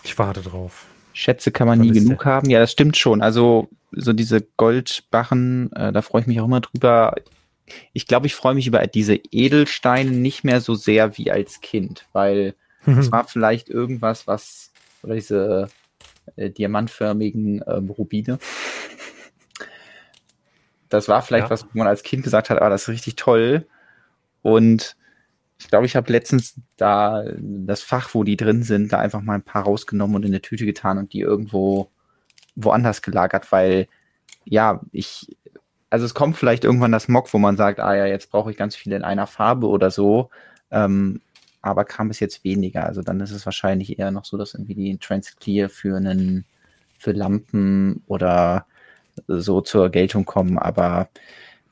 ich 0.04 0.17
warte 0.17 0.41
drauf. 0.41 0.86
Schätze 1.13 1.52
kann 1.52 1.67
man 1.67 1.80
nie 1.80 1.91
genug 1.91 2.24
der? 2.24 2.32
haben. 2.32 2.50
Ja, 2.50 2.60
das 2.60 2.71
stimmt 2.71 2.98
schon. 2.98 3.21
Also 3.21 3.69
so 3.91 4.13
diese 4.13 4.41
Goldbarren, 4.58 5.71
äh, 5.74 5.93
da 5.93 6.02
freue 6.02 6.21
ich 6.21 6.28
mich 6.28 6.41
auch 6.41 6.45
immer 6.45 6.62
drüber. 6.62 7.15
Ich 7.93 8.06
glaube, 8.06 8.28
ich 8.28 8.36
freue 8.36 8.54
mich 8.54 8.67
über 8.67 8.86
diese 8.86 9.15
Edelsteine 9.15 10.12
nicht 10.12 10.43
mehr 10.43 10.62
so 10.62 10.76
sehr 10.76 11.17
wie 11.17 11.32
als 11.32 11.62
Kind, 11.62 12.06
weil 12.13 12.54
es 12.86 13.12
war 13.12 13.28
vielleicht 13.28 13.69
irgendwas, 13.69 14.28
was, 14.28 14.71
oder 15.02 15.15
diese 15.15 15.69
äh, 16.36 16.50
diamantförmigen 16.50 17.63
ähm, 17.67 17.89
Rubine. 17.89 18.38
Das 20.89 21.08
war 21.08 21.21
vielleicht 21.21 21.48
ja. 21.48 21.50
was, 21.50 21.65
wo 21.65 21.80
man 21.80 21.88
als 21.88 22.04
Kind 22.04 22.24
gesagt 22.24 22.50
hat, 22.50 22.62
ah, 22.62 22.69
das 22.69 22.84
ist 22.84 22.89
richtig 22.89 23.15
toll. 23.15 23.65
Und 24.41 24.95
ich 25.65 25.69
glaube, 25.69 25.88
ich 25.88 25.95
habe 25.95 26.12
letztens 26.12 26.60
da 26.78 27.23
das 27.39 27.82
Fach, 27.82 28.13
wo 28.13 28.23
die 28.23 28.38
drin 28.38 28.62
sind, 28.62 28.93
da 28.93 28.99
einfach 28.99 29.21
mal 29.21 29.34
ein 29.34 29.41
paar 29.41 29.63
rausgenommen 29.63 30.15
und 30.15 30.23
in 30.23 30.28
eine 30.28 30.41
Tüte 30.41 30.63
getan 30.63 30.99
und 30.99 31.12
die 31.12 31.21
irgendwo 31.21 31.89
woanders 32.56 33.01
gelagert, 33.01 33.51
weil 33.51 33.88
ja, 34.45 34.82
ich, 34.91 35.36
also 35.89 36.06
es 36.06 36.13
kommt 36.13 36.38
vielleicht 36.38 36.65
irgendwann 36.65 36.91
das 36.91 37.08
Mock, 37.08 37.34
wo 37.34 37.39
man 37.39 37.58
sagt, 37.58 37.80
ah 37.80 37.95
ja, 37.95 38.06
jetzt 38.06 38.30
brauche 38.30 38.51
ich 38.51 38.58
ganz 38.58 38.75
viele 38.75 38.95
in 38.95 39.04
einer 39.04 39.25
Farbe 39.25 39.67
oder 39.67 39.89
so. 39.89 40.30
Ähm, 40.69 41.21
aber 41.63 41.84
kam 41.84 42.10
bis 42.10 42.19
jetzt 42.19 42.43
weniger. 42.43 42.86
Also 42.86 43.01
dann 43.01 43.19
ist 43.19 43.32
es 43.32 43.47
wahrscheinlich 43.47 43.97
eher 43.97 44.12
noch 44.12 44.25
so, 44.25 44.38
dass 44.38 44.54
irgendwie 44.54 44.75
die 44.75 44.97
Transclear 44.99 45.68
für 45.68 45.97
einen, 45.97 46.45
für 46.99 47.11
Lampen 47.11 48.03
oder 48.05 48.68
so 49.28 49.61
zur 49.61 49.89
Geltung 49.89 50.26
kommen. 50.26 50.59
Aber 50.59 51.09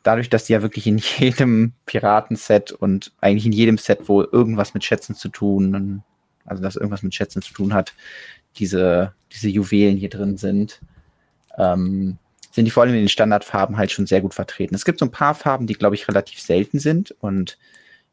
dadurch, 0.03 0.29
dass 0.29 0.45
die 0.45 0.53
ja 0.53 0.61
wirklich 0.61 0.85
in 0.87 0.97
jedem 1.17 1.73
Piratenset 1.85 2.71
und 2.71 3.13
eigentlich 3.19 3.45
in 3.45 3.51
jedem 3.51 3.77
Set, 3.77 4.07
wo 4.07 4.21
irgendwas 4.21 4.73
mit 4.73 4.83
Schätzen 4.83 5.15
zu 5.15 5.29
tun, 5.29 6.03
also 6.45 6.61
dass 6.61 6.75
irgendwas 6.75 7.03
mit 7.03 7.15
Schätzen 7.15 7.41
zu 7.41 7.53
tun 7.53 7.73
hat, 7.73 7.93
diese, 8.57 9.13
diese 9.31 9.49
Juwelen 9.49 9.97
hier 9.97 10.09
drin 10.09 10.37
sind, 10.37 10.81
ähm, 11.57 12.17
sind 12.51 12.65
die 12.65 12.71
vor 12.71 12.83
allem 12.83 12.93
in 12.93 12.99
den 12.99 13.09
Standardfarben 13.09 13.77
halt 13.77 13.91
schon 13.91 14.05
sehr 14.05 14.21
gut 14.21 14.35
vertreten. 14.35 14.75
Es 14.75 14.85
gibt 14.85 14.99
so 14.99 15.05
ein 15.05 15.11
paar 15.11 15.33
Farben, 15.33 15.65
die, 15.65 15.73
glaube 15.73 15.95
ich, 15.95 16.07
relativ 16.07 16.39
selten 16.39 16.79
sind 16.79 17.11
und 17.19 17.57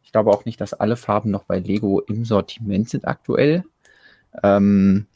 ich 0.03 0.13
glaube 0.13 0.31
auch 0.31 0.45
nicht, 0.45 0.61
dass 0.61 0.73
alle 0.73 0.97
Farben 0.97 1.31
noch 1.31 1.45
bei 1.45 1.59
Lego 1.59 2.01
im 2.01 2.25
Sortiment 2.25 2.89
sind 2.89 3.07
aktuell. 3.07 3.65
Ähm, 4.43 5.07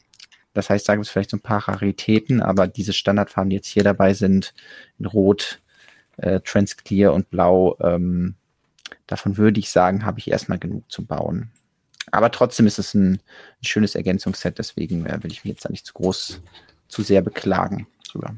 das 0.53 0.69
heißt, 0.69 0.87
da 0.87 0.95
gibt 0.95 1.05
es 1.05 1.11
vielleicht 1.11 1.31
so 1.31 1.37
ein 1.37 1.41
paar 1.41 1.67
Raritäten, 1.67 2.41
aber 2.41 2.67
diese 2.67 2.93
Standardfarben, 2.93 3.49
die 3.49 3.57
jetzt 3.57 3.67
hier 3.67 3.83
dabei 3.83 4.13
sind, 4.13 4.53
in 4.99 5.05
Rot, 5.05 5.59
äh, 6.17 6.39
Transclear 6.41 7.13
und 7.13 7.29
Blau, 7.29 7.77
ähm, 7.81 8.35
davon 9.07 9.37
würde 9.37 9.59
ich 9.59 9.69
sagen, 9.69 10.05
habe 10.05 10.19
ich 10.19 10.29
erstmal 10.29 10.59
genug 10.59 10.89
zu 10.91 11.05
bauen. 11.05 11.51
Aber 12.11 12.31
trotzdem 12.31 12.67
ist 12.67 12.79
es 12.79 12.93
ein, 12.93 13.13
ein 13.13 13.63
schönes 13.63 13.95
Ergänzungsset, 13.95 14.57
deswegen 14.57 15.05
äh, 15.05 15.21
will 15.23 15.31
ich 15.31 15.43
mich 15.43 15.53
jetzt 15.53 15.65
da 15.65 15.69
nicht 15.69 15.85
zu 15.85 15.93
groß, 15.93 16.41
zu 16.87 17.01
sehr 17.01 17.21
beklagen 17.21 17.87
drüber. 18.09 18.35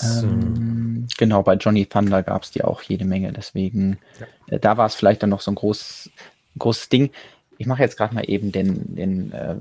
Ähm, 0.00 1.08
genau, 1.16 1.42
bei 1.42 1.54
Johnny 1.54 1.86
Thunder 1.86 2.22
gab 2.22 2.44
es 2.44 2.52
die 2.52 2.62
auch 2.62 2.82
jede 2.82 3.04
Menge, 3.04 3.32
deswegen 3.32 3.98
ja. 4.20 4.54
äh, 4.54 4.60
da 4.60 4.76
war 4.76 4.86
es 4.86 4.94
vielleicht 4.94 5.22
dann 5.22 5.30
noch 5.30 5.40
so 5.40 5.50
ein 5.50 5.56
groß, 5.56 6.10
großes 6.56 6.88
Ding. 6.88 7.10
Ich 7.58 7.66
mache 7.66 7.82
jetzt 7.82 7.96
gerade 7.96 8.14
mal 8.14 8.28
eben 8.28 8.52
den, 8.52 8.94
den 8.94 9.32
äh, 9.32 9.56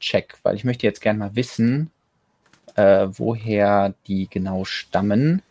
Check, 0.00 0.34
weil 0.42 0.56
ich 0.56 0.64
möchte 0.64 0.86
jetzt 0.86 1.00
gerne 1.00 1.18
mal 1.18 1.36
wissen, 1.36 1.90
äh, 2.74 3.08
woher 3.10 3.94
die 4.06 4.28
genau 4.28 4.64
stammen. 4.64 5.42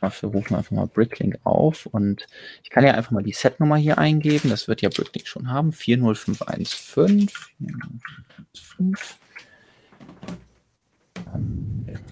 Dafür 0.00 0.30
rufen 0.30 0.50
wir 0.50 0.58
einfach 0.58 0.72
mal 0.72 0.86
Bricklink 0.88 1.38
auf 1.44 1.86
und 1.86 2.26
ich 2.64 2.70
kann 2.70 2.84
ja 2.84 2.94
einfach 2.94 3.12
mal 3.12 3.22
die 3.22 3.32
Setnummer 3.32 3.76
hier 3.76 3.98
eingeben. 3.98 4.50
Das 4.50 4.66
wird 4.66 4.82
ja 4.82 4.88
Bricklink 4.88 5.28
schon 5.28 5.48
haben. 5.48 5.72
40515. 5.72 7.30
40515. 7.62 8.96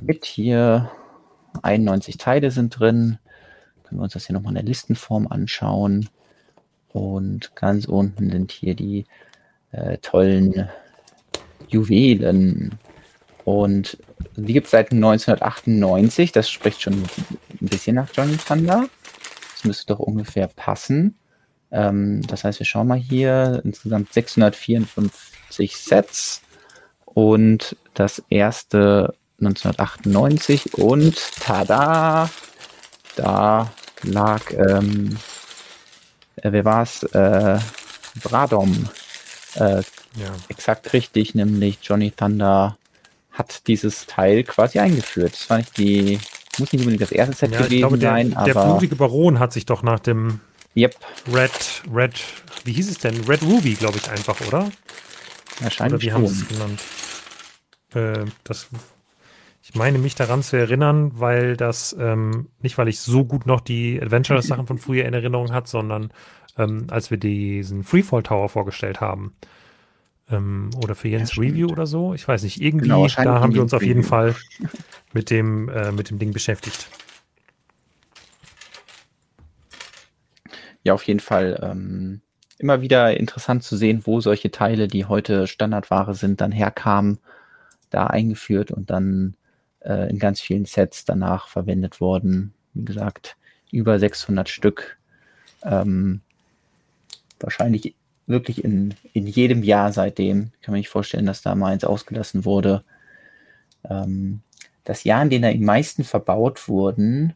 Mit 0.03 0.25
hier 0.25 0.91
91 1.63 2.17
Teile 2.17 2.51
sind 2.53 2.79
drin. 2.79 3.19
Können 3.83 4.01
wir 4.01 4.05
uns 4.05 4.13
das 4.13 4.27
hier 4.27 4.35
nochmal 4.35 4.53
in 4.53 4.57
der 4.57 4.65
Listenform 4.65 5.27
anschauen. 5.27 6.09
Und 6.93 7.55
ganz 7.57 7.87
unten 7.87 8.31
sind 8.31 8.53
hier 8.53 8.75
die 8.75 9.05
äh, 9.73 9.99
tollen 9.99 10.68
Juwelen. 11.68 12.79
Und 13.45 13.99
die 14.37 14.53
gibt 14.53 14.66
es 14.66 14.73
seit 14.73 14.93
1998. 14.93 16.33
Das 16.33 16.51
spricht 16.51 16.83
schon 16.83 16.95
ein 16.95 17.09
bisschen 17.61 17.97
nach 17.97 18.09
Johnny 18.14 18.37
Thunder. 18.37 18.89
Das 19.53 19.64
müsste 19.64 19.87
doch 19.87 19.99
ungefähr 19.99 20.49
passen. 20.49 21.18
Ähm, 21.71 22.23
das 22.27 22.45
heißt, 22.45 22.59
wir 22.59 22.66
schauen 22.66 22.89
mal 22.89 22.99
hier. 22.99 23.61
Insgesamt 23.64 24.12
654 24.12 25.77
Sets. 25.77 26.43
Und 27.05 27.77
das 27.95 28.23
erste 28.31 29.14
1998. 29.41 30.75
Und 30.75 31.16
tada! 31.41 32.31
Da 33.16 33.71
lag, 34.03 34.43
ähm, 34.53 35.18
äh, 36.37 36.53
wer 36.53 36.64
war 36.64 36.83
es? 36.83 37.03
Äh, 37.03 37.59
Bradom. 38.23 38.89
Äh, 39.55 39.82
ja. 40.16 40.32
Exakt 40.48 40.92
richtig, 40.92 41.34
nämlich 41.34 41.78
Johnny 41.82 42.11
Thunder 42.11 42.76
hat 43.32 43.66
dieses 43.66 44.07
Teil 44.07 44.44
quasi 44.44 44.78
eingeführt. 44.78 45.32
Das 45.32 45.51
war 45.51 45.59
nicht 45.59 45.76
die, 45.76 46.18
muss 46.59 46.72
nicht 46.72 46.80
unbedingt 46.80 47.03
das 47.03 47.12
erste 47.12 47.34
Set 47.34 47.53
ja, 47.53 47.59
gewesen 47.59 47.78
glaube, 47.78 47.98
der, 47.98 48.11
sein, 48.11 48.36
aber. 48.36 48.53
Der 48.53 48.64
blutige 48.64 48.96
Baron 48.96 49.38
hat 49.38 49.53
sich 49.53 49.66
doch 49.66 49.82
nach 49.82 50.01
dem 50.01 50.40
yep. 50.76 50.94
Red, 51.32 51.82
Red, 51.92 52.20
wie 52.64 52.72
hieß 52.72 52.90
es 52.90 52.98
denn? 52.98 53.24
Red 53.24 53.42
Ruby, 53.42 53.74
glaube 53.74 53.98
ich, 53.98 54.11
einfach, 54.11 54.40
oder? 54.46 54.70
Wahrscheinlich. 55.61 55.94
Oder 55.94 56.03
wie 56.03 56.12
haben 56.12 56.26
sie 56.26 56.42
es 56.42 56.48
genannt? 56.48 56.80
Äh, 57.94 58.30
das, 58.44 58.68
ich 59.62 59.74
meine 59.74 59.98
mich 59.98 60.14
daran 60.14 60.42
zu 60.42 60.57
erinnern, 60.57 61.12
weil 61.14 61.57
das, 61.57 61.94
ähm, 61.98 62.48
nicht 62.61 62.78
weil 62.78 62.88
ich 62.88 63.01
so 63.01 63.24
gut 63.24 63.46
noch 63.46 63.61
die 63.61 64.01
Adventure-Sachen 64.01 64.66
von 64.66 64.78
früher 64.78 65.05
in 65.05 65.14
Erinnerung 65.14 65.53
hat, 65.53 65.68
sondern 65.68 66.12
ähm, 66.57 66.86
als 66.90 67.11
wir 67.11 67.18
diesen 67.18 67.84
Freefall 67.84 68.22
Tower 68.22 68.48
vorgestellt 68.48 69.01
haben 69.01 69.34
ähm, 70.30 70.70
oder 70.82 70.94
für 70.94 71.09
Jens 71.09 71.36
ja, 71.36 71.42
Review 71.42 71.68
oder 71.68 71.86
so. 71.86 72.14
Ich 72.14 72.26
weiß 72.26 72.42
nicht, 72.42 72.61
irgendwie, 72.61 72.88
genau, 72.88 73.07
da 73.07 73.40
haben 73.40 73.55
wir 73.55 73.62
uns 73.62 73.74
auf 73.74 73.82
jeden 73.82 74.03
Fall 74.03 74.34
mit 75.12 75.30
dem, 75.30 75.68
äh, 75.68 75.92
mit 75.92 76.11
dem 76.11 76.18
Ding 76.18 76.32
beschäftigt. 76.32 76.88
Ja, 80.82 80.94
auf 80.94 81.03
jeden 81.03 81.20
Fall 81.20 81.61
ähm, 81.62 82.22
immer 82.59 82.80
wieder 82.80 83.16
interessant 83.18 83.62
zu 83.62 83.76
sehen, 83.76 84.03
wo 84.05 84.20
solche 84.20 84.51
Teile, 84.51 84.88
die 84.88 85.05
heute 85.05 85.46
Standardware 85.46 86.14
sind, 86.14 86.40
dann 86.40 86.53
herkamen, 86.53 87.18
da 87.90 88.07
eingeführt 88.07 88.70
und 88.70 88.90
dann 88.90 89.36
äh, 89.80 90.09
in 90.11 90.18
ganz 90.18 90.40
vielen 90.40 90.64
Sets 90.64 91.05
danach 91.05 91.48
verwendet 91.48 92.01
worden. 92.01 92.55
Wie 92.72 92.84
gesagt, 92.84 93.36
über 93.70 93.98
600 93.98 94.48
Stück. 94.48 94.98
Ähm, 95.62 96.22
wahrscheinlich 97.43 97.95
wirklich 98.26 98.64
in, 98.64 98.95
in 99.12 99.26
jedem 99.26 99.62
Jahr 99.62 99.93
seitdem. 99.93 100.53
Ich 100.55 100.62
kann 100.62 100.72
mir 100.72 100.78
nicht 100.78 100.88
vorstellen, 100.88 101.26
dass 101.26 101.43
da 101.43 101.55
mal 101.55 101.72
eins 101.72 101.84
ausgelassen 101.84 102.45
wurde. 102.45 102.84
Ähm, 103.88 104.41
das 104.84 105.05
Jahr, 105.05 105.22
in 105.22 105.30
dem 105.30 105.43
da 105.43 105.53
die 105.53 105.59
meisten 105.59 106.05
verbaut 106.05 106.68
wurden, 106.68 107.34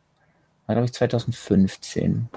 war, 0.67 0.75
glaube 0.75 0.87
ich, 0.87 0.93
2015. 0.93 2.29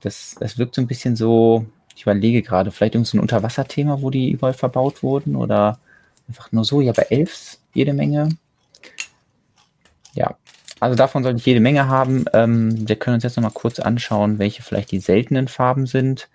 Das, 0.00 0.36
das 0.38 0.58
wirkt 0.58 0.74
so 0.74 0.80
ein 0.80 0.86
bisschen 0.86 1.16
so, 1.16 1.66
ich 1.94 2.02
überlege 2.02 2.42
gerade, 2.42 2.70
vielleicht 2.70 2.94
irgendein 2.94 3.18
so 3.18 3.22
Unterwasserthema, 3.22 4.00
wo 4.00 4.10
die 4.10 4.30
überall 4.30 4.54
verbaut 4.54 5.02
wurden 5.02 5.36
oder 5.36 5.78
einfach 6.28 6.52
nur 6.52 6.64
so, 6.64 6.80
ja, 6.80 6.92
bei 6.92 7.06
Elfs 7.10 7.60
jede 7.74 7.92
Menge. 7.92 8.30
Ja, 10.14 10.36
also 10.80 10.96
davon 10.96 11.22
sollte 11.22 11.38
ich 11.38 11.46
jede 11.46 11.60
Menge 11.60 11.88
haben. 11.88 12.24
Ähm, 12.32 12.88
wir 12.88 12.96
können 12.96 13.14
uns 13.14 13.24
jetzt 13.24 13.36
nochmal 13.36 13.52
kurz 13.52 13.78
anschauen, 13.78 14.38
welche 14.38 14.62
vielleicht 14.62 14.90
die 14.90 15.00
seltenen 15.00 15.48
Farben 15.48 15.86
sind. 15.86 16.28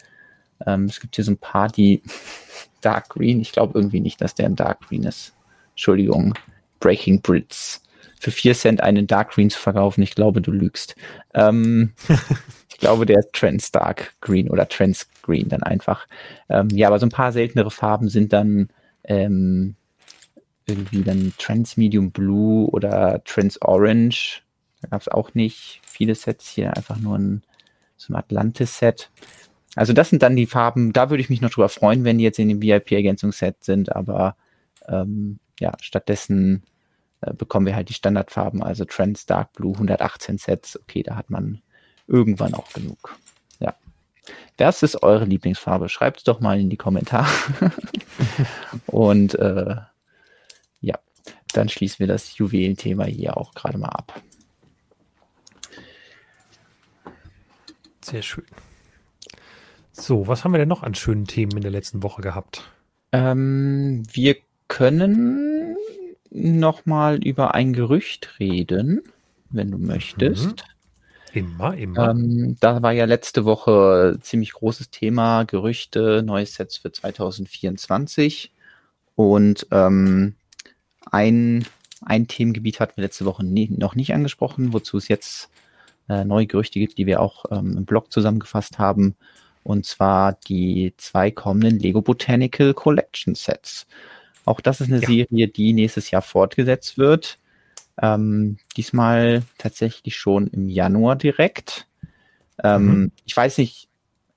Ähm, 0.66 0.86
es 0.86 1.00
gibt 1.00 1.16
hier 1.16 1.26
so 1.26 1.32
ein 1.32 1.38
paar, 1.38 1.70
die 1.70 2.02
Dark 2.82 3.10
Green. 3.10 3.42
Ich 3.42 3.52
glaube 3.52 3.78
irgendwie 3.78 4.00
nicht, 4.00 4.22
dass 4.22 4.36
der 4.36 4.46
ein 4.46 4.56
Dark 4.56 4.82
Green 4.88 5.04
ist. 5.04 5.34
Entschuldigung. 5.72 6.34
Breaking 6.80 7.22
Brits. 7.22 7.82
Für 8.20 8.32
4 8.32 8.54
Cent 8.56 8.82
einen 8.82 9.08
Dark 9.08 9.32
Green 9.32 9.50
zu 9.50 9.60
verkaufen, 9.60 10.02
ich 10.02 10.16
glaube, 10.16 10.42
du 10.42 10.52
lügst. 10.52 10.96
Ähm, 11.34 11.94
ich 12.70 12.78
glaube, 12.78 13.06
der 13.06 13.20
ist 13.20 13.34
Trans 13.34 13.72
Dark 13.72 14.14
Green 14.22 14.50
oder 14.50 14.68
Trans 14.68 15.08
Green 15.22 15.50
dann 15.50 15.64
einfach. 15.64 16.08
Ähm, 16.50 16.70
ja, 16.70 16.88
aber 16.88 17.00
so 17.00 17.06
ein 17.06 17.12
paar 17.12 17.32
seltenere 17.32 17.72
Farben 17.72 18.10
sind 18.10 18.34
dann 18.34 18.70
ähm, 19.04 19.76
irgendwie 20.66 21.04
dann 21.04 21.34
Trans 21.38 21.78
Medium 21.78 22.12
Blue 22.12 22.68
oder 22.70 23.24
Trans 23.24 23.62
Orange. 23.62 24.42
Da 24.82 24.90
gab 24.90 25.02
es 25.02 25.08
auch 25.08 25.34
nicht 25.34 25.82
viele 25.86 26.16
Sets 26.16 26.50
hier, 26.50 26.76
einfach 26.76 26.98
nur 26.98 27.18
ein, 27.18 27.44
so 27.98 28.14
ein 28.14 28.18
Atlantis-Set. 28.18 29.10
Also 29.76 29.94
das 29.94 30.10
sind 30.10 30.24
dann 30.24 30.36
die 30.36 30.46
Farben, 30.46 30.94
da 30.94 31.10
würde 31.10 31.22
ich 31.22 31.30
mich 31.30 31.42
noch 31.42 31.50
drüber 31.50 31.70
freuen, 31.70 32.04
wenn 32.06 32.18
die 32.18 32.24
jetzt 32.24 32.40
in 32.40 32.48
dem 32.48 32.62
VIP-Ergänzungsset 32.62 33.64
sind, 33.64 33.96
aber 33.96 34.38
ähm, 34.88 35.40
ja, 35.60 35.74
stattdessen 35.82 36.64
äh, 37.22 37.34
bekommen 37.34 37.66
wir 37.66 37.76
halt 37.76 37.90
die 37.90 37.94
Standardfarben, 37.94 38.64
also 38.64 38.86
Trends 38.86 39.26
Dark 39.26 39.54
Blue 39.54 39.74
118 39.74 40.38
Sets. 40.38 40.80
Okay, 40.80 41.04
da 41.04 41.16
hat 41.16 41.30
man 41.30 41.62
irgendwann 42.08 42.54
auch 42.54 42.72
genug. 42.72 43.18
Ja. 43.60 43.76
Das 44.58 44.84
ist 44.84 45.04
eure 45.04 45.26
Lieblingsfarbe. 45.26 45.90
Schreibt 45.90 46.20
es 46.20 46.24
doch 46.24 46.40
mal 46.40 46.60
in 46.60 46.70
die 46.70 46.78
Kommentare. 46.78 47.28
Und 48.88 49.36
äh, 49.36 49.76
ja, 50.82 51.00
dann 51.54 51.70
schließen 51.70 52.00
wir 52.00 52.08
das 52.08 52.38
Juwelenthema 52.38 53.06
hier 53.06 53.38
auch 53.38 53.54
gerade 53.54 53.78
mal 53.78 53.90
ab. 53.90 54.22
Sehr 58.02 58.22
schön. 58.22 58.46
So, 59.98 60.28
was 60.28 60.44
haben 60.44 60.52
wir 60.52 60.58
denn 60.58 60.68
noch 60.68 60.84
an 60.84 60.94
schönen 60.94 61.26
Themen 61.26 61.56
in 61.56 61.62
der 61.62 61.72
letzten 61.72 62.04
Woche 62.04 62.22
gehabt? 62.22 62.70
Ähm, 63.14 64.04
wir 64.12 64.36
können 64.68 65.78
noch 66.32 66.86
mal 66.86 67.24
über 67.24 67.56
ein 67.56 67.72
Gerücht 67.72 68.38
reden, 68.40 69.02
wenn 69.50 69.72
du 69.72 69.78
möchtest. 69.78 70.66
Mhm. 71.34 71.40
Immer, 71.40 71.78
immer. 71.78 72.10
Ähm, 72.10 72.58
da 72.60 72.82
war 72.82 72.92
ja 72.92 73.06
letzte 73.06 73.46
Woche 73.46 74.18
ziemlich 74.20 74.52
großes 74.52 74.90
Thema, 74.90 75.44
Gerüchte, 75.44 76.24
neue 76.26 76.46
Sets 76.46 76.78
für 76.78 76.92
2024. 76.92 78.52
Und 79.16 79.66
ähm, 79.72 80.36
ein, 81.10 81.66
ein 82.02 82.28
Themengebiet 82.28 82.82
hatten 82.82 82.98
wir 82.98 83.04
letzte 83.04 83.24
Woche 83.24 83.46
nie, 83.46 83.70
noch 83.70 83.96
nicht 83.96 84.14
angesprochen, 84.14 84.74
wozu 84.74 84.98
es 84.98 85.08
jetzt 85.08 85.50
äh, 86.10 86.26
neue 86.26 86.48
Gerüchte 86.48 86.80
gibt, 86.80 86.98
die 86.98 87.06
wir 87.06 87.22
auch 87.22 87.46
ähm, 87.50 87.78
im 87.78 87.86
Blog 87.86 88.12
zusammengefasst 88.12 88.78
haben. 88.78 89.16
Und 89.66 89.86
zwar 89.86 90.38
die 90.48 90.94
zwei 90.98 91.32
kommenden 91.32 91.80
Lego 91.80 92.02
Botanical 92.02 92.76
Collection 92.76 93.34
Sets. 93.34 93.88
Auch 94.46 94.62
das 94.62 94.80
ist 94.80 94.92
eine 94.92 95.02
ja. 95.02 95.08
Serie, 95.08 95.48
die 95.48 95.74
nächstes 95.74 96.12
Jahr 96.12 96.22
fortgesetzt 96.22 97.00
wird. 97.00 97.40
Ähm, 98.00 98.58
diesmal 98.78 99.42
tatsächlich 99.58 100.16
schon 100.16 100.48
im 100.48 100.70
Januar 100.70 101.16
direkt. 101.16 101.88
Ähm, 102.64 102.86
mhm. 102.86 103.12
Ich 103.26 103.36
weiß 103.36 103.58
nicht, 103.58 103.90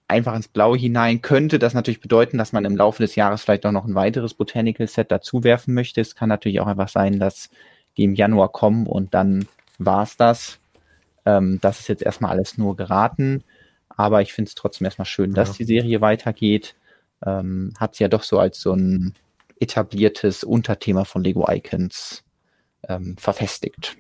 einfach 0.08 0.34
ins 0.34 0.48
Blaue 0.48 0.78
hinein 0.78 1.20
könnte 1.20 1.58
das 1.58 1.74
natürlich 1.74 2.00
bedeuten, 2.00 2.38
dass 2.38 2.54
man 2.54 2.64
im 2.64 2.76
Laufe 2.76 3.02
des 3.02 3.14
Jahres 3.14 3.42
vielleicht 3.42 3.66
auch 3.66 3.72
noch 3.72 3.84
ein 3.84 3.94
weiteres 3.94 4.32
Botanical 4.32 4.88
Set 4.88 5.12
dazu 5.12 5.44
werfen 5.44 5.74
möchte. 5.74 6.00
Es 6.00 6.14
kann 6.14 6.30
natürlich 6.30 6.60
auch 6.60 6.66
einfach 6.66 6.88
sein, 6.88 7.20
dass 7.20 7.50
die 7.98 8.04
im 8.04 8.14
Januar 8.14 8.50
kommen 8.50 8.86
und 8.86 9.12
dann 9.12 9.46
war's 9.78 10.16
das. 10.16 10.58
Ähm, 11.26 11.58
das 11.60 11.80
ist 11.80 11.88
jetzt 11.88 12.02
erstmal 12.02 12.30
alles 12.30 12.56
nur 12.56 12.76
geraten. 12.76 13.44
Aber 13.98 14.22
ich 14.22 14.32
finde 14.32 14.48
es 14.48 14.54
trotzdem 14.54 14.84
erstmal 14.84 15.06
schön, 15.06 15.34
dass 15.34 15.50
ja. 15.50 15.54
die 15.58 15.64
Serie 15.64 16.00
weitergeht. 16.00 16.76
Ähm, 17.26 17.74
hat 17.78 17.96
sie 17.96 18.04
ja 18.04 18.08
doch 18.08 18.22
so 18.22 18.38
als 18.38 18.60
so 18.60 18.72
ein 18.72 19.12
etabliertes 19.58 20.44
Unterthema 20.44 21.04
von 21.04 21.24
Lego 21.24 21.44
Icons 21.50 22.22
ähm, 22.88 23.16
verfestigt. 23.18 23.96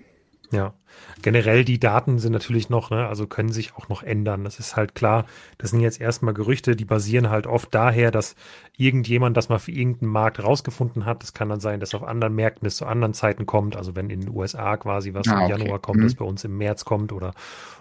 Ja, 0.50 0.72
generell 1.20 1.62
die 1.64 1.78
Daten 1.78 2.18
sind 2.18 2.32
natürlich 2.32 2.70
noch, 2.70 2.90
ne, 2.90 3.06
also 3.06 3.26
können 3.26 3.52
sich 3.52 3.74
auch 3.74 3.90
noch 3.90 4.02
ändern. 4.02 4.44
Das 4.44 4.58
ist 4.58 4.76
halt 4.76 4.94
klar. 4.94 5.26
Das 5.58 5.70
sind 5.70 5.80
jetzt 5.80 6.00
erstmal 6.00 6.32
Gerüchte, 6.32 6.74
die 6.74 6.86
basieren 6.86 7.28
halt 7.28 7.46
oft 7.46 7.74
daher, 7.74 8.10
dass 8.10 8.34
irgendjemand 8.76 9.36
das 9.36 9.50
mal 9.50 9.58
für 9.58 9.72
irgendeinen 9.72 10.10
Markt 10.10 10.42
rausgefunden 10.42 11.04
hat. 11.04 11.22
Das 11.22 11.34
kann 11.34 11.50
dann 11.50 11.60
sein, 11.60 11.80
dass 11.80 11.94
auf 11.94 12.02
anderen 12.02 12.34
Märkten 12.34 12.66
es 12.66 12.76
zu 12.76 12.86
anderen 12.86 13.12
Zeiten 13.12 13.44
kommt. 13.44 13.76
Also 13.76 13.94
wenn 13.94 14.08
in 14.08 14.22
den 14.22 14.34
USA 14.34 14.78
quasi 14.78 15.12
was 15.12 15.28
ah, 15.28 15.32
im 15.32 15.38
okay. 15.44 15.50
Januar 15.50 15.80
kommt, 15.80 15.98
mhm. 15.98 16.04
das 16.04 16.14
bei 16.14 16.24
uns 16.24 16.42
im 16.44 16.56
März 16.56 16.86
kommt 16.86 17.12
oder 17.12 17.34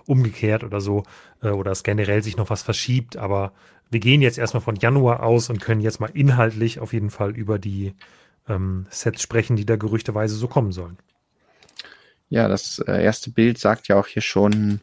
umgekehrt 0.06 0.66
oder 0.66 0.82
so, 0.82 1.04
äh, 1.42 1.50
oder 1.50 1.72
es 1.72 1.84
generell 1.84 2.24
sich 2.24 2.36
noch 2.36 2.50
was 2.50 2.64
verschiebt. 2.64 3.16
Aber 3.16 3.54
wir 3.90 4.02
gehen 4.02 4.22
jetzt 4.22 4.38
erstmal 4.38 4.62
von 4.62 4.76
Januar 4.76 5.24
aus 5.24 5.50
und 5.50 5.62
können 5.62 5.80
jetzt 5.80 6.02
mal 6.02 6.12
inhaltlich 6.14 6.82
auf 6.82 6.92
jeden 6.92 7.12
Fall 7.12 7.36
über 7.38 7.60
die 7.60 7.94
ähm, 8.50 8.88
Sets 8.90 9.22
sprechen, 9.22 9.56
die 9.56 9.66
da 9.66 9.78
gerüchteweise 9.78 10.36
so 10.36 10.50
kommen 10.50 10.74
sollen. 10.74 10.98
Ja, 12.30 12.48
das 12.48 12.80
äh, 12.80 13.04
erste 13.04 13.32
Bild 13.32 13.58
sagt 13.58 13.88
ja 13.88 13.98
auch 13.98 14.08
hier 14.08 14.22
schon 14.22 14.82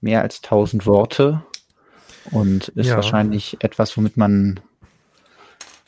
mehr 0.00 0.22
als 0.22 0.42
1000 0.42 0.86
Worte 0.86 1.42
und 2.30 2.68
ist 2.68 2.88
ja. 2.88 2.96
wahrscheinlich 2.96 3.58
etwas, 3.60 3.96
womit 3.96 4.16
man 4.16 4.60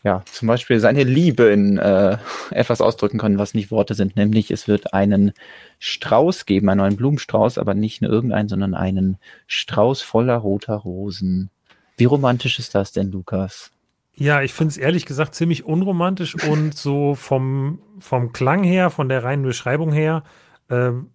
ja 0.04 0.22
zum 0.30 0.48
Beispiel 0.48 0.80
seine 0.80 1.02
Liebe 1.02 1.44
in 1.44 1.78
äh, 1.78 2.18
etwas 2.50 2.80
ausdrücken 2.80 3.18
kann, 3.18 3.38
was 3.38 3.54
nicht 3.54 3.70
Worte 3.70 3.94
sind. 3.94 4.16
Nämlich 4.16 4.50
es 4.50 4.68
wird 4.68 4.94
einen 4.94 5.32
Strauß 5.78 6.46
geben, 6.46 6.68
einen 6.68 6.78
neuen 6.78 6.96
Blumenstrauß, 6.96 7.58
aber 7.58 7.74
nicht 7.74 8.02
nur 8.02 8.10
irgendeinen, 8.10 8.48
sondern 8.48 8.74
einen 8.74 9.18
Strauß 9.46 10.02
voller 10.02 10.36
roter 10.36 10.76
Rosen. 10.76 11.50
Wie 11.96 12.04
romantisch 12.04 12.58
ist 12.58 12.74
das 12.74 12.92
denn, 12.92 13.10
Lukas? 13.10 13.70
Ja, 14.14 14.42
ich 14.42 14.52
finde 14.52 14.72
es 14.72 14.76
ehrlich 14.76 15.06
gesagt 15.06 15.34
ziemlich 15.34 15.64
unromantisch 15.64 16.34
und 16.44 16.74
so 16.74 17.14
vom, 17.14 17.80
vom 18.00 18.32
Klang 18.32 18.64
her, 18.64 18.90
von 18.90 19.08
der 19.08 19.22
reinen 19.22 19.44
Beschreibung 19.44 19.92
her, 19.92 20.24
ähm, 20.70 21.10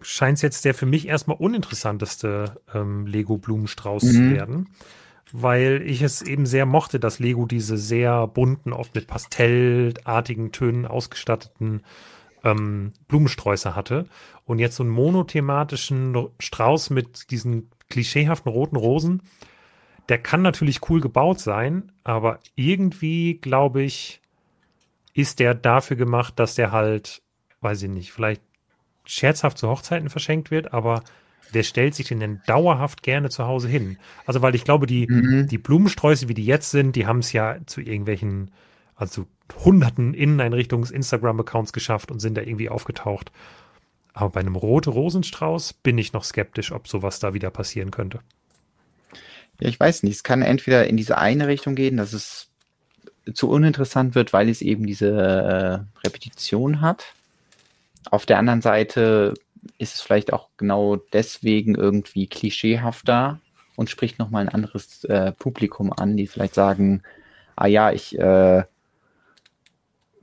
scheint 0.00 0.36
es 0.36 0.42
jetzt 0.42 0.64
der 0.64 0.74
für 0.74 0.86
mich 0.86 1.08
erstmal 1.08 1.36
uninteressanteste 1.36 2.60
ähm, 2.72 3.06
Lego-Blumenstrauß 3.06 4.04
mhm. 4.04 4.10
zu 4.10 4.30
werden, 4.30 4.68
weil 5.32 5.82
ich 5.84 6.02
es 6.02 6.22
eben 6.22 6.46
sehr 6.46 6.66
mochte, 6.66 7.00
dass 7.00 7.18
Lego 7.18 7.46
diese 7.46 7.78
sehr 7.78 8.26
bunten, 8.26 8.72
oft 8.72 8.94
mit 8.94 9.06
pastellartigen 9.06 10.52
Tönen 10.52 10.86
ausgestatteten 10.86 11.82
ähm, 12.44 12.92
Blumensträuße 13.08 13.74
hatte 13.74 14.06
und 14.44 14.58
jetzt 14.58 14.76
so 14.76 14.82
einen 14.82 14.92
monothematischen 14.92 16.28
Strauß 16.38 16.90
mit 16.90 17.30
diesen 17.30 17.70
klischeehaften 17.88 18.50
roten 18.50 18.76
Rosen, 18.76 19.22
der 20.08 20.18
kann 20.18 20.42
natürlich 20.42 20.88
cool 20.90 21.00
gebaut 21.00 21.40
sein, 21.40 21.92
aber 22.04 22.40
irgendwie 22.54 23.34
glaube 23.34 23.82
ich, 23.82 24.20
ist 25.14 25.40
der 25.40 25.54
dafür 25.54 25.96
gemacht, 25.96 26.38
dass 26.38 26.54
der 26.54 26.72
halt, 26.72 27.22
weiß 27.60 27.82
ich 27.82 27.90
nicht, 27.90 28.12
vielleicht 28.12 28.42
scherzhaft 29.12 29.58
zu 29.58 29.68
Hochzeiten 29.68 30.08
verschenkt 30.08 30.50
wird, 30.50 30.72
aber 30.72 31.02
der 31.54 31.62
stellt 31.62 31.94
sich 31.94 32.08
den 32.08 32.20
denn 32.20 32.40
dauerhaft 32.46 33.02
gerne 33.02 33.28
zu 33.28 33.46
Hause 33.46 33.68
hin. 33.68 33.98
Also, 34.26 34.42
weil 34.42 34.54
ich 34.54 34.64
glaube, 34.64 34.86
die, 34.86 35.06
mhm. 35.06 35.48
die 35.48 35.58
Blumensträuße, 35.58 36.28
wie 36.28 36.34
die 36.34 36.46
jetzt 36.46 36.70
sind, 36.70 36.96
die 36.96 37.06
haben 37.06 37.18
es 37.18 37.32
ja 37.32 37.58
zu 37.66 37.80
irgendwelchen, 37.80 38.50
also 38.96 39.26
hunderten 39.64 40.14
Inneneinrichtungs-Instagram-Accounts 40.14 41.72
geschafft 41.72 42.10
und 42.10 42.20
sind 42.20 42.36
da 42.36 42.42
irgendwie 42.42 42.70
aufgetaucht. 42.70 43.30
Aber 44.14 44.30
bei 44.30 44.40
einem 44.40 44.56
rote 44.56 44.90
Rosenstrauß 44.90 45.74
bin 45.74 45.98
ich 45.98 46.12
noch 46.12 46.24
skeptisch, 46.24 46.72
ob 46.72 46.88
sowas 46.88 47.18
da 47.18 47.34
wieder 47.34 47.50
passieren 47.50 47.90
könnte. 47.90 48.20
Ja, 49.60 49.68
ich 49.68 49.78
weiß 49.78 50.02
nicht. 50.02 50.16
Es 50.16 50.22
kann 50.22 50.42
entweder 50.42 50.86
in 50.86 50.96
diese 50.96 51.18
eine 51.18 51.48
Richtung 51.48 51.74
gehen, 51.74 51.96
dass 51.96 52.12
es 52.12 52.48
zu 53.34 53.48
uninteressant 53.48 54.14
wird, 54.14 54.32
weil 54.32 54.48
es 54.48 54.62
eben 54.62 54.86
diese 54.86 55.08
äh, 55.08 56.06
Repetition 56.06 56.80
hat. 56.80 57.14
Auf 58.10 58.26
der 58.26 58.38
anderen 58.38 58.62
Seite 58.62 59.34
ist 59.78 59.94
es 59.94 60.00
vielleicht 60.00 60.32
auch 60.32 60.48
genau 60.56 60.96
deswegen 60.96 61.74
irgendwie 61.74 62.26
klischeehafter 62.26 63.40
und 63.76 63.90
spricht 63.90 64.18
nochmal 64.18 64.42
ein 64.42 64.48
anderes 64.48 65.04
äh, 65.04 65.32
Publikum 65.32 65.92
an, 65.92 66.16
die 66.16 66.26
vielleicht 66.26 66.54
sagen, 66.54 67.02
ah 67.56 67.66
ja, 67.66 67.92
ich 67.92 68.18
äh, 68.18 68.64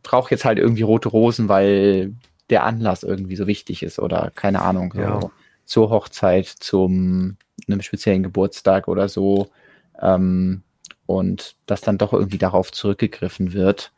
brauche 0.04 0.32
jetzt 0.32 0.46
halt 0.46 0.60
irgendwie 0.60 0.84
rote 0.84 1.10
Rosen, 1.10 1.50
weil 1.50 2.14
der 2.50 2.64
Anlass 2.64 3.04
irgendwie 3.04 3.36
so 3.36 3.48
wichtig 3.48 3.84
ist 3.84 4.00
oder 4.00 4.32
keine 4.36 4.62
Ahnung, 4.62 4.94
ja. 4.98 5.22
so 5.22 5.32
zur 5.66 5.90
Hochzeit, 5.90 6.48
zum 6.48 7.38
einem 7.68 7.82
speziellen 7.82 8.24
Geburtstag 8.24 8.88
oder 8.88 9.08
so 9.08 9.50
ähm, 10.02 10.64
und 11.06 11.56
dass 11.66 11.82
dann 11.82 11.98
doch 11.98 12.14
irgendwie 12.14 12.38
darauf 12.38 12.72
zurückgegriffen 12.72 13.54
wird. 13.54 13.92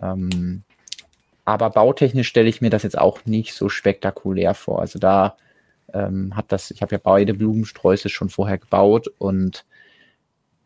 Ähm, 0.00 0.64
aber 1.44 1.70
bautechnisch 1.70 2.28
stelle 2.28 2.48
ich 2.48 2.60
mir 2.60 2.70
das 2.70 2.82
jetzt 2.82 2.98
auch 2.98 3.24
nicht 3.24 3.54
so 3.54 3.68
spektakulär 3.68 4.54
vor. 4.54 4.80
Also 4.80 4.98
da 4.98 5.36
ähm, 5.92 6.36
hat 6.36 6.52
das, 6.52 6.70
ich 6.70 6.82
habe 6.82 6.94
ja 6.94 7.00
beide 7.02 7.34
Blumensträuße 7.34 8.08
schon 8.08 8.28
vorher 8.28 8.58
gebaut 8.58 9.08
und 9.18 9.64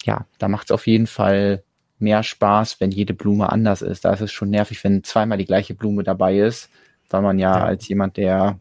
ja, 0.04 0.26
da 0.38 0.48
macht 0.48 0.66
es 0.66 0.70
auf 0.72 0.86
jeden 0.86 1.06
Fall 1.06 1.62
mehr 1.98 2.22
Spaß, 2.22 2.80
wenn 2.80 2.90
jede 2.90 3.14
Blume 3.14 3.50
anders 3.50 3.82
ist. 3.82 4.04
Da 4.04 4.12
ist 4.12 4.20
es 4.20 4.32
schon 4.32 4.50
nervig, 4.50 4.82
wenn 4.84 5.02
zweimal 5.02 5.38
die 5.38 5.46
gleiche 5.46 5.74
Blume 5.74 6.04
dabei 6.04 6.38
ist, 6.38 6.70
weil 7.08 7.22
man 7.22 7.38
ja, 7.38 7.58
ja. 7.58 7.64
als 7.64 7.88
jemand, 7.88 8.16
der 8.16 8.58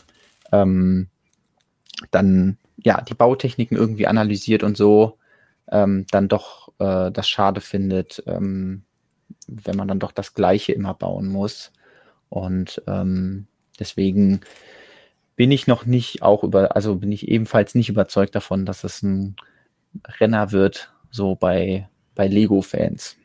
ähm, 0.51 1.09
dann 2.11 2.57
ja 2.78 3.01
die 3.01 3.13
Bautechniken 3.13 3.78
irgendwie 3.78 4.07
analysiert 4.07 4.63
und 4.63 4.78
so, 4.78 5.18
ähm, 5.72 6.05
dann 6.11 6.28
doch 6.28 6.70
äh, 6.80 7.11
das 7.11 7.28
schade 7.28 7.61
findet, 7.61 8.24
ähm, 8.28 8.84
wenn 9.47 9.76
man 9.76 9.88
dann 9.88 9.99
doch 9.99 10.11
das 10.11 10.34
Gleiche 10.34 10.72
immer 10.72 10.93
bauen 10.93 11.28
muss. 11.28 11.72
Und 12.30 12.82
ähm, 12.88 13.47
deswegen 13.80 14.41
bin 15.36 15.51
ich 15.51 15.67
noch 15.67 15.86
nicht 15.86 16.21
auch 16.21 16.43
über, 16.43 16.76
also 16.76 16.95
bin 16.95 17.11
ich 17.11 17.28
ebenfalls 17.28 17.76
nicht 17.76 17.89
überzeugt 17.89 18.36
davon, 18.36 18.65
dass 18.65 18.84
es 18.84 19.01
ein 19.03 19.36
Renner 20.19 20.51
wird, 20.51 20.93
so 21.11 21.36
bei, 21.36 21.89
bei 22.15 22.28
Lego-Fans. 22.28 23.17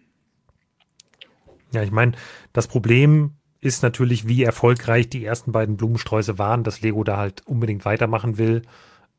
Ja, 1.72 1.82
ich 1.82 1.92
meine, 1.92 2.12
das 2.52 2.66
Problem 2.66 3.34
ist 3.60 3.82
natürlich, 3.82 4.26
wie 4.26 4.42
erfolgreich 4.42 5.08
die 5.08 5.24
ersten 5.24 5.52
beiden 5.52 5.76
Blumensträuße 5.76 6.38
waren, 6.38 6.64
dass 6.64 6.80
Lego 6.80 7.04
da 7.04 7.18
halt 7.18 7.46
unbedingt 7.46 7.84
weitermachen 7.84 8.38
will. 8.38 8.62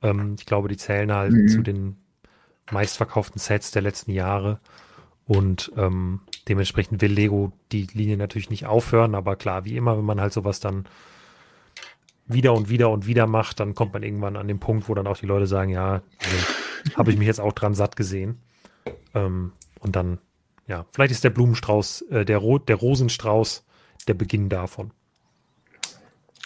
Ähm, 0.01 0.35
ich 0.37 0.45
glaube, 0.45 0.67
die 0.67 0.77
zählen 0.77 1.11
halt 1.11 1.33
mhm. 1.33 1.47
zu 1.47 1.61
den 1.61 1.97
meistverkauften 2.71 3.39
Sets 3.39 3.71
der 3.71 3.83
letzten 3.83 4.11
Jahre. 4.11 4.59
Und 5.27 5.71
ähm, 5.77 6.21
dementsprechend 6.47 7.01
will 7.01 7.11
Lego 7.11 7.53
die 7.71 7.87
Linie 7.93 8.17
natürlich 8.17 8.49
nicht 8.49 8.65
aufhören, 8.65 9.15
aber 9.15 9.35
klar, 9.35 9.65
wie 9.65 9.77
immer, 9.77 9.97
wenn 9.97 10.05
man 10.05 10.19
halt 10.19 10.33
sowas 10.33 10.59
dann 10.59 10.85
wieder 12.27 12.53
und 12.53 12.69
wieder 12.69 12.89
und 12.89 13.07
wieder 13.07 13.27
macht, 13.27 13.59
dann 13.59 13.75
kommt 13.75 13.93
man 13.93 14.03
irgendwann 14.03 14.35
an 14.35 14.47
den 14.47 14.59
Punkt, 14.59 14.89
wo 14.89 14.93
dann 14.93 15.07
auch 15.07 15.17
die 15.17 15.25
Leute 15.25 15.47
sagen, 15.47 15.69
ja, 15.69 16.01
also, 16.23 16.97
habe 16.97 17.11
ich 17.11 17.17
mich 17.17 17.27
jetzt 17.27 17.41
auch 17.41 17.53
dran 17.53 17.73
satt 17.73 17.95
gesehen. 17.95 18.39
Ähm, 19.13 19.51
und 19.79 19.95
dann, 19.95 20.19
ja, 20.67 20.85
vielleicht 20.91 21.11
ist 21.11 21.23
der 21.23 21.29
Blumenstrauß, 21.29 22.03
äh, 22.09 22.25
der, 22.25 22.37
Ro 22.37 22.57
der 22.57 22.75
Rosenstrauß 22.75 23.65
der 24.07 24.13
Beginn 24.13 24.49
davon. 24.49 24.91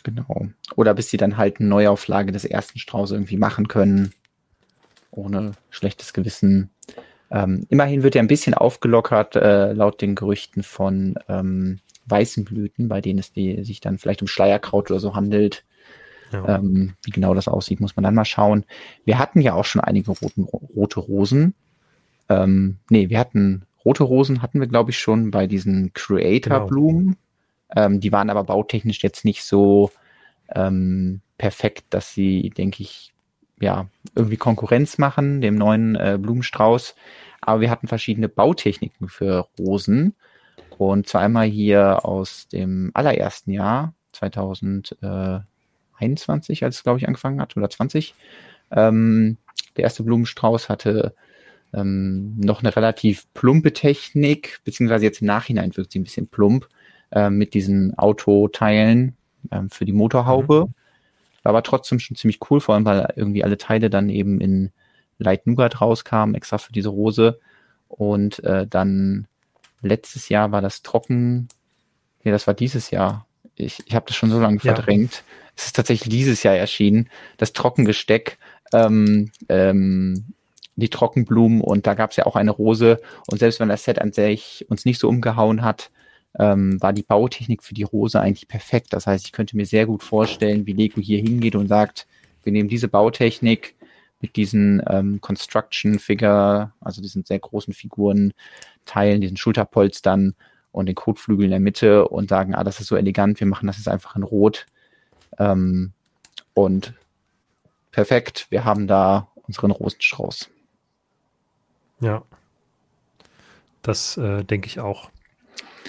Genau. 0.03 0.47
Oder 0.76 0.93
bis 0.93 1.09
sie 1.09 1.17
dann 1.17 1.38
halt 1.38 1.59
eine 1.59 1.69
Neuauflage 1.69 2.32
des 2.32 2.45
ersten 2.45 2.78
Straußes 2.78 3.13
irgendwie 3.13 3.38
machen 3.38 3.67
können, 3.67 4.13
ohne 5.09 5.53
schlechtes 5.71 6.13
Gewissen. 6.13 6.69
Ähm, 7.32 7.65
immerhin 7.69 8.03
wird 8.03 8.15
er 8.15 8.21
ein 8.21 8.28
bisschen 8.28 8.53
aufgelockert, 8.53 9.36
äh, 9.36 9.73
laut 9.73 10.01
den 10.01 10.15
Gerüchten 10.15 10.63
von 10.63 11.15
ähm, 11.28 11.80
weißen 12.05 12.45
Blüten, 12.45 12.88
bei 12.88 13.01
denen 13.01 13.19
es 13.19 13.34
die, 13.34 13.63
sich 13.63 13.82
dann 13.82 13.97
vielleicht 13.97 14.21
um 14.21 14.28
Schleierkraut 14.28 14.91
oder 14.91 14.99
so 14.99 15.15
handelt. 15.15 15.63
Ja. 16.32 16.57
Ähm, 16.57 16.93
wie 17.03 17.11
genau 17.11 17.34
das 17.34 17.47
aussieht, 17.47 17.80
muss 17.80 17.95
man 17.95 18.03
dann 18.03 18.15
mal 18.15 18.26
schauen. 18.26 18.65
Wir 19.05 19.19
hatten 19.19 19.41
ja 19.41 19.53
auch 19.53 19.65
schon 19.65 19.82
einige 19.82 20.11
roten, 20.11 20.43
rote 20.43 20.99
Rosen. 20.99 21.53
Ähm, 22.30 22.78
nee, 22.89 23.09
wir 23.09 23.19
hatten 23.19 23.65
rote 23.86 24.03
Rosen 24.03 24.41
hatten 24.41 24.59
wir, 24.59 24.67
glaube 24.67 24.91
ich, 24.91 24.99
schon 24.99 25.32
bei 25.32 25.47
diesen 25.47 25.93
Creator-Blumen. 25.93 27.17
Genau. 27.69 27.86
Ähm, 27.86 27.99
die 27.99 28.11
waren 28.11 28.30
aber 28.30 28.43
bautechnisch 28.43 29.03
jetzt 29.03 29.26
nicht 29.26 29.43
so 29.43 29.91
ähm, 30.53 31.21
perfekt, 31.38 31.86
dass 31.91 32.13
sie, 32.13 32.49
denke 32.49 32.84
ich, 32.84 33.13
ja, 33.59 33.87
irgendwie 34.15 34.37
Konkurrenz 34.37 34.97
machen, 34.97 35.41
dem 35.41 35.55
neuen 35.55 35.95
äh, 35.95 36.17
Blumenstrauß. 36.19 36.95
Aber 37.41 37.61
wir 37.61 37.69
hatten 37.69 37.87
verschiedene 37.87 38.29
Bautechniken 38.29 39.07
für 39.07 39.47
Rosen. 39.59 40.15
Und 40.77 41.07
zwar 41.07 41.21
einmal 41.21 41.47
hier 41.47 42.05
aus 42.05 42.47
dem 42.47 42.91
allerersten 42.93 43.51
Jahr, 43.51 43.93
2021, 44.11 46.63
als 46.63 46.77
es, 46.77 46.83
glaube 46.83 46.99
ich, 46.99 47.07
angefangen 47.07 47.41
hat, 47.41 47.55
oder 47.55 47.69
20. 47.69 48.15
Ähm, 48.71 49.37
der 49.77 49.83
erste 49.83 50.03
Blumenstrauß 50.03 50.69
hatte 50.69 51.13
ähm, 51.73 52.37
noch 52.37 52.61
eine 52.61 52.75
relativ 52.75 53.25
plumpe 53.33 53.73
Technik, 53.73 54.59
beziehungsweise 54.63 55.05
jetzt 55.05 55.21
im 55.21 55.27
Nachhinein 55.27 55.75
wirkt 55.75 55.91
sie 55.91 55.99
ein 55.99 56.03
bisschen 56.03 56.27
plump, 56.27 56.67
äh, 57.11 57.29
mit 57.29 57.53
diesen 57.53 57.97
Autoteilen 57.97 59.15
ähm, 59.51 59.69
für 59.69 59.85
die 59.85 59.93
Motorhaube. 59.93 60.67
Mhm. 60.67 60.73
War 61.45 61.51
aber 61.51 61.61
trotzdem 61.61 61.99
schon 61.99 62.17
ziemlich 62.17 62.39
cool, 62.49 62.59
vor 62.59 62.73
allem 62.73 62.85
weil 62.85 63.13
irgendwie 63.15 63.43
alle 63.43 63.59
Teile 63.59 63.91
dann 63.91 64.09
eben 64.09 64.41
in 64.41 64.71
Light 65.19 65.45
Nougat 65.45 65.79
rauskamen, 65.79 66.33
extra 66.33 66.57
für 66.57 66.73
diese 66.73 66.89
Rose. 66.89 67.39
Und 67.87 68.43
äh, 68.43 68.65
dann 68.65 69.27
letztes 69.83 70.27
Jahr 70.27 70.51
war 70.51 70.63
das 70.63 70.81
trocken. 70.81 71.47
Ja, 72.23 72.31
das 72.31 72.47
war 72.47 72.55
dieses 72.55 72.89
Jahr. 72.89 73.27
Ich, 73.53 73.77
ich 73.85 73.93
habe 73.93 74.07
das 74.07 74.15
schon 74.15 74.31
so 74.31 74.39
lange 74.39 74.59
verdrängt. 74.59 75.23
es 75.55 75.67
ist 75.67 75.75
tatsächlich 75.75 76.09
dieses 76.09 76.41
Jahr 76.41 76.55
erschienen, 76.55 77.11
das 77.37 77.53
Trockengesteck, 77.53 78.39
ähm, 78.73 79.29
ähm, 79.47 80.33
die 80.75 80.89
Trockenblumen 80.89 81.61
und 81.61 81.85
da 81.85 81.93
gab 81.93 82.09
es 82.09 82.17
ja 82.17 82.25
auch 82.25 82.35
eine 82.35 82.49
Rose 82.49 82.99
und 83.27 83.37
selbst 83.37 83.59
wenn 83.59 83.69
das 83.69 83.83
Set 83.83 83.99
an 83.99 84.13
sich 84.13 84.65
uns 84.67 84.83
nicht 84.83 84.99
so 84.99 85.07
umgehauen 85.07 85.61
hat, 85.61 85.91
ähm, 86.39 86.81
war 86.81 86.93
die 86.93 87.03
Bautechnik 87.03 87.63
für 87.63 87.73
die 87.73 87.83
Rose 87.83 88.19
eigentlich 88.19 88.47
perfekt. 88.47 88.93
Das 88.93 89.07
heißt, 89.07 89.25
ich 89.25 89.31
könnte 89.31 89.55
mir 89.55 89.65
sehr 89.65 89.86
gut 89.86 90.03
vorstellen, 90.03 90.65
wie 90.65 90.73
Lego 90.73 91.01
hier 91.01 91.19
hingeht 91.19 91.55
und 91.55 91.67
sagt, 91.67 92.07
wir 92.43 92.51
nehmen 92.51 92.69
diese 92.69 92.88
Bautechnik 92.88 93.75
mit 94.21 94.36
diesen 94.36 94.81
ähm, 94.88 95.21
Construction 95.21 95.99
Figure, 95.99 96.73
also 96.79 97.01
diesen 97.01 97.23
sehr 97.25 97.39
großen 97.39 97.73
Figuren, 97.73 98.33
Teilen, 98.86 99.21
diesen 99.21 99.38
Schulterpolstern 99.38 100.36
und 100.71 100.88
den 100.88 100.95
Kotflügel 100.95 101.45
in 101.45 101.51
der 101.51 101.59
Mitte 101.59 102.07
und 102.07 102.29
sagen, 102.29 102.53
ah, 102.55 102.63
das 102.63 102.79
ist 102.79 102.88
so 102.88 102.95
elegant, 102.95 103.39
wir 103.39 103.47
machen 103.47 103.67
das 103.67 103.77
jetzt 103.77 103.88
einfach 103.88 104.15
in 104.15 104.23
Rot. 104.23 104.65
Ähm, 105.38 105.93
und 106.53 106.93
perfekt, 107.91 108.47
wir 108.49 108.65
haben 108.65 108.88
da 108.88 109.29
unseren 109.47 109.71
Rosenstrauß. 109.71 110.49
Ja. 112.01 112.23
Das 113.81 114.17
äh, 114.17 114.43
denke 114.43 114.67
ich 114.67 114.79
auch. 114.79 115.09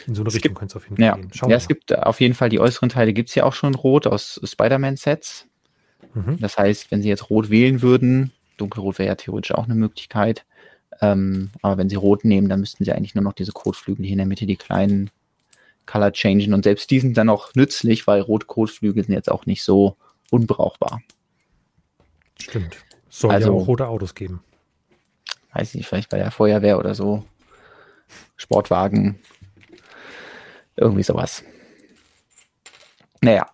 In 0.07 0.15
so 0.15 0.23
eine 0.23 0.29
es 0.29 0.35
Richtung 0.35 0.55
könnte 0.55 0.73
es 0.73 0.77
auf 0.77 0.85
jeden 0.85 0.97
Fall 0.97 1.05
ja, 1.05 1.15
gehen. 1.15 1.31
Schauen 1.33 1.51
ja, 1.51 1.57
es 1.57 1.69
gibt 1.69 1.97
auf 1.97 2.21
jeden 2.21 2.35
Fall 2.35 2.49
die 2.49 2.61
äußeren 2.61 2.89
Teile, 2.89 3.13
gibt 3.13 3.29
es 3.29 3.35
ja 3.35 3.45
auch 3.45 3.55
schon 3.55 3.75
rot 3.75 4.07
aus 4.07 4.41
Spider-Man-Sets. 4.43 5.47
Mhm. 6.15 6.39
Das 6.41 6.59
heißt, 6.59 6.91
wenn 6.91 7.03
Sie 7.03 7.09
jetzt 7.09 7.31
rot 7.31 7.51
wählen 7.51 7.83
würden, 7.83 8.33
dunkelrot 8.57 8.99
wäre 8.99 9.09
ja 9.09 9.15
theoretisch 9.15 9.53
auch 9.53 9.65
eine 9.65 9.75
Möglichkeit. 9.75 10.45
Ähm, 11.01 11.51
aber 11.63 11.79
wenn 11.79 11.89
Sie 11.89 11.97
rot 11.97 12.25
nehmen, 12.25 12.49
dann 12.49 12.61
müssten 12.61 12.85
Sie 12.85 12.93
eigentlich 12.93 13.15
nur 13.15 13.25
noch 13.25 13.35
diese 13.35 13.53
Kotflügel 13.53 14.05
hier 14.05 14.13
in 14.13 14.19
der 14.19 14.27
Mitte, 14.27 14.47
die 14.47 14.57
kleinen 14.57 15.11
Color 15.87 16.13
changen. 16.13 16.53
Und 16.53 16.65
selbst 16.65 16.91
die 16.91 17.01
sind 17.01 17.17
dann 17.17 17.29
auch 17.29 17.55
nützlich, 17.55 18.07
weil 18.07 18.21
Rot-Kotflügel 18.21 19.05
sind 19.05 19.15
jetzt 19.15 19.31
auch 19.31 19.47
nicht 19.47 19.63
so 19.63 19.97
unbrauchbar. 20.31 21.01
Stimmt. 22.41 22.77
Soll 23.09 23.31
also, 23.31 23.55
ja 23.55 23.63
auch 23.63 23.67
rote 23.67 23.89
Autos 23.89 24.15
geben. 24.15 24.43
Weiß 25.53 25.75
ich, 25.75 25.87
vielleicht 25.87 26.11
bei 26.11 26.19
der 26.19 26.31
Feuerwehr 26.31 26.79
oder 26.79 26.95
so. 26.95 27.25
Sportwagen. 28.37 29.19
Irgendwie 30.77 31.03
sowas. 31.03 31.45
Naja. 33.21 33.47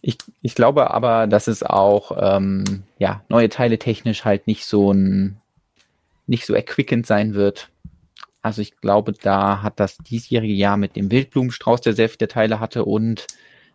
Ich, 0.00 0.16
ich 0.42 0.54
glaube 0.54 0.92
aber, 0.92 1.26
dass 1.26 1.48
es 1.48 1.64
auch 1.64 2.12
ähm, 2.20 2.84
ja, 2.98 3.24
neue 3.28 3.48
Teile 3.48 3.78
technisch 3.78 4.24
halt 4.24 4.46
nicht 4.46 4.64
so 4.64 4.92
ein 4.92 5.40
nicht 6.28 6.46
so 6.46 6.54
erquickend 6.54 7.06
sein 7.06 7.34
wird. 7.34 7.70
Also 8.42 8.62
ich 8.62 8.76
glaube, 8.76 9.12
da 9.12 9.62
hat 9.62 9.80
das 9.80 9.98
diesjährige 9.98 10.52
Jahr 10.52 10.76
mit 10.76 10.94
dem 10.94 11.10
Wildblumenstrauß, 11.10 11.80
der 11.80 11.94
sehr 11.94 12.08
viele 12.08 12.28
Teile 12.28 12.60
hatte, 12.60 12.84
und 12.84 13.26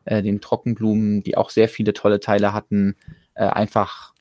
äh, 0.05 0.22
den 0.22 0.39
Trockenblumen, 0.39 1.24
die 1.24 1.36
auch 1.36 1.49
sehr 1.49 1.68
viele 1.68 1.93
tolle 1.93 2.20
Teile 2.20 2.53
hatten, 2.53 2.95
äh, 3.34 3.43
einfach, 3.45 4.14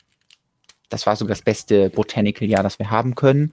das 0.89 1.07
war 1.07 1.15
so 1.15 1.27
das 1.27 1.43
beste 1.43 1.91
Botanical-Jahr, 1.91 2.63
das 2.63 2.79
wir 2.79 2.91
haben 2.91 3.15
können. 3.15 3.53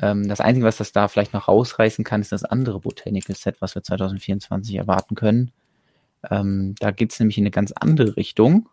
Ähm, 0.00 0.28
das 0.28 0.40
Einzige, 0.40 0.66
was 0.66 0.78
das 0.78 0.92
da 0.92 1.08
vielleicht 1.08 1.32
noch 1.32 1.48
rausreißen 1.48 2.04
kann, 2.04 2.20
ist 2.20 2.32
das 2.32 2.44
andere 2.44 2.80
Botanical-Set, 2.80 3.60
was 3.60 3.74
wir 3.74 3.82
2024 3.82 4.74
erwarten 4.76 5.14
können. 5.14 5.52
Ähm, 6.30 6.74
da 6.78 6.90
geht 6.90 7.12
es 7.12 7.20
nämlich 7.20 7.38
in 7.38 7.44
eine 7.44 7.50
ganz 7.50 7.72
andere 7.72 8.16
Richtung. 8.16 8.68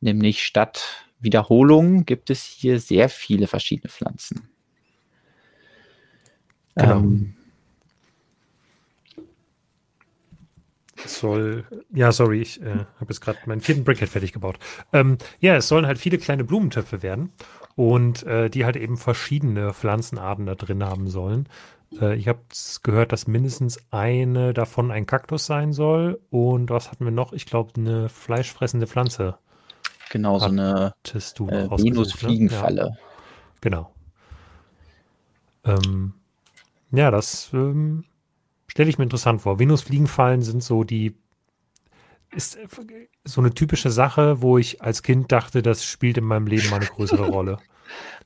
Nämlich 0.00 0.44
statt 0.44 1.06
Wiederholung 1.18 2.04
gibt 2.04 2.30
es 2.30 2.44
hier 2.44 2.78
sehr 2.78 3.08
viele 3.08 3.46
verschiedene 3.46 3.88
Pflanzen. 3.88 4.48
Genau. 6.76 6.98
Ähm, 6.98 7.34
es 11.04 11.20
soll, 11.20 11.64
ja, 11.92 12.12
sorry, 12.12 12.42
ich 12.42 12.60
äh, 12.60 12.70
habe 12.70 13.06
jetzt 13.08 13.20
gerade 13.20 13.38
meinen 13.46 13.60
vierten 13.60 13.84
Brickhead 13.84 14.08
fertig 14.08 14.32
gebaut. 14.32 14.58
Ähm, 14.92 15.18
ja, 15.40 15.56
es 15.56 15.68
sollen 15.68 15.86
halt 15.86 15.98
viele 15.98 16.18
kleine 16.18 16.44
Blumentöpfe 16.44 17.02
werden 17.02 17.32
und 17.76 18.24
äh, 18.24 18.50
die 18.50 18.64
halt 18.64 18.76
eben 18.76 18.96
verschiedene 18.96 19.72
Pflanzenarten 19.72 20.46
da 20.46 20.54
drin 20.54 20.82
haben 20.82 21.08
sollen. 21.08 21.48
Äh, 22.00 22.16
ich 22.16 22.26
habe 22.26 22.40
gehört, 22.82 23.12
dass 23.12 23.28
mindestens 23.28 23.78
eine 23.90 24.54
davon 24.54 24.90
ein 24.90 25.06
Kaktus 25.06 25.46
sein 25.46 25.72
soll 25.72 26.20
und 26.30 26.70
was 26.70 26.90
hatten 26.90 27.04
wir 27.04 27.12
noch? 27.12 27.32
Ich 27.32 27.46
glaube, 27.46 27.72
eine 27.76 28.08
fleischfressende 28.08 28.86
Pflanze. 28.86 29.38
Genau, 30.10 30.38
so 30.38 30.46
eine 30.46 30.94
äh, 31.04 31.14
Venus-Fliegenfalle. 31.14 32.84
Ne? 32.84 32.90
Ja. 32.90 33.06
Genau. 33.60 33.92
Ähm, 35.64 36.14
ja, 36.92 37.10
das 37.10 37.50
ähm, 37.52 38.04
stelle 38.68 38.88
ich 38.88 38.98
mir 38.98 39.04
interessant 39.04 39.42
vor. 39.42 39.58
Venus-Fliegenfallen 39.58 40.42
sind 40.42 40.62
so 40.62 40.84
die 40.84 41.16
ist 42.36 42.56
äh, 42.56 42.66
so 43.24 43.40
eine 43.40 43.52
typische 43.52 43.90
Sache, 43.90 44.42
wo 44.42 44.58
ich 44.58 44.82
als 44.82 45.02
Kind 45.02 45.32
dachte, 45.32 45.62
das 45.62 45.84
spielt 45.84 46.18
in 46.18 46.24
meinem 46.24 46.46
Leben 46.46 46.70
mal 46.70 46.76
eine 46.76 46.86
größere 46.86 47.26
Rolle. 47.28 47.58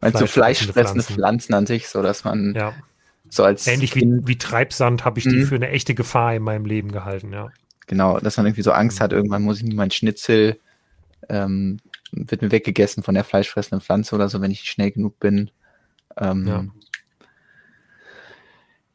Meinst 0.01 0.21
du 0.21 0.27
fleischfressende 0.27 1.03
Pflanzen. 1.03 1.15
Pflanzen 1.15 1.55
an 1.55 1.67
sich, 1.67 1.89
so 1.89 2.03
dass 2.03 2.25
man 2.25 2.55
ja. 2.55 2.75
so 3.29 3.45
als 3.45 3.67
ähnlich 3.67 3.95
wie, 3.95 4.07
wie 4.27 4.39
Treibsand 4.39 5.05
habe 5.05 5.19
ich 5.19 5.25
die 5.25 5.37
mhm. 5.37 5.47
für 5.47 5.55
eine 5.55 5.69
echte 5.69 5.95
Gefahr 5.95 6.35
in 6.35 6.43
meinem 6.43 6.65
Leben 6.65 6.93
gehalten, 6.93 7.33
ja. 7.33 7.51
Genau, 7.87 8.19
dass 8.21 8.37
man 8.37 8.47
irgendwie 8.47 8.63
so 8.63 8.73
Angst 8.73 9.01
hat, 9.01 9.13
irgendwann 9.13 9.43
muss 9.43 9.59
ich 9.59 9.65
mir 9.65 9.75
mein 9.75 9.91
Schnitzel 9.91 10.59
ähm, 11.29 11.79
wird 12.13 12.43
mir 12.43 12.51
weggegessen 12.51 13.03
von 13.03 13.15
der 13.15 13.25
fleischfressenden 13.25 13.85
Pflanze 13.85 14.15
oder 14.15 14.29
so, 14.29 14.41
wenn 14.41 14.51
ich 14.51 14.63
schnell 14.63 14.91
genug 14.91 15.19
bin. 15.21 15.51
Ähm, 16.17 16.47
ja 16.47 16.65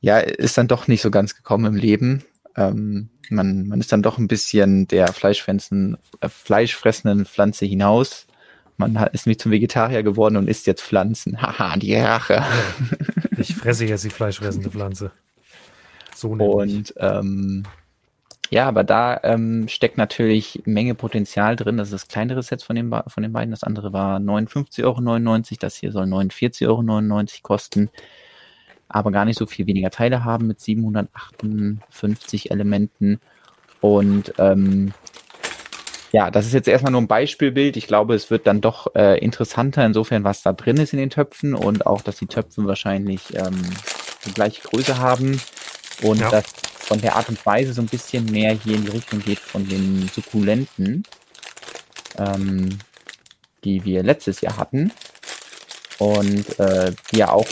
ja, 0.06 0.20
ist 0.20 0.56
dann 0.60 0.68
doch 0.68 0.88
nicht 0.88 1.02
so 1.02 1.10
ganz 1.10 1.36
gekommen 1.36 1.66
im 1.66 1.76
Leben. 1.76 2.24
Ähm, 2.56 3.10
man, 3.30 3.68
man 3.68 3.80
ist 3.80 3.92
dann 3.92 4.02
doch 4.02 4.18
ein 4.18 4.28
bisschen 4.28 4.88
der 4.88 5.08
Fleischfressenden, 5.14 5.98
äh, 6.22 6.30
fleischfressenden 6.30 7.26
Pflanze 7.26 7.66
hinaus. 7.66 8.28
Man 8.78 9.00
hat, 9.00 9.14
ist 9.14 9.26
nämlich 9.26 9.40
zum 9.40 9.52
Vegetarier 9.52 10.04
geworden 10.04 10.36
und 10.36 10.50
isst 10.50 10.68
jetzt 10.68 10.82
Pflanzen. 10.82 11.42
Haha, 11.42 11.78
die 11.78 11.96
Rache. 11.96 12.44
Ich 13.38 13.54
fresse 13.54 13.86
jetzt 13.86 14.06
die 14.06 14.10
fleischfressende 14.10 14.70
Pflanze. 14.70 15.12
So 16.16 16.30
und 16.30 16.94
ähm, 16.98 17.64
ja, 18.50 18.68
aber 18.68 18.86
da 18.86 19.20
ähm, 19.24 19.68
steckt 19.68 19.98
natürlich 19.98 20.62
Menge 20.66 20.96
Potenzial 20.96 21.58
drin. 21.58 21.76
Das 21.76 21.90
ist 21.90 21.94
das 21.94 22.08
kleinere 22.08 22.44
Set 22.44 22.64
von 22.64 22.78
den, 22.78 22.90
von 23.08 23.24
den 23.24 23.34
beiden. 23.34 23.52
Das 23.52 23.64
andere 23.64 23.92
war 23.92 24.20
59,99 24.20 24.84
Euro. 24.86 25.60
Das 25.60 25.76
hier 25.76 25.92
soll 25.92 26.06
49,99 26.06 26.66
Euro 26.68 27.26
kosten 27.42 27.90
aber 28.88 29.12
gar 29.12 29.26
nicht 29.26 29.38
so 29.38 29.46
viel 29.46 29.68
weniger 29.68 29.90
Teile 29.90 30.24
haben 30.24 30.48
mit 30.48 30.60
758 30.60 32.52
Elementen. 32.52 33.20
Und 33.82 34.34
ähm, 34.38 34.94
ja, 36.12 36.32
das 36.32 36.46
ist 36.46 36.54
jetzt 36.54 36.68
erstmal 36.68 36.92
nur 36.92 37.02
ein 37.02 37.08
Beispielbild. 37.08 37.76
Ich 37.78 37.88
glaube, 37.88 38.16
es 38.16 38.32
wird 38.32 38.48
dann 38.48 38.62
doch 38.62 38.96
äh, 38.96 39.20
interessanter 39.20 39.86
insofern, 39.86 40.24
was 40.24 40.44
da 40.44 40.54
drin 40.54 40.78
ist 40.78 40.94
in 40.94 41.00
den 41.00 41.10
Töpfen 41.10 41.54
und 41.54 41.86
auch, 41.86 42.02
dass 42.02 42.18
die 42.18 42.28
Töpfe 42.28 42.66
wahrscheinlich 42.66 43.36
ähm, 43.36 43.62
die 44.26 44.34
gleiche 44.34 44.62
Größe 44.62 44.98
haben 44.98 45.42
und 46.04 46.22
ja. 46.22 46.30
dass 46.30 46.46
von 46.80 47.02
der 47.02 47.16
Art 47.16 47.30
und 47.30 47.44
Weise 47.46 47.74
so 47.74 47.82
ein 47.82 47.88
bisschen 47.88 48.26
mehr 48.26 48.54
hier 48.54 48.76
in 48.76 48.86
die 48.86 48.92
Richtung 48.92 49.20
geht 49.20 49.40
von 49.40 49.68
den 49.68 50.08
Sukkulenten, 50.14 51.04
ähm, 52.18 52.78
die 53.64 53.84
wir 53.84 54.04
letztes 54.04 54.42
Jahr 54.42 54.58
hatten 54.58 54.92
und 55.98 56.60
äh, 56.60 56.94
die 57.12 57.18
ja 57.18 57.32
auch 57.32 57.48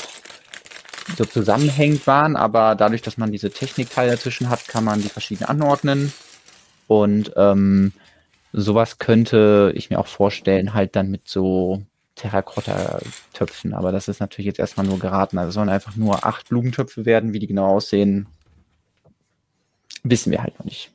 so 1.18 1.26
zusammenhängend 1.26 2.08
waren, 2.08 2.36
aber 2.36 2.76
dadurch, 2.76 3.02
dass 3.02 3.18
man 3.18 3.32
diese 3.32 3.52
Technikteile 3.52 4.12
dazwischen 4.12 4.50
hat, 4.50 4.68
kann 4.68 4.84
man 4.84 5.02
die 5.02 5.10
verschieden 5.10 5.46
anordnen. 5.46 6.14
Und 6.88 7.34
ähm, 7.36 7.94
sowas 8.52 9.00
könnte 9.00 9.72
ich 9.76 9.90
mir 9.90 10.00
auch 10.00 10.08
vorstellen, 10.08 10.74
halt 10.74 10.96
dann 10.96 11.12
mit 11.12 11.28
so 11.28 11.82
Terrakotta-Töpfen. 12.16 13.74
Aber 13.74 13.92
das 13.92 14.08
ist 14.08 14.20
natürlich 14.20 14.48
jetzt 14.48 14.60
erstmal 14.60 14.86
nur 14.86 15.00
geraten. 15.00 15.38
Also 15.38 15.50
es 15.50 15.56
sollen 15.56 15.70
einfach 15.70 15.96
nur 15.96 16.26
acht 16.26 16.50
Blumentöpfe 16.50 17.06
werden. 17.06 17.34
Wie 17.34 17.40
die 17.40 17.48
genau 17.48 17.68
aussehen, 17.68 18.28
wissen 20.04 20.32
wir 20.32 20.42
halt 20.42 20.58
noch 20.60 20.66
nicht. 20.66 20.92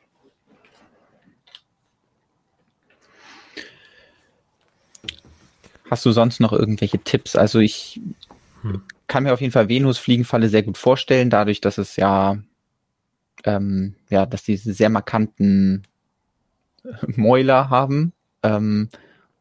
Hast 5.91 6.05
du 6.05 6.13
sonst 6.13 6.39
noch 6.41 6.53
irgendwelche 6.53 6.99
Tipps? 6.99 7.35
Also 7.35 7.61
ich 7.61 8.01
hm 8.63 8.83
kann 9.09 9.25
mir 9.25 9.33
auf 9.33 9.41
jeden 9.41 9.53
Fall 9.53 9.69
Venus-Fliegenfalle 9.69 10.49
sehr 10.49 10.63
gut 10.63 10.79
vorstellen, 10.79 11.31
dadurch, 11.31 11.61
dass 11.61 11.79
es 11.79 11.97
ja, 11.97 12.39
ähm, 13.45 13.95
ja, 14.11 14.27
dass 14.27 14.45
diese 14.45 14.73
sehr 14.73 14.91
markanten 14.91 15.85
Mäuler 17.07 17.71
haben. 17.71 18.13
Ähm, 18.43 18.91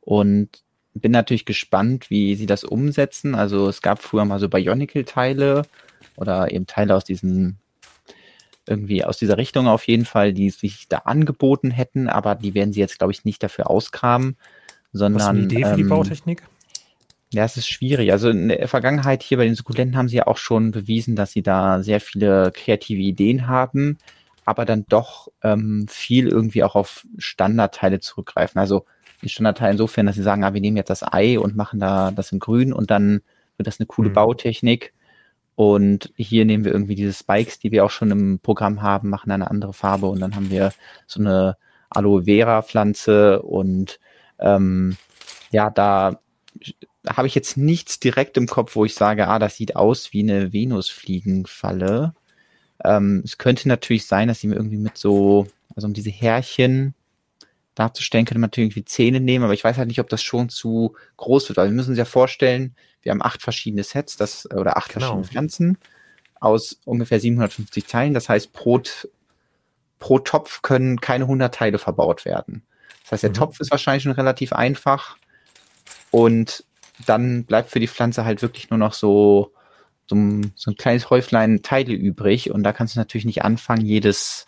und 0.01 0.49
bin 0.93 1.11
natürlich 1.11 1.45
gespannt, 1.45 2.09
wie 2.09 2.35
sie 2.35 2.45
das 2.45 2.63
umsetzen. 2.63 3.35
Also 3.35 3.67
es 3.67 3.81
gab 3.81 4.01
früher 4.01 4.25
mal 4.25 4.39
so 4.39 4.49
Bionicle-Teile 4.49 5.63
oder 6.15 6.51
eben 6.51 6.65
Teile 6.65 6.95
aus 6.95 7.03
diesen 7.03 7.59
irgendwie 8.67 9.03
aus 9.03 9.17
dieser 9.17 9.37
Richtung 9.37 9.67
auf 9.67 9.87
jeden 9.87 10.05
Fall, 10.05 10.33
die 10.33 10.49
sich 10.49 10.87
da 10.89 10.99
angeboten 10.99 11.71
hätten, 11.71 12.09
aber 12.09 12.35
die 12.35 12.53
werden 12.53 12.73
sie 12.73 12.81
jetzt, 12.81 12.97
glaube 12.97 13.13
ich, 13.13 13.23
nicht 13.23 13.41
dafür 13.41 13.69
auskramen, 13.69 14.35
sondern. 14.91 15.19
Was 15.19 15.23
ist 15.23 15.29
eine 15.29 15.43
Idee 15.43 15.63
für 15.63 15.71
ähm, 15.71 15.77
die 15.77 15.83
Bautechnik? 15.83 16.43
Ja, 17.33 17.43
es 17.43 17.57
ist 17.57 17.67
schwierig. 17.67 18.11
Also 18.11 18.29
in 18.29 18.47
der 18.49 18.67
Vergangenheit 18.69 19.21
hier 19.21 19.37
bei 19.37 19.45
den 19.45 19.55
Sukkulenten 19.55 19.97
haben 19.97 20.07
sie 20.07 20.17
ja 20.17 20.27
auch 20.27 20.37
schon 20.37 20.71
bewiesen, 20.71 21.15
dass 21.15 21.31
sie 21.33 21.43
da 21.43 21.83
sehr 21.83 21.99
viele 21.99 22.51
kreative 22.53 23.01
Ideen 23.01 23.47
haben. 23.47 23.97
aber 24.47 24.63
dann 24.63 24.85
doch 24.87 25.27
ähm, 25.43 25.87
viel 25.89 26.29
irgendwie 26.29 26.63
auch 26.63 26.75
auf 26.75 27.05
Standardteile 27.17 27.99
zurückgreifen. 27.99 28.59
Also 28.59 28.85
die 29.21 29.27
Standardteile 29.27 29.73
insofern, 29.73 30.05
dass 30.05 30.15
sie 30.15 30.23
sagen, 30.23 30.45
ah, 30.45 30.53
wir 30.53 30.61
nehmen 30.61 30.77
jetzt 30.77 30.89
das 30.89 31.03
Ei 31.03 31.37
und 31.37 31.57
machen 31.57 31.81
da 31.81 32.11
das 32.11 32.31
in 32.31 32.39
grün 32.39 32.71
und 32.71 32.89
dann 32.89 33.21
wird 33.57 33.67
das 33.67 33.79
eine 33.79 33.87
coole 33.87 34.09
mhm. 34.09 34.13
Bautechnik. 34.13 34.93
Und 35.55 36.13
hier 36.15 36.45
nehmen 36.45 36.63
wir 36.63 36.71
irgendwie 36.71 36.95
diese 36.95 37.11
Spikes, 37.11 37.59
die 37.59 37.71
wir 37.73 37.83
auch 37.83 37.89
schon 37.91 38.09
im 38.11 38.39
Programm 38.39 38.81
haben, 38.81 39.09
machen 39.09 39.31
eine 39.31 39.51
andere 39.51 39.73
Farbe 39.73 40.05
und 40.07 40.21
dann 40.21 40.33
haben 40.35 40.49
wir 40.49 40.71
so 41.07 41.19
eine 41.19 41.57
Aloe 41.89 42.23
Vera 42.23 42.61
Pflanze 42.61 43.41
und 43.41 43.99
ähm, 44.39 44.95
ja, 45.51 45.69
da 45.69 46.21
habe 47.15 47.27
ich 47.27 47.35
jetzt 47.35 47.57
nichts 47.57 47.99
direkt 47.99 48.37
im 48.37 48.47
Kopf, 48.47 48.75
wo 48.75 48.85
ich 48.85 48.95
sage, 48.95 49.27
ah, 49.27 49.39
das 49.39 49.55
sieht 49.55 49.75
aus 49.75 50.13
wie 50.13 50.21
eine 50.21 50.53
Venusfliegenfalle. 50.53 52.13
Ähm, 52.83 53.21
es 53.23 53.37
könnte 53.37 53.67
natürlich 53.67 54.05
sein, 54.05 54.27
dass 54.27 54.39
sie 54.39 54.47
mir 54.47 54.55
irgendwie 54.55 54.77
mit 54.77 54.97
so, 54.97 55.47
also 55.75 55.87
um 55.87 55.93
diese 55.93 56.09
Härchen 56.09 56.93
darzustellen, 57.75 58.25
könnte 58.25 58.39
man 58.39 58.49
natürlich 58.49 58.71
irgendwie 58.71 58.85
Zähne 58.85 59.19
nehmen, 59.19 59.45
aber 59.45 59.53
ich 59.53 59.63
weiß 59.63 59.77
halt 59.77 59.87
nicht, 59.87 59.99
ob 59.99 60.09
das 60.09 60.23
schon 60.23 60.49
zu 60.49 60.95
groß 61.17 61.49
wird. 61.49 61.59
Also 61.59 61.71
wir 61.71 61.75
müssen 61.75 61.91
uns 61.91 61.99
ja 61.99 62.05
vorstellen, 62.05 62.75
wir 63.01 63.11
haben 63.11 63.21
acht 63.21 63.41
verschiedene 63.41 63.83
Sets, 63.83 64.17
das, 64.17 64.49
oder 64.51 64.77
acht 64.77 64.93
genau. 64.93 65.07
verschiedene 65.07 65.27
Pflanzen 65.27 65.77
aus 66.39 66.79
ungefähr 66.85 67.19
750 67.19 67.85
Teilen. 67.85 68.13
Das 68.13 68.29
heißt, 68.29 68.53
pro, 68.53 68.81
pro 69.99 70.19
Topf 70.19 70.61
können 70.61 70.99
keine 71.01 71.25
100 71.25 71.53
Teile 71.53 71.79
verbaut 71.79 72.25
werden. 72.25 72.63
Das 73.03 73.13
heißt, 73.13 73.23
der 73.23 73.29
mhm. 73.29 73.35
Topf 73.35 73.59
ist 73.59 73.71
wahrscheinlich 73.71 74.03
schon 74.03 74.11
relativ 74.11 74.53
einfach 74.53 75.17
und 76.11 76.63
dann 77.05 77.45
bleibt 77.45 77.69
für 77.69 77.79
die 77.79 77.87
Pflanze 77.87 78.25
halt 78.25 78.41
wirklich 78.41 78.69
nur 78.69 78.79
noch 78.79 78.93
so, 78.93 79.51
so, 80.07 80.15
ein, 80.15 80.51
so 80.55 80.71
ein 80.71 80.77
kleines 80.77 81.09
Häuflein 81.09 81.61
Teile 81.61 81.93
übrig 81.93 82.51
und 82.51 82.63
da 82.63 82.73
kannst 82.73 82.95
du 82.95 82.99
natürlich 82.99 83.25
nicht 83.25 83.43
anfangen, 83.43 83.85
jedes, 83.85 84.45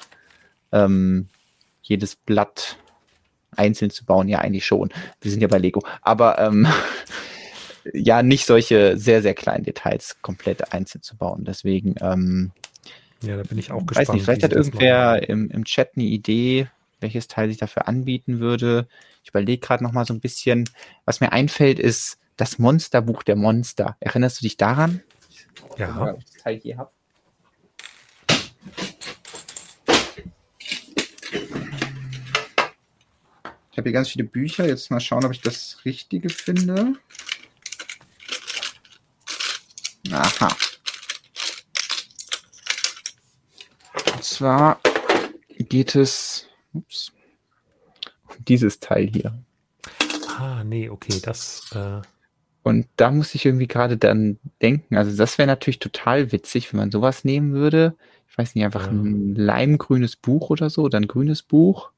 ähm, 0.71 1.27
jedes 1.81 2.15
Blatt 2.15 2.77
einzeln 3.55 3.91
zu 3.91 4.05
bauen. 4.05 4.27
Ja, 4.27 4.39
eigentlich 4.39 4.65
schon. 4.65 4.89
Wir 5.21 5.31
sind 5.31 5.41
ja 5.41 5.47
bei 5.47 5.57
Lego. 5.57 5.83
Aber 6.01 6.39
ähm, 6.39 6.67
ja, 7.93 8.23
nicht 8.23 8.45
solche 8.45 8.97
sehr, 8.97 9.21
sehr 9.21 9.33
kleinen 9.33 9.63
Details 9.63 10.17
komplett 10.21 10.73
einzeln 10.73 11.01
zu 11.01 11.17
bauen. 11.17 11.43
Deswegen, 11.45 11.95
ähm, 12.01 12.51
ja, 13.21 13.35
da 13.35 13.43
bin 13.43 13.57
ich 13.57 13.71
auch 13.71 13.85
gespannt. 13.85 14.09
Weiß 14.09 14.13
nicht, 14.13 14.23
vielleicht 14.23 14.43
hat 14.43 14.53
irgendwer 14.53 15.27
im, 15.27 15.49
im 15.51 15.65
Chat 15.65 15.91
eine 15.95 16.05
Idee, 16.05 16.67
welches 17.01 17.27
Teil 17.27 17.49
sich 17.49 17.57
dafür 17.57 17.87
anbieten 17.87 18.39
würde. 18.39 18.87
Ich 19.23 19.29
überlege 19.29 19.59
gerade 19.59 19.83
noch 19.83 19.91
mal 19.91 20.05
so 20.05 20.13
ein 20.13 20.21
bisschen. 20.21 20.69
Was 21.05 21.19
mir 21.19 21.31
einfällt, 21.31 21.79
ist 21.79 22.17
das 22.39 22.57
Monsterbuch 22.57 23.23
der 23.23 23.35
Monster. 23.35 23.97
Erinnerst 23.99 24.39
du 24.39 24.43
dich 24.43 24.55
daran? 24.55 25.03
Ja. 25.77 26.15
Ich 26.17 26.23
das 26.23 26.43
Teil 26.43 26.59
hier 26.59 26.77
habe. 26.77 26.91
Ich 33.71 33.77
habe 33.77 33.89
hier 33.89 33.91
ganz 33.91 34.09
viele 34.09 34.23
Bücher. 34.23 34.65
Jetzt 34.65 34.89
mal 34.89 35.01
schauen, 35.01 35.25
ob 35.25 35.33
ich 35.33 35.41
das 35.41 35.79
Richtige 35.83 36.29
finde. 36.29 36.93
Aha. 40.11 40.55
Und 44.13 44.23
zwar 44.23 44.79
geht 45.57 45.95
es 45.95 46.47
ups, 46.73 47.11
um 48.29 48.45
dieses 48.45 48.79
Teil 48.79 49.07
hier. 49.07 49.43
Ah, 50.37 50.63
nee, 50.63 50.89
okay, 50.89 51.19
das. 51.21 51.69
Äh 51.73 52.01
und 52.69 52.87
da 52.95 53.11
muss 53.11 53.35
ich 53.35 53.45
irgendwie 53.45 53.67
gerade 53.67 53.97
dann 53.97 54.37
denken, 54.61 54.95
also 54.95 55.15
das 55.15 55.37
wäre 55.37 55.47
natürlich 55.47 55.79
total 55.79 56.31
witzig, 56.31 56.71
wenn 56.71 56.79
man 56.79 56.91
sowas 56.91 57.25
nehmen 57.25 57.53
würde. 57.53 57.95
Ich 58.29 58.37
weiß 58.37 58.55
nicht, 58.55 58.63
einfach 58.63 58.85
ja. 58.85 58.91
ein 58.91 59.35
leimgrünes 59.35 60.15
Buch 60.15 60.49
oder 60.49 60.69
so, 60.69 60.87
ein 60.87 61.07
grünes 61.07 61.43
Buch. 61.43 61.91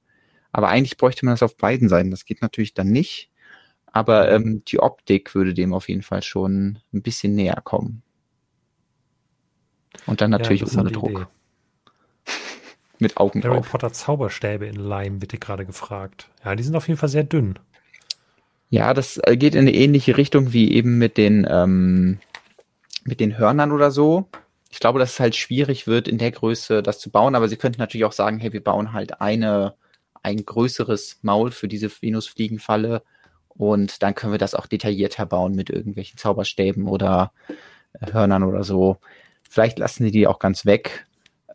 Aber 0.52 0.70
eigentlich 0.70 0.98
bräuchte 0.98 1.26
man 1.26 1.34
das 1.34 1.44
auf 1.44 1.58
beiden 1.58 1.90
Seiten. 1.90 2.12
Das 2.12 2.26
geht 2.26 2.42
natürlich 2.42 2.74
dann 2.74 2.88
nicht. 2.88 3.30
Aber 3.88 4.32
ähm, 4.32 4.64
die 4.66 4.80
Optik 4.80 5.36
würde 5.36 5.54
dem 5.54 5.74
auf 5.74 5.90
jeden 5.90 6.02
Fall 6.02 6.24
schon 6.24 6.80
ein 6.94 7.02
bisschen 7.02 7.36
näher 7.36 7.62
kommen. 7.64 8.02
Und 10.06 10.22
dann 10.22 10.32
natürlich 10.32 10.62
ja, 10.62 10.80
ohne 10.80 10.92
Druck. 10.92 11.28
Mit 13.00 13.18
Augen 13.18 13.44
Harry 13.44 13.56
drauf. 13.56 13.70
Potter 13.72 13.92
Zauberstäbe 13.92 14.66
in 14.66 14.76
Leim 14.76 15.22
wird 15.22 15.34
dir 15.34 15.40
gerade 15.40 15.66
gefragt. 15.66 16.30
Ja, 16.46 16.56
die 16.56 16.64
sind 16.64 16.76
auf 16.76 16.88
jeden 16.88 17.00
Fall 17.00 17.10
sehr 17.10 17.24
dünn. 17.24 17.60
Ja, 18.72 18.94
das 18.94 19.20
äh, 19.26 19.36
geht 19.36 19.54
in 19.54 19.62
eine 19.62 19.74
ähnliche 19.74 20.16
Richtung 20.16 20.54
wie 20.54 20.72
eben 20.72 20.98
mit 20.98 21.18
den, 21.18 21.46
ähm, 21.50 22.20
mit 23.04 23.20
den 23.20 23.38
Hörnern 23.38 23.74
oder 23.74 23.92
so. 23.92 24.30
Ich 24.70 24.80
glaube, 24.80 24.98
dass 24.98 25.12
es 25.12 25.20
halt 25.20 25.36
schwierig 25.36 25.88
wird, 25.88 26.08
in 26.08 26.18
der 26.18 26.32
Größe 26.32 26.82
das 26.82 26.98
zu 26.98 27.12
bauen, 27.12 27.36
aber 27.36 27.50
sie 27.50 27.58
könnten 27.58 27.82
natürlich 27.82 28.06
auch 28.06 28.14
sagen, 28.14 28.40
hey, 28.40 28.54
wir 28.54 28.64
bauen 28.64 28.94
halt 28.94 29.20
eine, 29.20 29.76
ein 30.24 30.46
größeres 30.46 31.20
Maul 31.22 31.52
für 31.52 31.68
diese 31.68 31.90
Venusfliegenfalle 31.90 33.04
und 33.50 34.02
dann 34.04 34.16
können 34.16 34.32
wir 34.32 34.40
das 34.40 34.56
auch 34.56 34.68
detaillierter 34.68 35.26
bauen 35.26 35.54
mit 35.54 35.70
irgendwelchen 35.70 36.18
Zauberstäben 36.18 36.88
oder 36.88 37.34
äh, 38.00 38.14
Hörnern 38.14 38.44
oder 38.44 38.64
so. 38.64 39.00
Vielleicht 39.50 39.80
lassen 39.80 40.06
sie 40.06 40.12
die 40.12 40.28
auch 40.28 40.40
ganz 40.40 40.66
weg. 40.66 41.06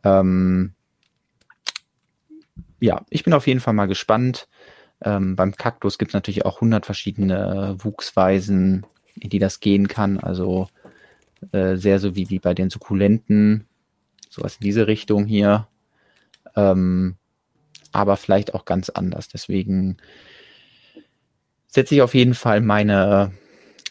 Ähm, 0.05 0.75
ja, 2.79 3.07
ich 3.09 3.25
bin 3.25 3.33
auf 3.33 3.47
jeden 3.47 3.61
Fall 3.61 3.73
mal 3.73 3.89
gespannt. 3.89 4.49
Ähm, 5.03 5.37
beim 5.37 5.57
Kaktus 5.57 5.99
gibt 5.99 6.11
es 6.11 6.15
natürlich 6.15 6.45
auch 6.45 6.57
100 6.57 6.87
verschiedene 6.87 7.77
Wuchsweisen, 7.79 8.87
in 9.15 9.31
die 9.31 9.39
das 9.39 9.61
gehen 9.61 9.89
kann. 9.89 10.19
Also 10.19 10.69
äh, 11.53 11.77
sehr 11.77 11.99
so 11.99 12.17
wie, 12.17 12.31
wie 12.31 12.39
bei 12.39 12.55
den 12.55 12.71
Sukkulenten, 12.71 13.67
sowas 14.29 14.57
in 14.57 14.65
diese 14.65 14.87
Richtung 14.87 15.27
hier. 15.27 15.69
Ähm, 16.55 17.17
aber 17.93 18.17
vielleicht 18.17 18.55
auch 18.55 18.65
ganz 18.65 18.91
anders. 18.91 19.29
Deswegen 19.29 19.99
setze 21.67 21.95
ich 21.95 22.03
auf 22.03 22.15
jeden 22.15 22.35
Fall 22.35 22.61
meine, 22.61 23.33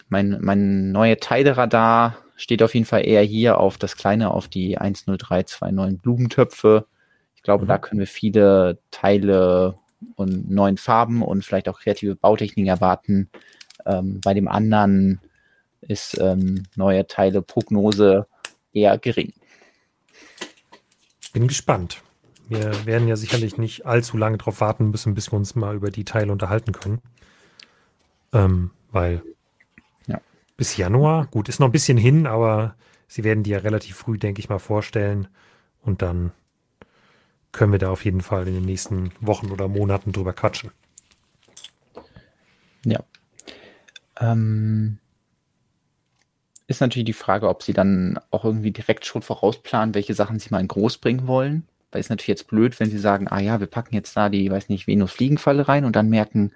mein, 0.09 0.37
mein 0.41 0.91
neue 0.91 1.17
Teileradar 1.17 2.17
steht 2.35 2.61
auf 2.63 2.73
jeden 2.73 2.85
Fall 2.85 3.05
eher 3.07 3.21
hier 3.21 3.59
auf 3.59 3.77
das 3.77 3.95
kleine, 3.95 4.31
auf 4.31 4.47
die 4.47 4.73
10329 4.75 6.01
Blumentöpfe. 6.01 6.85
Ich 7.35 7.43
glaube, 7.43 7.65
mhm. 7.65 7.69
da 7.69 7.77
können 7.77 7.99
wir 7.99 8.07
viele 8.07 8.79
Teile 8.91 9.77
und 10.15 10.49
neuen 10.49 10.77
Farben 10.77 11.21
und 11.21 11.43
vielleicht 11.43 11.69
auch 11.69 11.79
kreative 11.79 12.15
Bautechniken 12.15 12.67
erwarten. 12.67 13.29
Ähm, 13.85 14.21
bei 14.21 14.33
dem 14.33 14.47
anderen 14.47 15.19
ist 15.81 16.17
ähm, 16.19 16.63
neue 16.75 17.07
Teile 17.07 17.41
Prognose 17.41 18.27
eher 18.73 18.97
gering. 18.97 19.33
Bin 21.33 21.47
gespannt. 21.47 22.01
Wir 22.47 22.85
werden 22.85 23.07
ja 23.07 23.15
sicherlich 23.15 23.57
nicht 23.57 23.85
allzu 23.85 24.17
lange 24.17 24.37
darauf 24.37 24.61
warten 24.61 24.91
müssen, 24.91 25.15
bis 25.15 25.31
wir 25.31 25.37
uns 25.37 25.55
mal 25.55 25.75
über 25.75 25.89
die 25.89 26.05
Teile 26.05 26.31
unterhalten 26.31 26.71
können. 26.73 27.01
Ähm, 28.33 28.71
weil 28.91 29.23
ja. 30.07 30.21
bis 30.55 30.77
Januar, 30.77 31.25
gut, 31.27 31.49
ist 31.49 31.59
noch 31.59 31.67
ein 31.67 31.71
bisschen 31.71 31.97
hin, 31.97 32.27
aber 32.27 32.75
sie 33.07 33.23
werden 33.23 33.43
die 33.43 33.51
ja 33.51 33.59
relativ 33.59 33.95
früh, 33.95 34.17
denke 34.17 34.39
ich 34.39 34.49
mal, 34.49 34.59
vorstellen. 34.59 35.27
Und 35.81 36.01
dann 36.01 36.31
können 37.55 37.71
wir 37.71 37.79
da 37.79 37.89
auf 37.89 38.05
jeden 38.05 38.21
Fall 38.21 38.47
in 38.47 38.53
den 38.53 38.65
nächsten 38.65 39.11
Wochen 39.19 39.51
oder 39.51 39.67
Monaten 39.67 40.11
drüber 40.11 40.33
quatschen. 40.33 40.71
Ja. 42.85 43.03
Ähm, 44.19 44.99
ist 46.67 46.81
natürlich 46.81 47.05
die 47.05 47.13
Frage, 47.13 47.47
ob 47.47 47.63
sie 47.63 47.73
dann 47.73 48.19
auch 48.31 48.43
irgendwie 48.43 48.71
direkt 48.71 49.05
schon 49.05 49.21
vorausplanen, 49.21 49.95
welche 49.95 50.13
Sachen 50.13 50.39
sie 50.39 50.49
mal 50.51 50.59
in 50.59 50.67
groß 50.67 50.97
bringen 50.97 51.27
wollen. 51.27 51.67
Weil 51.91 52.01
es 52.01 52.09
natürlich 52.09 52.27
jetzt 52.27 52.47
blöd, 52.47 52.79
wenn 52.79 52.89
sie 52.89 52.99
sagen, 52.99 53.27
ah 53.29 53.39
ja, 53.39 53.59
wir 53.59 53.67
packen 53.67 53.95
jetzt 53.95 54.15
da 54.17 54.29
die, 54.29 54.51
weiß 54.51 54.69
nicht, 54.69 54.87
Venus-Fliegenfalle 54.87 55.67
rein 55.67 55.85
und 55.85 55.95
dann 55.95 56.09
merken, 56.09 56.51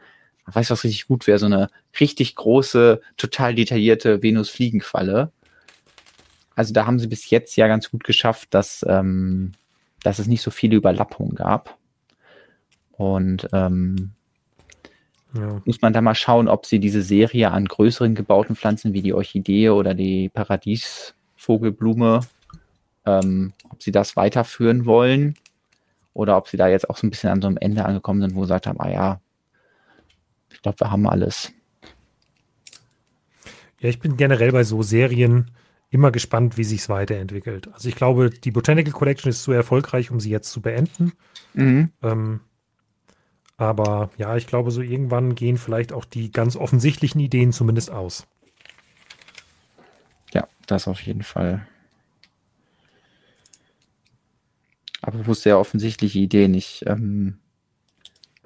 weiß 0.45 0.69
was 0.71 0.83
richtig 0.83 1.07
gut 1.07 1.27
wäre, 1.27 1.39
so 1.39 1.45
eine 1.45 1.69
richtig 1.99 2.35
große, 2.35 3.01
total 3.15 3.55
detaillierte 3.55 4.21
Venus-Fliegenfalle. 4.21 5.31
Also 6.55 6.73
da 6.73 6.85
haben 6.85 6.99
sie 6.99 7.07
bis 7.07 7.29
jetzt 7.29 7.55
ja 7.55 7.67
ganz 7.67 7.89
gut 7.89 8.03
geschafft, 8.03 8.53
dass 8.53 8.85
ähm, 8.87 9.53
dass 10.03 10.19
es 10.19 10.27
nicht 10.27 10.41
so 10.41 10.51
viele 10.51 10.75
Überlappungen 10.75 11.35
gab. 11.35 11.77
Und 12.91 13.47
ähm, 13.53 14.11
ja. 15.33 15.61
muss 15.65 15.81
man 15.81 15.93
da 15.93 16.01
mal 16.01 16.15
schauen, 16.15 16.47
ob 16.47 16.65
sie 16.65 16.79
diese 16.79 17.01
Serie 17.01 17.51
an 17.51 17.65
größeren 17.65 18.15
gebauten 18.15 18.55
Pflanzen 18.55 18.93
wie 18.93 19.01
die 19.01 19.13
Orchidee 19.13 19.69
oder 19.69 19.93
die 19.93 20.29
Paradiesvogelblume, 20.29 22.21
ähm, 23.05 23.53
ob 23.69 23.81
sie 23.81 23.91
das 23.91 24.15
weiterführen 24.15 24.85
wollen 24.85 25.35
oder 26.13 26.35
ob 26.37 26.47
sie 26.47 26.57
da 26.57 26.67
jetzt 26.67 26.89
auch 26.89 26.97
so 26.97 27.07
ein 27.07 27.09
bisschen 27.09 27.29
an 27.29 27.41
so 27.41 27.47
einem 27.47 27.57
Ende 27.57 27.85
angekommen 27.85 28.21
sind, 28.21 28.35
wo 28.35 28.41
sie 28.41 28.47
gesagt 28.47 28.67
haben, 28.67 28.79
ah 28.79 28.89
ja, 28.89 29.21
ich 30.51 30.61
glaube, 30.61 30.79
wir 30.81 30.91
haben 30.91 31.07
alles. 31.07 31.53
Ja, 33.79 33.87
ich 33.87 33.99
bin 33.99 34.17
generell 34.17 34.51
bei 34.51 34.63
so 34.63 34.81
Serien, 34.81 35.51
immer 35.89 36.11
gespannt, 36.11 36.57
wie 36.57 36.63
sich 36.63 36.81
es 36.81 36.89
weiterentwickelt. 36.89 37.73
Also 37.73 37.89
ich 37.89 37.95
glaube, 37.95 38.29
die 38.29 38.51
Botanical 38.51 38.93
Collection 38.93 39.29
ist 39.29 39.43
zu 39.43 39.51
erfolgreich, 39.51 40.11
um 40.11 40.19
sie 40.19 40.29
jetzt 40.29 40.51
zu 40.51 40.61
beenden. 40.61 41.13
Mhm. 41.53 41.91
Ähm, 42.03 42.41
aber 43.57 44.11
ja, 44.17 44.37
ich 44.37 44.47
glaube, 44.47 44.71
so 44.71 44.81
irgendwann 44.81 45.35
gehen 45.35 45.57
vielleicht 45.57 45.91
auch 45.91 46.05
die 46.05 46.31
ganz 46.31 46.55
offensichtlichen 46.55 47.19
Ideen 47.19 47.51
zumindest 47.51 47.91
aus. 47.91 48.27
Ja, 50.33 50.47
das 50.67 50.87
auf 50.87 51.01
jeden 51.01 51.23
Fall. 51.23 51.67
Apropos 55.01 55.41
sehr 55.41 55.59
offensichtliche 55.59 56.19
Ideen. 56.19 56.53
Ich, 56.53 56.83
ähm, 56.85 57.39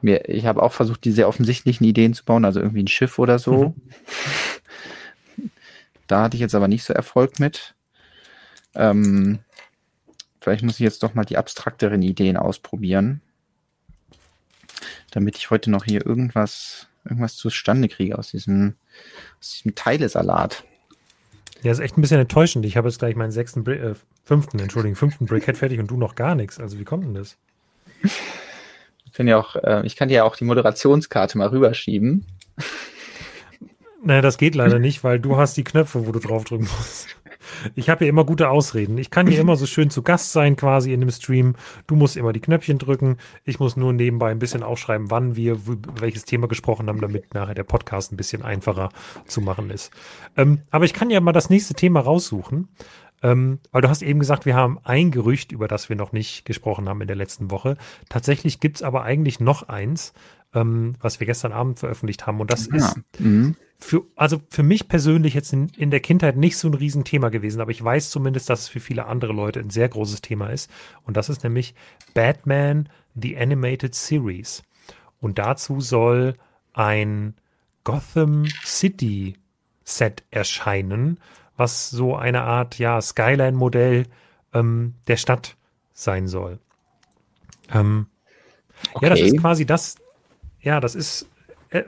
mir, 0.02 0.30
ich 0.30 0.46
habe 0.46 0.64
auch 0.64 0.74
versucht, 0.74 1.04
die 1.04 1.12
sehr 1.12 1.28
offensichtlichen 1.28 1.86
Ideen 1.86 2.14
zu 2.14 2.24
bauen, 2.24 2.46
also 2.46 2.60
irgendwie 2.60 2.84
ein 2.84 2.88
Schiff 2.88 3.20
oder 3.20 3.38
so. 3.38 3.70
Mhm. 3.70 3.82
Da 6.08 6.24
hatte 6.24 6.36
ich 6.36 6.42
jetzt 6.42 6.56
aber 6.56 6.68
nicht 6.68 6.84
so 6.84 6.94
Erfolg 6.94 7.40
mit. 7.40 7.76
Ähm, 8.76 9.40
vielleicht 10.42 10.64
muss 10.64 10.76
ich 10.76 10.80
jetzt 10.80 11.04
doch 11.04 11.14
mal 11.14 11.26
die 11.26 11.38
abstrakteren 11.38 12.02
Ideen 12.02 12.38
ausprobieren, 12.38 13.22
damit 15.12 15.38
ich 15.38 15.50
heute 15.50 15.72
noch 15.72 15.86
hier 15.86 16.06
irgendwas, 16.06 16.88
irgendwas 17.06 17.36
zustande 17.36 17.88
kriege 17.88 18.18
aus 18.18 18.32
diesem, 18.32 18.76
aus 19.40 19.52
diesem 19.52 19.76
Teilesalat. 19.76 20.64
Ja, 21.62 21.72
ist 21.72 21.80
echt 21.80 21.98
ein 21.98 22.02
bisschen 22.02 22.20
enttäuschend. 22.20 22.66
Ich 22.66 22.76
habe 22.76 22.90
jetzt 22.90 23.00
gleich 23.00 23.16
meinen 23.16 23.32
sechsten, 23.32 23.66
äh, 23.68 23.96
fünften, 24.26 24.60
Entschuldigung, 24.60 24.98
fünften 24.98 25.26
Brickhead 25.28 25.58
fertig 25.58 25.80
und 25.80 25.88
du 25.88 25.98
noch 25.98 26.16
gar 26.16 26.36
nichts. 26.36 26.60
Also 26.60 26.78
wie 26.78 26.84
kommt 26.84 27.06
denn 27.06 27.14
das? 27.14 27.38
Ich 29.06 29.14
kann 29.14 29.28
ja 29.28 29.38
auch, 29.38 29.56
äh, 29.56 29.86
ich 29.86 29.96
kann 29.96 30.10
dir 30.10 30.16
ja 30.16 30.24
auch 30.24 30.36
die 30.36 30.44
Moderationskarte 30.44 31.38
mal 31.38 31.48
rüberschieben. 31.48 32.26
Naja, 34.06 34.22
das 34.22 34.38
geht 34.38 34.54
leider 34.54 34.80
nicht, 34.80 35.04
weil 35.04 35.20
du 35.20 35.38
hast 35.38 35.56
die 35.56 35.64
Knöpfe, 35.64 36.06
wo 36.06 36.12
du 36.12 36.20
draufdrücken 36.20 36.68
musst. 36.78 37.08
Ich 37.76 37.90
habe 37.90 38.00
hier 38.00 38.10
immer 38.10 38.26
gute 38.26 38.50
Ausreden. 38.50 38.98
Ich 38.98 39.10
kann 39.10 39.28
hier 39.28 39.40
immer 39.40 39.56
so 39.56 39.66
schön 39.66 39.90
zu 39.90 40.02
Gast 40.02 40.32
sein 40.32 40.56
quasi 40.56 40.94
in 40.94 41.02
dem 41.02 41.12
Stream. 41.12 41.56
Du 41.88 41.96
musst 41.96 42.18
immer 42.18 42.34
die 42.34 42.40
Knöpfchen 42.40 42.78
drücken. 42.78 43.18
Ich 43.44 43.60
muss 43.60 43.78
nur 43.78 43.94
nebenbei 43.94 44.32
ein 44.32 44.40
bisschen 44.40 44.64
aufschreiben, 44.64 45.12
wann 45.12 45.36
wir 45.36 45.58
welches 46.00 46.26
Thema 46.26 46.48
gesprochen 46.48 46.88
haben, 46.88 47.02
damit 47.02 47.34
nachher 47.34 47.54
der 47.54 47.64
Podcast 47.64 48.12
ein 48.12 48.18
bisschen 48.18 48.44
einfacher 48.44 48.90
zu 49.26 49.42
machen 49.42 49.70
ist. 49.70 49.92
Ähm, 50.38 50.62
aber 50.72 50.86
ich 50.86 50.94
kann 50.94 51.10
ja 51.10 51.20
mal 51.20 51.32
das 51.32 51.50
nächste 51.50 51.74
Thema 51.74 52.02
raussuchen. 52.02 52.70
Ähm, 53.22 53.60
weil 53.72 53.82
du 53.82 53.88
hast 53.88 54.02
eben 54.02 54.20
gesagt, 54.20 54.46
wir 54.46 54.56
haben 54.56 54.80
ein 54.84 55.10
Gerücht, 55.10 55.54
über 55.54 55.70
das 55.70 55.88
wir 55.88 55.96
noch 55.96 56.12
nicht 56.12 56.44
gesprochen 56.44 56.90
haben 56.90 57.00
in 57.00 57.08
der 57.08 57.16
letzten 57.16 57.52
Woche. 57.52 57.78
Tatsächlich 58.10 58.60
gibt 58.60 58.78
es 58.78 58.84
aber 58.84 59.04
eigentlich 59.04 59.40
noch 59.40 59.70
eins, 59.70 60.14
ähm, 60.54 60.96
was 61.00 61.20
wir 61.20 61.28
gestern 61.28 61.52
Abend 61.52 61.80
veröffentlicht 61.80 62.28
haben. 62.28 62.40
Und 62.40 62.52
das 62.52 62.68
ja. 62.68 62.76
ist 62.76 63.00
mhm. 63.20 63.56
für, 63.78 64.04
also 64.16 64.42
für 64.50 64.64
mich 64.64 64.88
persönlich 64.88 65.34
jetzt 65.34 65.54
in, 65.54 65.70
in 65.70 65.92
der 65.92 66.00
Kindheit 66.00 66.38
nicht 66.38 66.58
so 66.58 66.68
ein 66.68 66.74
Riesenthema 66.74 67.30
gewesen, 67.30 67.62
aber 67.62 67.72
ich 67.72 67.84
weiß 67.84 68.10
zumindest, 68.10 68.50
dass 68.50 68.62
es 68.62 68.68
für 68.68 68.80
viele 68.80 69.06
andere 69.06 69.34
Leute 69.34 69.60
ein 69.60 69.70
sehr 69.70 69.90
großes 69.90 70.22
Thema 70.22 70.48
ist. 70.48 70.70
Und 71.04 71.18
das 71.18 71.30
ist 71.30 71.44
nämlich 71.44 71.76
Batman 72.14 72.90
The 73.16 73.38
Animated 73.38 73.96
Series. 73.96 74.64
Und 75.20 75.40
dazu 75.40 75.82
soll 75.82 76.36
ein 76.74 77.36
Gotham 77.84 78.46
City 78.66 79.36
Set 79.84 80.24
erscheinen, 80.32 81.20
was 81.58 81.90
so 81.90 82.16
eine 82.16 82.42
Art, 82.42 82.80
ja, 82.80 83.00
Skyline-Modell 83.02 84.06
ähm, 84.54 84.96
der 85.08 85.18
Stadt 85.18 85.56
sein 85.94 86.28
soll. 86.28 86.60
Ähm, 87.72 88.08
okay. 88.94 89.06
Ja, 89.06 89.10
das 89.10 89.20
ist 89.22 89.40
quasi 89.40 89.66
das, 89.66 89.96
ja, 90.64 90.80
das 90.80 90.96
ist, 90.96 91.28
äh, 91.70 91.84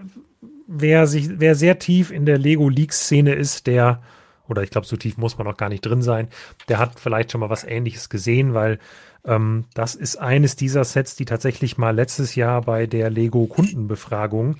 wer 0.67 1.07
sich, 1.07 1.39
wer 1.39 1.55
sehr 1.55 1.79
tief 1.79 2.11
in 2.11 2.25
der 2.25 2.37
Lego 2.37 2.69
League-Szene 2.69 3.33
ist, 3.33 3.67
der, 3.67 4.03
oder 4.47 4.61
ich 4.61 4.69
glaube, 4.69 4.85
so 4.85 4.97
tief 4.97 5.17
muss 5.17 5.37
man 5.37 5.47
auch 5.47 5.57
gar 5.57 5.69
nicht 5.69 5.85
drin 5.85 6.01
sein, 6.01 6.27
der 6.67 6.77
hat 6.77 6.99
vielleicht 6.99 7.31
schon 7.31 7.41
mal 7.41 7.49
was 7.49 7.63
ähnliches 7.63 8.09
gesehen, 8.09 8.53
weil 8.53 8.79
ähm, 9.23 9.65
das 9.73 9.95
ist 9.95 10.17
eines 10.17 10.55
dieser 10.55 10.83
Sets, 10.83 11.15
die 11.15 11.25
tatsächlich 11.25 11.77
mal 11.77 11.95
letztes 11.95 12.35
Jahr 12.35 12.61
bei 12.61 12.85
der 12.85 13.09
Lego 13.09 13.47
Kundenbefragung 13.47 14.57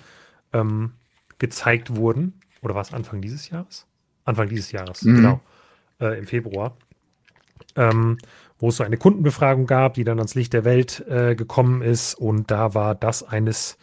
ähm, 0.54 0.94
gezeigt 1.38 1.96
wurden. 1.96 2.40
Oder 2.62 2.74
war 2.74 2.82
es 2.82 2.94
Anfang 2.94 3.22
dieses 3.22 3.50
Jahres? 3.50 3.86
Anfang 4.24 4.50
dieses 4.50 4.72
Jahres, 4.72 5.04
mhm. 5.04 5.16
genau, 5.18 5.42
äh, 6.00 6.18
im 6.18 6.26
Februar. 6.26 6.78
Ähm, 7.76 8.18
wo 8.58 8.70
es 8.70 8.78
so 8.78 8.84
eine 8.84 8.98
Kundenbefragung 8.98 9.68
gab, 9.68 9.96
die 9.96 10.06
dann 10.06 10.18
ans 10.18 10.34
Licht 10.34 10.54
der 10.54 10.64
Welt 10.64 11.06
äh, 11.08 11.36
gekommen 11.36 11.82
ist. 11.82 12.16
Und 12.16 12.50
da 12.52 12.74
war 12.74 12.96
das 12.96 13.22
eines 13.22 13.78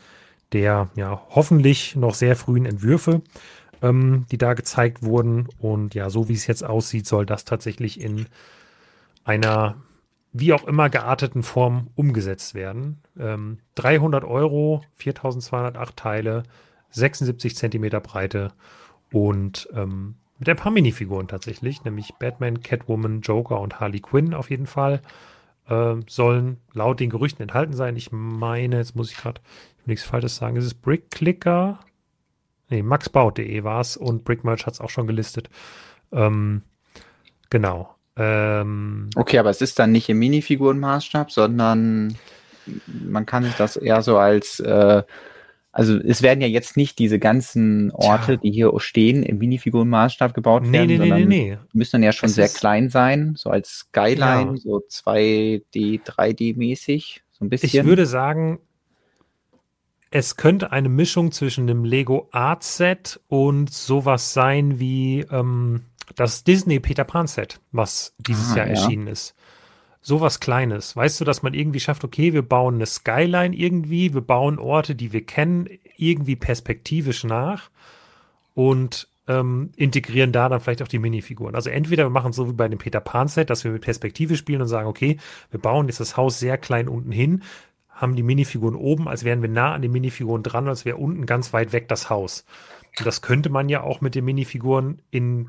der 0.53 0.89
ja 0.95 1.23
hoffentlich 1.31 1.97
noch 1.97 2.15
sehr 2.15 2.37
frühen 2.37 2.67
Entwürfe, 2.67 3.23
ähm, 3.83 4.27
die 4.31 4.39
da 4.39 4.55
gezeigt 4.55 5.03
wurden. 5.03 5.49
Und 5.59 5.95
ja, 5.95 6.11
so 6.11 6.29
wie 6.29 6.35
es 6.35 6.47
jetzt 6.47 6.65
aussieht, 6.65 7.07
soll 7.07 7.27
das 7.27 7.45
tatsächlich 7.45 8.01
in 8.01 8.27
einer 9.25 9.77
wie 10.33 10.53
auch 10.55 10.65
immer 10.65 10.89
gearteten 10.89 11.43
Form 11.43 11.89
umgesetzt 11.95 12.55
werden. 12.55 13.03
Ähm, 13.19 13.59
300 13.75 14.25
Euro, 14.25 14.83
4208 14.95 15.97
Teile, 15.97 16.43
76 16.91 17.55
Zentimeter 17.55 18.01
Breite 18.01 18.53
und 19.13 19.69
ähm, 19.75 20.15
mit 20.39 20.49
ein 20.49 20.57
paar 20.57 20.73
Minifiguren 20.73 21.29
tatsächlich, 21.29 21.85
nämlich 21.85 22.15
Batman, 22.19 22.63
Catwoman, 22.63 23.21
Joker 23.21 23.61
und 23.61 23.79
Harley 23.79 24.01
Quinn 24.01 24.35
auf 24.35 24.51
jeden 24.51 24.67
Fall, 24.67 25.03
äh, 25.69 25.95
sollen 26.09 26.59
laut 26.73 26.99
den 26.99 27.11
Gerüchten 27.11 27.43
enthalten 27.43 27.75
sein. 27.75 27.97
Ich 27.97 28.11
meine, 28.11 28.79
jetzt 28.79 28.97
muss 28.97 29.13
ich 29.13 29.19
gerade 29.19 29.41
nichts 29.87 30.05
Falsches 30.05 30.37
sagen. 30.37 30.57
Ist 30.57 30.65
es 30.65 30.75
Brickclicker? 30.75 31.81
Nee, 32.69 32.83
maxbaut.de 32.83 33.65
war 33.65 33.81
es 33.81 33.97
und 33.97 34.25
Brickmerch 34.25 34.67
hat 34.67 34.75
es 34.75 34.81
auch 34.81 34.91
schon 34.91 35.07
gelistet. 35.07 35.51
Ähm, 36.13 36.63
genau. 37.51 37.95
Ähm, 38.17 39.11
okay, 39.17 39.39
aber 39.39 39.51
es 39.51 39.61
ist 39.61 39.79
dann 39.79 39.93
nicht 39.93 40.09
im 40.09 40.19
Minifigurenmaßstab, 40.19 41.31
sondern 41.31 42.17
man 42.87 43.27
kann 43.27 43.45
sich 43.45 43.55
das 43.55 43.77
eher 43.77 44.03
so 44.03 44.19
als 44.19 44.61
äh, 44.61 45.03
also 45.73 45.97
es 45.97 46.21
werden 46.21 46.43
ja 46.43 46.47
jetzt 46.47 46.77
nicht 46.77 46.99
diese 46.99 47.19
ganzen 47.19 47.91
Orte, 47.93 48.33
Tja. 48.33 48.37
die 48.37 48.51
hier 48.51 48.73
stehen, 48.77 49.23
im 49.23 49.39
Minifigurenmaßstab 49.39 50.35
gebaut 50.35 50.65
nee, 50.65 50.73
werden, 50.73 50.89
nee, 50.89 50.97
sondern 50.99 51.29
nee, 51.29 51.51
nee. 51.51 51.59
müssen 51.73 51.93
dann 51.93 52.03
ja 52.03 52.13
schon 52.13 52.29
das 52.29 52.35
sehr 52.35 52.49
klein 52.49 52.91
sein, 52.91 53.35
so 53.39 53.49
als 53.49 53.87
Skyline, 53.87 54.53
ja. 54.53 54.57
so 54.57 54.83
2D, 54.87 56.05
3D-mäßig, 56.05 57.23
so 57.31 57.45
ein 57.45 57.49
bisschen. 57.49 57.69
Ich 57.69 57.87
würde 57.87 58.05
sagen, 58.05 58.59
es 60.13 60.37
könnte 60.37 60.73
eine 60.73 60.89
Mischung 60.89 61.33
zwischen 61.33 61.69
einem 61.69 61.85
Lego 61.85 62.29
Art 62.33 62.63
Set 62.63 63.21
und 63.29 63.73
sowas 63.73 64.33
sein 64.33 64.79
wie 64.79 65.21
ähm, 65.31 65.83
das 66.17 66.45
Disney 66.45 66.81
Peter 66.81 67.05
Pan 67.05 67.27
Set, 67.27 67.61
was 67.73 68.15
dieses 68.19 68.53
ah, 68.53 68.59
Jahr 68.59 68.67
ja. 68.67 68.73
erschienen 68.73 69.07
ist 69.07 69.35
sowas 70.03 70.41
Kleines. 70.41 70.97
Weißt 70.97 71.21
du, 71.21 71.25
dass 71.25 71.43
man 71.43 71.55
irgendwie 71.55 71.81
schafft, 71.81 72.05
okay, 72.05 72.35
wir 72.35 72.43
bauen 72.43 72.75
eine 72.75 72.87
Skyline 72.87 73.57
irgendwie, 73.57 74.13
wir 74.13 74.21
bauen 74.21 74.59
Orte, 74.59 74.95
die 74.95 75.13
wir 75.13 75.25
kennen, 75.25 75.69
irgendwie 75.97 76.37
perspektivisch 76.37 77.25
nach 77.25 77.71
und 78.55 79.09
ähm, 79.29 79.71
integrieren 79.77 80.33
da 80.33 80.49
dann 80.49 80.61
vielleicht 80.61 80.83
auch 80.83 80.89
die 80.89 80.99
Minifiguren. 80.99 81.55
Also 81.55 81.71
entweder 81.71 82.05
wir 82.05 82.11
machen 82.11 82.33
so 82.33 82.49
wie 82.49 82.53
bei 82.53 82.69
dem 82.69 82.81
Peter 82.81 83.01
Pan 83.01 83.29
Set, 83.29 83.49
dass 83.49 83.63
wir 83.63 83.71
mit 83.71 83.83
Perspektive 83.83 84.37
spielen 84.37 84.61
und 84.61 84.69
sagen, 84.69 84.89
okay, 84.89 85.19
wir 85.53 85.61
bauen 85.61 85.87
jetzt 85.87 86.01
das 86.01 86.17
Haus 86.17 86.41
sehr 86.41 86.59
klein 86.59 86.89
unten 86.89 87.13
hin, 87.13 87.45
haben 88.03 88.17
die 88.17 88.23
Minifiguren 88.23 88.77
oben, 88.77 89.09
als 89.09 89.25
wären 89.25 89.41
wir 89.41 89.49
nah 89.49 89.73
an 89.73 89.81
den 89.81 89.93
Minifiguren 89.93 90.43
dran, 90.43 90.69
als 90.69 90.85
wäre 90.85 90.97
unten 90.99 91.25
ganz 91.25 91.53
weit 91.53 91.73
weg 91.73 91.89
das 91.89 92.11
Haus. 92.11 92.45
Und 92.99 93.07
das 93.07 93.23
könnte 93.23 93.49
man 93.49 93.69
ja 93.69 93.83
auch 93.83 94.03
mit 94.03 94.15
den 94.15 94.25
Minifiguren 94.25 95.01
in 95.11 95.49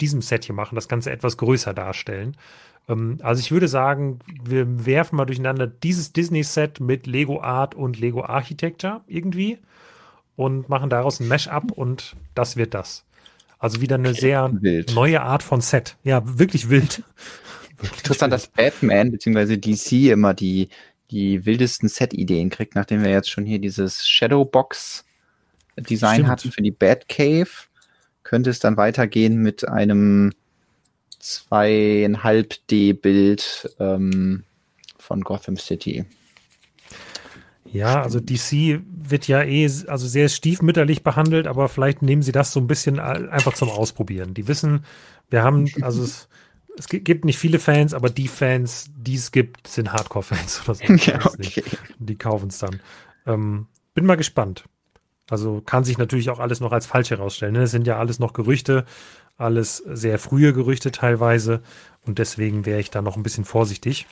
diesem 0.00 0.22
Set 0.22 0.44
hier 0.46 0.54
machen, 0.54 0.74
das 0.74 0.88
Ganze 0.88 1.10
etwas 1.10 1.36
größer 1.36 1.74
darstellen. 1.74 2.36
Ähm, 2.88 3.18
also 3.22 3.40
ich 3.40 3.52
würde 3.52 3.68
sagen, 3.68 4.20
wir 4.42 4.86
werfen 4.86 5.16
mal 5.16 5.26
durcheinander 5.26 5.66
dieses 5.66 6.12
Disney-Set 6.12 6.80
mit 6.80 7.06
Lego 7.06 7.40
Art 7.40 7.74
und 7.74 7.98
Lego 8.00 8.24
Architecture 8.24 9.02
irgendwie 9.06 9.58
und 10.36 10.68
machen 10.68 10.90
daraus 10.90 11.20
ein 11.20 11.28
Mesh-up 11.28 11.72
und 11.72 12.16
das 12.34 12.56
wird 12.56 12.74
das. 12.74 13.04
Also 13.58 13.80
wieder 13.80 13.94
eine 13.96 14.14
sehr 14.14 14.50
wild. 14.60 14.94
neue 14.94 15.22
Art 15.22 15.42
von 15.42 15.60
Set. 15.60 15.96
Ja, 16.02 16.22
wirklich 16.38 16.68
wild. 16.68 17.02
Wirklich 17.76 17.98
Interessant, 17.98 18.32
wild. 18.32 18.42
dass 18.42 18.48
Batman 18.48 19.12
bzw. 19.12 19.56
DC 19.56 20.10
immer 20.10 20.34
die, 20.34 20.68
die 21.12 21.46
wildesten 21.46 21.88
Set-Ideen 21.88 22.50
kriegt, 22.50 22.74
nachdem 22.74 23.04
wir 23.04 23.10
jetzt 23.10 23.30
schon 23.30 23.44
hier 23.44 23.58
dieses 23.58 24.08
Shadowbox-Design 24.08 26.26
hatten 26.26 26.50
für 26.50 26.62
die 26.62 26.70
Batcave, 26.70 27.50
könnte 28.22 28.48
es 28.50 28.58
dann 28.58 28.78
weitergehen 28.78 29.36
mit 29.36 29.68
einem 29.68 30.32
zweieinhalb 31.18 32.66
D-Bild 32.68 33.76
ähm, 33.78 34.44
von 34.98 35.20
Gotham 35.20 35.58
City. 35.58 36.06
Ja, 37.70 38.02
also 38.02 38.18
DC 38.20 38.80
wird 38.86 39.28
ja 39.28 39.42
eh 39.42 39.70
also 39.86 40.06
sehr 40.06 40.28
stiefmütterlich 40.28 41.02
behandelt, 41.02 41.46
aber 41.46 41.68
vielleicht 41.68 42.02
nehmen 42.02 42.22
sie 42.22 42.32
das 42.32 42.52
so 42.52 42.60
ein 42.60 42.66
bisschen 42.66 42.98
einfach 42.98 43.54
zum 43.54 43.70
Ausprobieren. 43.70 44.34
Die 44.34 44.48
wissen, 44.48 44.84
wir 45.30 45.42
haben, 45.42 45.70
also 45.80 46.02
es, 46.02 46.28
es 46.78 46.88
gibt 46.88 47.24
nicht 47.24 47.38
viele 47.38 47.58
Fans, 47.58 47.94
aber 47.94 48.10
die 48.10 48.28
Fans, 48.28 48.90
die 48.96 49.16
es 49.16 49.30
gibt, 49.30 49.66
sind 49.66 49.92
Hardcore-Fans 49.92 50.62
oder 50.64 50.74
so. 50.74 50.84
Ja, 50.84 51.24
okay. 51.24 51.64
Die 51.98 52.16
kaufen 52.16 52.48
es 52.48 52.58
dann. 52.58 52.80
Ähm, 53.26 53.66
bin 53.94 54.06
mal 54.06 54.16
gespannt. 54.16 54.64
Also 55.30 55.60
kann 55.60 55.84
sich 55.84 55.98
natürlich 55.98 56.30
auch 56.30 56.40
alles 56.40 56.60
noch 56.60 56.72
als 56.72 56.86
falsch 56.86 57.10
herausstellen. 57.10 57.54
Ne? 57.54 57.62
Es 57.62 57.70
sind 57.70 57.86
ja 57.86 57.98
alles 57.98 58.18
noch 58.18 58.32
Gerüchte 58.32 58.84
alles 59.36 59.78
sehr 59.78 60.18
frühe 60.18 60.52
Gerüchte 60.52 60.92
teilweise 60.92 61.62
und 62.06 62.18
deswegen 62.18 62.66
wäre 62.66 62.80
ich 62.80 62.90
da 62.90 63.02
noch 63.02 63.16
ein 63.16 63.22
bisschen 63.22 63.44
vorsichtig. 63.44 64.06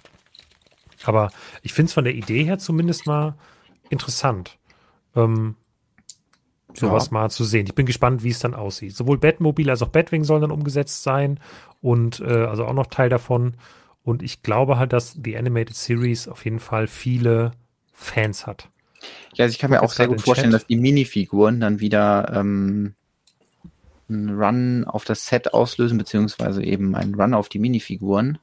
Aber 1.04 1.30
ich 1.62 1.72
finde 1.72 1.88
es 1.88 1.94
von 1.94 2.04
der 2.04 2.14
Idee 2.14 2.44
her 2.44 2.58
zumindest 2.58 3.06
mal 3.06 3.34
interessant, 3.88 4.58
ähm, 5.16 5.56
sowas 6.74 7.06
ja. 7.06 7.14
mal 7.14 7.30
zu 7.30 7.44
sehen. 7.44 7.66
Ich 7.66 7.74
bin 7.74 7.86
gespannt, 7.86 8.22
wie 8.22 8.30
es 8.30 8.38
dann 8.38 8.54
aussieht. 8.54 8.96
Sowohl 8.96 9.18
Batmobile 9.18 9.70
als 9.70 9.82
auch 9.82 9.88
Batwing 9.88 10.24
sollen 10.24 10.42
dann 10.42 10.50
umgesetzt 10.50 11.02
sein 11.02 11.40
und 11.80 12.20
äh, 12.20 12.44
also 12.44 12.64
auch 12.64 12.74
noch 12.74 12.86
Teil 12.86 13.08
davon. 13.08 13.54
Und 14.02 14.22
ich 14.22 14.42
glaube 14.42 14.78
halt, 14.78 14.92
dass 14.92 15.14
die 15.16 15.36
Animated 15.36 15.76
Series 15.76 16.28
auf 16.28 16.44
jeden 16.44 16.60
Fall 16.60 16.86
viele 16.86 17.52
Fans 17.92 18.46
hat. 18.46 18.68
Ja, 19.34 19.44
also 19.44 19.52
ich 19.52 19.58
kann 19.58 19.70
mir 19.70 19.82
auch 19.82 19.92
sehr 19.92 20.08
gut 20.08 20.20
vorstellen, 20.20 20.50
Chat. 20.50 20.62
dass 20.62 20.66
die 20.66 20.76
Minifiguren 20.76 21.60
dann 21.60 21.80
wieder 21.80 22.32
ähm, 22.34 22.94
einen 24.08 24.40
Run 24.40 24.84
auf 24.84 25.04
das 25.04 25.26
Set 25.26 25.54
auslösen, 25.54 25.98
beziehungsweise 25.98 26.62
eben 26.62 26.94
einen 26.94 27.14
Run 27.14 27.34
auf 27.34 27.48
die 27.48 27.58
Minifiguren. 27.58 28.38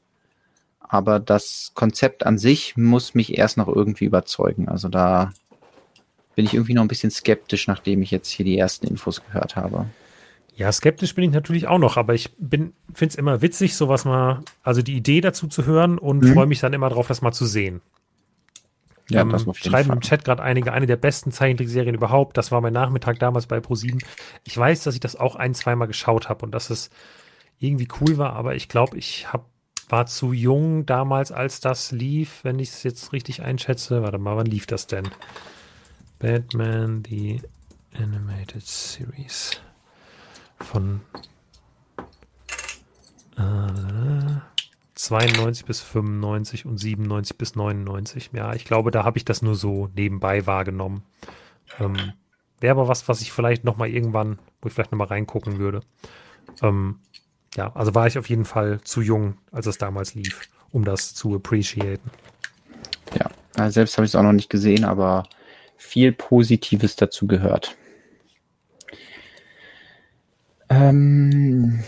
Aber 0.79 1.19
das 1.19 1.71
Konzept 1.73 2.25
an 2.25 2.37
sich 2.37 2.77
muss 2.77 3.13
mich 3.13 3.37
erst 3.37 3.57
noch 3.57 3.67
irgendwie 3.67 4.05
überzeugen. 4.05 4.69
Also 4.69 4.87
da 4.87 5.33
bin 6.37 6.45
ich 6.45 6.53
irgendwie 6.53 6.75
noch 6.75 6.83
ein 6.83 6.87
bisschen 6.87 7.09
skeptisch, 7.09 7.65
nachdem 7.65 8.03
ich 8.03 8.11
jetzt 8.11 8.29
hier 8.29 8.45
die 8.45 8.59
ersten 8.59 8.85
Infos 8.85 9.23
gehört 9.25 9.55
habe. 9.55 9.87
Ja, 10.55 10.71
skeptisch 10.71 11.15
bin 11.15 11.23
ich 11.23 11.31
natürlich 11.31 11.67
auch 11.67 11.79
noch, 11.79 11.97
aber 11.97 12.13
ich 12.13 12.29
bin, 12.37 12.73
finde 12.93 13.11
es 13.11 13.15
immer 13.15 13.41
witzig, 13.41 13.75
sowas 13.75 14.05
mal, 14.05 14.41
also 14.61 14.83
die 14.83 14.95
Idee 14.95 15.19
dazu 15.19 15.47
zu 15.47 15.65
hören 15.65 15.97
und 15.97 16.21
mhm. 16.23 16.33
freue 16.33 16.45
mich 16.45 16.59
dann 16.59 16.73
immer 16.73 16.89
drauf, 16.89 17.07
das 17.07 17.23
mal 17.23 17.31
zu 17.31 17.47
sehen. 17.47 17.81
Ja, 19.09 19.21
ähm, 19.21 19.29
das 19.31 19.45
schreiben 19.57 19.87
Fall. 19.87 19.95
im 19.95 20.01
Chat 20.01 20.25
gerade 20.25 20.43
einige, 20.43 20.73
eine 20.73 20.85
der 20.85 20.97
besten 20.97 21.31
Zeichentrickserien 21.31 21.95
überhaupt. 21.95 22.37
Das 22.37 22.51
war 22.51 22.61
mein 22.61 22.73
Nachmittag 22.73 23.17
damals 23.17 23.47
bei 23.47 23.57
Pro7. 23.57 24.03
Ich 24.43 24.55
weiß, 24.55 24.83
dass 24.83 24.93
ich 24.93 24.99
das 24.99 25.15
auch 25.15 25.37
ein, 25.37 25.55
zweimal 25.55 25.87
geschaut 25.87 26.29
habe 26.29 26.45
und 26.45 26.51
dass 26.51 26.69
es 26.69 26.91
irgendwie 27.57 27.87
cool 27.99 28.19
war, 28.19 28.33
aber 28.33 28.53
ich 28.53 28.69
glaube, 28.69 28.95
ich 28.95 29.33
hab, 29.33 29.47
war 29.89 30.05
zu 30.05 30.33
jung 30.33 30.85
damals, 30.85 31.31
als 31.31 31.61
das 31.61 31.91
lief, 31.91 32.43
wenn 32.43 32.59
ich 32.59 32.69
es 32.69 32.83
jetzt 32.83 33.11
richtig 33.11 33.41
einschätze. 33.41 34.03
Warte 34.03 34.19
mal, 34.19 34.37
wann 34.37 34.45
lief 34.45 34.67
das 34.67 34.85
denn? 34.85 35.09
Batman, 36.19 37.03
die 37.03 37.41
Animated 37.93 38.65
Series 38.65 39.59
von 40.59 41.01
äh, 43.37 44.41
92 44.95 45.65
bis 45.65 45.81
95 45.81 46.65
und 46.65 46.77
97 46.77 47.37
bis 47.37 47.55
99. 47.55 48.31
Ja, 48.33 48.53
ich 48.53 48.65
glaube, 48.65 48.91
da 48.91 49.03
habe 49.03 49.17
ich 49.17 49.25
das 49.25 49.41
nur 49.41 49.55
so 49.55 49.89
nebenbei 49.95 50.47
wahrgenommen. 50.47 51.03
Ähm, 51.79 52.13
Wäre 52.59 52.71
aber 52.71 52.87
was, 52.87 53.07
was 53.07 53.21
ich 53.21 53.31
vielleicht 53.31 53.63
noch 53.63 53.77
mal 53.77 53.87
irgendwann, 53.87 54.39
wo 54.61 54.67
ich 54.67 54.73
vielleicht 54.73 54.91
noch 54.91 54.97
mal 54.97 55.07
reingucken 55.07 55.59
würde. 55.59 55.81
Ähm, 56.63 56.99
ja, 57.55 57.71
also 57.75 57.93
war 57.93 58.07
ich 58.07 58.17
auf 58.17 58.29
jeden 58.29 58.45
Fall 58.45 58.81
zu 58.81 59.01
jung, 59.01 59.37
als 59.51 59.67
es 59.67 59.77
damals 59.77 60.15
lief, 60.15 60.49
um 60.71 60.83
das 60.83 61.13
zu 61.13 61.35
appreciaten. 61.35 62.09
Ja, 63.17 63.29
also 63.55 63.73
selbst 63.73 63.97
habe 63.97 64.05
ich 64.05 64.11
es 64.11 64.15
auch 64.15 64.23
noch 64.23 64.33
nicht 64.33 64.49
gesehen, 64.49 64.85
aber 64.85 65.23
viel 65.77 66.11
Positives 66.11 66.95
dazu 66.95 67.27
gehört. 67.27 67.75
Ähm, 70.69 71.83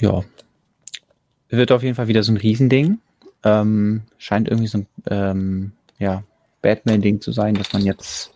ja, 0.00 0.24
wird 1.48 1.72
auf 1.72 1.82
jeden 1.82 1.94
Fall 1.94 2.08
wieder 2.08 2.22
so 2.22 2.32
ein 2.32 2.38
Riesending. 2.38 2.98
Ähm, 3.44 4.02
scheint 4.18 4.48
irgendwie 4.48 4.68
so 4.68 4.78
ein 4.78 4.86
ähm, 5.08 5.72
ja, 5.98 6.24
Batman-Ding 6.62 7.20
zu 7.20 7.32
sein, 7.32 7.54
dass 7.54 7.72
man 7.72 7.82
jetzt 7.82 8.32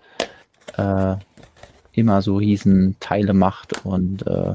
äh, 0.76 1.16
immer 1.92 2.22
so 2.22 2.36
Riesenteile 2.36 3.34
macht 3.34 3.84
und 3.84 4.26
äh, 4.26 4.52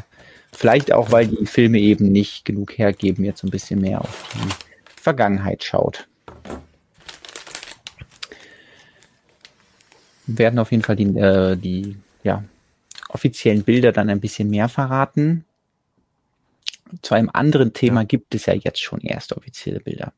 vielleicht 0.52 0.92
auch, 0.92 1.12
weil 1.12 1.28
die 1.28 1.46
Filme 1.46 1.80
eben 1.80 2.12
nicht 2.12 2.46
genug 2.46 2.78
hergeben, 2.78 3.24
jetzt 3.24 3.44
ein 3.44 3.52
bisschen 3.52 3.80
mehr 3.82 4.02
auf 4.02 4.30
die 4.34 5.02
Vergangenheit 5.02 5.64
schaut. 5.64 6.09
Werden 10.38 10.60
auf 10.60 10.72
jeden 10.72 10.84
Fall 10.84 10.96
die, 10.96 11.18
äh, 11.18 11.56
die 11.56 11.96
ja, 12.24 12.44
offiziellen 13.10 13.64
Bilder 13.64 13.92
dann 13.92 14.10
ein 14.10 14.20
bisschen 14.20 14.50
mehr 14.50 14.70
verraten. 14.70 15.46
Zu 17.02 17.16
einem 17.16 17.30
anderen 17.32 17.74
Thema 17.74 18.02
ja. 18.02 18.08
gibt 18.08 18.34
es 18.36 18.46
ja 18.46 18.54
jetzt 18.54 18.82
schon 18.82 19.02
erste 19.02 19.38
offizielle 19.38 19.80
Bilder. 19.80 20.14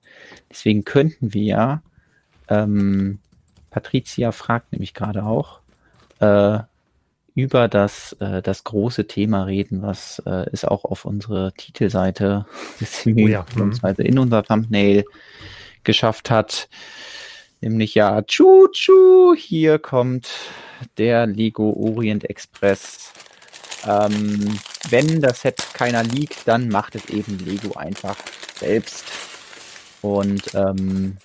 Deswegen 0.49 0.85
könnten 0.85 1.33
wir 1.33 1.43
ja, 1.43 1.81
ähm, 2.47 3.19
Patricia 3.69 4.31
fragt 4.31 4.71
nämlich 4.71 4.93
gerade 4.93 5.23
auch, 5.23 5.59
äh, 6.19 6.59
über 7.33 7.67
das, 7.67 8.13
äh, 8.19 8.41
das 8.41 8.63
große 8.63 9.07
Thema 9.07 9.43
reden, 9.43 9.81
was 9.81 10.21
äh, 10.25 10.45
es 10.51 10.65
auch 10.65 10.83
auf 10.83 11.05
unsere 11.05 11.53
Titelseite 11.53 12.45
oh 13.05 13.09
ja. 13.09 13.41
beziehungsweise 13.43 14.01
mhm. 14.03 14.07
in 14.07 14.19
unser 14.19 14.43
Thumbnail 14.43 15.05
geschafft 15.83 16.29
hat. 16.29 16.69
Nämlich 17.61 17.93
ja, 17.93 18.21
tschu, 18.23 18.67
tschu, 18.69 19.35
hier 19.35 19.77
kommt 19.77 20.27
der 20.97 21.27
Lego 21.27 21.71
Orient 21.73 22.27
Express. 22.29 23.13
Ähm, 23.87 24.59
wenn 24.89 25.21
das 25.21 25.41
Set 25.41 25.63
keiner 25.73 26.03
liegt, 26.03 26.47
dann 26.47 26.69
macht 26.69 26.95
es 26.95 27.05
eben 27.05 27.37
Lego 27.39 27.73
einfach 27.73 28.17
selbst. 28.59 29.05
Und 30.01 30.53
ähm, 30.55 31.17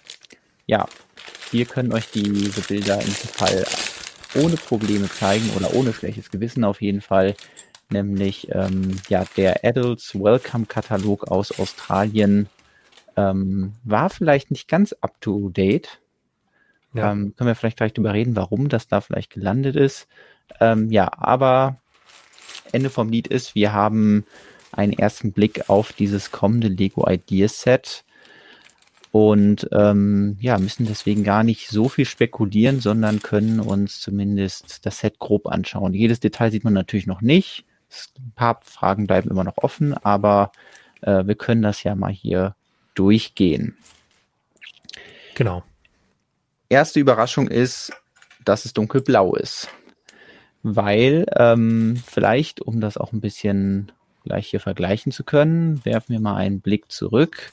ja, 0.67 0.87
wir 1.51 1.65
können 1.65 1.93
euch 1.93 2.11
diese 2.13 2.61
Bilder 2.61 3.01
im 3.01 3.09
Fall 3.09 3.65
ohne 4.35 4.57
Probleme 4.57 5.09
zeigen 5.09 5.51
oder 5.57 5.73
ohne 5.75 5.93
schlechtes 5.93 6.31
Gewissen 6.31 6.65
auf 6.65 6.83
jeden 6.83 7.01
Fall. 7.01 7.35
Nämlich 7.89 8.49
ähm, 8.51 8.99
ja, 9.09 9.25
der 9.37 9.65
Adults 9.65 10.15
Welcome 10.15 10.67
Katalog 10.67 11.31
aus 11.31 11.59
Australien 11.59 12.49
ähm, 13.17 13.73
war 13.85 14.11
vielleicht 14.11 14.51
nicht 14.51 14.69
ganz 14.69 14.93
up 15.01 15.19
to 15.21 15.49
date. 15.49 16.01
Ja. 16.97 17.13
Ähm, 17.13 17.35
können 17.37 17.49
wir 17.49 17.55
vielleicht 17.55 17.77
gleich 17.77 17.95
drüber 17.95 18.13
reden, 18.13 18.37
warum 18.37 18.69
das 18.69 18.89
da 18.89 19.01
vielleicht 19.01 19.31
gelandet 19.31 19.77
ist. 19.77 20.09
Ähm, 20.61 20.91
ja, 20.91 21.11
aber 21.17 21.77
Ende 22.73 22.91
vom 22.91 23.11
Lied 23.11 23.27
ist, 23.27 23.55
wir 23.55 23.73
haben 23.73 24.25
einen 24.73 24.93
ersten 24.93 25.33
Blick 25.33 25.69
auf 25.69 25.93
dieses 25.93 26.31
kommende 26.31 26.69
Lego 26.69 27.09
Ideas 27.09 27.63
Set 27.63 28.05
und 29.11 29.69
ähm, 29.73 30.37
ja, 30.41 30.59
müssen 30.59 30.87
deswegen 30.87 31.25
gar 31.25 31.43
nicht 31.43 31.69
so 31.69 31.89
viel 31.89 32.05
spekulieren, 32.05 32.81
sondern 32.81 33.23
können 33.23 33.61
uns 33.61 34.01
zumindest 34.01 34.85
das 34.85 34.99
Set 34.99 35.19
grob 35.19 35.47
anschauen. 35.47 35.95
Jedes 35.95 36.21
Detail 36.21 36.51
sieht 36.51 36.65
man 36.65 36.75
natürlich 36.75 37.07
noch 37.07 37.23
nicht. 37.23 37.65
Ein 38.19 38.33
paar 38.35 38.61
Fragen 38.63 39.07
bleiben 39.07 39.31
immer 39.31 39.45
noch 39.45 39.59
offen, 39.59 39.95
aber 39.95 40.53
äh, 41.01 41.27
wir 41.27 41.35
können 41.35 41.63
das 41.63 41.83
ja 41.83 41.95
mal 41.95 42.13
hier 42.13 42.55
durchgehen. 42.95 43.77
Genau 45.35 45.63
erste 46.77 47.01
Überraschung 47.01 47.49
ist, 47.49 47.91
dass 48.45 48.67
es 48.67 48.75
dunkelblau 48.75 49.35
ist. 49.35 49.71
Weil, 50.63 51.25
ähm, 51.35 51.97
vielleicht, 52.07 52.61
um 52.61 52.83
das 52.83 52.99
auch 52.99 53.13
ein 53.13 53.23
bisschen 53.23 53.93
gleich 54.25 54.49
hier 54.49 54.61
vergleichen 54.61 55.11
zu 55.11 55.25
können, 55.25 55.83
werfen 55.87 56.13
wir 56.13 56.21
mal 56.21 56.37
einen 56.37 56.61
Blick 56.61 56.93
zurück. 56.93 57.51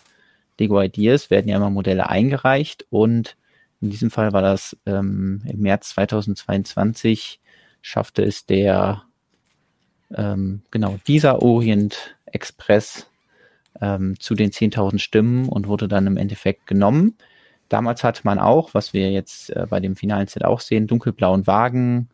Lego 0.59 0.82
Ideas 0.82 1.30
werden 1.30 1.47
ja 1.47 1.55
immer 1.55 1.69
Modelle 1.69 2.09
eingereicht 2.09 2.86
und 2.89 3.38
in 3.80 3.91
diesem 3.91 4.11
Fall 4.11 4.34
war 4.34 4.41
das 4.41 4.76
ähm, 4.86 5.41
im 5.45 5.61
März 5.61 5.89
2022 5.89 7.39
schaffte 7.82 8.24
es 8.24 8.45
der 8.45 9.03
ähm, 10.13 10.63
genau 10.69 10.97
dieser 11.07 11.41
Orient 11.41 12.15
Express 12.26 13.07
ähm, 13.80 14.19
zu 14.19 14.36
den 14.36 14.51
10.000 14.51 14.99
Stimmen 14.99 15.47
und 15.47 15.67
wurde 15.67 15.88
dann 15.88 16.07
im 16.07 16.17
Endeffekt 16.17 16.67
genommen. 16.67 17.15
Damals 17.74 18.03
hatte 18.03 18.21
man 18.24 18.38
auch, 18.38 18.76
was 18.76 18.93
wir 18.93 19.11
jetzt 19.11 19.49
äh, 19.49 19.65
bei 19.67 19.80
dem 19.80 19.95
finalen 19.95 20.28
Set 20.28 20.45
auch 20.45 20.59
sehen, 20.59 20.86
dunkelblauen 20.86 21.47
Wagen 21.47 22.07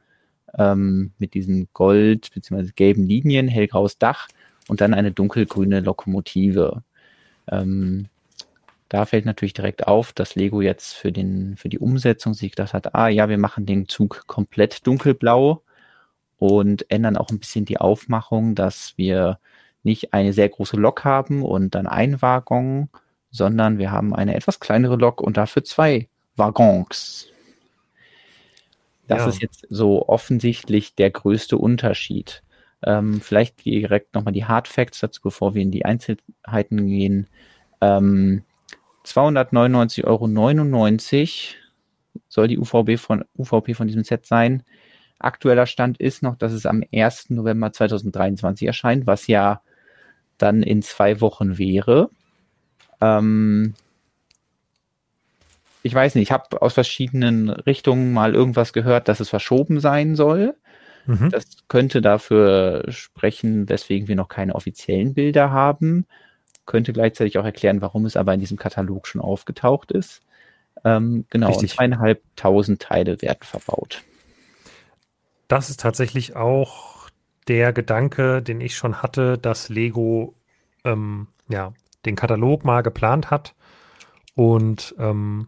ähm, 0.57 1.11
mit 1.19 1.33
diesen 1.33 1.67
gold- 1.73 2.29
bzw. 2.33 2.71
gelben 2.73 3.03
Linien, 3.03 3.49
hellgraues 3.49 3.97
Dach 3.97 4.29
und 4.69 4.79
dann 4.79 4.93
eine 4.93 5.11
dunkelgrüne 5.11 5.81
Lokomotive. 5.81 6.81
Ähm, 7.51 8.07
da 8.87 9.05
fällt 9.05 9.25
natürlich 9.25 9.51
direkt 9.51 9.85
auf, 9.85 10.13
dass 10.13 10.35
Lego 10.35 10.61
jetzt 10.61 10.93
für, 10.93 11.11
den, 11.11 11.57
für 11.57 11.67
die 11.67 11.79
Umsetzung 11.79 12.33
sich 12.33 12.51
gedacht 12.51 12.73
hat, 12.73 12.95
ah 12.95 13.09
ja, 13.09 13.27
wir 13.27 13.37
machen 13.37 13.65
den 13.65 13.89
Zug 13.89 14.27
komplett 14.27 14.87
dunkelblau 14.87 15.61
und 16.37 16.89
ändern 16.89 17.17
auch 17.17 17.31
ein 17.31 17.39
bisschen 17.39 17.65
die 17.65 17.79
Aufmachung, 17.81 18.55
dass 18.55 18.93
wir 18.95 19.39
nicht 19.83 20.13
eine 20.13 20.31
sehr 20.31 20.47
große 20.47 20.77
Lok 20.77 21.03
haben 21.03 21.43
und 21.43 21.75
dann 21.75 21.85
ein 21.85 22.21
Waggon, 22.21 22.87
sondern 23.31 23.77
wir 23.77 23.91
haben 23.91 24.15
eine 24.15 24.35
etwas 24.35 24.59
kleinere 24.59 24.95
Lok 24.95 25.21
und 25.21 25.37
dafür 25.37 25.63
zwei 25.63 26.07
Waggons. 26.35 27.27
Das 29.07 29.19
ja. 29.19 29.27
ist 29.27 29.41
jetzt 29.41 29.67
so 29.69 30.07
offensichtlich 30.07 30.95
der 30.95 31.09
größte 31.09 31.57
Unterschied. 31.57 32.43
Ähm, 32.83 33.21
vielleicht 33.21 33.65
direkt 33.65 34.13
nochmal 34.13 34.33
die 34.33 34.45
Hard 34.45 34.67
Facts 34.67 34.99
dazu, 34.99 35.21
bevor 35.23 35.55
wir 35.55 35.61
in 35.61 35.71
die 35.71 35.83
Einzelheiten 35.83 36.87
gehen. 36.87 37.27
Ähm, 37.81 38.43
299,99 39.05 40.03
Euro 40.05 40.27
soll 42.27 42.47
die 42.47 42.59
UVB 42.59 42.97
von, 42.99 43.25
UVP 43.37 43.73
von 43.73 43.87
diesem 43.87 44.03
Set 44.03 44.25
sein. 44.25 44.63
Aktueller 45.17 45.65
Stand 45.65 45.99
ist 45.99 46.23
noch, 46.23 46.35
dass 46.35 46.53
es 46.53 46.65
am 46.65 46.83
1. 46.93 47.31
November 47.31 47.73
2023 47.73 48.67
erscheint, 48.67 49.07
was 49.07 49.27
ja 49.27 49.61
dann 50.37 50.63
in 50.63 50.81
zwei 50.81 51.19
Wochen 51.19 51.57
wäre. 51.57 52.09
Ähm, 53.01 53.73
ich 55.83 55.93
weiß 55.93 56.15
nicht, 56.15 56.23
ich 56.23 56.31
habe 56.31 56.61
aus 56.61 56.73
verschiedenen 56.73 57.49
Richtungen 57.49 58.13
mal 58.13 58.35
irgendwas 58.35 58.73
gehört, 58.73 59.07
dass 59.07 59.19
es 59.19 59.29
verschoben 59.29 59.79
sein 59.79 60.15
soll. 60.15 60.55
Mhm. 61.05 61.29
Das 61.29 61.45
könnte 61.67 62.01
dafür 62.01 62.85
sprechen, 62.89 63.69
weswegen 63.69 64.07
wir 64.07 64.15
noch 64.15 64.27
keine 64.27 64.55
offiziellen 64.55 65.13
Bilder 65.13 65.51
haben. 65.51 66.05
könnte 66.65 66.93
gleichzeitig 66.93 67.39
auch 67.39 67.45
erklären, 67.45 67.81
warum 67.81 68.05
es 68.05 68.15
aber 68.15 68.33
in 68.33 68.39
diesem 68.39 68.57
Katalog 68.57 69.07
schon 69.07 69.21
aufgetaucht 69.21 69.91
ist. 69.91 70.21
Ähm, 70.85 71.25
genau, 71.29 71.51
zweieinhalbtausend 71.51 72.79
Teile 72.79 73.21
werden 73.23 73.39
verbaut. 73.41 74.03
Das 75.47 75.71
ist 75.71 75.79
tatsächlich 75.79 76.35
auch 76.35 77.09
der 77.47 77.73
Gedanke, 77.73 78.43
den 78.43 78.61
ich 78.61 78.75
schon 78.75 79.01
hatte, 79.01 79.39
dass 79.39 79.69
Lego 79.69 80.35
ähm, 80.85 81.27
ja, 81.47 81.73
den 82.05 82.15
Katalog 82.15 82.63
mal 82.65 82.81
geplant 82.81 83.31
hat 83.31 83.55
und 84.35 84.95
ähm, 84.97 85.47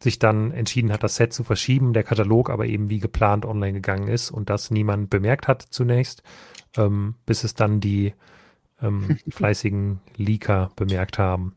sich 0.00 0.18
dann 0.18 0.52
entschieden 0.52 0.92
hat, 0.92 1.02
das 1.02 1.16
Set 1.16 1.32
zu 1.32 1.44
verschieben, 1.44 1.92
der 1.92 2.04
Katalog 2.04 2.50
aber 2.50 2.66
eben 2.66 2.88
wie 2.88 3.00
geplant 3.00 3.44
online 3.44 3.74
gegangen 3.74 4.08
ist 4.08 4.30
und 4.30 4.48
das 4.48 4.70
niemand 4.70 5.10
bemerkt 5.10 5.48
hat 5.48 5.62
zunächst, 5.62 6.22
ähm, 6.76 7.14
bis 7.26 7.44
es 7.44 7.54
dann 7.54 7.80
die 7.80 8.14
ähm, 8.80 9.18
fleißigen 9.28 10.00
Leaker 10.16 10.70
bemerkt 10.76 11.18
haben. 11.18 11.56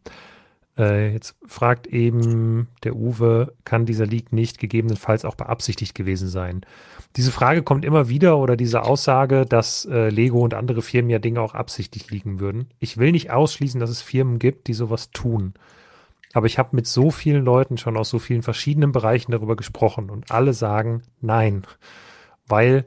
Äh, 0.77 1.13
jetzt 1.13 1.35
fragt 1.45 1.87
eben 1.87 2.69
der 2.83 2.95
Uwe, 2.95 3.53
kann 3.65 3.85
dieser 3.85 4.05
Leak 4.05 4.31
nicht 4.31 4.57
gegebenenfalls 4.57 5.25
auch 5.25 5.35
beabsichtigt 5.35 5.93
gewesen 5.93 6.27
sein? 6.27 6.61
Diese 7.17 7.31
Frage 7.31 7.61
kommt 7.61 7.83
immer 7.83 8.07
wieder 8.07 8.37
oder 8.37 8.55
diese 8.55 8.83
Aussage, 8.83 9.45
dass 9.45 9.85
äh, 9.85 10.09
Lego 10.09 10.39
und 10.39 10.53
andere 10.53 10.81
Firmen 10.81 11.09
ja 11.09 11.19
Dinge 11.19 11.41
auch 11.41 11.53
absichtlich 11.53 12.09
liegen 12.09 12.39
würden. 12.39 12.69
Ich 12.79 12.97
will 12.97 13.11
nicht 13.11 13.31
ausschließen, 13.31 13.79
dass 13.79 13.89
es 13.89 14.01
Firmen 14.01 14.39
gibt, 14.39 14.67
die 14.67 14.73
sowas 14.73 15.11
tun. 15.11 15.53
Aber 16.33 16.45
ich 16.45 16.57
habe 16.57 16.75
mit 16.75 16.87
so 16.87 17.11
vielen 17.11 17.43
Leuten 17.43 17.77
schon 17.77 17.97
aus 17.97 18.09
so 18.09 18.19
vielen 18.19 18.43
verschiedenen 18.43 18.93
Bereichen 18.93 19.33
darüber 19.33 19.57
gesprochen 19.57 20.09
und 20.09 20.31
alle 20.31 20.53
sagen 20.53 21.01
nein, 21.19 21.63
weil 22.47 22.85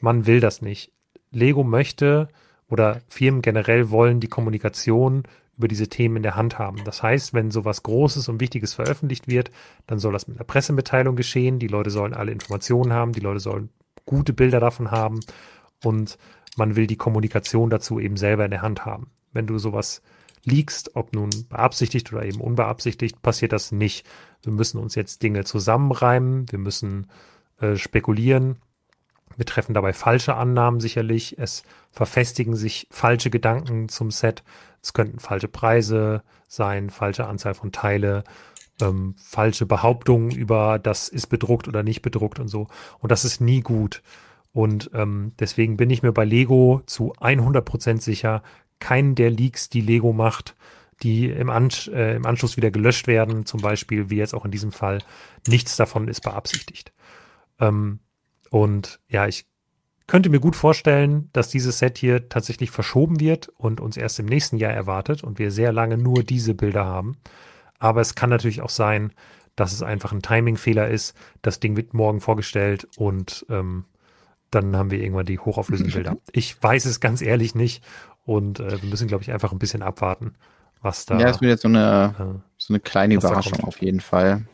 man 0.00 0.26
will 0.26 0.38
das 0.38 0.62
nicht. 0.62 0.92
Lego 1.32 1.64
möchte 1.64 2.28
oder 2.68 3.00
Firmen 3.08 3.42
generell 3.42 3.90
wollen 3.90 4.20
die 4.20 4.28
Kommunikation 4.28 5.24
über 5.56 5.68
diese 5.68 5.88
Themen 5.88 6.16
in 6.16 6.22
der 6.22 6.36
Hand 6.36 6.58
haben. 6.58 6.82
Das 6.84 7.02
heißt, 7.02 7.32
wenn 7.34 7.50
sowas 7.50 7.82
Großes 7.82 8.28
und 8.28 8.40
Wichtiges 8.40 8.74
veröffentlicht 8.74 9.28
wird, 9.28 9.50
dann 9.86 9.98
soll 9.98 10.12
das 10.12 10.26
mit 10.26 10.36
einer 10.36 10.44
Pressemitteilung 10.44 11.16
geschehen. 11.16 11.58
Die 11.58 11.68
Leute 11.68 11.90
sollen 11.90 12.14
alle 12.14 12.32
Informationen 12.32 12.92
haben, 12.92 13.12
die 13.12 13.20
Leute 13.20 13.40
sollen 13.40 13.70
gute 14.06 14.32
Bilder 14.32 14.60
davon 14.60 14.90
haben 14.90 15.20
und 15.82 16.18
man 16.56 16.76
will 16.76 16.86
die 16.86 16.96
Kommunikation 16.96 17.70
dazu 17.70 17.98
eben 17.98 18.16
selber 18.16 18.44
in 18.44 18.50
der 18.50 18.62
Hand 18.62 18.84
haben. 18.84 19.10
Wenn 19.32 19.46
du 19.46 19.58
sowas 19.58 20.02
liegst, 20.44 20.94
ob 20.94 21.12
nun 21.12 21.30
beabsichtigt 21.48 22.12
oder 22.12 22.24
eben 22.24 22.40
unbeabsichtigt, 22.40 23.22
passiert 23.22 23.52
das 23.52 23.72
nicht. 23.72 24.06
Wir 24.42 24.52
müssen 24.52 24.78
uns 24.78 24.94
jetzt 24.94 25.22
Dinge 25.22 25.44
zusammenreimen, 25.44 26.50
wir 26.50 26.58
müssen 26.58 27.06
äh, 27.60 27.76
spekulieren, 27.76 28.56
wir 29.36 29.46
treffen 29.46 29.74
dabei 29.74 29.92
falsche 29.92 30.36
Annahmen 30.36 30.80
sicherlich, 30.80 31.38
es 31.38 31.64
verfestigen 31.90 32.54
sich 32.56 32.86
falsche 32.90 33.30
Gedanken 33.30 33.88
zum 33.88 34.10
Set, 34.10 34.44
es 34.84 34.92
könnten 34.92 35.18
falsche 35.18 35.48
Preise 35.48 36.22
sein, 36.46 36.90
falsche 36.90 37.26
Anzahl 37.26 37.54
von 37.54 37.72
Teile, 37.72 38.22
ähm, 38.82 39.14
falsche 39.16 39.64
Behauptungen 39.64 40.30
über 40.30 40.78
das 40.78 41.08
ist 41.08 41.28
bedruckt 41.28 41.68
oder 41.68 41.82
nicht 41.82 42.02
bedruckt 42.02 42.38
und 42.38 42.48
so. 42.48 42.66
Und 42.98 43.10
das 43.10 43.24
ist 43.24 43.40
nie 43.40 43.62
gut. 43.62 44.02
Und 44.52 44.90
ähm, 44.92 45.32
deswegen 45.38 45.78
bin 45.78 45.88
ich 45.88 46.02
mir 46.02 46.12
bei 46.12 46.26
Lego 46.26 46.82
zu 46.84 47.14
100% 47.14 48.02
sicher, 48.02 48.42
keinen 48.78 49.14
der 49.14 49.30
Leaks, 49.30 49.70
die 49.70 49.80
Lego 49.80 50.12
macht, 50.12 50.54
die 51.02 51.30
im, 51.30 51.48
Ansch 51.48 51.88
äh, 51.88 52.14
im 52.14 52.26
Anschluss 52.26 52.58
wieder 52.58 52.70
gelöscht 52.70 53.06
werden, 53.06 53.46
zum 53.46 53.62
Beispiel, 53.62 54.10
wie 54.10 54.16
jetzt 54.16 54.34
auch 54.34 54.44
in 54.44 54.50
diesem 54.50 54.70
Fall, 54.70 54.98
nichts 55.48 55.76
davon 55.76 56.08
ist 56.08 56.20
beabsichtigt. 56.20 56.92
Ähm, 57.58 58.00
und 58.50 59.00
ja, 59.08 59.26
ich 59.26 59.46
könnte 60.06 60.28
mir 60.28 60.40
gut 60.40 60.56
vorstellen, 60.56 61.30
dass 61.32 61.48
dieses 61.48 61.78
Set 61.78 61.98
hier 61.98 62.28
tatsächlich 62.28 62.70
verschoben 62.70 63.20
wird 63.20 63.48
und 63.56 63.80
uns 63.80 63.96
erst 63.96 64.18
im 64.18 64.26
nächsten 64.26 64.56
Jahr 64.56 64.72
erwartet 64.72 65.24
und 65.24 65.38
wir 65.38 65.50
sehr 65.50 65.72
lange 65.72 65.96
nur 65.96 66.22
diese 66.22 66.54
Bilder 66.54 66.84
haben. 66.84 67.16
Aber 67.78 68.00
es 68.00 68.14
kann 68.14 68.30
natürlich 68.30 68.60
auch 68.60 68.70
sein, 68.70 69.12
dass 69.56 69.72
es 69.72 69.82
einfach 69.82 70.12
ein 70.12 70.22
Timing-Fehler 70.22 70.88
ist. 70.88 71.16
Das 71.42 71.60
Ding 71.60 71.76
wird 71.76 71.94
morgen 71.94 72.20
vorgestellt 72.20 72.86
und 72.96 73.46
ähm, 73.48 73.84
dann 74.50 74.76
haben 74.76 74.90
wir 74.90 75.00
irgendwann 75.00 75.26
die 75.26 75.38
hochauflösenden 75.38 75.94
Bilder. 75.94 76.16
Ich 76.32 76.62
weiß 76.62 76.84
es 76.84 77.00
ganz 77.00 77.22
ehrlich 77.22 77.54
nicht 77.54 77.82
und 78.24 78.60
äh, 78.60 78.82
wir 78.82 78.88
müssen, 78.88 79.08
glaube 79.08 79.22
ich, 79.22 79.32
einfach 79.32 79.52
ein 79.52 79.58
bisschen 79.58 79.82
abwarten, 79.82 80.34
was 80.82 81.06
da. 81.06 81.18
Ja, 81.18 81.28
es 81.28 81.40
wird 81.40 81.50
jetzt 81.50 81.62
so 81.62 81.68
eine, 81.68 82.14
äh, 82.18 82.38
so 82.58 82.74
eine 82.74 82.80
kleine 82.80 83.14
Überraschung 83.14 83.60
auf 83.64 83.80
jeden 83.80 84.00
Fall. 84.00 84.46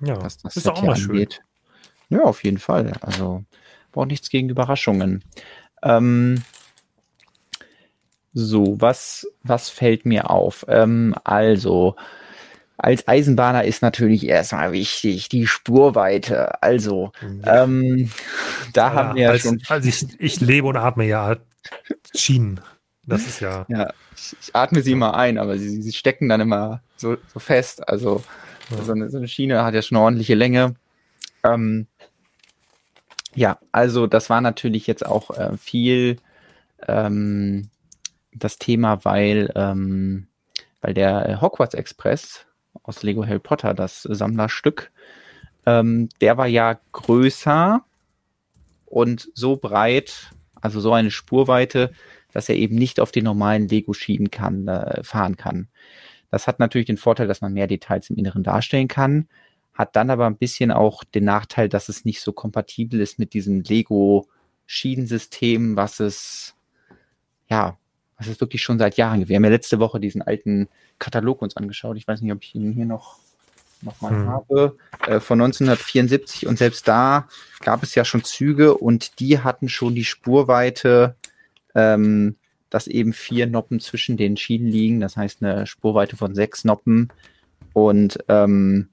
Ja, 0.00 0.16
das, 0.16 0.38
das 0.38 0.56
ist 0.56 0.68
auch 0.68 0.82
mal 0.82 0.94
angeht. 0.94 1.34
schön. 1.34 2.18
Ja, 2.18 2.24
auf 2.24 2.42
jeden 2.42 2.58
Fall. 2.58 2.92
Also 3.00 3.44
braucht 3.92 4.08
nichts 4.08 4.30
gegen 4.30 4.48
Überraschungen. 4.48 5.22
Ähm, 5.82 6.42
so, 8.34 8.80
was, 8.80 9.26
was 9.42 9.68
fällt 9.68 10.06
mir 10.06 10.30
auf? 10.30 10.64
Ähm, 10.68 11.14
also, 11.24 11.96
als 12.78 13.06
Eisenbahner 13.06 13.64
ist 13.64 13.82
natürlich 13.82 14.26
erstmal 14.26 14.72
wichtig 14.72 15.28
die 15.28 15.46
Spurweite. 15.46 16.62
Also, 16.62 17.12
ja. 17.44 17.64
ähm, 17.64 18.10
da 18.72 18.88
ja, 18.88 18.94
haben 18.94 19.14
wir 19.16 19.30
als, 19.30 19.42
schon. 19.42 19.62
Also 19.68 19.88
ich, 19.88 20.06
ich 20.18 20.40
lebe 20.40 20.66
und 20.66 20.76
atme 20.76 21.04
ja 21.04 21.36
Schienen. 22.14 22.60
Das 23.06 23.26
ist 23.26 23.40
ja. 23.40 23.66
Ja, 23.68 23.92
ich, 24.16 24.36
ich 24.40 24.56
atme 24.56 24.82
sie 24.82 24.92
immer 24.92 25.14
ein, 25.16 25.38
aber 25.38 25.58
sie, 25.58 25.82
sie 25.82 25.92
stecken 25.92 26.28
dann 26.28 26.40
immer 26.40 26.82
so, 26.96 27.16
so 27.32 27.38
fest. 27.38 27.86
Also, 27.88 28.22
ja. 28.70 28.82
so, 28.82 28.92
eine, 28.92 29.10
so 29.10 29.18
eine 29.18 29.28
Schiene 29.28 29.62
hat 29.62 29.74
ja 29.74 29.82
schon 29.82 29.96
eine 29.96 30.04
ordentliche 30.04 30.34
Länge. 30.34 30.74
Ähm, 31.44 31.86
ja, 33.34 33.58
also 33.72 34.06
das 34.06 34.30
war 34.30 34.40
natürlich 34.40 34.86
jetzt 34.86 35.04
auch 35.04 35.30
äh, 35.36 35.56
viel 35.56 36.18
ähm, 36.86 37.68
das 38.32 38.58
Thema, 38.58 39.04
weil, 39.04 39.52
ähm, 39.54 40.26
weil 40.80 40.94
der 40.94 41.40
Hogwarts 41.40 41.74
Express 41.74 42.46
aus 42.82 43.02
Lego 43.02 43.24
Harry 43.26 43.38
Potter, 43.38 43.74
das 43.74 44.02
Sammlerstück, 44.02 44.90
ähm, 45.66 46.08
der 46.20 46.36
war 46.36 46.46
ja 46.46 46.80
größer 46.92 47.84
und 48.86 49.28
so 49.34 49.56
breit, 49.56 50.30
also 50.60 50.80
so 50.80 50.92
eine 50.92 51.10
Spurweite, 51.10 51.92
dass 52.32 52.48
er 52.48 52.56
eben 52.56 52.76
nicht 52.76 53.00
auf 53.00 53.12
den 53.12 53.24
normalen 53.24 53.68
Lego-Schienen 53.68 54.30
kann, 54.30 54.66
äh, 54.68 55.02
fahren 55.04 55.36
kann. 55.36 55.68
Das 56.30 56.46
hat 56.46 56.58
natürlich 56.58 56.86
den 56.86 56.96
Vorteil, 56.96 57.28
dass 57.28 57.42
man 57.42 57.52
mehr 57.52 57.66
Details 57.66 58.08
im 58.08 58.16
Inneren 58.16 58.42
darstellen 58.42 58.88
kann 58.88 59.28
hat 59.74 59.96
dann 59.96 60.10
aber 60.10 60.26
ein 60.26 60.36
bisschen 60.36 60.70
auch 60.70 61.02
den 61.04 61.24
Nachteil, 61.24 61.68
dass 61.68 61.88
es 61.88 62.04
nicht 62.04 62.20
so 62.20 62.32
kompatibel 62.32 63.00
ist 63.00 63.18
mit 63.18 63.32
diesem 63.32 63.62
Lego-Schienensystem, 63.62 65.76
was 65.76 65.98
es, 66.00 66.54
ja, 67.48 67.78
was 68.18 68.26
es 68.26 68.40
wirklich 68.40 68.62
schon 68.62 68.78
seit 68.78 68.96
Jahren 68.96 69.20
gibt. 69.20 69.30
Wir 69.30 69.36
haben 69.36 69.44
ja 69.44 69.50
letzte 69.50 69.78
Woche 69.78 69.98
diesen 69.98 70.20
alten 70.22 70.68
Katalog 70.98 71.40
uns 71.42 71.56
angeschaut. 71.56 71.96
Ich 71.96 72.06
weiß 72.06 72.20
nicht, 72.20 72.32
ob 72.32 72.42
ich 72.42 72.54
ihn 72.54 72.72
hier 72.72 72.84
noch, 72.84 73.18
noch 73.80 74.02
mal 74.02 74.10
hm. 74.10 74.28
habe, 74.28 74.76
äh, 75.06 75.20
von 75.20 75.40
1974. 75.40 76.46
Und 76.46 76.58
selbst 76.58 76.86
da 76.86 77.26
gab 77.60 77.82
es 77.82 77.94
ja 77.94 78.04
schon 78.04 78.24
Züge 78.24 78.76
und 78.76 79.20
die 79.20 79.38
hatten 79.38 79.70
schon 79.70 79.94
die 79.94 80.04
Spurweite, 80.04 81.16
ähm, 81.74 82.36
dass 82.68 82.86
eben 82.86 83.14
vier 83.14 83.46
Noppen 83.46 83.80
zwischen 83.80 84.18
den 84.18 84.36
Schienen 84.36 84.68
liegen. 84.68 85.00
Das 85.00 85.16
heißt 85.16 85.42
eine 85.42 85.66
Spurweite 85.66 86.16
von 86.16 86.34
sechs 86.34 86.64
Noppen. 86.64 87.08
Und 87.72 88.18
ähm, 88.28 88.90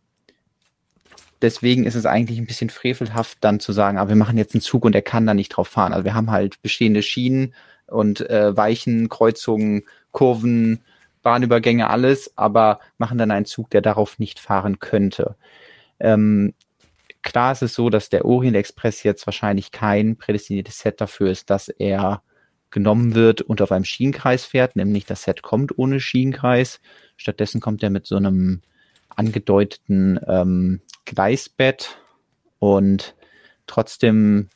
deswegen 1.41 1.85
ist 1.85 1.95
es 1.95 2.05
eigentlich 2.05 2.39
ein 2.39 2.45
bisschen 2.45 2.69
frevelhaft, 2.69 3.37
dann 3.41 3.59
zu 3.59 3.71
sagen, 3.71 3.97
aber 3.97 4.07
ah, 4.07 4.09
wir 4.09 4.15
machen 4.15 4.37
jetzt 4.37 4.53
einen 4.53 4.61
Zug 4.61 4.85
und 4.85 4.95
er 4.95 5.01
kann 5.01 5.25
da 5.25 5.33
nicht 5.33 5.49
drauf 5.49 5.67
fahren. 5.67 5.93
Also 5.93 6.05
wir 6.05 6.13
haben 6.13 6.31
halt 6.31 6.61
bestehende 6.61 7.01
Schienen 7.01 7.53
und 7.87 8.27
äh, 8.29 8.55
Weichen, 8.55 9.09
Kreuzungen, 9.09 9.83
Kurven, 10.11 10.81
Bahnübergänge, 11.21 11.89
alles, 11.89 12.37
aber 12.37 12.79
machen 12.97 13.17
dann 13.17 13.31
einen 13.31 13.45
Zug, 13.45 13.69
der 13.69 13.81
darauf 13.81 14.19
nicht 14.19 14.39
fahren 14.39 14.79
könnte. 14.79 15.35
Ähm, 15.99 16.53
klar 17.21 17.51
ist 17.51 17.61
es 17.61 17.73
so, 17.73 17.89
dass 17.89 18.09
der 18.09 18.25
Orient 18.25 18.55
Express 18.55 19.03
jetzt 19.03 19.25
wahrscheinlich 19.27 19.71
kein 19.71 20.15
prädestiniertes 20.15 20.79
Set 20.79 21.01
dafür 21.01 21.29
ist, 21.29 21.49
dass 21.49 21.69
er 21.69 22.21
genommen 22.71 23.15
wird 23.15 23.41
und 23.41 23.61
auf 23.61 23.71
einem 23.71 23.85
Schienenkreis 23.85 24.45
fährt, 24.45 24.75
nämlich 24.75 25.05
das 25.05 25.23
Set 25.23 25.41
kommt 25.41 25.77
ohne 25.77 25.99
Schienenkreis. 25.99 26.79
Stattdessen 27.17 27.61
kommt 27.61 27.83
er 27.83 27.89
mit 27.89 28.05
so 28.05 28.15
einem 28.15 28.61
angedeuteten 29.19 30.19
ähm, 30.27 30.81
Gleisbett 31.05 31.97
und 32.59 33.15
trotzdem 33.67 34.49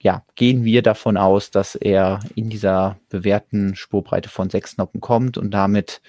ja, 0.00 0.24
gehen 0.34 0.64
wir 0.64 0.82
davon 0.82 1.16
aus, 1.16 1.52
dass 1.52 1.76
er 1.76 2.18
in 2.34 2.50
dieser 2.50 2.98
bewährten 3.08 3.76
Spurbreite 3.76 4.28
von 4.28 4.50
sechs 4.50 4.76
Noppen 4.76 5.00
kommt 5.00 5.38
und 5.38 5.52
damit 5.52 6.02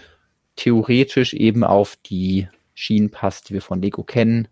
theoretisch 0.56 1.35
eben 1.35 1.64
auf 1.64 1.95
die 1.98 2.48
Schienen 2.73 3.11
passt, 3.11 3.49
die 3.49 3.53
wir 3.53 3.61
von 3.61 3.84
Lego 3.84 4.03
kennen. 4.03 4.48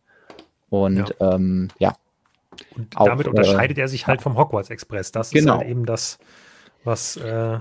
Und 0.69 1.15
ja. 1.19 1.33
Ähm, 1.33 1.69
ja. 1.79 1.97
Und 2.75 2.95
auch, 2.95 3.07
damit 3.07 3.27
unterscheidet 3.27 3.79
äh, 3.79 3.81
er 3.81 3.87
sich 3.87 4.05
halt 4.05 4.21
vom 4.21 4.37
Hogwarts 4.37 4.69
Express. 4.69 5.11
Das 5.11 5.31
genau. 5.31 5.53
ist 5.53 5.59
halt 5.61 5.69
eben 5.69 5.85
das, 5.87 6.19
was, 6.83 7.17
äh, 7.17 7.59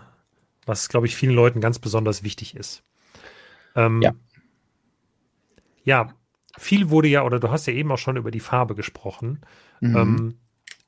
was 0.66 0.90
glaube 0.90 1.06
ich, 1.06 1.16
vielen 1.16 1.34
Leuten 1.34 1.62
ganz 1.62 1.78
besonders 1.78 2.22
wichtig 2.22 2.54
ist. 2.54 2.82
Ähm, 3.74 4.02
ja. 4.02 4.12
Ja, 5.84 6.14
viel 6.58 6.90
wurde 6.90 7.08
ja, 7.08 7.22
oder 7.22 7.40
du 7.40 7.50
hast 7.50 7.66
ja 7.66 7.72
eben 7.72 7.90
auch 7.92 7.98
schon 7.98 8.16
über 8.16 8.30
die 8.30 8.40
Farbe 8.40 8.74
gesprochen. 8.74 9.40
Mhm. 9.80 9.96
Ähm, 9.96 10.38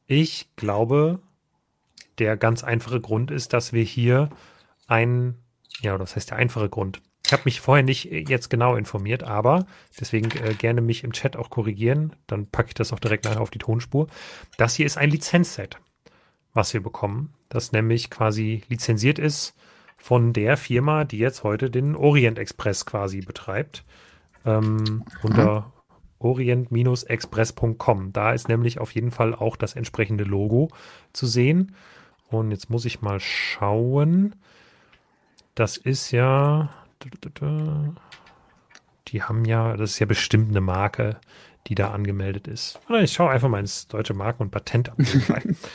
ich 0.06 0.48
glaube, 0.56 1.20
der 2.19 2.36
ganz 2.36 2.64
einfache 2.64 3.01
Grund 3.01 3.31
ist, 3.31 3.52
dass 3.52 3.73
wir 3.73 3.82
hier 3.82 4.31
ein 4.86 5.43
ja, 5.81 5.97
das 5.98 6.16
heißt 6.16 6.31
der 6.31 6.39
einfache 6.39 6.69
Grund. 6.69 7.01
Ich 7.24 7.32
habe 7.32 7.43
mich 7.44 7.60
vorher 7.60 7.85
nicht 7.85 8.10
äh, 8.10 8.24
jetzt 8.27 8.51
genau 8.51 8.77
informiert, 8.77 9.23
aber 9.23 9.66
deswegen 9.98 10.31
äh, 10.43 10.55
gerne 10.55 10.81
mich 10.81 11.05
im 11.05 11.12
Chat 11.12 11.36
auch 11.36 11.51
korrigieren. 11.51 12.14
Dann 12.27 12.47
packe 12.47 12.69
ich 12.69 12.74
das 12.74 12.93
auch 12.93 12.98
direkt 12.98 13.24
nachher 13.24 13.40
auf 13.40 13.51
die 13.51 13.59
Tonspur. 13.59 14.09
Das 14.59 14.74
hier 14.74 14.86
ist 14.86 14.98
ein 14.98 15.10
Lizenzset, 15.10 15.78
was 16.52 16.74
wir 16.74 16.82
bekommen, 16.82 17.32
das 17.48 17.73
nämlich 17.73 18.10
quasi 18.10 18.62
lizenziert 18.69 19.19
ist 19.19 19.55
von 19.97 20.32
der 20.32 20.56
Firma, 20.56 21.05
die 21.05 21.19
jetzt 21.19 21.44
heute 21.44 21.70
den 21.70 21.94
Orient 21.94 22.39
Express 22.39 22.85
quasi 22.85 23.20
betreibt. 23.20 23.85
Ähm, 24.44 25.05
unter 25.23 25.73
orient-express.com. 26.19 28.12
Da 28.12 28.32
ist 28.32 28.48
nämlich 28.48 28.78
auf 28.81 28.93
jeden 28.93 29.10
Fall 29.10 29.35
auch 29.35 29.56
das 29.56 29.74
entsprechende 29.74 30.24
Logo 30.24 30.69
zu 31.12 31.27
sehen. 31.27 31.74
Und 32.28 32.51
jetzt 32.51 32.70
muss 32.70 32.85
ich 32.85 33.02
mal 33.02 33.20
schauen. 33.20 34.35
Das 35.55 35.77
ist 35.77 36.12
ja. 36.12 36.70
Die 39.09 39.23
haben 39.23 39.44
ja, 39.44 39.77
das 39.77 39.90
ist 39.93 39.98
ja 39.98 40.06
bestimmt 40.06 40.51
eine 40.51 40.60
Marke, 40.60 41.19
die 41.66 41.74
da 41.74 41.90
angemeldet 41.90 42.48
ist. 42.48 42.81
Ich 43.01 43.12
schaue 43.12 43.31
einfach 43.31 43.48
mal 43.48 43.60
ins 43.60 43.89
deutsche 43.89 44.14
Marken- 44.14 44.44
und 44.44 44.51
Patentamt 44.51 45.28
rein. 45.28 45.56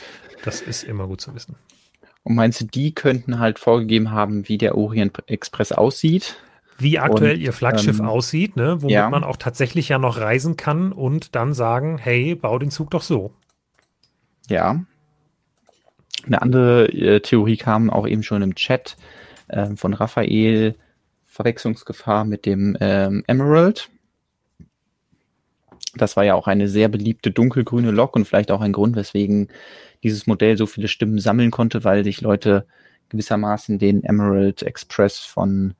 Das 0.44 0.60
ist 0.60 0.84
immer 0.84 1.08
gut 1.08 1.20
zu 1.20 1.34
wissen. 1.34 1.56
Und 2.22 2.36
meinst 2.36 2.60
du, 2.60 2.64
die 2.64 2.94
könnten 2.94 3.40
halt 3.40 3.58
vorgegeben 3.58 4.12
haben, 4.12 4.48
wie 4.48 4.56
der 4.56 4.78
Orient 4.78 5.20
Express 5.26 5.72
aussieht? 5.72 6.36
Wie 6.78 6.98
aktuell 6.98 7.34
und, 7.34 7.40
ihr 7.40 7.52
Flaggschiff 7.52 7.98
ähm, 7.98 8.06
aussieht, 8.06 8.56
ne? 8.56 8.80
womit 8.80 8.94
ja. 8.94 9.10
man 9.10 9.24
auch 9.24 9.36
tatsächlich 9.36 9.88
ja 9.88 9.98
noch 9.98 10.18
reisen 10.18 10.56
kann 10.56 10.92
und 10.92 11.34
dann 11.34 11.52
sagen, 11.52 11.98
hey, 11.98 12.36
bau 12.36 12.58
den 12.58 12.70
Zug 12.70 12.90
doch 12.92 13.02
so. 13.02 13.32
Ja. 14.48 14.80
Eine 16.26 16.42
andere 16.42 16.86
äh, 16.86 17.20
Theorie 17.20 17.56
kam 17.56 17.90
auch 17.90 18.06
eben 18.06 18.22
schon 18.22 18.42
im 18.42 18.54
Chat 18.54 18.96
äh, 19.48 19.74
von 19.74 19.92
Raphael, 19.92 20.76
Verwechslungsgefahr 21.24 22.24
mit 22.24 22.46
dem 22.46 22.76
ähm, 22.80 23.24
Emerald. 23.26 23.90
Das 25.94 26.16
war 26.16 26.24
ja 26.24 26.34
auch 26.34 26.46
eine 26.46 26.68
sehr 26.68 26.88
beliebte 26.88 27.30
dunkelgrüne 27.30 27.90
Lok 27.90 28.14
und 28.14 28.26
vielleicht 28.26 28.50
auch 28.50 28.60
ein 28.60 28.72
Grund, 28.72 28.96
weswegen 28.96 29.48
dieses 30.02 30.26
Modell 30.26 30.56
so 30.56 30.66
viele 30.66 30.88
Stimmen 30.88 31.18
sammeln 31.18 31.50
konnte, 31.50 31.84
weil 31.84 32.04
sich 32.04 32.20
Leute 32.20 32.66
gewissermaßen 33.08 33.78
den 33.78 34.04
Emerald 34.04 34.62
Express 34.62 35.18
von, 35.18 35.74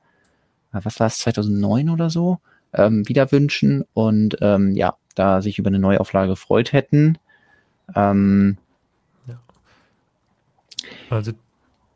was 0.71 0.99
war 0.99 1.07
es, 1.07 1.19
2009 1.19 1.89
oder 1.89 2.09
so, 2.09 2.39
ähm, 2.73 3.07
wieder 3.07 3.31
wünschen 3.31 3.85
und 3.93 4.37
ähm, 4.41 4.73
ja, 4.75 4.95
da 5.15 5.41
sich 5.41 5.59
über 5.59 5.69
eine 5.69 5.79
Neuauflage 5.79 6.29
gefreut 6.29 6.73
hätten. 6.73 7.17
Ähm, 7.95 8.57
ja. 9.27 9.39
Also 11.09 11.33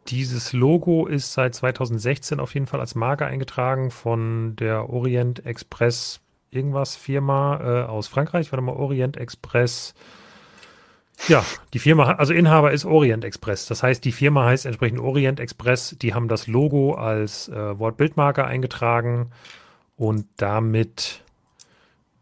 dieses 0.07 0.53
Logo 0.53 1.05
ist 1.05 1.33
seit 1.33 1.55
2016 1.55 2.39
auf 2.39 2.53
jeden 2.53 2.67
Fall 2.67 2.79
als 2.79 2.95
Marke 2.95 3.25
eingetragen 3.25 3.91
von 3.91 4.55
der 4.57 4.89
Orient 4.89 5.45
Express 5.45 6.19
irgendwas 6.51 6.95
Firma 6.95 7.59
äh, 7.61 7.83
aus 7.85 8.07
Frankreich. 8.07 8.51
Warte 8.51 8.61
mal, 8.61 8.75
Orient 8.75 9.17
Express. 9.17 9.93
Ja, 11.27 11.45
die 11.73 11.79
Firma, 11.79 12.13
also 12.13 12.33
Inhaber 12.33 12.71
ist 12.71 12.85
Orient 12.85 13.23
Express. 13.23 13.65
Das 13.67 13.81
heißt, 13.83 14.03
die 14.03 14.11
Firma 14.11 14.45
heißt 14.45 14.65
entsprechend 14.65 14.99
Orient 14.99 15.39
Express. 15.39 15.95
Die 16.01 16.13
haben 16.13 16.27
das 16.27 16.47
Logo 16.47 16.95
als 16.95 17.47
äh, 17.49 17.79
Wortbildmarke 17.79 18.45
eingetragen 18.45 19.31
und 19.95 20.27
damit 20.37 21.23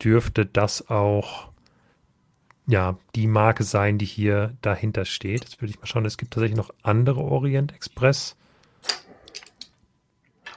dürfte 0.03 0.45
das 0.45 0.89
auch 0.89 1.49
ja, 2.67 2.97
die 3.15 3.27
Marke 3.27 3.63
sein, 3.63 3.97
die 3.97 4.05
hier 4.05 4.55
dahinter 4.61 5.05
steht. 5.05 5.43
Jetzt 5.43 5.61
würde 5.61 5.71
ich 5.71 5.79
mal 5.79 5.87
schauen, 5.87 6.05
es 6.05 6.17
gibt 6.17 6.33
tatsächlich 6.33 6.57
noch 6.57 6.69
andere 6.83 7.21
Orient 7.21 7.73
Express 7.73 8.35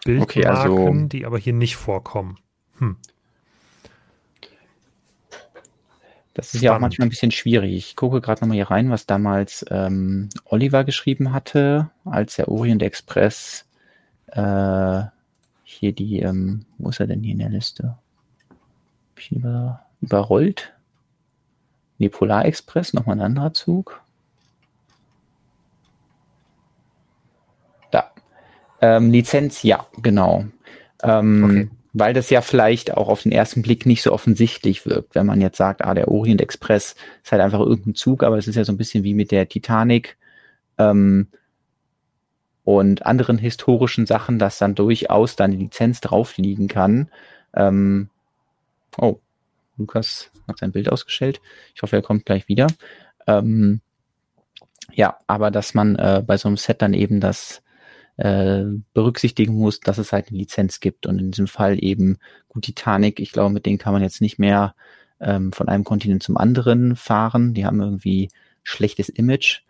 Bildmarken, 0.04 0.42
okay, 0.42 0.46
also, 0.46 1.08
die 1.08 1.24
aber 1.24 1.38
hier 1.38 1.54
nicht 1.54 1.76
vorkommen. 1.76 2.38
Hm. 2.78 2.96
Das 6.34 6.46
ist 6.46 6.50
Spannend. 6.50 6.64
ja 6.64 6.76
auch 6.76 6.80
manchmal 6.80 7.06
ein 7.06 7.10
bisschen 7.10 7.30
schwierig. 7.30 7.72
Ich 7.72 7.96
gucke 7.96 8.20
gerade 8.20 8.40
nochmal 8.40 8.56
hier 8.56 8.70
rein, 8.70 8.90
was 8.90 9.06
damals 9.06 9.64
ähm, 9.70 10.28
Oliver 10.44 10.82
geschrieben 10.82 11.32
hatte, 11.32 11.90
als 12.04 12.36
der 12.36 12.48
Orient 12.48 12.82
Express 12.82 13.66
äh, 14.26 15.02
hier 15.62 15.92
die, 15.92 16.20
ähm, 16.20 16.66
wo 16.78 16.90
ist 16.90 16.98
er 16.98 17.06
denn 17.06 17.22
hier 17.22 17.32
in 17.32 17.38
der 17.38 17.50
Liste? 17.50 17.96
Hab 18.50 19.18
ich 19.18 19.30
über, 19.30 19.86
überrollt? 20.00 20.74
Nee, 21.98 22.08
Polar 22.08 22.44
Express, 22.44 22.92
nochmal 22.92 23.16
ein 23.16 23.22
anderer 23.22 23.54
Zug. 23.54 24.02
Da. 27.92 28.10
Ähm, 28.80 29.12
Lizenz, 29.12 29.62
ja, 29.62 29.86
genau. 30.02 30.46
Ähm, 31.04 31.44
okay. 31.44 31.70
Weil 31.96 32.12
das 32.12 32.28
ja 32.28 32.40
vielleicht 32.40 32.94
auch 32.96 33.08
auf 33.08 33.22
den 33.22 33.32
ersten 33.32 33.62
Blick 33.62 33.86
nicht 33.86 34.02
so 34.02 34.12
offensichtlich 34.12 34.84
wirkt, 34.84 35.14
wenn 35.14 35.26
man 35.26 35.40
jetzt 35.40 35.56
sagt, 35.56 35.84
ah, 35.84 35.94
der 35.94 36.08
Orient 36.08 36.40
Express 36.40 36.96
ist 37.22 37.32
halt 37.32 37.40
einfach 37.40 37.60
irgendein 37.60 37.94
Zug, 37.94 38.24
aber 38.24 38.36
es 38.36 38.48
ist 38.48 38.56
ja 38.56 38.64
so 38.64 38.72
ein 38.72 38.76
bisschen 38.76 39.04
wie 39.04 39.14
mit 39.14 39.30
der 39.30 39.48
Titanic 39.48 40.16
ähm, 40.76 41.28
und 42.64 43.06
anderen 43.06 43.38
historischen 43.38 44.06
Sachen, 44.06 44.40
dass 44.40 44.58
dann 44.58 44.74
durchaus 44.74 45.36
dann 45.36 45.52
die 45.52 45.56
Lizenz 45.56 46.00
drauf 46.00 46.36
liegen 46.36 46.66
kann. 46.66 47.10
Ähm, 47.54 48.10
oh, 48.98 49.20
Lukas 49.76 50.30
hat 50.48 50.58
sein 50.58 50.72
Bild 50.72 50.90
ausgestellt. 50.90 51.40
Ich 51.74 51.82
hoffe, 51.82 51.96
er 51.96 52.02
kommt 52.02 52.26
gleich 52.26 52.48
wieder. 52.48 52.66
Ähm, 53.26 53.80
ja, 54.92 55.18
aber 55.26 55.50
dass 55.50 55.74
man 55.74 55.96
äh, 55.96 56.22
bei 56.26 56.36
so 56.36 56.48
einem 56.48 56.56
Set 56.56 56.82
dann 56.82 56.94
eben 56.94 57.20
das 57.20 57.62
äh, 58.16 58.64
berücksichtigen 58.92 59.54
muss, 59.54 59.80
dass 59.80 59.98
es 59.98 60.12
halt 60.12 60.28
eine 60.28 60.38
Lizenz 60.38 60.80
gibt 60.80 61.06
und 61.06 61.18
in 61.18 61.30
diesem 61.30 61.48
Fall 61.48 61.82
eben 61.82 62.18
gut 62.48 62.64
Titanic. 62.64 63.20
Ich 63.20 63.32
glaube, 63.32 63.52
mit 63.52 63.66
denen 63.66 63.78
kann 63.78 63.92
man 63.92 64.02
jetzt 64.02 64.20
nicht 64.20 64.38
mehr 64.38 64.74
ähm, 65.20 65.52
von 65.52 65.68
einem 65.68 65.84
Kontinent 65.84 66.22
zum 66.22 66.36
anderen 66.36 66.96
fahren. 66.96 67.54
Die 67.54 67.66
haben 67.66 67.80
irgendwie 67.80 68.30
schlechtes 68.62 69.08
Image, 69.08 69.62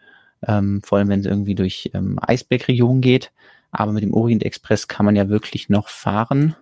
ähm, 0.47 0.83
vor 0.85 0.99
allem 0.99 1.09
wenn 1.09 1.21
es 1.21 1.27
irgendwie 1.27 1.55
durch 1.55 1.91
ähm, 1.95 2.19
Eisbergregionen 2.21 3.01
geht. 3.01 3.33
Aber 3.71 3.93
mit 3.93 4.03
dem 4.03 4.15
Orient 4.15 4.45
Express 4.45 4.89
kann 4.89 5.07
man 5.07 5.17
ja 5.17 5.29
wirklich 5.29 5.69
noch 5.69 5.89
fahren. 5.89 6.55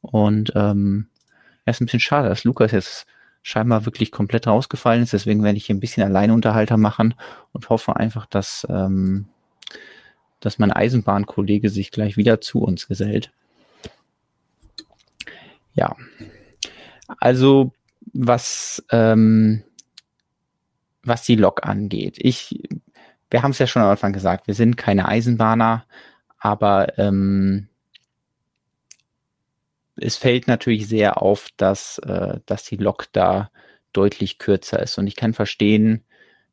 Und 0.00 0.52
ähm, 0.54 1.08
ja, 1.66 1.70
ist 1.72 1.80
ein 1.80 1.86
bisschen 1.86 2.00
schade, 2.00 2.28
dass 2.28 2.44
Lukas 2.44 2.72
jetzt 2.72 3.06
scheinbar 3.42 3.86
wirklich 3.86 4.10
komplett 4.10 4.46
rausgefallen 4.46 5.02
ist. 5.02 5.12
Deswegen 5.12 5.42
werde 5.42 5.56
ich 5.58 5.66
hier 5.66 5.74
ein 5.76 5.80
bisschen 5.80 6.04
Alleinunterhalter 6.04 6.76
machen 6.76 7.14
und 7.52 7.68
hoffe 7.68 7.96
einfach, 7.96 8.26
dass, 8.26 8.66
ähm, 8.70 9.26
dass 10.46 10.60
mein 10.60 10.70
Eisenbahnkollege 10.70 11.70
sich 11.70 11.90
gleich 11.90 12.16
wieder 12.16 12.40
zu 12.40 12.60
uns 12.62 12.86
gesellt. 12.86 13.32
Ja. 15.74 15.96
Also, 17.18 17.72
was, 18.12 18.84
ähm, 18.90 19.64
was 21.02 21.24
die 21.24 21.34
Lok 21.34 21.66
angeht. 21.66 22.14
Ich, 22.20 22.62
wir 23.28 23.42
haben 23.42 23.50
es 23.50 23.58
ja 23.58 23.66
schon 23.66 23.82
am 23.82 23.90
Anfang 23.90 24.12
gesagt, 24.12 24.46
wir 24.46 24.54
sind 24.54 24.76
keine 24.76 25.08
Eisenbahner, 25.08 25.84
aber 26.38 26.96
ähm, 26.96 27.66
es 29.96 30.16
fällt 30.16 30.46
natürlich 30.46 30.86
sehr 30.86 31.20
auf, 31.20 31.48
dass, 31.56 31.98
äh, 31.98 32.38
dass 32.46 32.62
die 32.62 32.76
Lok 32.76 33.08
da 33.10 33.50
deutlich 33.92 34.38
kürzer 34.38 34.80
ist. 34.80 34.96
Und 34.96 35.08
ich 35.08 35.16
kann 35.16 35.34
verstehen, 35.34 36.04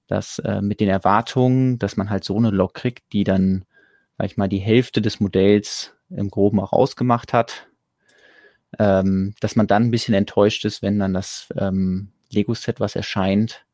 dass 0.08 0.40
äh, 0.40 0.62
mit 0.64 0.80
den 0.80 0.90
Erwartungen, 0.90 1.78
dass 1.78 1.96
man 1.96 2.10
halt 2.10 2.24
so 2.24 2.36
eine 2.38 2.50
Lok 2.50 2.74
kriegt, 2.74 3.14
die 3.14 3.24
dann, 3.24 3.66
sag 4.18 4.26
ich 4.26 4.38
mal, 4.38 4.50
die 4.50 4.60
Hälfte 4.60 5.02
des 5.02 5.20
Modells 5.20 5.94
im 6.10 6.30
Groben 6.30 6.60
auch 6.60 6.74
ausgemacht 6.74 7.34
hat, 7.34 7.68
ähm, 8.80 9.34
dass 9.40 9.56
man 9.56 9.68
dann 9.68 9.84
ein 9.84 9.92
bisschen 9.92 10.14
enttäuscht 10.14 10.66
ist, 10.66 10.82
wenn 10.82 11.00
dann 11.00 11.14
das 11.14 11.48
ähm, 11.58 12.12
Lego-Set, 12.32 12.80
was 12.80 12.96
erscheint, 12.96 13.66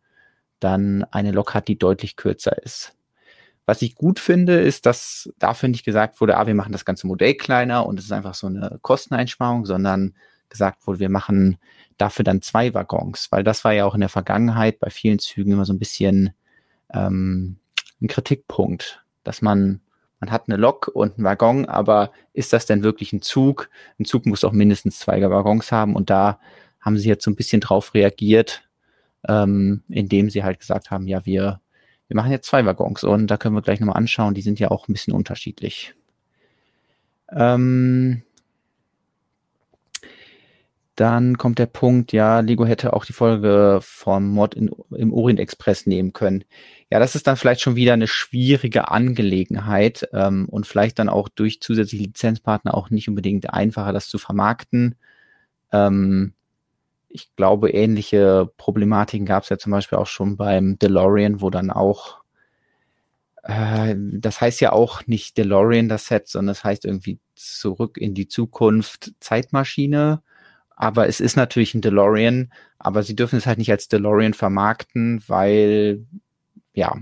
dann 0.59 1.05
eine 1.11 1.31
Lok 1.31 1.53
hat, 1.53 1.67
die 1.67 1.77
deutlich 1.77 2.15
kürzer 2.15 2.61
ist. 2.63 2.95
Was 3.65 3.81
ich 3.81 3.95
gut 3.95 4.19
finde, 4.19 4.59
ist, 4.59 4.85
dass 4.85 5.31
dafür 5.37 5.69
nicht 5.69 5.85
gesagt 5.85 6.19
wurde, 6.19 6.37
ah, 6.37 6.47
wir 6.47 6.55
machen 6.55 6.71
das 6.71 6.85
ganze 6.85 7.07
Modell 7.07 7.35
kleiner 7.35 7.85
und 7.85 7.99
es 7.99 8.05
ist 8.05 8.11
einfach 8.11 8.33
so 8.33 8.47
eine 8.47 8.79
Kosteneinsparung, 8.81 9.65
sondern 9.65 10.15
gesagt 10.49 10.87
wurde, 10.87 10.99
wir 10.99 11.09
machen 11.09 11.57
dafür 11.97 12.23
dann 12.23 12.41
zwei 12.41 12.73
Waggons, 12.73 13.27
weil 13.31 13.43
das 13.43 13.63
war 13.63 13.73
ja 13.73 13.85
auch 13.85 13.93
in 13.93 13.99
der 13.99 14.09
Vergangenheit 14.09 14.79
bei 14.79 14.89
vielen 14.89 15.19
Zügen 15.19 15.51
immer 15.51 15.65
so 15.65 15.73
ein 15.73 15.79
bisschen 15.79 16.33
ähm, 16.91 17.57
ein 18.01 18.07
Kritikpunkt, 18.07 19.03
dass 19.23 19.41
man 19.41 19.81
man 20.19 20.31
hat 20.31 20.47
eine 20.47 20.57
Lok 20.57 20.89
und 20.93 21.17
einen 21.17 21.25
Waggon, 21.25 21.65
aber 21.65 22.11
ist 22.33 22.53
das 22.53 22.65
denn 22.65 22.83
wirklich 22.83 23.13
ein 23.13 23.21
Zug? 23.21 23.69
Ein 23.99 24.05
Zug 24.05 24.25
muss 24.25 24.43
auch 24.43 24.51
mindestens 24.51 24.99
zwei 24.99 25.21
Waggons 25.21 25.71
haben 25.71 25.95
und 25.95 26.09
da 26.09 26.39
haben 26.79 26.97
sie 26.97 27.07
jetzt 27.07 27.23
so 27.23 27.31
ein 27.31 27.35
bisschen 27.35 27.61
drauf 27.61 27.93
reagiert, 27.93 28.67
ähm, 29.27 29.83
indem 29.89 30.29
sie 30.29 30.43
halt 30.43 30.59
gesagt 30.59 30.91
haben, 30.91 31.07
ja, 31.07 31.25
wir 31.25 31.61
wir 32.09 32.15
machen 32.15 32.31
jetzt 32.31 32.47
zwei 32.47 32.65
Waggons 32.65 33.03
und 33.03 33.27
da 33.27 33.37
können 33.37 33.55
wir 33.55 33.61
gleich 33.61 33.79
nochmal 33.79 33.97
anschauen. 33.97 34.33
Die 34.33 34.41
sind 34.41 34.59
ja 34.59 34.71
auch 34.71 34.87
ein 34.87 34.93
bisschen 34.93 35.13
unterschiedlich. 35.13 35.93
Ähm, 37.31 38.23
dann 40.95 41.37
kommt 41.37 41.59
der 41.59 41.67
Punkt, 41.67 42.11
ja, 42.11 42.39
Lego 42.39 42.65
hätte 42.65 42.93
auch 42.93 43.05
die 43.05 43.13
Folge 43.13 43.79
vom 43.81 44.27
Mod 44.27 44.55
in, 44.55 44.71
im 44.89 45.13
Orient 45.13 45.39
Express 45.39 45.85
nehmen 45.85 46.11
können. 46.11 46.43
Ja, 46.89 46.99
das 46.99 47.15
ist 47.15 47.27
dann 47.27 47.37
vielleicht 47.37 47.61
schon 47.61 47.75
wieder 47.75 47.93
eine 47.93 48.07
schwierige 48.07 48.89
Angelegenheit 48.89 50.09
ähm, 50.13 50.47
und 50.49 50.65
vielleicht 50.65 50.99
dann 50.99 51.09
auch 51.09 51.29
durch 51.29 51.61
zusätzliche 51.61 52.05
Lizenzpartner 52.05 52.73
auch 52.73 52.89
nicht 52.89 53.07
unbedingt 53.07 53.53
einfacher, 53.53 53.93
das 53.93 54.07
zu 54.07 54.17
vermarkten. 54.17 54.95
Ähm, 55.71 56.33
ich 57.09 57.35
glaube, 57.35 57.71
ähnliche 57.71 58.49
Problematiken 58.57 59.25
gab 59.25 59.43
es 59.43 59.49
ja 59.49 59.57
zum 59.57 59.71
Beispiel 59.71 59.97
auch 59.97 60.07
schon 60.07 60.37
beim 60.37 60.77
DeLorean, 60.79 61.41
wo 61.41 61.49
dann 61.49 61.71
auch, 61.71 62.21
äh, 63.43 63.95
das 63.97 64.41
heißt 64.41 64.61
ja 64.61 64.71
auch 64.71 65.05
nicht 65.07 65.37
DeLorean 65.37 65.89
das 65.89 66.07
Set, 66.07 66.27
sondern 66.27 66.53
das 66.53 66.63
heißt 66.63 66.85
irgendwie 66.85 67.19
zurück 67.35 67.97
in 67.97 68.13
die 68.13 68.27
Zukunft 68.27 69.13
Zeitmaschine. 69.19 70.21
Aber 70.75 71.07
es 71.07 71.19
ist 71.19 71.35
natürlich 71.35 71.73
ein 71.73 71.81
DeLorean, 71.81 72.51
aber 72.77 73.03
sie 73.03 73.15
dürfen 73.15 73.37
es 73.37 73.45
halt 73.45 73.57
nicht 73.57 73.71
als 73.71 73.89
DeLorean 73.89 74.33
vermarkten, 74.33 75.21
weil, 75.27 76.05
ja, 76.79 76.97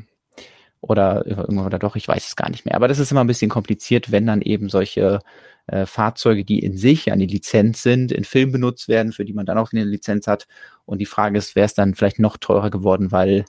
oder 0.81 1.25
oder 1.49 1.79
doch, 1.79 1.95
ich 1.95 2.07
weiß 2.07 2.27
es 2.27 2.35
gar 2.35 2.49
nicht 2.49 2.65
mehr. 2.65 2.75
Aber 2.75 2.87
das 2.87 2.99
ist 2.99 3.11
immer 3.11 3.21
ein 3.21 3.27
bisschen 3.27 3.49
kompliziert, 3.49 4.11
wenn 4.11 4.25
dann 4.25 4.41
eben 4.41 4.69
solche 4.69 5.19
äh, 5.67 5.85
Fahrzeuge, 5.85 6.43
die 6.45 6.59
in 6.59 6.77
sich 6.77 7.11
eine 7.11 7.25
Lizenz 7.25 7.83
sind, 7.83 8.11
in 8.11 8.23
Film 8.23 8.51
benutzt 8.51 8.87
werden, 8.87 9.11
für 9.11 9.25
die 9.25 9.33
man 9.33 9.45
dann 9.45 9.57
auch 9.57 9.71
eine 9.71 9.83
Lizenz 9.83 10.27
hat. 10.27 10.47
Und 10.85 10.99
die 10.99 11.05
Frage 11.05 11.37
ist, 11.37 11.55
wäre 11.55 11.65
es 11.65 11.73
dann 11.73 11.95
vielleicht 11.95 12.19
noch 12.19 12.37
teurer 12.37 12.69
geworden, 12.69 13.11
weil 13.11 13.45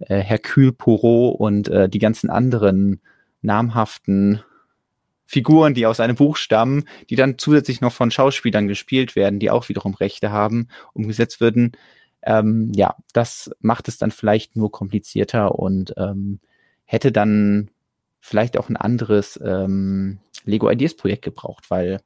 äh, 0.00 0.18
Hercule 0.18 0.72
Poirot 0.72 1.40
und 1.40 1.68
äh, 1.68 1.88
die 1.88 1.98
ganzen 1.98 2.30
anderen 2.30 3.00
namhaften 3.42 4.42
Figuren, 5.26 5.74
die 5.74 5.86
aus 5.86 6.00
einem 6.00 6.16
Buch 6.16 6.36
stammen, 6.36 6.84
die 7.10 7.16
dann 7.16 7.38
zusätzlich 7.38 7.80
noch 7.80 7.92
von 7.92 8.10
Schauspielern 8.10 8.68
gespielt 8.68 9.16
werden, 9.16 9.40
die 9.40 9.50
auch 9.50 9.68
wiederum 9.68 9.94
Rechte 9.94 10.30
haben, 10.30 10.68
umgesetzt 10.92 11.40
würden. 11.40 11.72
Ähm, 12.24 12.72
ja, 12.74 12.96
das 13.12 13.50
macht 13.60 13.88
es 13.88 13.98
dann 13.98 14.10
vielleicht 14.10 14.56
nur 14.56 14.72
komplizierter 14.72 15.58
und 15.58 15.94
ähm, 15.96 16.40
hätte 16.84 17.12
dann 17.12 17.70
vielleicht 18.20 18.56
auch 18.56 18.68
ein 18.70 18.76
anderes 18.76 19.38
ähm, 19.44 20.18
Lego 20.44 20.70
Ideas 20.70 20.94
Projekt 20.94 21.22
gebraucht, 21.22 21.70
weil 21.70 22.00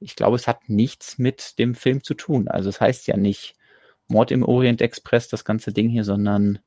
ich 0.00 0.16
glaube, 0.16 0.36
es 0.36 0.48
hat 0.48 0.68
nichts 0.68 1.18
mit 1.18 1.58
dem 1.58 1.74
Film 1.74 2.02
zu 2.02 2.14
tun. 2.14 2.48
Also 2.48 2.68
es 2.68 2.80
heißt 2.80 3.06
ja 3.06 3.16
nicht 3.16 3.54
Mord 4.08 4.30
im 4.32 4.42
Orient 4.42 4.80
Express, 4.80 5.28
das 5.28 5.44
ganze 5.44 5.72
Ding 5.72 5.88
hier, 5.88 6.04
sondern 6.04 6.58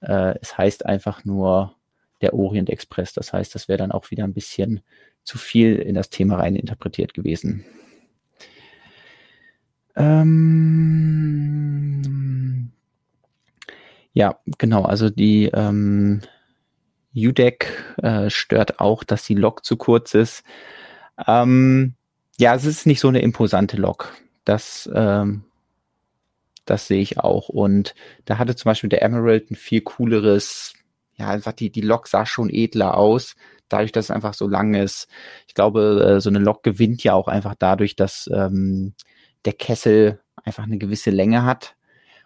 äh, 0.00 0.34
es 0.40 0.56
heißt 0.56 0.86
einfach 0.86 1.24
nur 1.24 1.74
der 2.20 2.34
Orient 2.34 2.70
Express. 2.70 3.12
Das 3.12 3.32
heißt, 3.32 3.54
das 3.54 3.68
wäre 3.68 3.78
dann 3.78 3.92
auch 3.92 4.10
wieder 4.10 4.24
ein 4.24 4.34
bisschen 4.34 4.82
zu 5.24 5.38
viel 5.38 5.76
in 5.76 5.94
das 5.94 6.10
Thema 6.10 6.36
rein 6.36 6.54
interpretiert 6.54 7.14
gewesen. 7.14 7.64
Ähm, 9.96 11.92
ja, 14.12 14.38
genau. 14.58 14.82
Also 14.82 15.10
die 15.10 15.50
ähm, 15.52 16.20
UDEC 17.14 17.94
äh, 18.02 18.30
stört 18.30 18.80
auch, 18.80 19.04
dass 19.04 19.24
die 19.24 19.34
Lok 19.34 19.64
zu 19.64 19.76
kurz 19.76 20.14
ist. 20.14 20.44
Ähm, 21.26 21.94
ja, 22.38 22.54
es 22.54 22.64
ist 22.64 22.86
nicht 22.86 23.00
so 23.00 23.08
eine 23.08 23.20
imposante 23.20 23.76
Lok. 23.78 24.14
Das, 24.44 24.88
ähm, 24.94 25.44
das 26.66 26.86
sehe 26.86 27.00
ich 27.00 27.18
auch. 27.18 27.48
Und 27.48 27.94
da 28.26 28.38
hatte 28.38 28.56
zum 28.56 28.70
Beispiel 28.70 28.90
der 28.90 29.02
Emerald 29.02 29.50
ein 29.50 29.56
viel 29.56 29.80
cooleres, 29.80 30.74
ja, 31.16 31.28
einfach 31.28 31.52
die, 31.52 31.70
die 31.70 31.80
Lok 31.80 32.08
sah 32.08 32.26
schon 32.26 32.50
edler 32.50 32.96
aus, 32.96 33.36
dadurch, 33.68 33.92
dass 33.92 34.06
es 34.06 34.10
einfach 34.10 34.34
so 34.34 34.46
lang 34.46 34.74
ist. 34.74 35.08
Ich 35.48 35.54
glaube, 35.54 36.16
äh, 36.16 36.20
so 36.20 36.28
eine 36.28 36.38
Lok 36.38 36.62
gewinnt 36.62 37.02
ja 37.02 37.14
auch 37.14 37.28
einfach 37.28 37.54
dadurch, 37.58 37.96
dass 37.96 38.30
ähm, 38.32 38.94
der 39.44 39.52
Kessel 39.52 40.20
einfach 40.44 40.64
eine 40.64 40.78
gewisse 40.78 41.10
Länge 41.10 41.44
hat. 41.44 41.76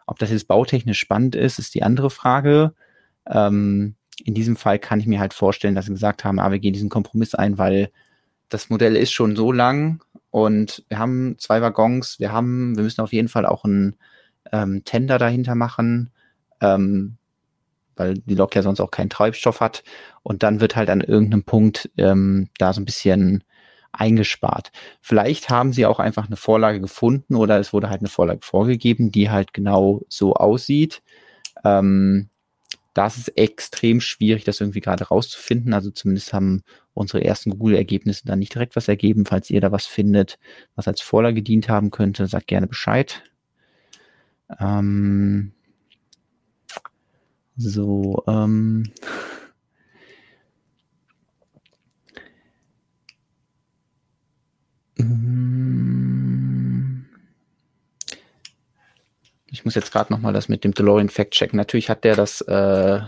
Ob 0.07 0.19
das 0.19 0.31
jetzt 0.31 0.49
bautechnisch 0.49 0.99
spannend 0.99 1.35
ist, 1.35 1.59
ist 1.59 1.75
die 1.75 1.83
andere 1.83 2.11
Frage. 2.11 2.75
Ähm, 3.27 3.95
in 4.25 4.35
diesem 4.35 4.57
Fall 4.57 4.79
kann 4.79 5.01
ich 5.01 5.07
mir 5.07 5.21
halt 5.21 5.35
vorstellen, 5.35 5.75
dass 5.75 5.87
sie 5.87 5.93
gesagt 5.93 6.25
haben, 6.25 6.39
ah, 6.39 6.51
wir 6.51 6.59
gehen 6.59 6.73
diesen 6.73 6.91
Kompromiss 6.91 7.35
ein, 7.35 7.59
weil 7.59 7.91
das 8.49 8.69
Modell 8.69 8.97
ist 8.97 9.13
schon 9.13 9.37
so 9.37 9.53
lang 9.53 10.03
und 10.31 10.85
wir 10.89 10.99
haben 10.99 11.37
zwei 11.39 11.63
Waggons, 11.63 12.19
wir 12.19 12.33
haben, 12.33 12.77
wir 12.77 12.85
müssen 12.85 13.01
auf 13.01 13.13
jeden 13.13 13.29
Fall 13.29 13.47
auch 13.47 13.65
einen 13.65 13.97
ähm, 14.53 14.83
Tender 14.85 15.19
dahinter 15.19 15.55
machen, 15.55 16.11
ähm, 16.61 17.17
weil 17.97 18.15
die 18.15 18.35
Lok 18.35 18.55
ja 18.55 18.63
sonst 18.63 18.81
auch 18.81 18.91
keinen 18.91 19.11
Treibstoff 19.11 19.61
hat 19.61 19.85
und 20.23 20.43
dann 20.43 20.61
wird 20.61 20.77
halt 20.77 20.91
an 20.91 21.01
irgendeinem 21.01 21.45
Punkt 21.45 21.91
ähm, 21.97 22.49
da 22.59 22.73
so 22.73 22.81
ein 22.81 22.85
bisschen 22.85 23.45
eingespart. 23.93 24.71
Vielleicht 25.01 25.51
haben 25.51 25.73
sie 25.73 25.87
auch 25.87 25.99
einfach 25.99 26.27
eine 26.27 26.37
Vorlage 26.37 26.81
gefunden 26.81 27.35
oder 27.35 27.59
es 27.59 27.73
wurde 27.73 27.91
halt 27.91 28.01
eine 28.01 28.09
Vorlage 28.09 28.41
vorgegeben, 28.43 29.11
die 29.11 29.31
halt 29.31 29.53
genau 29.53 30.03
so 30.09 30.35
aussieht. 30.35 31.03
Ähm, 31.65 32.31
da 32.95 33.07
ist 33.07 33.29
extrem 33.37 34.01
schwierig, 34.01 34.45
das 34.45 34.61
irgendwie 34.61 34.81
gerade 34.81 35.05
rauszufinden. 35.05 35.75
Also 35.75 35.91
zumindest 35.91 36.33
haben 36.33 36.63
unsere 36.93 37.25
ersten 37.25 37.51
Google-Ergebnisse 37.51 38.27
dann 38.27 38.41
nicht 38.41 38.55
direkt 38.55 38.75
was 38.77 38.89
ergeben. 38.89 39.27
Falls 39.27 39.51
ihr 39.51 39.61
da 39.61 39.71
was 39.71 39.87
findet, 39.87 40.39
was 40.75 40.89
als 40.89 41.01
Vorlage 41.01 41.37
gedient 41.37 41.69
haben 41.69 41.91
könnte, 41.91 42.27
sagt 42.27 42.49
gerne 42.49 42.67
Bescheid. 42.67 43.23
Ähm, 44.59 45.53
so, 47.57 48.25
ähm, 48.27 48.91
Ich 59.47 59.65
muss 59.65 59.75
jetzt 59.75 59.93
gerade 59.93 60.13
nochmal 60.13 60.33
das 60.33 60.49
mit 60.49 60.65
dem 60.65 60.73
DeLorean 60.73 61.09
Fact 61.09 61.33
checken. 61.33 61.57
Natürlich 61.57 61.91
hat 61.91 62.05
der 62.05 62.17
das 62.17 62.41
äh, 62.43 63.01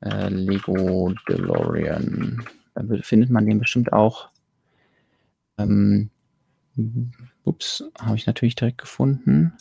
äh, 0.00 0.28
Lego 0.28 1.12
DeLorean. 1.28 2.44
Da 2.74 2.82
findet 3.02 3.30
man 3.30 3.46
den 3.46 3.58
bestimmt 3.58 3.92
auch. 3.92 4.28
Ähm, 5.58 6.10
ups, 7.44 7.84
habe 8.00 8.16
ich 8.16 8.26
natürlich 8.26 8.54
direkt 8.56 8.78
gefunden. 8.78 9.52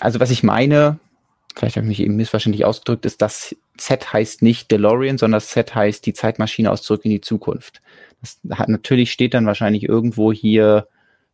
Also 0.00 0.20
was 0.20 0.30
ich 0.30 0.42
meine, 0.42 0.98
vielleicht 1.54 1.76
habe 1.76 1.84
ich 1.84 1.98
mich 1.98 2.00
eben 2.00 2.16
missverständlich 2.16 2.64
ausgedrückt, 2.64 3.06
ist, 3.06 3.22
das 3.22 3.56
Set 3.78 4.12
heißt 4.12 4.42
nicht 4.42 4.70
DeLorean, 4.70 5.18
sondern 5.18 5.40
Set 5.40 5.74
heißt 5.74 6.04
die 6.06 6.14
Zeitmaschine 6.14 6.70
aus 6.70 6.82
Zurück 6.82 7.04
in 7.04 7.10
die 7.10 7.20
Zukunft. 7.20 7.80
Das 8.20 8.40
hat, 8.58 8.68
natürlich 8.68 9.12
steht 9.12 9.34
dann 9.34 9.46
wahrscheinlich 9.46 9.88
irgendwo 9.88 10.32
hier 10.32 10.86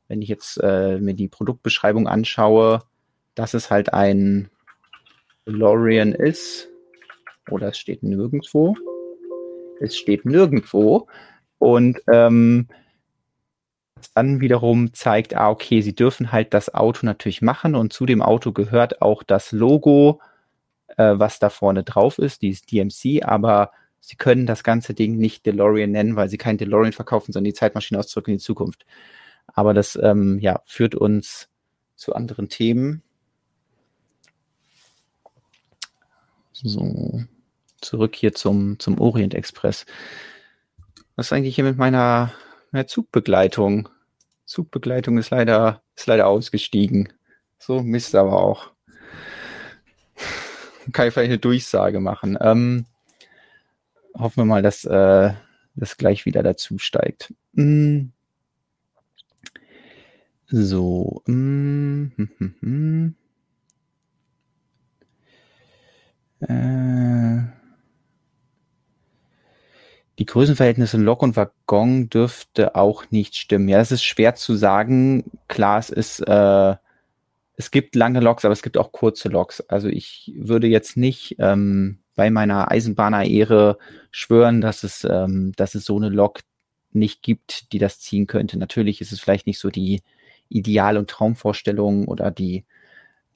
wenn 0.09 0.23
ich 0.23 0.29
jetzt 0.29 0.59
äh, 0.63 0.99
mir 0.99 1.15
die 1.15 1.29
Produktbeschreibung 1.29 2.09
anschaue, 2.09 2.83
dass 3.35 3.55
es 3.55 3.71
halt 3.71 3.93
ein 3.93 4.51
DeLorean 5.47 6.13
ist. 6.13 6.69
Oder 7.51 7.69
es 7.69 7.79
steht 7.79 8.03
nirgendwo. 8.03 8.75
Es 9.81 9.97
steht 9.97 10.25
nirgendwo. 10.25 11.07
Und 11.59 12.01
ähm, 12.11 12.69
dann 14.15 14.41
wiederum 14.41 14.93
zeigt, 14.95 15.35
ah, 15.37 15.51
okay, 15.51 15.81
sie 15.81 15.95
dürfen 15.95 16.33
halt 16.33 16.55
das 16.55 16.75
Auto 16.75 17.07
natürlich 17.07 17.43
machen 17.43 17.75
und 17.75 17.93
zu 17.93 18.07
dem 18.07 18.23
Auto 18.23 18.53
gehört 18.53 19.03
auch 19.03 19.23
das 19.23 19.53
Logo, 19.53 20.21
äh, 20.97 21.15
was 21.17 21.39
da 21.39 21.51
vorne 21.51 21.85
drauf 21.85 22.19
ist, 22.19 22.43
dieses 22.43 22.63
DMC, 22.63 23.25
aber 23.25 23.73
sie 24.01 24.17
können 24.17 24.47
das 24.47 24.65
ganze 24.65 24.95
Ding 24.95 25.17
nicht 25.17 25.47
DeLorean 25.47 25.91
nennen, 25.91 26.17
weil 26.17 26.29
sie 26.29 26.39
kein 26.39 26.59
DeLorean 26.59 26.93
verkaufen, 26.93 27.33
sondern 27.33 27.51
die 27.51 27.55
Zeitmaschine 27.55 27.99
aus 27.99 28.09
zurück 28.09 28.29
in 28.29 28.35
die 28.35 28.43
Zukunft. 28.43 28.87
Aber 29.47 29.75
das 29.75 29.99
ähm, 30.01 30.39
ja, 30.41 30.61
führt 30.65 30.95
uns 30.95 31.49
zu 31.97 32.15
anderen 32.15 32.49
Themen. 32.49 33.03
So, 36.53 37.23
zurück 37.81 38.17
hier 38.17 38.35
zum, 38.35 38.79
zum 38.79 39.01
Orient 39.01 39.35
Express. 39.35 39.87
Was 41.17 41.27
ist 41.27 41.33
eigentlich 41.33 41.55
hier 41.55 41.65
mit 41.65 41.77
meiner, 41.77 42.33
meiner 42.73 42.87
Zugbegleitung? 42.87 43.89
Zugbegleitung 44.45 45.19
ist 45.19 45.31
leider, 45.31 45.83
ist 45.97 46.07
leider 46.07 46.27
ausgestiegen. 46.27 47.13
So, 47.59 47.83
Mist 47.83 48.15
aber 48.15 48.41
auch. 48.41 48.73
Kann 50.93 51.09
ich 51.09 51.15
vielleicht 51.15 51.31
eine 51.31 51.39
Durchsage 51.39 52.01
machen. 52.01 52.39
Ähm, 52.41 52.87
hoffen 54.15 54.39
wir 54.39 54.45
mal, 54.45 54.63
dass 54.63 54.85
äh, 54.85 55.33
das 55.75 55.97
gleich 55.97 56.25
wieder 56.27 56.43
dazu 56.43 56.79
steigt. 56.79 57.35
Hm. 57.55 58.13
So. 60.47 61.23
Mm, 61.27 62.13
hm, 62.17 62.31
hm, 62.39 62.55
hm. 62.61 63.15
Äh, 66.41 67.58
die 70.19 70.27
Größenverhältnisse 70.27 70.97
in 70.97 71.05
Lok 71.05 71.23
und 71.23 71.37
Waggon 71.37 72.11
dürfte 72.11 72.75
auch 72.75 73.05
nicht 73.11 73.37
stimmen. 73.37 73.69
Ja, 73.69 73.79
es 73.81 73.93
ist 73.93 74.03
schwer 74.03 74.35
zu 74.35 74.57
sagen. 74.57 75.25
Klar, 75.47 75.79
es 75.79 75.91
ist, 75.91 76.21
äh, 76.21 76.75
es 77.57 77.71
gibt 77.71 77.95
lange 77.95 78.21
Loks, 78.21 78.45
aber 78.45 78.53
es 78.53 78.63
gibt 78.63 78.79
auch 78.79 78.93
kurze 78.93 79.29
Loks. 79.29 79.61
Also 79.63 79.89
ich 79.89 80.33
würde 80.37 80.67
jetzt 80.67 80.97
nicht 80.97 81.37
ähm, 81.39 81.99
bei 82.17 82.31
meiner 82.31 82.71
Eisenbahner-Ehre 82.71 83.79
schwören, 84.11 84.61
dass 84.61 84.83
es, 84.83 85.05
ähm, 85.05 85.53
dass 85.57 85.75
es 85.75 85.85
so 85.85 85.97
eine 85.97 86.09
Lok 86.09 86.41
nicht 86.93 87.23
gibt, 87.23 87.73
die 87.73 87.79
das 87.79 88.01
ziehen 88.01 88.27
könnte. 88.27 88.59
Natürlich 88.59 89.01
ist 89.01 89.13
es 89.13 89.21
vielleicht 89.21 89.47
nicht 89.47 89.61
so 89.61 89.71
die 89.71 90.03
Ideal- 90.49 90.97
und 90.97 91.11
Traumvorstellungen 91.11 92.07
oder 92.07 92.31
die 92.31 92.65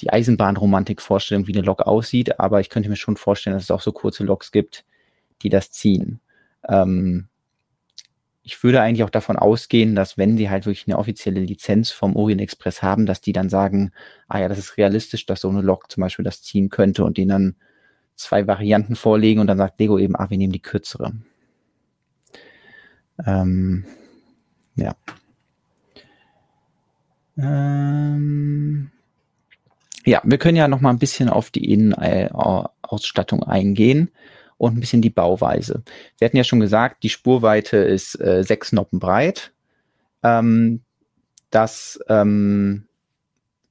die 0.00 0.10
Eisenbahnromantik-Vorstellung, 0.10 1.46
wie 1.46 1.54
eine 1.54 1.64
Lok 1.64 1.82
aussieht, 1.82 2.40
aber 2.40 2.60
ich 2.60 2.70
könnte 2.70 2.88
mir 2.88 2.96
schon 2.96 3.16
vorstellen, 3.16 3.54
dass 3.54 3.64
es 3.64 3.70
auch 3.70 3.80
so 3.80 3.92
kurze 3.92 4.24
Loks 4.24 4.50
gibt, 4.50 4.84
die 5.42 5.48
das 5.48 5.70
ziehen. 5.70 6.20
Ähm, 6.68 7.28
ich 8.44 8.62
würde 8.62 8.80
eigentlich 8.80 9.04
auch 9.04 9.10
davon 9.10 9.36
ausgehen, 9.36 9.94
dass 9.94 10.18
wenn 10.18 10.36
sie 10.36 10.50
halt 10.50 10.66
wirklich 10.66 10.88
eine 10.88 10.98
offizielle 10.98 11.40
Lizenz 11.40 11.90
vom 11.90 12.16
Orient 12.16 12.40
Express 12.40 12.82
haben, 12.82 13.06
dass 13.06 13.20
die 13.20 13.32
dann 13.32 13.48
sagen, 13.48 13.92
ah 14.28 14.40
ja, 14.40 14.48
das 14.48 14.58
ist 14.58 14.76
realistisch, 14.76 15.26
dass 15.26 15.40
so 15.40 15.48
eine 15.48 15.62
Lok 15.62 15.90
zum 15.90 16.00
Beispiel 16.00 16.24
das 16.24 16.42
ziehen 16.42 16.68
könnte 16.68 17.04
und 17.04 17.18
denen 17.18 17.28
dann 17.28 17.56
zwei 18.16 18.46
Varianten 18.46 18.96
vorlegen 18.96 19.40
und 19.40 19.46
dann 19.46 19.58
sagt 19.58 19.78
Lego 19.78 19.98
eben, 19.98 20.16
ah, 20.16 20.28
wir 20.28 20.38
nehmen 20.38 20.52
die 20.52 20.62
kürzere. 20.62 21.12
Ähm, 23.24 23.84
ja. 24.74 24.96
Ähm, 27.38 28.90
ja, 30.04 30.20
wir 30.24 30.38
können 30.38 30.56
ja 30.56 30.66
noch 30.66 30.80
mal 30.80 30.90
ein 30.90 30.98
bisschen 30.98 31.28
auf 31.28 31.50
die 31.50 31.72
Innenausstattung 31.72 33.44
eingehen 33.44 34.10
und 34.62 34.76
ein 34.76 34.80
bisschen 34.80 35.02
die 35.02 35.10
Bauweise. 35.10 35.82
Wir 36.18 36.26
hatten 36.26 36.36
ja 36.36 36.44
schon 36.44 36.60
gesagt, 36.60 37.02
die 37.02 37.08
Spurweite 37.08 37.78
ist 37.78 38.20
äh, 38.20 38.44
sechs 38.44 38.70
Noppen 38.70 39.00
breit. 39.00 39.50
Ähm, 40.22 40.82
das 41.50 41.98
ähm, 42.08 42.86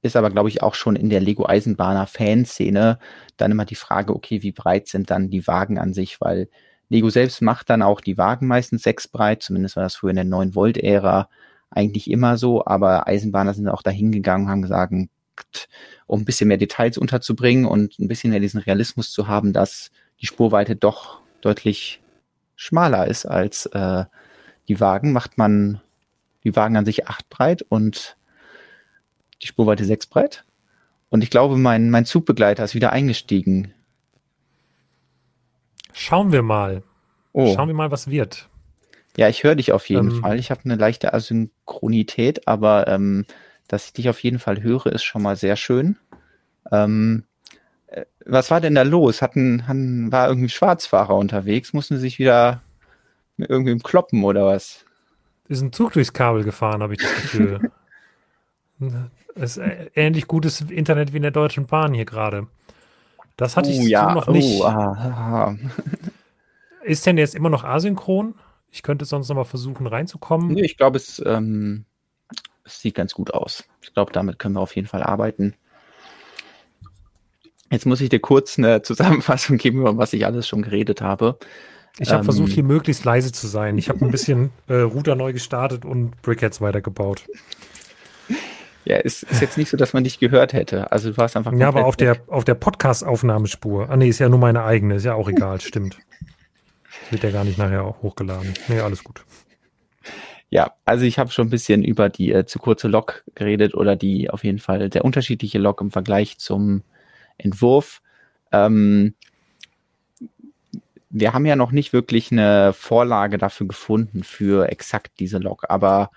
ist 0.02 0.16
aber, 0.16 0.28
glaube 0.28 0.50
ich, 0.50 0.62
auch 0.62 0.74
schon 0.74 0.94
in 0.94 1.08
der 1.08 1.20
Lego 1.20 1.46
Eisenbahner 1.46 2.06
Fanszene 2.06 2.98
dann 3.38 3.52
immer 3.52 3.64
die 3.64 3.74
Frage, 3.74 4.14
okay, 4.14 4.42
wie 4.42 4.52
breit 4.52 4.86
sind 4.86 5.10
dann 5.10 5.30
die 5.30 5.46
Wagen 5.46 5.78
an 5.78 5.94
sich, 5.94 6.20
weil 6.20 6.50
Lego 6.90 7.08
selbst 7.08 7.40
macht 7.40 7.70
dann 7.70 7.80
auch 7.80 8.02
die 8.02 8.18
Wagen 8.18 8.46
meistens 8.46 8.82
sechs 8.82 9.08
breit, 9.08 9.42
zumindest 9.42 9.76
war 9.76 9.84
das 9.84 9.96
früher 9.96 10.10
in 10.10 10.16
der 10.16 10.26
9-Volt-Ära 10.26 11.30
eigentlich 11.70 12.10
immer 12.10 12.36
so, 12.36 12.66
aber 12.66 13.06
Eisenbahner 13.06 13.54
sind 13.54 13.66
auch 13.66 13.80
dahin 13.80 14.12
gegangen 14.12 14.50
haben 14.50 14.60
gesagt, 14.60 14.92
um 16.06 16.20
ein 16.20 16.24
bisschen 16.26 16.48
mehr 16.48 16.58
Details 16.58 16.98
unterzubringen 16.98 17.64
und 17.64 17.98
ein 17.98 18.08
bisschen 18.08 18.28
mehr 18.28 18.40
diesen 18.40 18.60
Realismus 18.60 19.10
zu 19.10 19.26
haben, 19.26 19.54
dass 19.54 19.90
die 20.22 20.26
Spurweite 20.26 20.76
doch 20.76 21.20
deutlich 21.40 22.00
schmaler 22.54 23.08
ist 23.08 23.26
als 23.26 23.66
äh, 23.66 24.04
die 24.68 24.80
Wagen, 24.80 25.12
macht 25.12 25.36
man 25.36 25.80
die 26.44 26.54
Wagen 26.56 26.76
an 26.76 26.84
sich 26.84 27.08
acht 27.08 27.28
breit 27.28 27.62
und 27.68 28.16
die 29.42 29.48
Spurweite 29.48 29.84
sechs 29.84 30.06
breit. 30.06 30.44
Und 31.10 31.22
ich 31.22 31.30
glaube, 31.30 31.56
mein, 31.56 31.90
mein 31.90 32.06
Zugbegleiter 32.06 32.64
ist 32.64 32.74
wieder 32.74 32.92
eingestiegen. 32.92 33.74
Schauen 35.92 36.32
wir 36.32 36.42
mal. 36.42 36.82
Oh. 37.32 37.54
Schauen 37.54 37.68
wir 37.68 37.74
mal, 37.74 37.90
was 37.90 38.08
wird. 38.08 38.48
Ja, 39.16 39.28
ich 39.28 39.42
höre 39.42 39.56
dich 39.56 39.72
auf 39.72 39.88
jeden 39.88 40.10
ähm, 40.10 40.20
Fall. 40.20 40.38
Ich 40.38 40.50
habe 40.50 40.62
eine 40.64 40.76
leichte 40.76 41.12
Asynchronität, 41.12 42.48
aber 42.48 42.88
ähm, 42.88 43.26
dass 43.68 43.86
ich 43.86 43.92
dich 43.92 44.08
auf 44.08 44.22
jeden 44.22 44.38
Fall 44.38 44.62
höre, 44.62 44.86
ist 44.86 45.04
schon 45.04 45.22
mal 45.22 45.36
sehr 45.36 45.56
schön. 45.56 45.98
Ähm, 46.70 47.24
was 48.24 48.50
war 48.50 48.60
denn 48.60 48.74
da 48.74 48.82
los? 48.82 49.22
Hatten, 49.22 49.66
hatten, 49.66 50.12
war 50.12 50.28
irgendwie 50.28 50.48
Schwarzfahrer 50.48 51.14
unterwegs? 51.14 51.72
Mussten 51.72 51.96
sie 51.96 52.02
sich 52.02 52.18
wieder 52.18 52.62
mit 53.36 53.50
irgendwem 53.50 53.82
kloppen 53.82 54.24
oder 54.24 54.46
was? 54.46 54.84
Ist 55.48 55.62
ein 55.62 55.72
Zug 55.72 55.92
durchs 55.92 56.12
Kabel 56.12 56.44
gefahren, 56.44 56.82
habe 56.82 56.94
ich 56.94 57.00
das 57.00 57.14
Gefühl. 57.14 57.70
es 59.34 59.56
ist 59.56 59.62
ähnlich 59.94 60.26
gutes 60.26 60.60
Internet 60.62 61.12
wie 61.12 61.18
in 61.18 61.22
der 61.22 61.30
Deutschen 61.30 61.66
Bahn 61.66 61.94
hier 61.94 62.04
gerade. 62.04 62.46
Das 63.36 63.56
hatte 63.56 63.70
oh, 63.70 63.72
ich 63.72 63.88
ja. 63.88 64.14
noch 64.14 64.28
nicht. 64.28 64.60
Oh, 64.60 64.64
ah, 64.64 65.56
ist 66.82 67.06
denn 67.06 67.18
jetzt 67.18 67.34
immer 67.34 67.50
noch 67.50 67.64
asynchron? 67.64 68.34
Ich 68.70 68.82
könnte 68.82 69.04
sonst 69.04 69.28
noch 69.28 69.36
mal 69.36 69.44
versuchen 69.44 69.86
reinzukommen. 69.86 70.52
Nee, 70.52 70.62
ich 70.62 70.76
glaube, 70.76 70.96
es, 70.96 71.22
ähm, 71.24 71.84
es 72.64 72.80
sieht 72.80 72.94
ganz 72.94 73.14
gut 73.14 73.34
aus. 73.34 73.64
Ich 73.82 73.92
glaube, 73.92 74.12
damit 74.12 74.38
können 74.38 74.54
wir 74.54 74.60
auf 74.60 74.76
jeden 74.76 74.88
Fall 74.88 75.02
arbeiten. 75.02 75.54
Jetzt 77.72 77.86
muss 77.86 78.02
ich 78.02 78.10
dir 78.10 78.20
kurz 78.20 78.58
eine 78.58 78.82
Zusammenfassung 78.82 79.56
geben, 79.56 79.80
über 79.80 79.96
was 79.96 80.12
ich 80.12 80.26
alles 80.26 80.46
schon 80.46 80.62
geredet 80.62 81.00
habe. 81.00 81.38
Ich 81.98 82.10
habe 82.10 82.20
ähm, 82.20 82.24
versucht, 82.24 82.52
hier 82.52 82.62
möglichst 82.62 83.04
leise 83.04 83.32
zu 83.32 83.46
sein. 83.48 83.78
Ich 83.78 83.88
habe 83.88 84.04
ein 84.04 84.10
bisschen 84.10 84.50
äh, 84.68 84.74
Router 84.74 85.16
neu 85.16 85.32
gestartet 85.32 85.84
und 85.84 86.20
Brickheads 86.22 86.60
weitergebaut. 86.60 87.24
Ja, 88.84 88.96
es 88.96 89.22
ist 89.22 89.40
jetzt 89.40 89.56
nicht 89.58 89.70
so, 89.70 89.76
dass 89.76 89.92
man 89.92 90.04
dich 90.04 90.18
gehört 90.18 90.52
hätte. 90.52 90.90
Also 90.92 91.10
du 91.10 91.16
warst 91.16 91.36
einfach. 91.36 91.52
Ja, 91.52 91.68
aber 91.68 91.84
auf 91.84 91.96
der, 91.96 92.16
auf 92.26 92.44
der 92.44 92.54
Podcast-Aufnahmespur. 92.54 93.88
Ah, 93.88 93.96
nee, 93.96 94.08
ist 94.08 94.18
ja 94.18 94.28
nur 94.28 94.38
meine 94.38 94.64
eigene. 94.64 94.96
Ist 94.96 95.04
ja 95.04 95.14
auch 95.14 95.28
egal, 95.28 95.60
stimmt. 95.62 95.98
Wird 97.10 97.22
ja 97.22 97.30
gar 97.30 97.44
nicht 97.44 97.58
nachher 97.58 97.84
auch 97.84 98.02
hochgeladen. 98.02 98.52
Nee, 98.68 98.80
alles 98.80 99.02
gut. 99.02 99.24
Ja, 100.50 100.72
also 100.84 101.04
ich 101.06 101.18
habe 101.18 101.30
schon 101.30 101.46
ein 101.46 101.50
bisschen 101.50 101.82
über 101.82 102.10
die 102.10 102.32
äh, 102.32 102.44
zu 102.44 102.58
kurze 102.58 102.88
Lok 102.88 103.24
geredet 103.34 103.74
oder 103.74 103.96
die 103.96 104.28
auf 104.28 104.44
jeden 104.44 104.58
Fall 104.58 104.90
der 104.90 105.04
unterschiedliche 105.04 105.58
Lok 105.58 105.80
im 105.80 105.90
Vergleich 105.90 106.38
zum 106.38 106.82
Entwurf. 107.42 108.00
Ähm, 108.52 109.14
wir 111.10 111.34
haben 111.34 111.46
ja 111.46 111.56
noch 111.56 111.72
nicht 111.72 111.92
wirklich 111.92 112.32
eine 112.32 112.72
Vorlage 112.72 113.36
dafür 113.36 113.68
gefunden 113.68 114.24
für 114.24 114.70
exakt 114.70 115.20
diese 115.20 115.38
Lok, 115.38 115.64
aber 115.68 116.10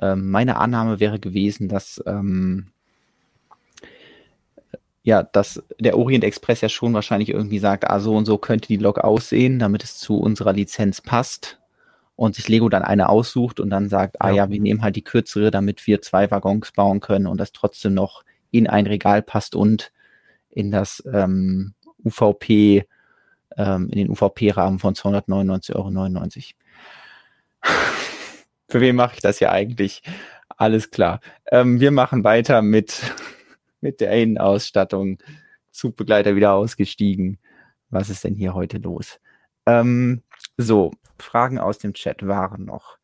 ähm, 0.00 0.30
meine 0.30 0.56
Annahme 0.56 0.98
wäre 0.98 1.20
gewesen, 1.20 1.68
dass 1.68 2.02
ähm, 2.06 2.72
ja, 5.02 5.22
dass 5.22 5.62
der 5.78 5.96
Orient 5.96 6.24
Express 6.24 6.60
ja 6.60 6.68
schon 6.68 6.92
wahrscheinlich 6.92 7.30
irgendwie 7.30 7.58
sagt, 7.58 7.88
ah, 7.88 8.00
so 8.00 8.16
und 8.16 8.26
so 8.26 8.38
könnte 8.38 8.68
die 8.68 8.76
Lok 8.76 8.98
aussehen, 8.98 9.58
damit 9.58 9.82
es 9.82 9.98
zu 9.98 10.18
unserer 10.18 10.52
Lizenz 10.52 11.00
passt 11.00 11.58
und 12.16 12.34
sich 12.34 12.48
Lego 12.48 12.68
dann 12.68 12.82
eine 12.82 13.08
aussucht 13.08 13.60
und 13.60 13.70
dann 13.70 13.88
sagt, 13.88 14.20
ah 14.20 14.28
ja, 14.28 14.36
ja 14.36 14.50
wir 14.50 14.60
nehmen 14.60 14.82
halt 14.82 14.96
die 14.96 15.04
kürzere, 15.04 15.50
damit 15.50 15.86
wir 15.86 16.02
zwei 16.02 16.30
Waggons 16.30 16.72
bauen 16.72 17.00
können 17.00 17.26
und 17.26 17.38
das 17.38 17.52
trotzdem 17.52 17.94
noch 17.94 18.24
in 18.50 18.66
ein 18.66 18.86
Regal 18.86 19.22
passt 19.22 19.54
und 19.54 19.90
in 20.50 20.70
das 20.70 21.02
ähm, 21.12 21.74
UVP, 22.04 22.86
ähm, 23.56 23.88
in 23.90 23.98
den 23.98 24.10
UVP-Rahmen 24.10 24.78
von 24.78 24.94
299,99 24.94 25.74
Euro. 25.76 25.90
Für 28.68 28.80
wen 28.80 28.96
mache 28.96 29.14
ich 29.16 29.20
das 29.20 29.40
ja 29.40 29.50
eigentlich? 29.50 30.02
Alles 30.56 30.90
klar. 30.90 31.20
Ähm, 31.50 31.80
wir 31.80 31.90
machen 31.90 32.24
weiter 32.24 32.62
mit, 32.62 33.02
mit 33.80 34.00
der 34.00 34.12
Innenausstattung. 34.12 35.18
Zugbegleiter 35.70 36.36
wieder 36.36 36.52
ausgestiegen. 36.52 37.38
Was 37.90 38.10
ist 38.10 38.24
denn 38.24 38.34
hier 38.34 38.54
heute 38.54 38.78
los? 38.78 39.20
Ähm, 39.66 40.22
so, 40.56 40.92
Fragen 41.18 41.58
aus 41.58 41.78
dem 41.78 41.94
Chat 41.94 42.26
waren 42.26 42.64
noch. 42.64 42.98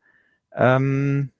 Ähm, 0.53 1.31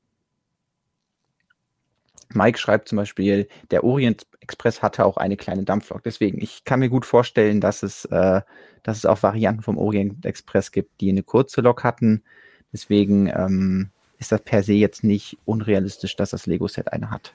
Mike 2.33 2.57
schreibt 2.57 2.89
zum 2.89 2.97
Beispiel, 2.97 3.47
der 3.71 3.83
Orient 3.83 4.27
Express 4.47 4.81
hatte 4.81 5.05
auch 5.05 5.17
eine 5.17 5.35
kleine 5.35 5.63
Dampflok. 5.63 6.03
Deswegen, 6.03 6.41
ich 6.41 6.63
kann 6.63 6.79
mir 6.79 6.87
gut 6.87 7.05
vorstellen, 7.05 7.59
dass 7.59 7.83
es, 7.83 8.05
äh, 8.05 8.41
dass 8.81 8.97
es 8.97 9.05
auch 9.05 9.21
Varianten 9.21 9.61
vom 9.61 9.77
Orient 9.77 10.25
Express 10.25 10.71
gibt, 10.71 11.01
die 11.01 11.09
eine 11.09 11.23
kurze 11.23 11.59
Lok 11.59 11.83
hatten. 11.83 12.23
Deswegen 12.71 13.27
ähm, 13.27 13.89
ist 14.19 14.31
das 14.31 14.41
per 14.41 14.63
se 14.63 14.73
jetzt 14.73 15.03
nicht 15.03 15.37
unrealistisch, 15.43 16.15
dass 16.15 16.29
das 16.29 16.45
Lego-Set 16.45 16.93
eine 16.93 17.11
hat. 17.11 17.33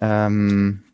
Ähm 0.00 0.84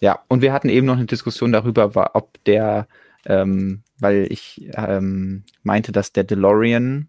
ja, 0.00 0.20
und 0.28 0.40
wir 0.40 0.52
hatten 0.52 0.68
eben 0.68 0.86
noch 0.86 0.96
eine 0.96 1.06
Diskussion 1.06 1.50
darüber, 1.50 2.14
ob 2.14 2.42
der, 2.44 2.86
ähm, 3.26 3.82
weil 3.98 4.30
ich 4.30 4.70
ähm, 4.76 5.42
meinte, 5.64 5.90
dass 5.90 6.12
der 6.12 6.24
DeLorean 6.24 7.08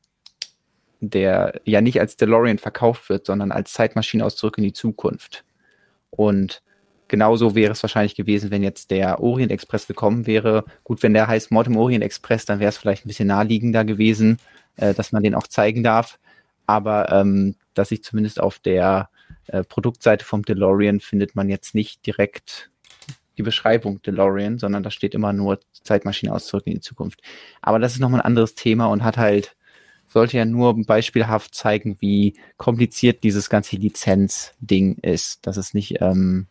der 1.00 1.62
ja 1.66 1.82
nicht 1.82 2.00
als 2.00 2.18
DeLorean 2.18 2.58
verkauft 2.58 3.10
wird, 3.10 3.26
sondern 3.26 3.52
als 3.52 3.74
Zeitmaschine 3.74 4.26
aus 4.26 4.36
Zurück 4.36 4.58
in 4.58 4.64
die 4.64 4.74
Zukunft. 4.74 5.44
Und 6.10 6.62
genauso 7.08 7.56
wäre 7.56 7.74
es 7.74 7.84
wahrscheinlich 7.84 8.16
gewesen, 8.16 8.52
wenn 8.52 8.64
jetzt 8.64 8.92
der 8.92 9.20
Orient 9.20 9.52
Express 9.52 9.88
gekommen 9.88 10.28
wäre. 10.28 10.66
Gut, 10.84 11.04
wenn 11.04 11.14
der 11.14 11.28
heißt 11.28 11.52
Mord 11.52 11.68
im 11.68 11.78
Orient 11.78 12.04
Express, 12.04 12.46
dann 12.46 12.60
wäre 12.60 12.70
es 12.70 12.78
vielleicht 12.78 13.06
ein 13.06 13.10
bisschen 13.10 13.28
naheliegender 13.28 13.86
gewesen, 13.86 14.38
äh, 14.78 14.94
dass 14.94 15.12
man 15.12 15.24
den 15.24 15.36
auch 15.36 15.48
zeigen 15.48 15.84
darf. 15.84 16.20
Aber 16.68 17.12
ähm, 17.12 17.56
dass 17.74 17.90
sich 17.90 18.04
zumindest 18.04 18.40
auf 18.40 18.60
der 18.60 19.10
äh, 19.48 19.64
Produktseite 19.64 20.26
vom 20.26 20.44
DeLorean 20.44 21.00
findet 21.00 21.36
man 21.36 21.50
jetzt 21.50 21.76
nicht 21.76 22.06
direkt 22.06 22.72
die 23.38 23.44
Beschreibung 23.44 24.02
DeLorean, 24.02 24.58
sondern 24.58 24.84
da 24.84 24.92
steht 24.92 25.14
immer 25.14 25.34
nur 25.34 25.60
Zeitmaschine 25.84 26.34
aus 26.34 26.48
Zurück 26.48 26.66
in 26.68 26.74
die 26.74 26.80
Zukunft. 26.80 27.22
Aber 27.62 27.80
das 27.80 27.94
ist 27.94 28.00
nochmal 28.00 28.22
ein 28.22 28.26
anderes 28.26 28.56
Thema 28.56 28.86
und 28.88 29.04
hat 29.04 29.18
halt 29.18 29.56
sollte 30.16 30.38
ja 30.38 30.46
nur 30.46 30.82
beispielhaft 30.86 31.54
zeigen, 31.54 31.98
wie 32.00 32.36
kompliziert 32.56 33.26
dieses 33.26 33.50
ganze 33.50 33.76
Lizenz-Ding 33.76 35.00
ist, 35.02 35.46
dass 35.46 35.58
es 35.58 35.74
nicht 35.74 36.00
ähm, 36.00 36.48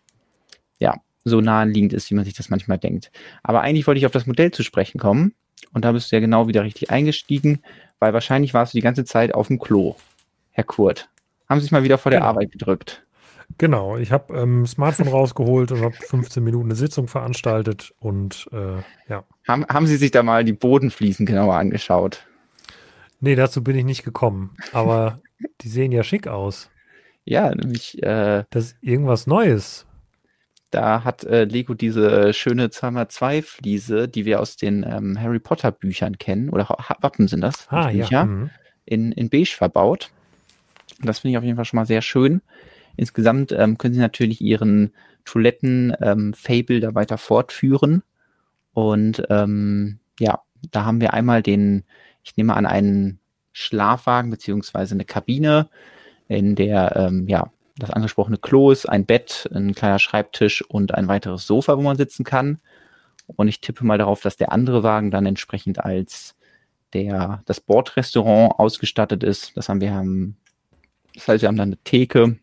ja, 0.78 0.96
so 1.24 1.40
naheliegend 1.40 1.94
ist, 1.94 2.10
wie 2.10 2.14
man 2.14 2.26
sich 2.26 2.34
das 2.34 2.50
manchmal 2.50 2.76
denkt. 2.76 3.10
Aber 3.42 3.62
eigentlich 3.62 3.86
wollte 3.86 4.00
ich 4.00 4.04
auf 4.04 4.12
das 4.12 4.26
Modell 4.26 4.50
zu 4.50 4.62
sprechen 4.62 5.00
kommen 5.00 5.32
und 5.72 5.82
da 5.86 5.92
bist 5.92 6.12
du 6.12 6.16
ja 6.16 6.20
genau 6.20 6.46
wieder 6.46 6.62
richtig 6.62 6.90
eingestiegen, 6.90 7.62
weil 8.00 8.12
wahrscheinlich 8.12 8.52
warst 8.52 8.74
du 8.74 8.76
die 8.76 8.82
ganze 8.82 9.06
Zeit 9.06 9.34
auf 9.34 9.46
dem 9.46 9.58
Klo, 9.58 9.96
Herr 10.50 10.64
Kurt. 10.64 11.08
Haben 11.48 11.60
Sie 11.60 11.64
sich 11.64 11.72
mal 11.72 11.84
wieder 11.84 11.96
vor 11.96 12.10
der 12.10 12.20
genau. 12.20 12.32
Arbeit 12.32 12.52
gedrückt? 12.52 13.06
Genau, 13.56 13.96
ich 13.96 14.12
habe 14.12 14.34
ähm, 14.34 14.66
Smartphone 14.66 15.08
rausgeholt 15.08 15.72
und 15.72 15.80
habe 15.80 15.94
15 15.94 16.44
Minuten 16.44 16.66
eine 16.66 16.74
Sitzung 16.74 17.08
veranstaltet 17.08 17.94
und 17.98 18.46
äh, 18.52 18.82
ja. 19.08 19.24
Haben, 19.48 19.64
haben 19.68 19.86
Sie 19.86 19.96
sich 19.96 20.10
da 20.10 20.22
mal 20.22 20.44
die 20.44 20.52
Bodenfliesen 20.52 21.24
genauer 21.24 21.54
angeschaut? 21.54 22.26
Nee, 23.24 23.36
dazu 23.36 23.64
bin 23.64 23.74
ich 23.74 23.86
nicht 23.86 24.04
gekommen. 24.04 24.54
Aber 24.72 25.20
die 25.62 25.68
sehen 25.68 25.92
ja 25.92 26.02
schick 26.02 26.28
aus. 26.28 26.70
Ja, 27.24 27.54
nämlich. 27.54 28.02
Äh, 28.02 28.44
das 28.50 28.64
ist 28.66 28.76
irgendwas 28.82 29.26
Neues. 29.26 29.86
Da 30.70 31.04
hat 31.04 31.24
äh, 31.24 31.44
Lego 31.44 31.72
diese 31.72 32.34
schöne 32.34 32.66
2x2-Fliese, 32.66 34.08
die 34.08 34.26
wir 34.26 34.40
aus 34.40 34.56
den 34.56 34.84
ähm, 34.86 35.18
Harry 35.18 35.38
Potter-Büchern 35.38 36.18
kennen, 36.18 36.50
oder 36.50 36.68
Wappen 36.68 37.28
sind 37.28 37.40
das, 37.40 37.66
ah, 37.70 37.88
Bücher, 37.88 38.08
ja. 38.10 38.24
Mhm. 38.26 38.50
in, 38.84 39.12
in 39.12 39.30
Beige 39.30 39.54
verbaut. 39.56 40.10
Das 41.00 41.20
finde 41.20 41.32
ich 41.32 41.38
auf 41.38 41.44
jeden 41.44 41.56
Fall 41.56 41.64
schon 41.64 41.78
mal 41.78 41.86
sehr 41.86 42.02
schön. 42.02 42.42
Insgesamt 42.96 43.52
ähm, 43.52 43.78
können 43.78 43.94
sie 43.94 44.00
natürlich 44.00 44.42
ihren 44.42 44.92
Toiletten-Fable 45.24 46.76
ähm, 46.76 46.80
da 46.82 46.94
weiter 46.94 47.16
fortführen. 47.16 48.02
Und 48.74 49.22
ähm, 49.30 50.00
ja, 50.18 50.40
da 50.70 50.84
haben 50.84 51.00
wir 51.00 51.14
einmal 51.14 51.42
den, 51.42 51.84
ich 52.24 52.36
nehme 52.36 52.54
an, 52.54 52.66
einen 52.66 53.20
Schlafwagen 53.52 54.30
beziehungsweise 54.30 54.94
eine 54.94 55.04
Kabine, 55.04 55.68
in 56.26 56.56
der 56.56 56.96
ähm, 56.96 57.28
ja 57.28 57.50
das 57.76 57.90
angesprochene 57.90 58.38
Klo 58.38 58.70
ist, 58.70 58.86
ein 58.86 59.04
Bett, 59.04 59.48
ein 59.52 59.74
kleiner 59.74 59.98
Schreibtisch 59.98 60.62
und 60.62 60.94
ein 60.94 61.08
weiteres 61.08 61.46
Sofa, 61.46 61.76
wo 61.76 61.82
man 61.82 61.96
sitzen 61.96 62.24
kann. 62.24 62.60
Und 63.26 63.48
ich 63.48 63.60
tippe 63.60 63.84
mal 63.84 63.98
darauf, 63.98 64.20
dass 64.20 64.36
der 64.36 64.52
andere 64.52 64.82
Wagen 64.82 65.10
dann 65.10 65.26
entsprechend 65.26 65.84
als 65.84 66.36
der, 66.92 67.42
das 67.46 67.60
Bordrestaurant 67.60 68.58
ausgestattet 68.58 69.24
ist. 69.24 69.56
Das 69.56 69.68
haben 69.68 69.80
wir 69.80 69.92
haben, 69.92 70.36
das 71.14 71.26
heißt, 71.26 71.42
wir 71.42 71.48
haben 71.48 71.56
dann 71.56 71.70
eine 71.70 71.78
Theke 71.78 72.38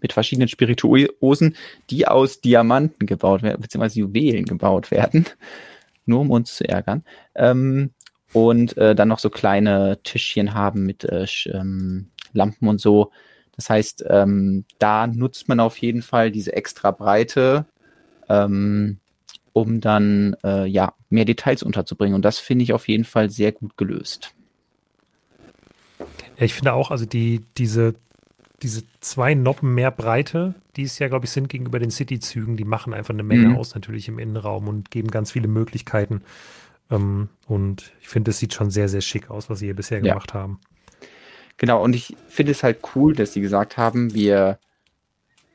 mit 0.00 0.12
verschiedenen 0.12 0.48
Spirituosen, 0.48 1.56
die 1.90 2.06
aus 2.06 2.40
Diamanten 2.40 3.06
gebaut 3.06 3.42
werden, 3.42 3.60
beziehungsweise 3.60 4.00
Juwelen 4.00 4.46
gebaut 4.46 4.90
werden. 4.90 5.26
Nur 6.06 6.20
um 6.20 6.30
uns 6.30 6.56
zu 6.56 6.66
ärgern. 6.66 7.04
Ähm, 7.34 7.90
und 8.32 8.76
äh, 8.76 8.94
dann 8.94 9.08
noch 9.08 9.18
so 9.18 9.30
kleine 9.30 9.98
Tischchen 10.02 10.54
haben 10.54 10.86
mit 10.86 11.04
äh, 11.04 11.26
ähm, 11.46 12.10
Lampen 12.32 12.68
und 12.68 12.80
so, 12.80 13.10
das 13.60 13.68
heißt, 13.68 14.06
ähm, 14.08 14.64
da 14.78 15.06
nutzt 15.06 15.46
man 15.48 15.60
auf 15.60 15.76
jeden 15.76 16.00
Fall 16.00 16.30
diese 16.30 16.54
extra 16.54 16.92
Breite, 16.92 17.66
ähm, 18.26 19.00
um 19.52 19.82
dann 19.82 20.34
äh, 20.42 20.64
ja 20.64 20.94
mehr 21.10 21.26
Details 21.26 21.62
unterzubringen. 21.62 22.14
Und 22.14 22.24
das 22.24 22.38
finde 22.38 22.62
ich 22.62 22.72
auf 22.72 22.88
jeden 22.88 23.04
Fall 23.04 23.28
sehr 23.28 23.52
gut 23.52 23.76
gelöst. 23.76 24.32
Ja, 25.98 26.46
ich 26.46 26.54
finde 26.54 26.72
auch, 26.72 26.90
also 26.90 27.04
die, 27.04 27.44
diese, 27.58 27.96
diese 28.62 28.84
zwei 29.00 29.34
Noppen 29.34 29.74
mehr 29.74 29.90
Breite, 29.90 30.54
die 30.76 30.84
es 30.84 30.98
ja, 30.98 31.08
glaube 31.08 31.26
ich, 31.26 31.30
sind 31.30 31.50
gegenüber 31.50 31.78
den 31.78 31.90
City-Zügen, 31.90 32.56
die 32.56 32.64
machen 32.64 32.94
einfach 32.94 33.12
eine 33.12 33.24
Menge 33.24 33.48
mhm. 33.48 33.56
aus, 33.56 33.74
natürlich 33.74 34.08
im 34.08 34.18
Innenraum 34.18 34.68
und 34.68 34.90
geben 34.90 35.10
ganz 35.10 35.32
viele 35.32 35.48
Möglichkeiten. 35.48 36.22
Ähm, 36.90 37.28
und 37.46 37.92
ich 38.00 38.08
finde, 38.08 38.30
es 38.30 38.38
sieht 38.38 38.54
schon 38.54 38.70
sehr, 38.70 38.88
sehr 38.88 39.00
schick 39.00 39.30
aus, 39.30 39.48
was 39.50 39.60
sie 39.60 39.66
hier 39.66 39.76
bisher 39.76 39.98
ja. 39.98 40.12
gemacht 40.12 40.34
haben. 40.34 40.60
Genau, 41.56 41.82
und 41.82 41.94
ich 41.94 42.16
finde 42.26 42.52
es 42.52 42.62
halt 42.62 42.78
cool, 42.94 43.14
dass 43.14 43.32
sie 43.32 43.40
gesagt 43.40 43.76
haben, 43.76 44.14
wir 44.14 44.58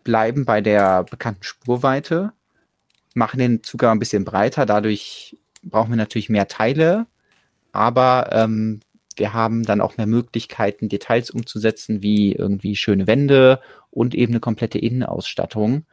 bleiben 0.04 0.46
bei 0.46 0.62
der 0.62 1.04
bekannten 1.04 1.44
Spurweite, 1.44 2.32
machen 3.16 3.40
den 3.40 3.64
Zugang 3.64 3.94
ein 3.94 4.00
bisschen 4.00 4.24
breiter, 4.24 4.66
dadurch 4.66 5.38
brauchen 5.64 5.90
wir 5.90 5.98
natürlich 5.98 6.30
mehr 6.30 6.48
Teile, 6.48 7.08
aber 7.72 8.30
ähm, 8.32 8.82
wir 9.16 9.34
haben 9.34 9.64
dann 9.64 9.82
auch 9.82 9.98
mehr 9.98 10.06
Möglichkeiten, 10.06 10.90
Details 10.90 11.32
umzusetzen, 11.32 12.04
wie 12.04 12.34
irgendwie 12.34 12.76
schöne 12.76 13.08
Wände 13.08 13.60
und 13.90 14.14
eben 14.14 14.34
eine 14.34 14.40
komplette 14.40 14.78
Innenausstattung. 14.78 15.86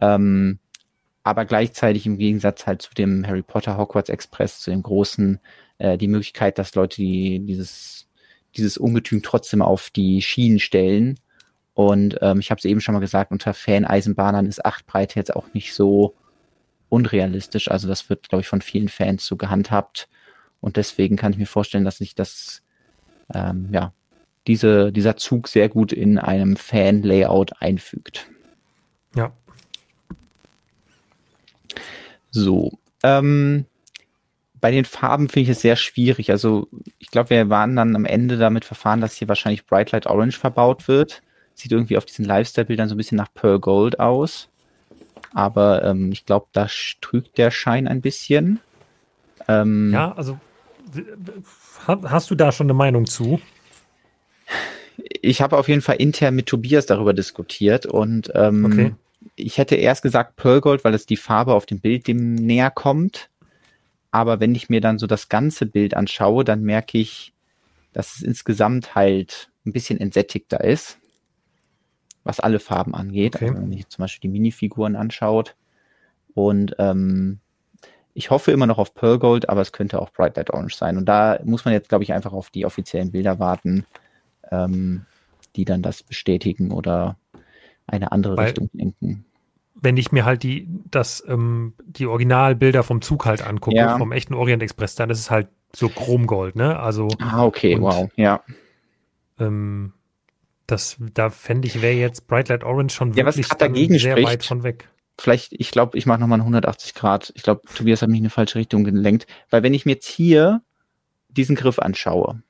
Ähm, 0.00 0.58
aber 1.24 1.44
gleichzeitig 1.44 2.06
im 2.06 2.18
Gegensatz 2.18 2.66
halt 2.66 2.82
zu 2.82 2.94
dem 2.94 3.26
Harry 3.26 3.42
Potter 3.42 3.76
Hogwarts 3.76 4.10
Express, 4.10 4.60
zu 4.60 4.70
dem 4.70 4.82
großen, 4.82 5.40
äh, 5.78 5.98
die 5.98 6.08
Möglichkeit, 6.08 6.58
dass 6.58 6.74
Leute, 6.74 6.96
die 6.96 7.40
dieses 7.40 8.08
dieses 8.56 8.76
Ungetüm 8.76 9.22
trotzdem 9.22 9.62
auf 9.62 9.90
die 9.90 10.22
Schienen 10.22 10.58
stellen. 10.58 11.18
Und 11.74 12.18
ähm, 12.20 12.40
ich 12.40 12.50
habe 12.50 12.58
es 12.58 12.64
eben 12.64 12.80
schon 12.80 12.94
mal 12.94 13.00
gesagt, 13.00 13.32
unter 13.32 13.54
Fan-Eisenbahnern 13.54 14.46
ist 14.46 14.64
acht 14.64 14.86
Breite 14.86 15.18
jetzt 15.18 15.34
auch 15.34 15.52
nicht 15.54 15.74
so 15.74 16.14
unrealistisch. 16.88 17.70
Also 17.70 17.88
das 17.88 18.10
wird, 18.10 18.28
glaube 18.28 18.42
ich, 18.42 18.48
von 18.48 18.60
vielen 18.60 18.88
Fans 18.88 19.24
so 19.24 19.36
gehandhabt. 19.36 20.08
Und 20.60 20.76
deswegen 20.76 21.16
kann 21.16 21.32
ich 21.32 21.38
mir 21.38 21.46
vorstellen, 21.46 21.84
dass 21.84 21.98
sich 21.98 22.14
das, 22.14 22.62
ähm, 23.32 23.70
ja, 23.72 23.94
diese, 24.46 24.92
dieser 24.92 25.16
Zug 25.16 25.48
sehr 25.48 25.68
gut 25.68 25.92
in 25.92 26.18
einem 26.18 26.56
Fan-Layout 26.56 27.62
einfügt. 27.62 28.28
Ja. 29.14 29.32
So. 32.30 32.78
Ähm, 33.02 33.66
bei 34.60 34.70
den 34.70 34.84
Farben 34.84 35.28
finde 35.28 35.50
ich 35.50 35.56
es 35.56 35.60
sehr 35.60 35.76
schwierig. 35.76 36.30
Also 36.30 36.68
ich 36.98 37.08
glaube, 37.10 37.30
wir 37.30 37.50
waren 37.50 37.76
dann 37.76 37.96
am 37.96 38.04
Ende 38.04 38.38
damit 38.38 38.64
verfahren, 38.64 39.00
dass 39.00 39.16
hier 39.16 39.28
wahrscheinlich 39.28 39.66
Bright 39.66 39.90
Light 39.90 40.06
Orange 40.06 40.38
verbaut 40.38 40.86
wird. 40.88 41.22
Sieht 41.54 41.72
irgendwie 41.72 41.98
auf 41.98 42.04
diesen 42.04 42.24
Lifestyle-Bildern 42.24 42.88
so 42.88 42.94
ein 42.94 42.98
bisschen 42.98 43.18
nach 43.18 43.32
Pearl 43.34 43.58
Gold 43.58 43.98
aus. 43.98 44.48
Aber 45.34 45.84
ähm, 45.84 46.12
ich 46.12 46.24
glaube, 46.26 46.46
da 46.52 46.68
trügt 47.00 47.38
der 47.38 47.50
Schein 47.50 47.88
ein 47.88 48.00
bisschen. 48.00 48.60
Ähm, 49.48 49.90
ja, 49.92 50.12
also 50.12 50.38
hast 51.84 52.30
du 52.30 52.34
da 52.34 52.52
schon 52.52 52.66
eine 52.66 52.74
Meinung 52.74 53.06
zu? 53.06 53.40
Ich 55.20 55.40
habe 55.40 55.56
auf 55.56 55.68
jeden 55.68 55.82
Fall 55.82 55.96
intern 55.96 56.34
mit 56.34 56.46
Tobias 56.46 56.86
darüber 56.86 57.12
diskutiert 57.12 57.86
und 57.86 58.30
ähm, 58.34 58.64
okay. 58.64 58.94
Ich 59.36 59.58
hätte 59.58 59.76
erst 59.76 60.02
gesagt 60.02 60.36
Pearl 60.36 60.60
Gold, 60.60 60.84
weil 60.84 60.94
es 60.94 61.06
die 61.06 61.16
Farbe 61.16 61.54
auf 61.54 61.66
dem 61.66 61.80
Bild 61.80 62.06
dem 62.06 62.34
näher 62.34 62.70
kommt. 62.70 63.30
Aber 64.10 64.40
wenn 64.40 64.54
ich 64.54 64.68
mir 64.68 64.80
dann 64.80 64.98
so 64.98 65.06
das 65.06 65.28
ganze 65.28 65.66
Bild 65.66 65.94
anschaue, 65.94 66.44
dann 66.44 66.62
merke 66.62 66.98
ich, 66.98 67.32
dass 67.92 68.16
es 68.16 68.22
insgesamt 68.22 68.94
halt 68.94 69.50
ein 69.64 69.72
bisschen 69.72 70.00
entsättigter 70.00 70.62
ist, 70.62 70.98
was 72.24 72.40
alle 72.40 72.60
Farben 72.60 72.94
angeht. 72.94 73.36
Okay. 73.36 73.48
Also 73.48 73.62
wenn 73.62 73.72
ich 73.72 73.88
zum 73.88 74.02
Beispiel 74.02 74.28
die 74.28 74.32
Minifiguren 74.32 74.96
anschaut. 74.96 75.56
Und 76.34 76.76
ähm, 76.78 77.40
ich 78.14 78.30
hoffe 78.30 78.52
immer 78.52 78.66
noch 78.66 78.78
auf 78.78 78.94
Pearl 78.94 79.18
Gold, 79.18 79.48
aber 79.48 79.60
es 79.62 79.72
könnte 79.72 80.00
auch 80.00 80.10
Bright 80.10 80.36
Light 80.36 80.50
Orange 80.50 80.76
sein. 80.76 80.96
Und 80.96 81.06
da 81.06 81.38
muss 81.44 81.64
man 81.64 81.72
jetzt, 81.72 81.88
glaube 81.88 82.04
ich, 82.04 82.12
einfach 82.12 82.32
auf 82.32 82.50
die 82.50 82.66
offiziellen 82.66 83.12
Bilder 83.12 83.38
warten, 83.38 83.86
ähm, 84.50 85.06
die 85.56 85.64
dann 85.64 85.82
das 85.82 86.02
bestätigen 86.02 86.70
oder 86.72 87.16
eine 87.86 88.12
andere 88.12 88.36
Weil, 88.36 88.46
Richtung 88.46 88.70
lenken 88.72 89.24
wenn 89.82 89.96
ich 89.96 90.12
mir 90.12 90.24
halt 90.24 90.44
die, 90.44 90.68
das, 90.90 91.24
ähm, 91.26 91.74
die 91.84 92.06
Originalbilder 92.06 92.84
vom 92.84 93.02
Zug 93.02 93.26
halt 93.26 93.42
angucke, 93.42 93.76
ja. 93.76 93.98
vom 93.98 94.12
echten 94.12 94.32
Orient 94.32 94.62
Express, 94.62 94.94
dann 94.94 95.10
ist 95.10 95.18
es 95.18 95.30
halt 95.30 95.48
so 95.74 95.88
Chromgold, 95.88 96.54
ne? 96.54 96.78
Also. 96.78 97.08
Ah, 97.18 97.44
okay, 97.44 97.74
und, 97.74 97.82
wow, 97.82 98.08
ja. 98.14 98.42
Ähm, 99.40 99.92
das, 100.68 100.96
da 101.14 101.30
fände 101.30 101.66
ich, 101.66 101.82
wäre 101.82 101.94
jetzt 101.94 102.28
Bright 102.28 102.48
Light 102.48 102.62
Orange 102.62 102.94
schon 102.94 103.12
ja, 103.14 103.26
wirklich 103.26 103.48
dagegen 103.48 103.98
sehr 103.98 104.12
spricht, 104.12 104.28
weit 104.28 104.44
von 104.44 104.62
weg. 104.62 104.88
Vielleicht, 105.18 105.52
ich 105.52 105.72
glaube, 105.72 105.98
ich 105.98 106.06
mache 106.06 106.20
nochmal 106.20 106.38
180 106.38 106.94
Grad. 106.94 107.32
Ich 107.34 107.42
glaube, 107.42 107.62
Tobias 107.74 108.02
hat 108.02 108.08
mich 108.08 108.18
in 108.18 108.24
eine 108.24 108.30
falsche 108.30 108.58
Richtung 108.58 108.84
gelenkt. 108.84 109.26
Weil 109.50 109.62
wenn 109.62 109.74
ich 109.74 109.84
mir 109.84 109.92
jetzt 109.92 110.06
hier 110.06 110.62
diesen 111.28 111.56
Griff 111.56 111.78
anschaue, 111.78 112.42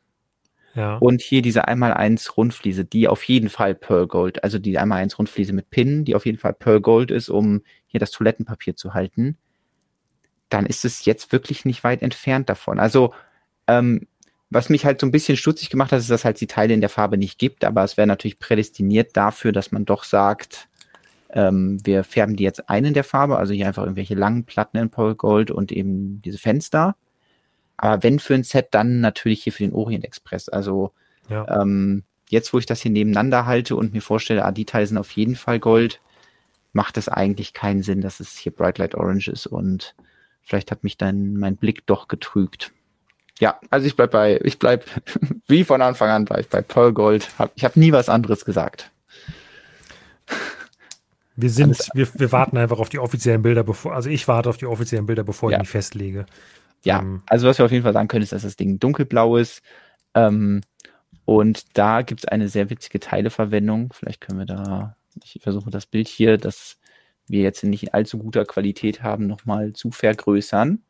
ja. 0.75 0.97
Und 0.97 1.21
hier 1.21 1.43
diese 1.43 1.69
1x1 1.69 2.33
Rundfliese, 2.33 2.85
die 2.85 3.09
auf 3.09 3.25
jeden 3.25 3.49
Fall 3.49 3.75
Pearl 3.75 4.07
Gold, 4.07 4.43
also 4.43 4.59
die 4.59 4.79
1x1 4.79 5.17
Rundfliese 5.17 5.53
mit 5.53 5.71
Pin, 5.71 6.05
die 6.05 6.15
auf 6.15 6.25
jeden 6.25 6.39
Fall 6.39 6.55
Pearl 6.55 6.81
Gold 6.81 7.11
ist, 7.11 7.29
um 7.29 7.63
hier 7.87 8.01
das 8.01 8.11
Toilettenpapier 8.11 8.75
zu 8.75 8.95
halten, 8.95 9.37
dann 10.49 10.67
ist 10.67 10.85
es 10.85 11.05
jetzt 11.05 11.33
wirklich 11.33 11.65
nicht 11.65 11.85
weit 11.85 12.03
entfernt 12.03 12.49
davon. 12.49 12.79
Also, 12.79 13.13
ähm, 13.67 14.07
was 14.51 14.69
mich 14.69 14.85
halt 14.85 15.01
so 15.01 15.07
ein 15.07 15.13
bisschen 15.13 15.37
stutzig 15.37 15.71
gemacht 15.71 15.93
hat, 15.93 16.01
ist, 16.01 16.11
dass 16.11 16.25
halt 16.25 16.41
die 16.41 16.47
Teile 16.47 16.75
in 16.75 16.81
der 16.81 16.91
Farbe 16.91 17.17
nicht 17.17 17.39
gibt, 17.39 17.65
aber 17.65 17.85
es 17.85 17.97
wäre 17.97 18.07
natürlich 18.07 18.39
prädestiniert 18.39 19.17
dafür, 19.17 19.53
dass 19.53 19.73
man 19.73 19.87
doch 19.87 20.05
sagt, 20.05 20.69
ähm, 21.31 21.79
wir 21.85 22.05
färben 22.05 22.37
die 22.37 22.45
jetzt 22.45 22.69
ein 22.69 22.85
in 22.85 22.95
der 22.95 23.05
Farbe, 23.05 23.39
also 23.39 23.55
hier 23.55 23.67
einfach 23.67 23.85
irgendwelche 23.85 24.15
langen 24.15 24.45
Platten 24.45 24.77
in 24.77 24.91
Pearl 24.91 25.15
Gold 25.15 25.51
und 25.51 25.73
eben 25.73 26.21
diese 26.23 26.39
Fenster. 26.39 26.97
Aber 27.83 28.05
wenn 28.05 28.21
für 28.21 28.35
ein 28.35 28.45
Set, 28.45 28.69
dann 28.71 29.01
natürlich 29.01 29.43
hier 29.43 29.53
für 29.53 29.65
den 29.65 29.73
Orient 29.73 30.05
Express. 30.05 30.49
Also 30.49 30.93
ja. 31.29 31.61
ähm, 31.61 32.05
jetzt, 32.29 32.53
wo 32.53 32.59
ich 32.59 32.67
das 32.67 32.81
hier 32.81 32.93
nebeneinander 32.93 33.45
halte 33.45 33.75
und 33.75 33.93
mir 33.93 34.01
vorstelle, 34.01 34.45
ah, 34.45 34.53
die 34.53 34.65
Teile 34.65 34.87
sind 34.87 34.99
auf 34.99 35.11
jeden 35.11 35.35
Fall 35.35 35.59
Gold, 35.59 36.01
macht 36.73 36.97
es 36.97 37.09
eigentlich 37.09 37.55
keinen 37.55 37.83
Sinn, 37.83 38.01
dass 38.01 38.21
es 38.21 38.37
hier 38.37 38.53
Bright 38.53 38.79
Light 38.79 38.95
Orange 38.95 39.27
ist 39.27 39.49
und 39.49 39.97
vielleicht 40.43 40.71
hat 40.71 40.85
mich 40.85 40.97
dann 40.97 41.35
mein 41.35 41.57
Blick 41.57 41.85
doch 41.87 42.07
getrügt. 42.07 42.71
Ja, 43.41 43.59
also 43.71 43.85
ich 43.85 43.97
bleib 43.97 44.13
bei, 44.13 44.41
ich 44.45 44.61
bleib 44.61 44.85
wie 45.49 45.65
von 45.65 45.83
Anfang 45.83 46.09
an 46.09 46.25
bei, 46.25 46.45
bei 46.49 46.63
Pearl 46.63 46.93
Gold. 46.93 47.31
Hab, 47.37 47.51
ich 47.57 47.65
habe 47.65 47.81
nie 47.81 47.91
was 47.91 48.09
anderes 48.09 48.45
gesagt. 48.45 48.93
Wir 51.35 51.51
sind, 51.51 51.89
wir, 51.95 52.07
wir 52.15 52.31
warten 52.31 52.59
einfach 52.59 52.79
auf 52.79 52.91
die 52.91 53.01
offiziellen 53.01 53.43
Bilder, 53.43 53.65
bevor, 53.65 53.93
also 53.93 54.09
ich 54.09 54.29
warte 54.29 54.51
auf 54.51 54.59
die 54.59 54.67
offiziellen 54.67 55.07
Bilder, 55.07 55.25
bevor 55.25 55.51
ja. 55.51 55.57
ich 55.57 55.63
mich 55.63 55.71
festlege. 55.71 56.27
Ja, 56.85 57.01
ähm, 57.01 57.23
also 57.27 57.47
was 57.47 57.59
wir 57.59 57.65
auf 57.65 57.73
jeden 57.73 57.85
Fall 57.85 57.93
sagen 57.93 58.09
können, 58.09 58.23
ist, 58.23 58.33
dass 58.33 58.43
das 58.43 58.57
Ding 58.57 58.79
dunkelblau 58.79 59.37
ist. 59.37 59.63
Ähm, 60.15 60.63
und 61.25 61.77
da 61.77 62.03
gibt 62.03 62.21
es 62.21 62.29
eine 62.29 62.49
sehr 62.49 62.71
witzige 62.71 63.01
Teileverwendung. 63.01 63.93
Vielleicht 63.93 64.21
können 64.21 64.41
wir 64.41 64.47
da, 64.47 64.97
ich 65.23 65.41
versuche 65.43 65.71
das 65.71 65.87
Bild 65.87 66.09
hier, 66.09 66.39
das 66.39 66.79
wir 67.29 67.43
jetzt 67.43 67.63
nicht 67.63 67.85
in 67.85 67.95
allzu 67.95 68.19
guter 68.19 68.45
Qualität 68.45 69.03
haben, 69.03 69.27
nochmal 69.27 69.73
zu 69.73 69.91
vergrößern. 69.91 70.83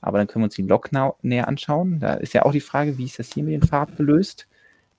Aber 0.00 0.18
dann 0.18 0.26
können 0.26 0.42
wir 0.42 0.46
uns 0.46 0.54
die 0.54 0.62
Lok 0.62 0.90
näher 1.22 1.48
anschauen. 1.48 1.98
Da 1.98 2.14
ist 2.14 2.34
ja 2.34 2.44
auch 2.44 2.52
die 2.52 2.60
Frage, 2.60 2.98
wie 2.98 3.06
ist 3.06 3.18
das 3.18 3.32
hier 3.32 3.42
mit 3.42 3.54
den 3.54 3.66
Farben 3.66 3.96
gelöst? 3.96 4.46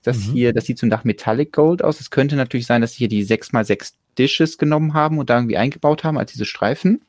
Das 0.03 0.17
Mhm. 0.17 0.31
hier, 0.31 0.53
das 0.53 0.65
sieht 0.65 0.77
so 0.77 0.87
nach 0.87 1.03
Metallic 1.03 1.53
Gold 1.53 1.83
aus. 1.83 1.99
Es 1.99 2.09
könnte 2.09 2.35
natürlich 2.35 2.65
sein, 2.65 2.81
dass 2.81 2.93
sie 2.93 2.99
hier 2.99 3.07
die 3.07 3.23
6x6 3.23 3.93
Dishes 4.17 4.57
genommen 4.57 4.93
haben 4.93 5.19
und 5.19 5.29
da 5.29 5.37
irgendwie 5.37 5.57
eingebaut 5.57 6.03
haben 6.03 6.17
als 6.17 6.31
diese 6.31 6.45
Streifen. 6.45 7.01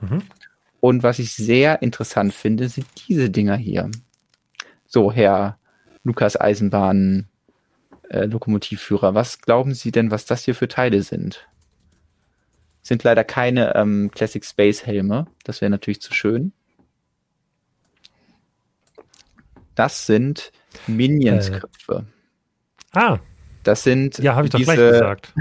Mhm. 0.00 0.22
Und 0.82 1.04
was 1.04 1.20
ich 1.20 1.32
sehr 1.32 1.80
interessant 1.80 2.34
finde, 2.34 2.68
sind 2.68 2.88
diese 3.06 3.30
Dinger 3.30 3.54
hier. 3.54 3.88
So, 4.84 5.12
Herr 5.12 5.56
Lukas 6.02 6.38
Eisenbahn, 6.38 7.28
äh, 8.08 8.24
Lokomotivführer, 8.24 9.14
was 9.14 9.40
glauben 9.40 9.74
Sie 9.74 9.92
denn, 9.92 10.10
was 10.10 10.26
das 10.26 10.44
hier 10.44 10.56
für 10.56 10.66
Teile 10.66 11.04
sind? 11.04 11.46
Sind 12.82 13.04
leider 13.04 13.22
keine 13.22 13.76
ähm, 13.76 14.10
Classic 14.12 14.44
Space 14.44 14.84
Helme. 14.84 15.28
Das 15.44 15.60
wäre 15.60 15.70
natürlich 15.70 16.00
zu 16.00 16.12
schön. 16.12 16.52
Das 19.76 20.04
sind 20.04 20.50
Minions-Köpfe. 20.88 22.06
Ah, 22.90 23.20
Das 23.62 23.84
sind 23.84 24.18
ja, 24.18 24.34
habe 24.34 24.46
ich 24.46 24.50
doch 24.50 24.58
diese, 24.58 24.74
gleich 24.74 24.90
gesagt. 24.90 25.32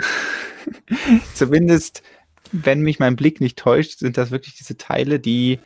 zumindest, 1.34 2.04
wenn 2.52 2.82
mich 2.82 2.99
mein 2.99 3.15
Blick 3.15 3.41
nicht 3.41 3.57
täuscht, 3.57 3.99
sind 3.99 4.18
das 4.18 4.32
wirklich 4.32 4.56
diese 4.56 4.78
Teile, 4.78 5.19
die, 5.19 5.60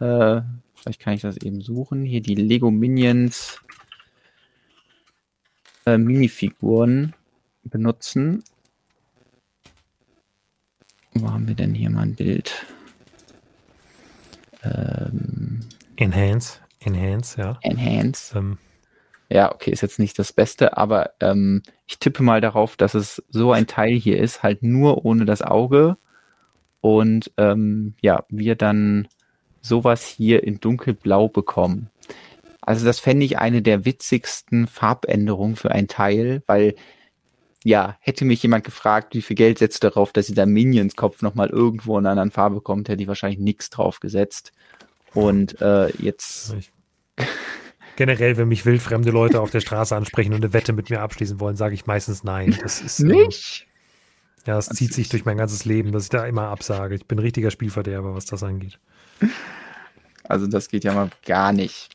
äh, 0.00 0.40
vielleicht 0.74 1.00
kann 1.00 1.14
ich 1.14 1.22
das 1.22 1.36
eben 1.38 1.60
suchen, 1.60 2.04
hier 2.04 2.20
die 2.20 2.34
Lego 2.34 2.70
Minions 2.70 3.60
äh, 5.86 5.98
Minifiguren 5.98 7.14
benutzen. 7.64 8.44
Wo 11.14 11.30
haben 11.30 11.46
wir 11.46 11.54
denn 11.54 11.74
hier 11.74 11.90
mal 11.90 12.02
ein 12.02 12.14
Bild? 12.14 12.66
Ähm, 14.62 15.60
Enhance, 15.96 16.60
Enhance, 16.80 17.40
ja. 17.40 17.58
Enhance. 17.62 18.38
Ähm, 18.38 18.58
Ja, 19.28 19.52
okay, 19.52 19.70
ist 19.70 19.80
jetzt 19.80 19.98
nicht 19.98 20.18
das 20.18 20.32
Beste, 20.32 20.76
aber 20.76 21.12
ähm, 21.20 21.62
ich 21.86 21.98
tippe 21.98 22.22
mal 22.22 22.40
darauf, 22.40 22.76
dass 22.76 22.94
es 22.94 23.22
so 23.30 23.52
ein 23.52 23.66
Teil 23.66 23.94
hier 23.94 24.20
ist, 24.20 24.42
halt 24.42 24.62
nur 24.62 25.04
ohne 25.04 25.24
das 25.24 25.42
Auge. 25.42 25.96
Und 26.82 27.30
ähm, 27.38 27.94
ja, 28.02 28.24
wir 28.28 28.56
dann 28.56 29.08
sowas 29.62 30.04
hier 30.04 30.42
in 30.42 30.60
dunkelblau 30.60 31.28
bekommen. 31.28 31.88
Also 32.60 32.84
das 32.84 32.98
fände 32.98 33.24
ich 33.24 33.38
eine 33.38 33.62
der 33.62 33.84
witzigsten 33.84 34.66
Farbänderungen 34.66 35.56
für 35.56 35.70
ein 35.70 35.88
Teil, 35.88 36.42
weil 36.46 36.74
ja, 37.64 37.96
hätte 38.00 38.24
mich 38.24 38.42
jemand 38.42 38.64
gefragt, 38.64 39.14
wie 39.14 39.22
viel 39.22 39.36
Geld 39.36 39.58
setzt 39.58 39.84
du 39.84 39.88
darauf, 39.88 40.12
dass 40.12 40.26
dieser 40.26 40.46
Minions-Kopf 40.46 41.22
nochmal 41.22 41.48
irgendwo 41.50 41.96
in 41.96 42.04
einer 42.04 42.10
anderen 42.10 42.32
Farbe 42.32 42.60
kommt, 42.60 42.88
hätte 42.88 43.00
ich 43.00 43.08
wahrscheinlich 43.08 43.38
nichts 43.38 43.70
drauf 43.70 44.00
gesetzt. 44.00 44.52
Und 45.14 45.60
äh, 45.60 45.88
jetzt 45.98 46.54
ich, 46.58 46.72
generell, 47.96 48.36
wenn 48.36 48.48
mich 48.48 48.66
wildfremde 48.66 49.12
Leute 49.12 49.40
auf 49.40 49.50
der 49.50 49.60
Straße 49.60 49.94
ansprechen 49.94 50.32
und 50.32 50.44
eine 50.44 50.52
Wette 50.52 50.72
mit 50.72 50.90
mir 50.90 51.00
abschließen 51.00 51.38
wollen, 51.38 51.54
sage 51.54 51.74
ich 51.74 51.86
meistens 51.86 52.24
nein. 52.24 52.58
Das 52.60 52.80
ist 52.80 52.98
ähm, 52.98 53.08
nicht. 53.08 53.68
Ja, 54.46 54.58
es 54.58 54.66
zieht 54.66 54.92
sich 54.92 55.08
durch 55.08 55.24
mein 55.24 55.36
ganzes 55.36 55.64
Leben, 55.64 55.92
dass 55.92 56.04
ich 56.04 56.10
da 56.10 56.26
immer 56.26 56.48
absage. 56.48 56.94
Ich 56.94 57.06
bin 57.06 57.18
richtiger 57.18 57.50
Spielverderber, 57.50 58.14
was 58.14 58.26
das 58.26 58.42
angeht. 58.42 58.78
Also 60.24 60.46
das 60.46 60.68
geht 60.68 60.84
ja 60.84 60.94
mal 60.94 61.10
gar 61.26 61.52
nicht. 61.52 61.90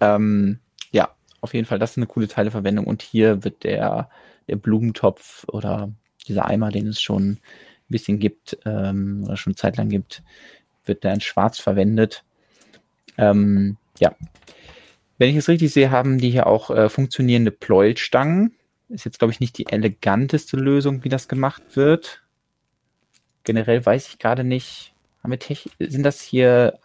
Ähm, 0.00 0.60
ja, 0.92 1.10
auf 1.40 1.52
jeden 1.52 1.66
Fall, 1.66 1.80
das 1.80 1.90
ist 1.90 1.96
eine 1.96 2.06
coole 2.06 2.28
Teileverwendung. 2.28 2.86
Und 2.86 3.02
hier 3.02 3.42
wird 3.42 3.64
der, 3.64 4.08
der 4.48 4.56
Blumentopf 4.56 5.44
oder 5.48 5.92
dieser 6.28 6.46
Eimer, 6.46 6.70
den 6.70 6.86
es 6.86 7.02
schon 7.02 7.32
ein 7.32 7.40
bisschen 7.88 8.20
gibt 8.20 8.56
ähm, 8.64 9.24
oder 9.24 9.36
schon 9.36 9.56
zeitlang 9.56 9.88
gibt, 9.88 10.22
wird 10.84 11.04
da 11.04 11.12
in 11.12 11.20
schwarz 11.20 11.58
verwendet. 11.58 12.24
Ähm, 13.18 13.76
ja. 13.98 14.14
Wenn 15.18 15.30
ich 15.30 15.36
es 15.36 15.48
richtig 15.48 15.72
sehe, 15.72 15.90
haben 15.90 16.18
die 16.18 16.30
hier 16.30 16.46
auch 16.46 16.70
äh, 16.70 16.88
funktionierende 16.88 17.50
Pleuelstangen. 17.50 18.54
Ist 18.88 19.04
jetzt, 19.04 19.18
glaube 19.18 19.32
ich, 19.32 19.40
nicht 19.40 19.56
die 19.58 19.66
eleganteste 19.66 20.56
Lösung, 20.56 21.04
wie 21.04 21.08
das 21.08 21.28
gemacht 21.28 21.62
wird. 21.74 22.22
Generell 23.44 23.84
weiß 23.84 24.08
ich 24.08 24.18
gerade 24.18 24.44
nicht. 24.44 24.94
Sind 25.78 26.02
das 26.02 26.20
hier 26.20 26.78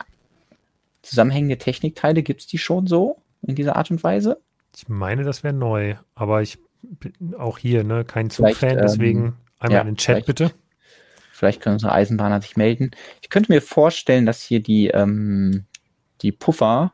zusammenhängende 1.02 1.58
Technikteile? 1.58 2.24
Gibt 2.24 2.42
es 2.42 2.48
die 2.48 2.58
schon 2.58 2.88
so 2.88 3.22
in 3.42 3.56
dieser 3.56 3.76
Art 3.76 3.92
und 3.92 4.04
Weise? 4.04 4.42
Ich 4.76 4.88
meine, 4.88 5.24
das 5.24 5.44
wäre 5.44 5.54
neu, 5.54 5.96
aber 6.16 6.42
ich 6.42 6.60
bin 6.82 7.36
auch 7.36 7.58
hier, 7.58 7.84
ne, 7.84 8.06
kein 8.06 8.30
Zugfan, 8.30 8.72
ähm, 8.72 8.80
deswegen 8.82 9.38
einmal 9.60 9.78
ja, 9.78 9.82
in 9.82 9.88
den 9.88 9.98
Chat 9.98 10.26
bitte. 10.26 10.52
Vielleicht 11.32 11.62
können 11.62 11.76
unsere 11.76 11.94
Eisenbahner 11.94 12.42
sich 12.42 12.58
melden. 12.58 12.92
Ich 13.22 13.30
könnte 13.30 13.52
mir 13.52 13.62
vorstellen, 13.62 14.26
dass 14.26 14.42
hier 14.42 14.62
die, 14.62 14.88
ähm, 14.88 15.66
die 16.22 16.32
Puffer 16.32 16.94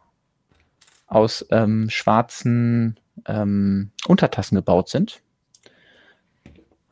aus 1.08 1.46
ähm, 1.52 1.90
schwarzen 1.90 3.00
ähm, 3.28 3.92
Untertassen 4.08 4.56
gebaut 4.56 4.90
sind. 4.90 5.22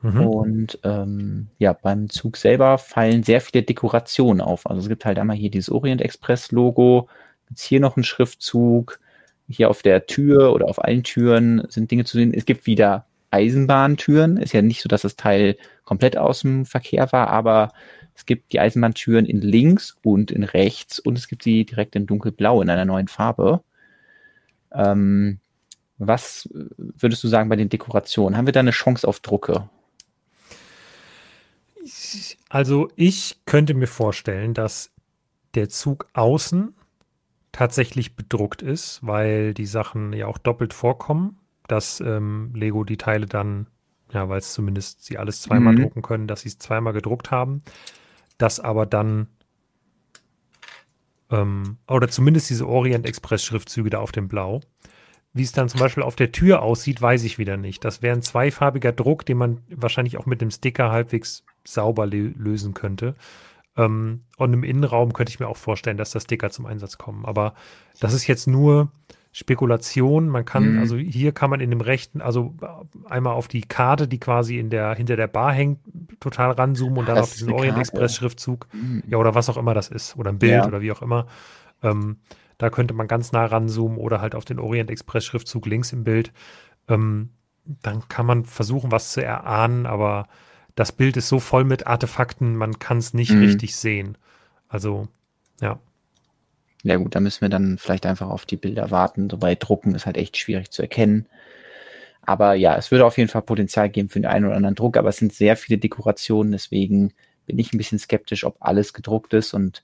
Mhm. 0.02 0.28
Und 0.28 0.80
ähm, 0.84 1.48
ja, 1.60 1.74
beim 1.74 2.10
Zug 2.10 2.38
selber 2.38 2.78
fallen 2.78 3.24
sehr 3.24 3.42
viele 3.42 3.64
Dekorationen 3.64 4.42
auf. 4.42 4.70
Also 4.70 4.82
es 4.82 4.90
gibt 4.90 5.06
halt 5.06 5.18
einmal 5.18 5.38
hier 5.38 5.50
dieses 5.50 5.70
Orient 5.70 6.02
Express 6.02 6.52
Logo, 6.52 7.08
jetzt 7.50 7.64
hier 7.64 7.80
noch 7.80 7.96
ein 7.96 8.04
Schriftzug, 8.04 9.00
hier 9.48 9.70
auf 9.70 9.82
der 9.82 10.06
Tür 10.06 10.54
oder 10.54 10.68
auf 10.68 10.84
allen 10.84 11.04
Türen 11.04 11.66
sind 11.70 11.90
Dinge 11.92 12.06
zu 12.06 12.18
sehen. 12.18 12.34
Es 12.34 12.46
gibt 12.46 12.66
wieder 12.66 13.06
Eisenbahntüren. 13.32 14.38
Ist 14.38 14.54
ja 14.54 14.62
nicht 14.62 14.82
so, 14.82 14.88
dass 14.88 15.02
das 15.02 15.16
Teil 15.16 15.58
komplett 15.86 16.18
aus 16.18 16.42
dem 16.42 16.66
Verkehr 16.66 17.12
war, 17.12 17.30
aber 17.30 17.72
es 18.16 18.26
gibt 18.26 18.54
die 18.54 18.60
Eisenbahntüren 18.60 19.26
in 19.26 19.42
links 19.42 19.98
und 20.04 20.32
in 20.32 20.44
rechts 20.44 21.00
und 21.00 21.18
es 21.18 21.28
gibt 21.28 21.44
sie 21.44 21.66
direkt 21.66 21.96
in 21.96 22.06
dunkelblau 22.06 22.62
in 22.62 22.70
einer 22.70 22.86
neuen 22.86 23.08
Farbe. 23.08 23.64
Ähm, 24.72 25.40
was 26.08 26.50
würdest 26.78 27.24
du 27.24 27.28
sagen 27.28 27.50
bei 27.50 27.56
den 27.56 27.70
Dekorationen? 27.70 28.38
Haben 28.38 28.46
wir 28.46 28.54
da 28.54 28.60
eine 28.62 28.72
Chance 28.72 29.08
auf 29.08 29.20
Drucke? 29.20 29.70
Also 32.50 32.90
ich 32.96 33.42
könnte 33.46 33.74
mir 33.74 33.88
vorstellen, 33.88 34.54
dass 34.54 34.92
der 35.56 35.70
Zug 35.70 36.08
außen 36.14 36.74
tatsächlich 37.52 38.16
bedruckt 38.16 38.62
ist, 38.62 39.00
weil 39.04 39.54
die 39.54 39.66
Sachen 39.66 40.14
ja 40.14 40.28
auch 40.28 40.38
doppelt 40.38 40.74
vorkommen, 40.74 41.40
dass 41.68 42.00
ähm, 42.00 42.52
Lego 42.56 42.84
die 42.84 42.98
Teile 42.98 43.26
dann, 43.26 43.68
ja, 44.12 44.28
weil 44.30 44.40
es 44.40 44.54
zumindest 44.54 45.06
sie 45.06 45.18
alles 45.18 45.42
zweimal 45.42 45.74
Mhm. 45.74 45.82
drucken 45.82 46.02
können, 46.02 46.28
dass 46.28 46.42
sie 46.42 46.50
es 46.50 46.58
zweimal 46.58 46.94
gedruckt 46.94 47.32
haben, 47.32 47.62
dass 48.38 48.60
aber 48.60 48.86
dann 48.86 49.28
ähm, 51.32 51.78
oder 51.88 52.08
zumindest 52.08 52.50
diese 52.50 52.68
Orient 52.68 53.06
Express 53.06 53.44
Schriftzüge 53.44 53.90
da 53.90 54.00
auf 54.00 54.12
dem 54.12 54.28
Blau. 54.28 54.62
Wie 55.34 55.42
es 55.44 55.52
dann 55.52 55.68
zum 55.70 55.80
Beispiel 55.80 56.04
auf 56.04 56.16
der 56.16 56.32
Tür 56.32 56.62
aussieht, 56.62 57.02
weiß 57.02 57.24
ich 57.24 57.38
wieder 57.40 57.58
nicht. 57.58 57.84
Das 57.84 58.02
wäre 58.04 58.16
ein 58.16 58.22
zweifarbiger 58.22 58.92
Druck, 58.92 59.26
den 59.26 59.38
man 59.38 59.62
wahrscheinlich 59.70 60.18
auch 60.18 60.28
mit 60.28 60.42
dem 60.42 60.52
Sticker 60.52 60.92
halbwegs 60.92 61.44
sauber 61.66 62.04
lö- 62.04 62.34
lösen 62.38 62.74
könnte. 62.76 63.16
Ähm, 63.76 64.22
und 64.38 64.54
im 64.54 64.64
Innenraum 64.64 65.14
könnte 65.14 65.32
ich 65.32 65.40
mir 65.40 65.48
auch 65.48 65.58
vorstellen, 65.58 65.98
dass 65.98 66.12
da 66.12 66.20
Sticker 66.20 66.52
zum 66.52 66.68
Einsatz 66.68 67.00
kommen. 67.00 67.26
Aber 67.26 67.56
das 68.00 68.14
ist 68.14 68.28
jetzt 68.28 68.48
nur 68.48 68.92
Spekulation. 69.32 70.30
Man 70.30 70.46
kann, 70.46 70.74
Mhm. 70.74 70.80
also 70.80 70.96
hier 70.98 71.32
kann 71.32 71.50
man 71.50 71.60
in 71.60 71.72
dem 71.72 71.82
rechten, 71.82 72.22
also 72.22 72.54
einmal 73.10 73.34
auf 73.34 73.48
die 73.48 73.62
Karte, 73.62 74.08
die 74.08 74.20
quasi 74.20 74.60
in 74.60 74.70
der, 74.70 74.94
hinter 74.94 75.16
der 75.16 75.26
Bar 75.26 75.52
hängt, 75.54 75.80
total 76.20 76.52
ranzoomen 76.52 77.00
und 77.00 77.08
dann 77.10 77.16
Das 77.16 77.24
auf 77.32 77.34
diesen 77.34 77.52
Orient 77.52 77.74
Karte. 77.76 77.90
Express 77.90 78.16
Schriftzug. 78.16 78.68
Hm. 78.72 79.02
Ja, 79.08 79.18
oder 79.18 79.34
was 79.34 79.50
auch 79.50 79.58
immer 79.58 79.74
das 79.74 79.88
ist. 79.90 80.16
Oder 80.18 80.30
ein 80.32 80.38
Bild 80.38 80.52
Ja. 80.54 80.68
oder 80.68 80.82
wie 80.82 80.92
auch 80.92 81.02
immer. 81.02 81.26
Ähm, 81.82 82.18
da 82.64 82.70
könnte 82.70 82.94
man 82.94 83.08
ganz 83.08 83.32
nah 83.34 83.46
ranzoomen 83.46 83.98
oder 83.98 84.22
halt 84.22 84.36
auf 84.36 84.46
den 84.46 84.60
Orient 84.60 84.90
Express 84.90 85.26
Schriftzug 85.26 85.66
links 85.68 85.92
im 85.94 86.04
Bild. 86.06 86.32
Ähm, 86.88 87.32
dann 87.66 88.08
kann 88.10 88.26
man 88.26 88.46
versuchen, 88.46 88.92
was 88.92 89.12
zu 89.14 89.24
erahnen, 89.24 89.86
aber 89.86 90.28
das 90.76 90.92
Bild 90.94 91.18
ist 91.18 91.30
so 91.30 91.40
voll 91.40 91.66
mit 91.66 91.88
Artefakten, 91.88 92.56
man 92.56 92.80
kann 92.80 92.98
es 93.00 93.14
nicht 93.14 93.32
Mhm. 93.32 93.40
richtig 93.40 93.76
sehen. 93.76 94.18
Also, 94.70 95.08
ja. 95.62 95.80
Ja 96.84 96.98
gut, 96.98 97.16
da 97.16 97.20
müssen 97.20 97.42
wir 97.42 97.50
dann 97.50 97.78
vielleicht 97.78 98.06
einfach 98.06 98.30
auf 98.30 98.46
die 98.46 98.58
Bilder 98.58 98.92
warten. 98.92 99.30
So 99.30 99.38
bei 99.38 99.56
Drucken 99.56 99.96
ist 99.96 100.06
halt 100.06 100.18
echt 100.18 100.38
schwierig 100.38 100.72
zu 100.72 100.82
erkennen. 100.82 101.28
Aber 102.22 102.54
ja, 102.54 102.76
es 102.78 102.92
würde 102.92 103.06
auf 103.06 103.18
jeden 103.18 103.30
Fall 103.30 103.42
Potenzial 103.42 103.90
geben 103.90 104.10
für 104.10 104.20
den 104.20 104.26
einen 104.26 104.46
oder 104.46 104.56
anderen 104.56 104.76
Druck, 104.76 104.98
aber 104.98 105.10
es 105.10 105.18
sind 105.18 105.34
sehr 105.34 105.58
viele 105.58 105.78
Dekorationen, 105.78 106.52
deswegen 106.54 107.14
bin 107.46 107.60
ich 107.60 107.74
ein 107.74 107.78
bisschen 107.78 108.00
skeptisch, 108.00 108.46
ob 108.46 108.56
alles 108.62 108.94
gedruckt 108.94 109.34
ist 109.34 109.54
und 109.54 109.84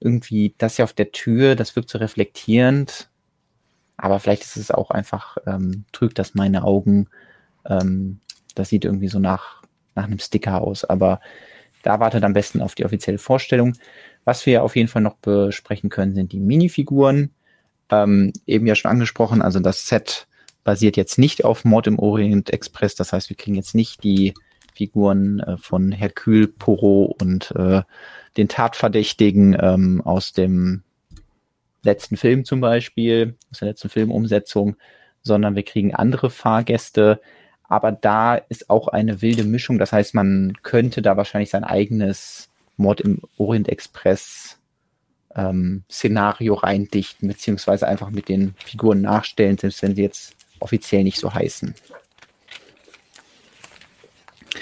irgendwie 0.00 0.54
das 0.58 0.76
hier 0.76 0.84
auf 0.84 0.92
der 0.92 1.12
Tür, 1.12 1.54
das 1.54 1.76
wirkt 1.76 1.90
so 1.90 1.98
reflektierend, 1.98 3.10
aber 3.96 4.18
vielleicht 4.18 4.42
ist 4.42 4.56
es 4.56 4.70
auch 4.70 4.90
einfach, 4.90 5.36
ähm, 5.46 5.84
trügt 5.92 6.18
das 6.18 6.34
meine 6.34 6.64
Augen. 6.64 7.08
Ähm, 7.66 8.20
das 8.54 8.70
sieht 8.70 8.86
irgendwie 8.86 9.08
so 9.08 9.18
nach, 9.18 9.62
nach 9.94 10.04
einem 10.04 10.18
Sticker 10.18 10.62
aus, 10.62 10.84
aber 10.84 11.20
da 11.82 12.00
wartet 12.00 12.24
am 12.24 12.32
besten 12.32 12.62
auf 12.62 12.74
die 12.74 12.84
offizielle 12.84 13.18
Vorstellung. 13.18 13.74
Was 14.24 14.46
wir 14.46 14.62
auf 14.62 14.74
jeden 14.76 14.88
Fall 14.88 15.02
noch 15.02 15.16
besprechen 15.16 15.90
können, 15.90 16.14
sind 16.14 16.32
die 16.32 16.40
Minifiguren. 16.40 17.30
Ähm, 17.90 18.32
eben 18.46 18.66
ja 18.66 18.74
schon 18.74 18.90
angesprochen, 18.90 19.42
also 19.42 19.60
das 19.60 19.86
Set 19.86 20.26
basiert 20.64 20.96
jetzt 20.96 21.18
nicht 21.18 21.44
auf 21.44 21.64
Mord 21.64 21.86
im 21.86 21.98
Orient 21.98 22.50
Express. 22.50 22.94
Das 22.94 23.12
heißt, 23.12 23.28
wir 23.28 23.36
kriegen 23.36 23.56
jetzt 23.56 23.74
nicht 23.74 24.02
die 24.02 24.34
Figuren 24.74 25.40
äh, 25.40 25.56
von 25.56 25.92
Hercule 25.92 26.48
Poirot 26.48 27.20
und 27.20 27.50
äh, 27.56 27.82
den 28.36 28.48
Tatverdächtigen 28.48 29.56
ähm, 29.60 30.02
aus 30.04 30.32
dem 30.32 30.82
letzten 31.82 32.16
Film 32.16 32.44
zum 32.44 32.60
Beispiel, 32.60 33.36
aus 33.50 33.60
der 33.60 33.68
letzten 33.68 33.88
Filmumsetzung, 33.88 34.76
sondern 35.22 35.56
wir 35.56 35.62
kriegen 35.62 35.94
andere 35.94 36.30
Fahrgäste. 36.30 37.20
Aber 37.64 37.92
da 37.92 38.34
ist 38.34 38.70
auch 38.70 38.88
eine 38.88 39.22
wilde 39.22 39.44
Mischung. 39.44 39.78
Das 39.78 39.92
heißt, 39.92 40.14
man 40.14 40.54
könnte 40.62 41.02
da 41.02 41.16
wahrscheinlich 41.16 41.50
sein 41.50 41.64
eigenes 41.64 42.48
Mord 42.76 43.00
im 43.00 43.20
Orient 43.36 43.68
Express 43.68 44.58
ähm, 45.36 45.84
Szenario 45.90 46.54
reindichten, 46.54 47.28
beziehungsweise 47.28 47.86
einfach 47.86 48.10
mit 48.10 48.28
den 48.28 48.54
Figuren 48.64 49.00
nachstellen, 49.00 49.58
selbst 49.58 49.82
wenn 49.82 49.94
sie 49.94 50.02
jetzt 50.02 50.34
offiziell 50.58 51.04
nicht 51.04 51.18
so 51.18 51.32
heißen. 51.32 51.74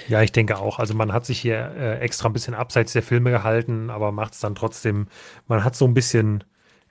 Ja, 0.09 0.23
ich 0.23 0.33
denke 0.33 0.59
auch. 0.59 0.79
Also 0.79 0.95
man 0.95 1.13
hat 1.13 1.25
sich 1.27 1.41
hier 1.41 1.73
äh, 1.77 1.99
extra 2.01 2.29
ein 2.29 2.33
bisschen 2.33 2.55
abseits 2.55 2.93
der 2.93 3.03
Filme 3.03 3.31
gehalten, 3.31 3.91
aber 3.91 4.13
macht 4.13 4.35
es 4.35 4.41
dann 4.41 4.55
trotzdem, 4.55 5.09
man 5.47 5.65
hat 5.65 5.77
so 5.77 5.87
ein 5.87 5.95
bisschen 5.95 6.45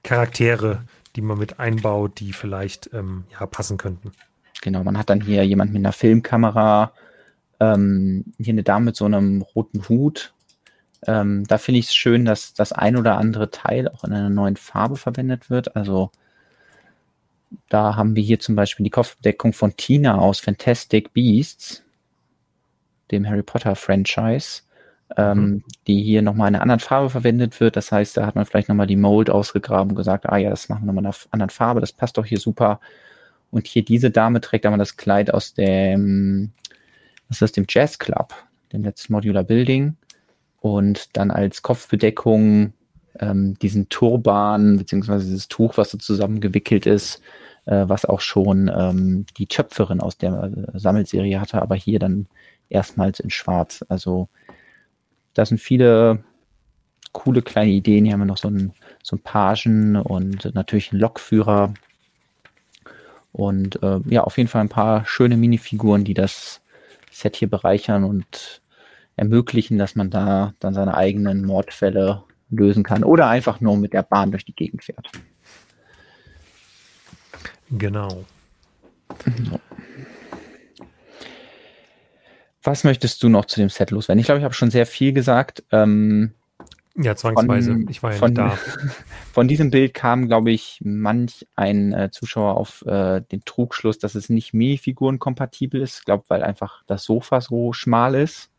Charaktere, 0.04 0.84
die 1.16 1.22
man 1.22 1.38
mit 1.38 1.60
einbaut, 1.60 2.20
die 2.20 2.34
vielleicht 2.34 2.92
ähm, 2.94 3.26
ja, 3.32 3.46
passen 3.46 3.78
könnten. 3.78 4.12
Genau, 4.62 4.84
man 4.84 4.98
hat 4.98 5.10
dann 5.10 5.22
hier 5.22 5.44
jemand 5.44 5.74
mit 5.74 5.82
einer 5.82 5.92
Filmkamera, 5.92 6.94
ähm, 7.60 8.26
hier 8.38 8.54
eine 8.54 8.64
Dame 8.64 8.86
mit 8.86 8.96
so 8.96 9.06
einem 9.06 9.42
roten 9.42 9.88
Hut. 9.90 10.34
Ähm, 11.06 11.46
da 11.48 11.58
finde 11.58 11.80
ich 11.80 11.88
es 11.88 11.96
schön, 11.96 12.26
dass 12.26 12.54
das 12.54 12.72
ein 12.72 12.98
oder 12.98 13.18
andere 13.18 13.52
Teil 13.52 13.88
auch 13.90 14.04
in 14.04 14.14
einer 14.14 14.30
neuen 14.30 14.58
Farbe 14.58 14.96
verwendet 14.96 15.50
wird. 15.50 15.76
Also 15.76 16.12
da 17.70 17.96
haben 17.96 18.16
wir 18.16 18.24
hier 18.24 18.40
zum 18.40 18.56
Beispiel 18.56 18.84
die 18.84 18.90
Kopfbedeckung 18.90 19.54
von 19.54 19.76
Tina 19.78 20.18
aus 20.18 20.40
Fantastic 20.40 21.14
Beasts 21.14 21.84
dem 23.12 23.28
Harry 23.28 23.44
Potter 23.44 23.76
Franchise, 23.76 24.62
ähm, 25.16 25.40
mhm. 25.40 25.64
die 25.88 26.02
hier 26.04 26.22
nochmal 26.22 26.50
in 26.50 26.56
einer 26.56 26.62
anderen 26.62 26.80
Farbe 26.80 27.10
verwendet 27.10 27.60
wird. 27.60 27.76
Das 27.76 27.92
heißt, 27.92 28.18
da 28.18 28.26
hat 28.26 28.36
man 28.36 28.46
vielleicht 28.46 28.70
nochmal 28.70 28.88
die 28.88 28.96
Mold 28.96 29.30
ausgegraben 29.30 29.92
und 29.92 29.96
gesagt, 29.96 30.28
ah 30.28 30.38
ja, 30.38 30.50
das 30.50 30.70
machen 30.70 30.84
wir 30.84 30.88
nochmal 30.88 31.04
in 31.04 31.08
einer 31.08 31.16
anderen 31.32 31.50
Farbe, 31.50 31.82
das 31.82 31.94
passt 31.94 32.18
doch 32.18 32.26
hier 32.26 32.40
super. 32.40 32.80
Und 33.50 33.68
hier 33.68 33.84
diese 33.84 34.12
Dame 34.12 34.42
trägt 34.42 34.66
aber 34.66 34.78
das 34.78 34.98
Kleid 34.98 35.34
aus 35.34 35.54
dem, 35.54 36.52
was 37.28 37.38
ist 37.38 37.42
das, 37.42 37.52
dem 37.54 37.66
Jazz 37.68 37.98
Club, 37.98 38.34
dem 38.74 38.84
letzten 38.84 39.14
Modular 39.14 39.44
Building. 39.44 39.96
Und 40.60 41.16
dann 41.16 41.32
als 41.32 41.62
Kopfbedeckung 41.62 42.74
ähm, 43.20 43.58
diesen 43.60 43.90
Turban, 43.90 44.78
beziehungsweise 44.78 45.26
dieses 45.26 45.48
Tuch, 45.48 45.78
was 45.78 45.92
so 45.92 45.98
zusammengewickelt 45.98 46.86
ist, 46.86 47.22
äh, 47.66 47.88
was 47.88 48.06
auch 48.06 48.22
schon 48.22 48.72
ähm, 48.74 49.26
die 49.38 49.48
Töpferin 49.48 50.02
aus 50.02 50.18
der 50.18 50.52
äh, 50.74 50.80
Sammelserie 50.80 51.40
hatte, 51.40 51.62
aber 51.62 51.76
hier 51.76 52.00
dann 52.00 52.28
erstmals 52.70 53.20
in 53.20 53.30
Schwarz. 53.30 53.84
Also 53.90 54.30
da 55.34 55.46
sind 55.46 55.60
viele 55.60 56.24
coole 57.12 57.42
kleine 57.42 57.72
Ideen. 57.72 58.06
Hier 58.06 58.14
haben 58.14 58.22
wir 58.22 58.26
noch 58.26 58.38
so 58.38 58.48
einen, 58.48 58.74
so 59.04 59.16
einen 59.16 59.24
Pagen 59.24 59.96
und 59.96 60.54
natürlich 60.54 60.92
einen 60.92 61.02
Lokführer. 61.02 61.74
Und 63.32 63.82
äh, 63.84 64.00
ja, 64.06 64.24
auf 64.24 64.38
jeden 64.38 64.50
Fall 64.50 64.62
ein 64.62 64.70
paar 64.70 65.06
schöne 65.06 65.38
Minifiguren, 65.38 66.04
die 66.04 66.14
das 66.14 66.62
Set 67.12 67.36
hier 67.36 67.50
bereichern 67.50 68.04
und 68.04 68.62
ermöglichen, 69.16 69.78
dass 69.78 69.96
man 69.96 70.10
da 70.10 70.54
dann 70.60 70.74
seine 70.74 70.96
eigenen 70.96 71.46
Mordfälle 71.46 72.24
lösen 72.50 72.84
kann 72.84 73.04
oder 73.04 73.28
einfach 73.28 73.60
nur 73.60 73.78
mit 73.78 73.94
der 73.94 74.04
Bahn 74.04 74.32
durch 74.32 74.46
die 74.46 74.56
Gegend 74.56 74.84
fährt. 74.84 75.10
Genau. 77.70 78.24
Was 82.68 82.84
möchtest 82.84 83.24
du 83.24 83.30
noch 83.30 83.46
zu 83.46 83.62
dem 83.62 83.70
Set 83.70 83.92
loswerden? 83.92 84.20
Ich 84.20 84.26
glaube, 84.26 84.40
ich 84.40 84.44
habe 84.44 84.54
schon 84.54 84.72
sehr 84.72 84.86
viel 84.86 85.14
gesagt. 85.14 85.64
Ähm, 85.72 86.34
ja, 86.98 87.16
zwangsweise. 87.16 87.72
Von, 87.72 87.88
ich 87.88 88.04
war 88.04 88.12
ja 88.12 88.18
von, 88.18 88.34
nicht 88.34 88.40
da. 88.40 88.58
Von 89.32 89.48
diesem 89.48 89.72
Bild 89.72 89.94
kam, 89.94 90.28
glaube 90.28 90.52
ich, 90.52 90.82
manch 90.84 91.48
ein 91.56 91.94
äh, 91.94 92.12
Zuschauer 92.12 92.58
auf 92.58 92.86
äh, 92.86 93.22
den 93.22 93.46
Trugschluss, 93.46 94.00
dass 94.00 94.16
es 94.16 94.28
nicht 94.28 94.54
Minifiguren-kompatibel 94.54 95.82
ist. 95.82 96.00
Ich 96.00 96.06
glaube, 96.06 96.26
weil 96.28 96.44
einfach 96.44 96.84
das 96.88 97.06
Sofa 97.06 97.40
so 97.40 97.72
schmal 97.72 98.16
ist. 98.16 98.50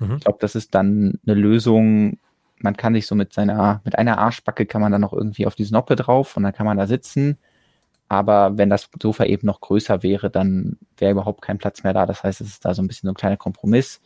Mhm. 0.00 0.16
Ich 0.16 0.24
glaube, 0.24 0.38
das 0.40 0.56
ist 0.56 0.74
dann 0.74 1.20
eine 1.24 1.34
Lösung. 1.36 2.18
Man 2.58 2.76
kann 2.76 2.94
sich 2.94 3.06
so 3.06 3.14
mit 3.14 3.32
seiner, 3.32 3.82
mit 3.84 3.96
einer 3.96 4.18
Arschbacke 4.18 4.66
kann 4.66 4.80
man 4.80 4.90
dann 4.90 5.02
noch 5.02 5.12
irgendwie 5.12 5.46
auf 5.46 5.54
die 5.54 5.64
Snoppe 5.64 5.94
drauf 5.94 6.36
und 6.36 6.42
dann 6.42 6.52
kann 6.52 6.66
man 6.66 6.76
da 6.76 6.88
sitzen. 6.88 7.38
Aber 8.08 8.56
wenn 8.56 8.70
das 8.70 8.88
Sofa 9.02 9.24
eben 9.24 9.46
noch 9.46 9.60
größer 9.60 10.02
wäre, 10.02 10.30
dann 10.30 10.78
wäre 10.96 11.12
überhaupt 11.12 11.42
kein 11.42 11.58
Platz 11.58 11.82
mehr 11.84 11.92
da. 11.92 12.06
Das 12.06 12.22
heißt, 12.22 12.40
es 12.40 12.48
ist 12.48 12.64
da 12.64 12.74
so 12.74 12.82
ein 12.82 12.88
bisschen 12.88 13.06
so 13.06 13.12
ein 13.12 13.16
kleiner 13.16 13.36
Kompromiss, 13.36 14.00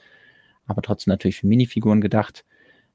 aber 0.66 0.82
trotzdem 0.82 1.12
natürlich 1.12 1.38
für 1.38 1.46
Minifiguren 1.46 2.00
gedacht. 2.00 2.44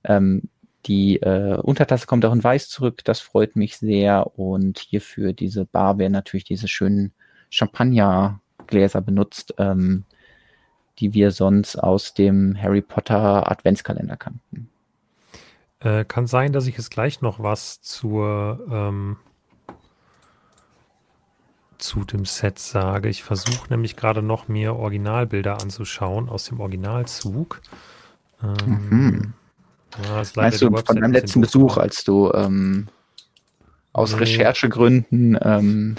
Ähm, 0.03 0.49
die 0.85 1.17
äh, 1.17 1.57
Untertasse 1.57 2.07
kommt 2.07 2.25
auch 2.25 2.33
in 2.33 2.43
weiß 2.43 2.69
zurück, 2.69 3.03
das 3.03 3.19
freut 3.19 3.55
mich 3.55 3.77
sehr. 3.77 4.37
Und 4.37 4.79
hierfür 4.79 5.33
diese 5.33 5.65
Bar 5.65 5.97
werden 5.97 6.13
natürlich 6.13 6.45
diese 6.45 6.67
schönen 6.67 7.13
Champagnergläser 7.49 9.01
benutzt, 9.01 9.53
ähm, 9.57 10.05
die 10.99 11.13
wir 11.13 11.31
sonst 11.31 11.77
aus 11.77 12.13
dem 12.13 12.61
Harry 12.61 12.81
Potter 12.81 13.49
Adventskalender 13.49 14.17
kannten. 14.17 14.69
Äh, 15.79 16.05
kann 16.05 16.27
sein, 16.27 16.53
dass 16.53 16.67
ich 16.67 16.77
jetzt 16.77 16.89
gleich 16.89 17.21
noch 17.21 17.41
was 17.41 17.81
zur 17.81 18.65
ähm, 18.69 19.17
zu 21.77 22.03
dem 22.03 22.25
Set 22.25 22.59
sage. 22.59 23.09
Ich 23.09 23.23
versuche 23.23 23.69
nämlich 23.69 23.95
gerade 23.95 24.21
noch 24.21 24.47
mir 24.47 24.75
Originalbilder 24.75 25.61
anzuschauen 25.61 26.29
aus 26.29 26.45
dem 26.45 26.59
Originalzug. 26.59 27.61
Ähm, 28.43 28.89
mhm. 28.89 29.33
ja, 30.03 30.23
Meinst 30.35 30.61
du 30.61 30.75
von 30.75 30.95
deinem 30.95 31.11
letzten 31.11 31.41
Besuch, 31.41 31.77
als 31.77 32.03
du 32.03 32.31
ähm, 32.33 32.87
aus 33.93 34.13
nee. 34.13 34.19
Recherchegründen 34.19 35.37
ähm, 35.41 35.95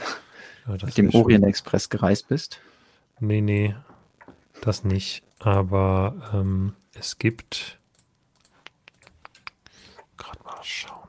ja, 0.67 0.77
mit 0.85 0.97
dem 0.97 1.15
Orient 1.15 1.45
Express 1.45 1.89
gereist 1.89 2.29
bist? 2.29 2.61
Nee, 3.21 3.41
nee, 3.41 3.75
das 4.61 4.85
nicht. 4.85 5.23
Aber 5.41 6.31
ähm, 6.33 6.75
es 6.95 7.19
gibt. 7.19 7.79
Gerade 10.17 10.43
mal 10.45 10.59
schauen. 10.63 11.09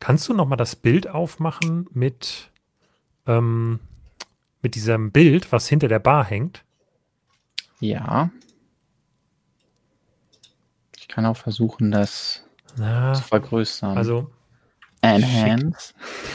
Kannst 0.00 0.28
du 0.28 0.34
noch 0.34 0.46
mal 0.46 0.56
das 0.56 0.76
Bild 0.76 1.08
aufmachen 1.08 1.88
mit 1.92 2.50
ähm, 3.28 3.78
mit 4.62 4.74
diesem 4.74 5.12
Bild, 5.12 5.52
was 5.52 5.68
hinter 5.68 5.86
der 5.86 6.00
Bar 6.00 6.24
hängt. 6.24 6.64
Ja. 7.78 8.30
Ich 10.96 11.06
kann 11.06 11.26
auch 11.26 11.36
versuchen, 11.36 11.92
das 11.92 12.42
Na, 12.76 13.14
zu 13.14 13.22
vergrößern. 13.22 13.96
Also 13.96 14.30
Enhance. 15.00 15.94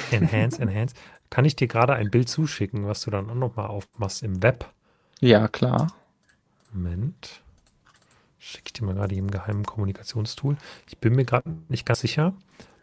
Schick. 0.09 0.21
Enhance, 0.21 0.61
Enhance. 0.61 0.95
Kann 1.29 1.45
ich 1.45 1.55
dir 1.55 1.67
gerade 1.67 1.95
ein 1.95 2.11
Bild 2.11 2.29
zuschicken, 2.29 2.87
was 2.87 3.01
du 3.01 3.11
dann 3.11 3.29
auch 3.29 3.35
nochmal 3.35 3.67
aufmachst 3.67 4.23
im 4.23 4.41
Web? 4.41 4.71
Ja, 5.19 5.47
klar. 5.47 5.87
Moment. 6.71 7.41
Schicke 8.39 8.67
ich 8.67 8.73
dir 8.73 8.85
mal 8.85 8.95
gerade 8.95 9.15
im 9.15 9.31
geheimen 9.31 9.65
Kommunikationstool. 9.65 10.57
Ich 10.87 10.97
bin 10.97 11.15
mir 11.15 11.25
gerade 11.25 11.49
nicht 11.69 11.85
ganz 11.85 12.01
sicher. 12.01 12.33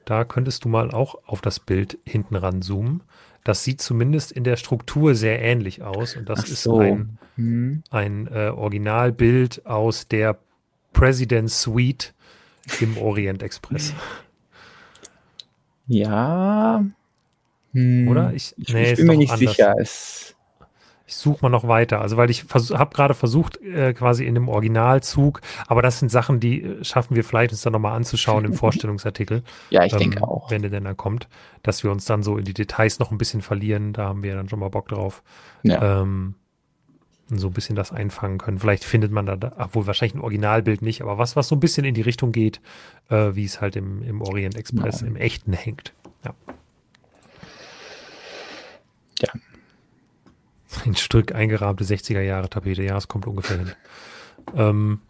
Da 0.04 0.24
könntest 0.24 0.64
du 0.64 0.68
mal 0.68 0.90
auch 0.90 1.16
auf 1.26 1.40
das 1.40 1.60
Bild 1.60 1.98
hinten 2.04 2.34
ran 2.34 2.62
zoomen. 2.62 3.02
Das 3.44 3.64
sieht 3.64 3.80
zumindest 3.80 4.32
in 4.32 4.44
der 4.44 4.56
Struktur 4.56 5.14
sehr 5.14 5.40
ähnlich 5.40 5.82
aus. 5.82 6.16
Und 6.16 6.28
das 6.28 6.42
so. 6.42 6.80
ist 6.80 6.90
ein, 6.90 7.18
hm. 7.36 7.82
ein 7.90 8.26
äh, 8.26 8.48
Originalbild 8.48 9.66
aus 9.66 10.08
der 10.08 10.38
President 10.92 11.50
Suite 11.50 12.12
im 12.80 12.98
Orient 12.98 13.42
Express. 13.42 13.94
Ja. 15.86 16.84
Hm. 17.72 18.08
Oder? 18.08 18.32
Ich, 18.34 18.54
nee, 18.56 18.92
ich 18.92 18.96
bin 18.96 19.06
mir 19.06 19.16
nicht 19.16 19.32
anders. 19.32 19.56
sicher. 19.56 19.74
Es 19.78 20.36
ich 21.10 21.16
suche 21.16 21.38
mal 21.42 21.48
noch 21.48 21.66
weiter. 21.66 22.00
Also, 22.00 22.16
weil 22.16 22.30
ich 22.30 22.44
habe 22.54 22.94
gerade 22.94 23.14
versucht, 23.14 23.60
äh, 23.62 23.92
quasi 23.94 24.24
in 24.24 24.34
dem 24.34 24.48
Originalzug, 24.48 25.40
aber 25.66 25.82
das 25.82 25.98
sind 25.98 26.08
Sachen, 26.08 26.38
die 26.38 26.62
äh, 26.62 26.84
schaffen 26.84 27.16
wir 27.16 27.24
vielleicht 27.24 27.50
uns 27.50 27.62
dann 27.62 27.72
nochmal 27.72 27.96
anzuschauen 27.96 28.44
im 28.44 28.52
Vorstellungsartitel. 28.54 29.42
Ja, 29.70 29.84
ich 29.84 29.92
ähm, 29.92 29.98
denke 29.98 30.22
auch. 30.22 30.52
Wenn 30.52 30.62
der 30.62 30.70
denn 30.70 30.84
dann 30.84 30.96
kommt, 30.96 31.28
dass 31.64 31.82
wir 31.82 31.90
uns 31.90 32.04
dann 32.04 32.22
so 32.22 32.38
in 32.38 32.44
die 32.44 32.54
Details 32.54 33.00
noch 33.00 33.10
ein 33.10 33.18
bisschen 33.18 33.42
verlieren. 33.42 33.92
Da 33.92 34.04
haben 34.04 34.22
wir 34.22 34.36
dann 34.36 34.48
schon 34.48 34.60
mal 34.60 34.70
Bock 34.70 34.86
drauf. 34.86 35.24
Ja. 35.64 36.02
Ähm, 36.02 36.36
so 37.28 37.48
ein 37.48 37.52
bisschen 37.52 37.74
das 37.74 37.90
einfangen 37.90 38.38
können. 38.38 38.58
Vielleicht 38.58 38.84
findet 38.84 39.10
man 39.10 39.26
da, 39.26 39.36
obwohl 39.58 39.88
wahrscheinlich 39.88 40.14
ein 40.14 40.20
Originalbild 40.20 40.80
nicht, 40.80 41.02
aber 41.02 41.18
was, 41.18 41.34
was 41.34 41.48
so 41.48 41.56
ein 41.56 41.60
bisschen 41.60 41.84
in 41.84 41.94
die 41.94 42.02
Richtung 42.02 42.30
geht, 42.30 42.60
äh, 43.08 43.34
wie 43.34 43.44
es 43.44 43.60
halt 43.60 43.74
im, 43.74 44.02
im 44.02 44.22
Orient 44.22 44.56
Express 44.56 45.00
ja. 45.00 45.08
im 45.08 45.16
echten 45.16 45.52
hängt. 45.52 45.92
Ja, 46.24 46.34
ein 50.84 50.94
Stück 50.96 51.34
eingerahmte 51.34 51.84
60er 51.84 52.20
Jahre 52.20 52.48
Tapete, 52.48 52.82
ja, 52.82 52.96
es 52.96 53.08
kommt 53.08 53.26
ungefähr 53.26 53.58
hin. 53.58 53.72
Ähm, 54.54 55.00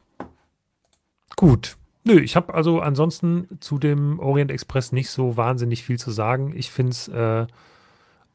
gut. 1.36 1.76
Nö, 2.04 2.18
ich 2.18 2.34
habe 2.34 2.54
also 2.54 2.80
ansonsten 2.80 3.46
zu 3.60 3.78
dem 3.78 4.18
Orient 4.20 4.50
Express 4.50 4.92
nicht 4.92 5.10
so 5.10 5.36
wahnsinnig 5.36 5.84
viel 5.84 5.98
zu 5.98 6.10
sagen. 6.10 6.52
Ich 6.56 6.70
finde 6.70 6.92
es, 6.92 7.08
äh, 7.08 7.46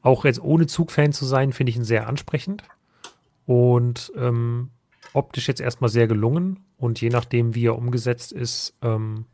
auch 0.01 0.25
jetzt 0.25 0.41
ohne 0.41 0.67
Zugfan 0.67 1.13
zu 1.13 1.25
sein, 1.25 1.51
finde 1.51 1.71
ich 1.71 1.77
ihn 1.77 1.83
sehr 1.83 2.07
ansprechend. 2.07 2.63
Und 3.47 4.11
ähm, 4.15 4.69
optisch 5.13 5.47
jetzt 5.47 5.61
erstmal 5.61 5.89
sehr 5.89 6.07
gelungen. 6.07 6.59
Und 6.77 7.01
je 7.01 7.09
nachdem, 7.09 7.55
wie 7.55 7.65
er 7.65 7.77
umgesetzt 7.77 8.31
ist, 8.31 8.75
ähm, 8.83 9.25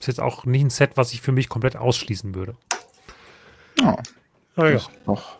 ist 0.00 0.06
jetzt 0.06 0.20
auch 0.20 0.46
nicht 0.46 0.62
ein 0.62 0.70
Set, 0.70 0.92
was 0.96 1.12
ich 1.12 1.20
für 1.20 1.32
mich 1.32 1.48
komplett 1.48 1.76
ausschließen 1.76 2.34
würde. 2.34 2.56
Oh, 3.82 3.96
Ah, 4.56 4.68
ja. 4.70 4.80
Noch 5.04 5.38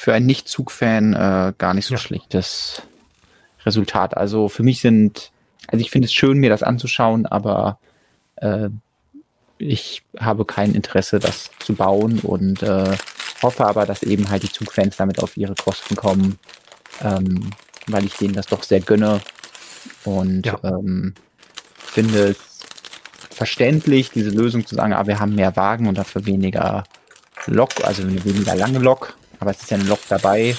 für 0.00 0.14
einen 0.14 0.26
Nicht-Zug-Fan 0.26 1.12
äh, 1.12 1.52
gar 1.58 1.74
nicht 1.74 1.86
so 1.86 1.94
ja. 1.94 1.98
schlechtes 1.98 2.82
Resultat. 3.66 4.16
Also 4.16 4.48
für 4.48 4.62
mich 4.62 4.80
sind, 4.80 5.32
also 5.66 5.84
ich 5.84 5.90
finde 5.90 6.06
es 6.06 6.12
schön, 6.12 6.38
mir 6.38 6.50
das 6.50 6.62
anzuschauen, 6.62 7.26
aber 7.26 7.80
äh, 8.36 8.68
ich 9.58 10.04
habe 10.16 10.44
kein 10.44 10.76
Interesse, 10.76 11.18
das 11.18 11.50
zu 11.58 11.74
bauen 11.74 12.20
und 12.20 12.62
äh, 12.62 12.96
hoffe 13.42 13.66
aber, 13.66 13.86
dass 13.86 14.04
eben 14.04 14.30
halt 14.30 14.44
die 14.44 14.52
Zugfans 14.52 14.96
damit 14.96 15.20
auf 15.20 15.36
ihre 15.36 15.56
Kosten 15.56 15.96
kommen, 15.96 16.38
ähm, 17.02 17.50
weil 17.88 18.04
ich 18.04 18.14
denen 18.14 18.34
das 18.34 18.46
doch 18.46 18.62
sehr 18.62 18.80
gönne 18.80 19.20
und 20.04 20.46
ja. 20.46 20.60
ähm, 20.62 21.14
finde 21.76 22.28
es 22.28 22.60
verständlich, 23.30 24.12
diese 24.12 24.30
Lösung 24.30 24.64
zu 24.64 24.76
sagen, 24.76 24.92
ah, 24.92 25.08
wir 25.08 25.18
haben 25.18 25.34
mehr 25.34 25.56
Wagen 25.56 25.88
und 25.88 25.98
dafür 25.98 26.24
weniger 26.24 26.84
Lok, 27.46 27.70
also 27.82 28.02
eine 28.02 28.24
weniger 28.24 28.54
lange 28.54 28.78
Lok, 28.78 29.16
aber 29.38 29.50
es 29.50 29.60
ist 29.60 29.70
ja 29.70 29.76
eine 29.76 29.86
Lok 29.88 30.00
dabei 30.08 30.56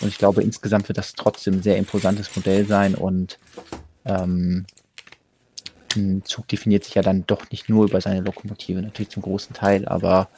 und 0.00 0.08
ich 0.08 0.18
glaube, 0.18 0.42
insgesamt 0.42 0.88
wird 0.88 0.98
das 0.98 1.12
trotzdem 1.12 1.54
ein 1.54 1.62
sehr 1.62 1.76
imposantes 1.76 2.34
Modell 2.36 2.66
sein 2.66 2.94
und 2.94 3.38
ähm, 4.04 4.66
ein 5.96 6.24
Zug 6.24 6.48
definiert 6.48 6.84
sich 6.84 6.94
ja 6.94 7.02
dann 7.02 7.26
doch 7.26 7.50
nicht 7.50 7.68
nur 7.68 7.84
über 7.84 8.00
seine 8.00 8.20
Lokomotive, 8.20 8.82
natürlich 8.82 9.10
zum 9.10 9.22
großen 9.22 9.54
Teil, 9.54 9.86
aber 9.86 10.28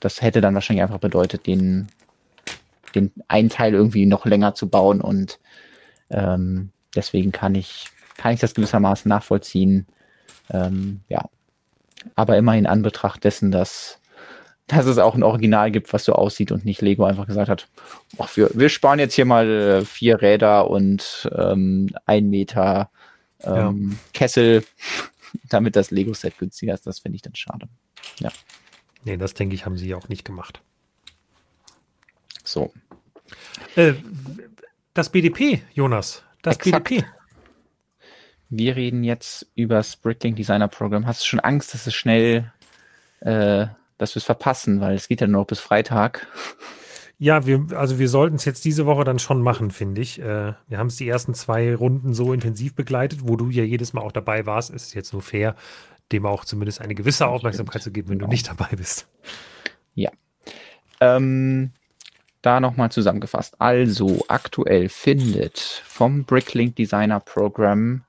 das 0.00 0.22
hätte 0.22 0.40
dann 0.40 0.54
wahrscheinlich 0.54 0.82
einfach 0.82 0.98
bedeutet, 0.98 1.46
den, 1.46 1.88
den 2.94 3.12
einen 3.28 3.48
Teil 3.48 3.74
irgendwie 3.74 4.06
noch 4.06 4.24
länger 4.26 4.54
zu 4.54 4.68
bauen 4.68 5.00
und 5.00 5.38
ähm, 6.10 6.70
deswegen 6.94 7.32
kann 7.32 7.54
ich, 7.54 7.88
kann 8.16 8.32
ich 8.32 8.40
das 8.40 8.54
gewissermaßen 8.54 9.08
nachvollziehen. 9.08 9.86
Ähm, 10.50 11.00
ja. 11.08 11.28
Aber 12.14 12.36
immer 12.36 12.56
in 12.56 12.66
Anbetracht 12.66 13.24
dessen, 13.24 13.50
dass, 13.50 13.98
dass 14.66 14.86
es 14.86 14.98
auch 14.98 15.14
ein 15.14 15.22
Original 15.22 15.70
gibt, 15.70 15.92
was 15.92 16.04
so 16.04 16.14
aussieht 16.14 16.50
und 16.50 16.64
nicht 16.64 16.82
Lego 16.82 17.04
einfach 17.04 17.26
gesagt 17.26 17.48
hat, 17.48 17.68
ach, 18.18 18.36
wir, 18.36 18.50
wir 18.54 18.68
sparen 18.68 18.98
jetzt 18.98 19.14
hier 19.14 19.24
mal 19.24 19.48
äh, 19.48 19.84
vier 19.84 20.20
Räder 20.20 20.68
und 20.68 21.30
ähm, 21.36 21.90
ein 22.04 22.28
Meter 22.30 22.90
ähm, 23.42 23.92
ja. 23.92 23.98
Kessel, 24.12 24.64
damit 25.48 25.76
das 25.76 25.90
Lego-Set 25.90 26.38
günstiger 26.38 26.74
ist. 26.74 26.86
Das 26.86 26.98
finde 26.98 27.16
ich 27.16 27.22
dann 27.22 27.34
schade. 27.34 27.68
Ja. 28.18 28.30
Nee, 29.04 29.16
das 29.16 29.34
denke 29.34 29.54
ich, 29.54 29.66
haben 29.66 29.76
sie 29.76 29.94
auch 29.94 30.08
nicht 30.08 30.24
gemacht. 30.24 30.60
So. 32.42 32.72
Äh, 33.76 33.94
das 34.94 35.10
BDP, 35.10 35.62
Jonas. 35.74 36.24
Das 36.42 36.56
Exakt. 36.56 36.88
BDP. 36.88 37.06
Wir 38.48 38.76
reden 38.76 39.02
jetzt 39.02 39.46
über 39.54 39.76
das 39.76 39.96
Bricklink 39.96 40.36
Designer 40.36 40.68
Program. 40.68 41.06
Hast 41.06 41.22
du 41.22 41.26
schon 41.26 41.40
Angst, 41.40 41.74
dass 41.74 41.86
es 41.86 41.94
schnell, 41.94 42.52
äh, 43.20 43.66
dass 43.98 44.14
wir 44.14 44.20
es 44.20 44.24
verpassen, 44.24 44.80
weil 44.80 44.94
es 44.94 45.08
geht 45.08 45.20
ja 45.20 45.26
nur 45.26 45.42
noch 45.42 45.46
bis 45.46 45.60
Freitag. 45.60 46.26
Ja, 47.18 47.46
wir, 47.46 47.66
also 47.74 47.98
wir 47.98 48.08
sollten 48.10 48.36
es 48.36 48.44
jetzt 48.44 48.64
diese 48.64 48.84
Woche 48.84 49.04
dann 49.04 49.18
schon 49.18 49.40
machen, 49.40 49.70
finde 49.70 50.02
ich. 50.02 50.20
Äh, 50.20 50.52
wir 50.68 50.78
haben 50.78 50.88
es 50.88 50.96
die 50.96 51.08
ersten 51.08 51.32
zwei 51.32 51.74
Runden 51.74 52.12
so 52.12 52.32
intensiv 52.32 52.74
begleitet, 52.74 53.20
wo 53.22 53.36
du 53.36 53.48
ja 53.48 53.64
jedes 53.64 53.94
Mal 53.94 54.02
auch 54.02 54.12
dabei 54.12 54.44
warst. 54.44 54.70
Ist 54.70 54.94
jetzt 54.94 55.14
nur 55.14 55.22
fair, 55.22 55.56
dem 56.12 56.26
auch 56.26 56.44
zumindest 56.44 56.80
eine 56.80 56.94
gewisse 56.94 57.26
Aufmerksamkeit 57.26 57.82
zu 57.82 57.90
geben, 57.90 58.10
wenn 58.10 58.18
genau. 58.18 58.28
du 58.28 58.32
nicht 58.32 58.48
dabei 58.48 58.68
bist. 58.76 59.06
Ja. 59.94 60.10
Ähm, 61.00 61.72
da 62.42 62.60
nochmal 62.60 62.92
zusammengefasst. 62.92 63.60
Also, 63.60 64.24
aktuell 64.28 64.90
findet 64.90 65.58
vom 65.58 66.24
Bricklink 66.24 66.76
Designer 66.76 67.20
Program 67.20 68.04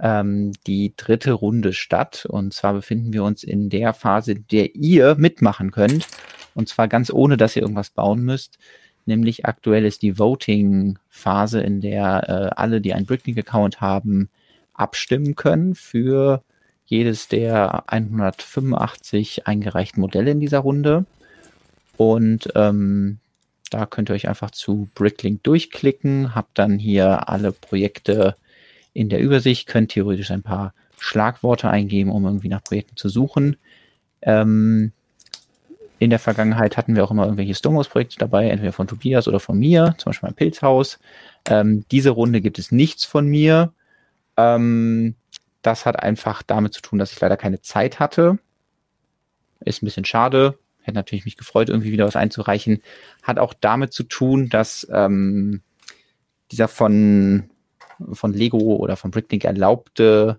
ähm, 0.00 0.52
die 0.66 0.94
dritte 0.96 1.32
Runde 1.32 1.72
statt. 1.72 2.26
Und 2.28 2.54
zwar 2.54 2.74
befinden 2.74 3.12
wir 3.12 3.24
uns 3.24 3.42
in 3.42 3.68
der 3.68 3.92
Phase, 3.92 4.34
der 4.34 4.74
ihr 4.74 5.14
mitmachen 5.16 5.70
könnt. 5.70 6.06
Und 6.54 6.68
zwar 6.68 6.88
ganz 6.88 7.10
ohne, 7.10 7.36
dass 7.36 7.56
ihr 7.56 7.62
irgendwas 7.62 7.90
bauen 7.90 8.22
müsst. 8.22 8.58
Nämlich 9.04 9.46
aktuell 9.46 9.84
ist 9.84 10.02
die 10.02 10.18
Voting-Phase, 10.18 11.60
in 11.60 11.80
der 11.80 12.28
äh, 12.28 12.54
alle, 12.56 12.80
die 12.80 12.92
einen 12.92 13.06
Bricklink-Account 13.06 13.80
haben, 13.80 14.30
abstimmen 14.74 15.36
können 15.36 15.74
für 15.74 16.42
jedes 16.86 17.28
der 17.28 17.84
185 17.90 19.46
eingereichten 19.46 20.00
Modelle 20.00 20.32
in 20.32 20.40
dieser 20.40 20.60
Runde. 20.60 21.04
Und 21.96 22.48
ähm, 22.54 23.18
da 23.70 23.86
könnt 23.86 24.10
ihr 24.10 24.14
euch 24.14 24.28
einfach 24.28 24.50
zu 24.50 24.88
Bricklink 24.94 25.42
durchklicken, 25.42 26.34
habt 26.34 26.58
dann 26.58 26.78
hier 26.78 27.28
alle 27.28 27.52
Projekte 27.52 28.34
in 28.96 29.08
der 29.08 29.20
Übersicht, 29.20 29.66
könnt 29.66 29.90
theoretisch 29.90 30.30
ein 30.30 30.42
paar 30.42 30.72
Schlagworte 30.98 31.68
eingeben, 31.68 32.10
um 32.10 32.24
irgendwie 32.24 32.48
nach 32.48 32.64
Projekten 32.64 32.96
zu 32.96 33.08
suchen. 33.08 33.56
Ähm, 34.22 34.92
in 35.98 36.10
der 36.10 36.18
Vergangenheit 36.18 36.76
hatten 36.76 36.94
wir 36.94 37.04
auch 37.04 37.10
immer 37.10 37.24
irgendwelche 37.24 37.54
Stomos-Projekte 37.54 38.18
dabei, 38.18 38.48
entweder 38.48 38.72
von 38.72 38.86
Tobias 38.86 39.28
oder 39.28 39.40
von 39.40 39.58
mir, 39.58 39.94
zum 39.98 40.10
Beispiel 40.10 40.28
mein 40.28 40.34
Pilzhaus. 40.34 40.98
Ähm, 41.48 41.84
diese 41.90 42.10
Runde 42.10 42.40
gibt 42.40 42.58
es 42.58 42.72
nichts 42.72 43.04
von 43.04 43.26
mir. 43.26 43.72
Ähm, 44.36 45.14
das 45.62 45.84
hat 45.84 46.02
einfach 46.02 46.42
damit 46.42 46.72
zu 46.74 46.80
tun, 46.80 46.98
dass 46.98 47.12
ich 47.12 47.20
leider 47.20 47.36
keine 47.36 47.60
Zeit 47.60 48.00
hatte. 48.00 48.38
Ist 49.60 49.82
ein 49.82 49.86
bisschen 49.86 50.04
schade. 50.04 50.58
Hätte 50.82 50.96
natürlich 50.96 51.24
mich 51.24 51.36
gefreut, 51.36 51.68
irgendwie 51.68 51.92
wieder 51.92 52.06
was 52.06 52.16
einzureichen. 52.16 52.82
Hat 53.22 53.38
auch 53.38 53.52
damit 53.52 53.92
zu 53.92 54.04
tun, 54.04 54.48
dass 54.48 54.86
ähm, 54.90 55.62
dieser 56.50 56.68
von, 56.68 57.50
von 58.12 58.32
Lego 58.32 58.58
oder 58.58 58.96
von 58.96 59.10
Bricklink 59.10 59.44
erlaubte 59.44 60.38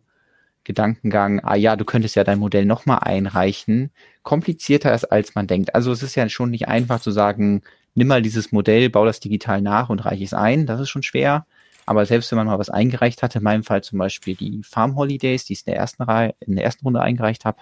Gedankengang, 0.63 1.39
ah 1.43 1.55
ja, 1.55 1.77
du 1.77 1.85
könntest 1.85 2.15
ja 2.15 2.25
dein 2.25 2.39
Modell 2.39 2.65
nochmal 2.65 2.99
einreichen, 3.01 3.91
komplizierter 4.23 4.93
ist, 4.93 5.05
als 5.05 5.33
man 5.33 5.47
denkt. 5.47 5.73
Also 5.73 5.91
es 5.93 6.03
ist 6.03 6.15
ja 6.15 6.27
schon 6.27 6.51
nicht 6.51 6.67
einfach 6.67 6.99
zu 6.99 7.11
sagen, 7.11 7.61
nimm 7.95 8.07
mal 8.07 8.21
dieses 8.21 8.51
Modell, 8.51 8.89
bau 8.89 9.05
das 9.05 9.21
digital 9.21 9.61
nach 9.61 9.89
und 9.89 10.05
reiche 10.05 10.25
es 10.25 10.33
ein. 10.33 10.65
Das 10.65 10.81
ist 10.81 10.89
schon 10.89 11.03
schwer. 11.03 11.45
Aber 11.85 12.05
selbst 12.05 12.29
wenn 12.31 12.37
man 12.37 12.47
mal 12.47 12.59
was 12.59 12.69
eingereicht 12.69 13.23
hat, 13.23 13.35
in 13.37 13.43
meinem 13.43 13.63
Fall 13.63 13.81
zum 13.81 13.97
Beispiel 13.97 14.35
die 14.35 14.61
Farm 14.61 14.97
Holidays, 14.97 15.45
die 15.45 15.53
ich 15.53 15.65
in 15.65 15.71
der 15.71 15.77
ersten 15.79 16.03
Reihe, 16.03 16.35
in 16.41 16.57
der 16.57 16.65
ersten 16.65 16.83
Runde 16.83 17.01
eingereicht 17.01 17.45
habe, 17.45 17.59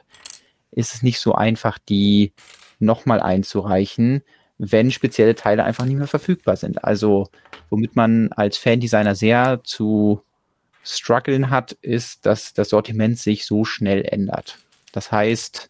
ist 0.72 0.96
es 0.96 1.04
nicht 1.04 1.20
so 1.20 1.36
einfach, 1.36 1.78
die 1.78 2.34
nochmal 2.80 3.22
einzureichen, 3.22 4.24
wenn 4.58 4.92
spezielle 4.92 5.36
Teile 5.36 5.64
einfach 5.64 5.86
nicht 5.86 5.98
mehr 5.98 6.08
verfügbar 6.08 6.56
sind. 6.56 6.84
Also 6.84 7.30
womit 7.70 7.96
man 7.96 8.32
als 8.32 8.58
Fan-Designer 8.58 9.16
sehr 9.16 9.62
zu 9.64 10.22
strugglen 10.84 11.50
hat, 11.50 11.74
ist, 11.82 12.26
dass 12.26 12.54
das 12.54 12.70
Sortiment 12.70 13.18
sich 13.20 13.46
so 13.46 13.66
schnell 13.66 14.06
ändert. 14.06 14.58
Das 14.92 15.12
heißt, 15.12 15.70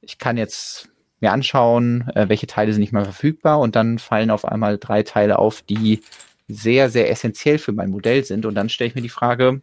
ich 0.00 0.18
kann 0.18 0.36
jetzt 0.36 0.88
mir 1.20 1.32
anschauen, 1.32 2.08
äh, 2.14 2.28
welche 2.28 2.46
Teile 2.46 2.72
sind 2.72 2.80
nicht 2.80 2.92
mehr 2.92 3.04
verfügbar 3.04 3.58
und 3.60 3.74
dann 3.74 3.98
fallen 3.98 4.30
auf 4.30 4.44
einmal 4.44 4.78
drei 4.78 5.02
Teile 5.02 5.38
auf, 5.38 5.62
die 5.62 6.02
sehr, 6.46 6.90
sehr 6.90 7.10
essentiell 7.10 7.58
für 7.58 7.72
mein 7.72 7.90
Modell 7.90 8.24
sind. 8.24 8.44
Und 8.44 8.54
dann 8.54 8.68
stelle 8.68 8.88
ich 8.88 8.94
mir 8.94 9.00
die 9.00 9.08
Frage, 9.08 9.62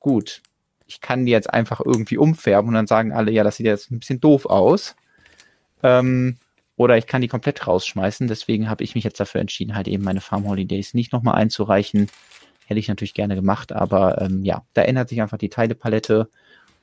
gut, 0.00 0.42
ich 0.86 1.00
kann 1.00 1.24
die 1.24 1.32
jetzt 1.32 1.52
einfach 1.52 1.80
irgendwie 1.84 2.18
umfärben 2.18 2.68
und 2.68 2.74
dann 2.74 2.86
sagen 2.86 3.12
alle, 3.12 3.30
ja, 3.30 3.44
das 3.44 3.56
sieht 3.56 3.66
jetzt 3.66 3.90
ein 3.90 4.00
bisschen 4.00 4.20
doof 4.20 4.46
aus. 4.46 4.96
Ähm, 5.82 6.36
oder 6.76 6.96
ich 6.98 7.06
kann 7.06 7.22
die 7.22 7.28
komplett 7.28 7.66
rausschmeißen. 7.66 8.28
Deswegen 8.28 8.68
habe 8.68 8.84
ich 8.84 8.94
mich 8.94 9.04
jetzt 9.04 9.20
dafür 9.20 9.40
entschieden, 9.40 9.74
halt 9.74 9.88
eben 9.88 10.04
meine 10.04 10.20
Farm 10.20 10.46
Holidays 10.46 10.94
nicht 10.94 11.12
nochmal 11.12 11.36
einzureichen, 11.36 12.08
Hätte 12.66 12.80
ich 12.80 12.88
natürlich 12.88 13.14
gerne 13.14 13.36
gemacht, 13.36 13.72
aber 13.72 14.20
ähm, 14.20 14.42
ja, 14.42 14.64
da 14.74 14.82
ändert 14.82 15.08
sich 15.08 15.22
einfach 15.22 15.38
die 15.38 15.48
Teilepalette. 15.48 16.28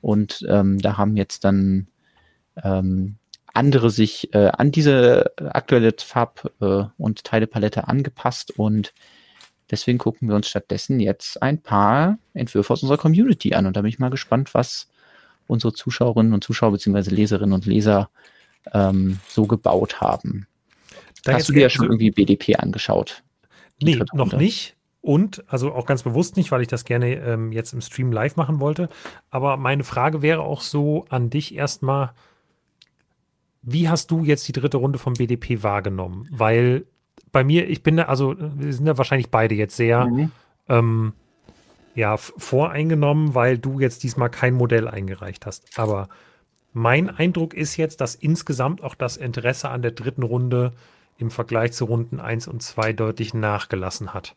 Und 0.00 0.44
ähm, 0.48 0.80
da 0.80 0.96
haben 0.96 1.16
jetzt 1.16 1.44
dann 1.44 1.88
ähm, 2.62 3.16
andere 3.52 3.90
sich 3.90 4.32
äh, 4.34 4.48
an 4.48 4.72
diese 4.72 5.32
aktuelle 5.36 5.92
Farb- 5.98 6.50
äh, 6.62 6.84
und 6.96 7.24
Teilepalette 7.24 7.86
angepasst. 7.86 8.58
Und 8.58 8.94
deswegen 9.70 9.98
gucken 9.98 10.28
wir 10.28 10.36
uns 10.36 10.48
stattdessen 10.48 11.00
jetzt 11.00 11.42
ein 11.42 11.60
paar 11.60 12.18
Entwürfe 12.32 12.72
aus 12.72 12.82
unserer 12.82 12.98
Community 12.98 13.52
an. 13.52 13.66
Und 13.66 13.76
da 13.76 13.82
bin 13.82 13.90
ich 13.90 13.98
mal 13.98 14.08
gespannt, 14.08 14.54
was 14.54 14.88
unsere 15.46 15.74
Zuschauerinnen 15.74 16.32
und 16.32 16.42
Zuschauer 16.42 16.72
beziehungsweise 16.72 17.10
Leserinnen 17.14 17.52
und 17.52 17.66
Leser 17.66 18.08
ähm, 18.72 19.18
so 19.28 19.46
gebaut 19.46 20.00
haben. 20.00 20.46
Da 21.24 21.34
Hast 21.34 21.48
du 21.48 21.52
dir 21.52 21.62
ja 21.62 21.70
schon 21.70 21.86
irgendwie 21.86 22.10
BDP 22.10 22.56
angeschaut? 22.56 23.22
Nee, 23.82 24.00
noch 24.12 24.32
nicht. 24.32 24.76
Und, 25.00 25.44
also 25.48 25.72
auch 25.74 25.84
ganz 25.84 26.02
bewusst 26.02 26.36
nicht, 26.36 26.50
weil 26.50 26.62
ich 26.62 26.68
das 26.68 26.84
gerne 26.84 27.16
ähm, 27.16 27.52
jetzt 27.52 27.74
im 27.74 27.82
Stream 27.82 28.10
live 28.10 28.36
machen 28.36 28.60
wollte. 28.60 28.88
Aber 29.30 29.58
meine 29.58 29.84
Frage 29.84 30.22
wäre 30.22 30.40
auch 30.40 30.62
so 30.62 31.04
an 31.10 31.28
dich 31.28 31.54
erstmal, 31.54 32.12
wie 33.60 33.88
hast 33.88 34.10
du 34.10 34.24
jetzt 34.24 34.48
die 34.48 34.52
dritte 34.52 34.78
Runde 34.78 34.98
vom 34.98 35.14
BDP 35.14 35.62
wahrgenommen? 35.62 36.26
Weil 36.30 36.86
bei 37.32 37.44
mir, 37.44 37.68
ich 37.68 37.82
bin 37.82 37.98
da, 37.98 38.04
also 38.04 38.34
wir 38.38 38.72
sind 38.72 38.86
ja 38.86 38.96
wahrscheinlich 38.96 39.30
beide 39.30 39.54
jetzt 39.54 39.76
sehr 39.76 40.06
mhm. 40.06 40.30
ähm, 40.68 41.12
ja, 41.94 42.16
voreingenommen, 42.16 43.34
weil 43.34 43.58
du 43.58 43.80
jetzt 43.80 44.02
diesmal 44.02 44.30
kein 44.30 44.54
Modell 44.54 44.88
eingereicht 44.88 45.46
hast. 45.46 45.78
Aber 45.78 46.08
mein 46.74 47.08
Eindruck 47.08 47.54
ist 47.54 47.78
jetzt, 47.78 48.02
dass 48.02 48.14
insgesamt 48.14 48.82
auch 48.82 48.94
das 48.94 49.16
Interesse 49.16 49.70
an 49.70 49.80
der 49.80 49.92
dritten 49.92 50.22
Runde 50.22 50.72
im 51.16 51.30
Vergleich 51.30 51.72
zu 51.72 51.86
Runden 51.86 52.20
1 52.20 52.48
und 52.48 52.62
2 52.62 52.92
deutlich 52.92 53.32
nachgelassen 53.32 54.12
hat 54.12 54.34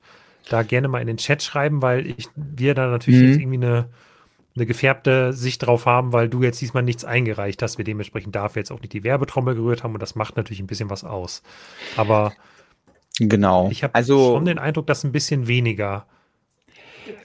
da 0.50 0.64
gerne 0.64 0.88
mal 0.88 1.02
in 1.02 1.08
den 1.08 1.18
Chat 1.18 1.44
schreiben, 1.44 1.82
weil 1.82 2.08
ich, 2.08 2.30
wir 2.36 2.74
da 2.74 2.88
natürlich 2.88 3.20
mhm. 3.20 3.28
jetzt 3.28 3.40
irgendwie 3.40 3.66
eine 3.66 3.90
eine 4.56 4.66
gefärbte 4.66 5.34
Sicht 5.34 5.68
drauf 5.68 5.86
haben, 5.86 6.14
weil 6.14 6.30
du 6.30 6.42
jetzt 6.42 6.60
diesmal 6.60 6.82
nichts 6.82 7.06
eingereicht 7.06 7.62
hast. 7.62 7.78
Wir 7.78 7.86
dementsprechend 7.86 8.36
dafür 8.36 8.62
jetzt 8.62 8.72
auch 8.72 8.80
nicht 8.80 8.92
die 8.92 9.04
Werbetrommel 9.04 9.54
gerührt 9.54 9.84
haben 9.84 9.94
und 9.94 10.02
das 10.02 10.16
macht 10.16 10.36
natürlich 10.36 10.60
ein 10.60 10.66
bisschen 10.66 10.90
was 10.90 11.04
aus. 11.04 11.44
Aber 11.96 12.34
genau. 13.20 13.70
ich 13.70 13.84
habe 13.84 13.94
also, 13.94 14.34
schon 14.34 14.46
den 14.46 14.58
Eindruck, 14.58 14.88
dass 14.88 15.04
ein 15.04 15.12
bisschen 15.12 15.46
weniger. 15.46 16.08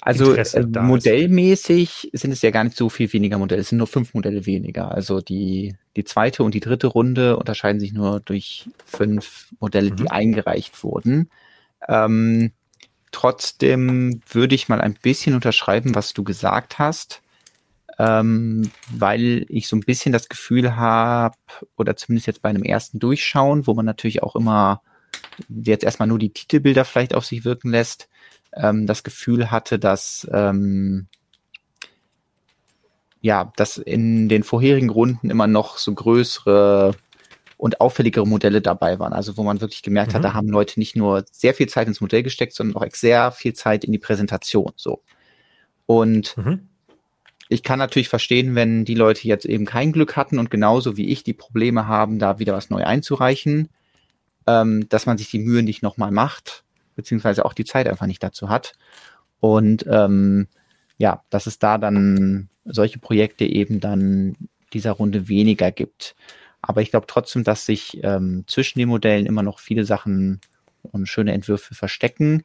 Also 0.01 0.35
äh, 0.35 0.67
modellmäßig 0.67 2.13
ist. 2.13 2.21
sind 2.21 2.33
es 2.33 2.43
ja 2.43 2.51
gar 2.51 2.65
nicht 2.65 2.77
so 2.77 2.89
viel 2.89 3.13
weniger 3.13 3.39
Modelle. 3.39 3.61
Es 3.61 3.69
sind 3.69 3.79
nur 3.79 3.87
fünf 3.87 4.15
Modelle 4.15 4.47
weniger. 4.47 4.93
Also 4.93 5.21
die, 5.21 5.77
die 5.97 6.05
zweite 6.05 6.43
und 6.43 6.55
die 6.55 6.61
dritte 6.61 6.87
Runde 6.87 7.37
unterscheiden 7.37 7.81
sich 7.81 7.93
nur 7.93 8.21
durch 8.21 8.69
fünf 8.85 9.49
Modelle, 9.61 9.91
mhm. 9.91 9.97
die 9.97 10.11
eingereicht 10.11 10.83
wurden. 10.83 11.31
Ähm, 11.89 12.53
trotzdem 13.11 14.21
würde 14.31 14.55
ich 14.55 14.69
mal 14.69 14.81
ein 14.81 14.95
bisschen 15.01 15.35
unterschreiben, 15.35 15.95
was 15.95 16.13
du 16.13 16.25
gesagt 16.25 16.79
hast 16.79 17.23
ähm, 17.99 18.71
weil 18.91 19.47
ich 19.49 19.69
so 19.69 19.77
ein 19.77 19.81
bisschen 19.81 20.13
das 20.13 20.29
Gefühl 20.29 20.77
habe, 20.77 21.37
oder 21.77 21.97
zumindest 21.97 22.27
jetzt 22.27 22.43
bei 22.43 22.49
einem 22.49 22.63
ersten 22.63 22.99
Durchschauen, 22.99 23.67
wo 23.67 23.75
man 23.75 23.87
natürlich 23.87 24.23
auch 24.23 24.37
immer 24.37 24.83
jetzt 25.49 25.85
erstmal 25.85 26.09
nur 26.09 26.19
die 26.19 26.33
Titelbilder 26.33 26.85
vielleicht 26.85 27.15
auf 27.15 27.25
sich 27.25 27.45
wirken 27.45 27.71
lässt, 27.71 28.09
ähm, 28.55 28.87
das 28.87 29.03
Gefühl 29.03 29.51
hatte, 29.51 29.79
dass 29.79 30.29
ähm, 30.33 31.09
ja, 33.21 33.53
dass 33.57 33.79
in 33.79 34.29
den 34.29 34.43
vorherigen 34.43 34.91
Runden 34.91 35.31
immer 35.31 35.47
noch 35.47 35.79
so 35.79 35.95
größere 35.95 36.95
und 37.57 37.81
auffälligere 37.81 38.27
Modelle 38.27 38.61
dabei 38.61 38.99
waren. 38.99 39.13
Also 39.13 39.37
wo 39.37 39.45
man 39.45 39.61
wirklich 39.61 39.83
gemerkt 39.83 40.13
mhm. 40.13 40.17
hat, 40.17 40.25
da 40.25 40.35
haben 40.35 40.49
Leute 40.49 40.81
nicht 40.81 40.97
nur 40.97 41.25
sehr 41.31 41.55
viel 41.55 41.69
Zeit 41.69 41.87
ins 41.87 42.01
Modell 42.01 42.25
gesteckt, 42.25 42.55
sondern 42.55 42.83
auch 42.83 42.87
sehr 42.93 43.31
viel 43.31 43.53
Zeit 43.53 43.85
in 43.85 43.93
die 43.93 43.99
Präsentation. 43.99 44.73
So. 44.75 45.03
Und 45.87 46.37
mhm 46.37 46.69
ich 47.53 47.63
kann 47.63 47.79
natürlich 47.79 48.09
verstehen, 48.09 48.55
wenn 48.55 48.87
die 48.87 48.95
Leute 48.95 49.29
jetzt 49.29 49.45
eben 49.45 49.67
kein 49.67 49.93
Glück 49.93 50.17
hatten 50.17 50.39
und 50.39 50.51
genauso 50.51 50.97
wie 50.97 51.11
ich 51.11 51.23
die 51.23 51.35
Probleme 51.35 51.87
haben, 51.87 52.19
da 52.19 52.39
wieder 52.39 52.55
was 52.55 52.71
neu 52.71 52.83
einzureichen, 52.85 53.69
ähm, 54.47 54.89
dass 54.89 55.05
man 55.05 55.19
sich 55.19 55.31
die 55.31 55.39
Mühe 55.39 55.63
nicht 55.63 55.83
nochmal 55.83 56.11
macht, 56.11 56.65
beziehungsweise 56.95 57.45
auch 57.45 57.53
die 57.53 57.65
Zeit 57.65 57.89
einfach 57.89 58.07
nicht 58.07 58.23
dazu 58.23 58.49
hat. 58.49 58.75
Und 59.41 59.85
ähm, 59.89 60.49
ja, 60.99 61.25
dass 61.31 61.47
es 61.47 61.59
da 61.59 61.79
dann 61.79 62.49
solche 62.65 62.99
Projekte 62.99 63.45
eben 63.45 63.81
dann 63.81 64.37
dieser 64.73 64.93
Runde 64.93 65.29
weniger 65.29 65.71
gibt. 65.73 66.15
Aber 66.61 66.81
ich 66.81 66.91
glaube 66.91 67.07
trotzdem, 67.09 67.43
dass 67.45 67.67
sich 67.67 67.99
ähm, 68.05 68.45
zwischen 68.47 68.79
den 68.79 68.89
Modellen 68.89 69.27
immer 69.27 69.43
noch 69.43 69.59
viele 69.59 69.85
Sachen 69.85 70.41
und 70.83 71.07
schöne 71.07 71.33
Entwürfe 71.33 71.75
verstecken. 71.75 72.45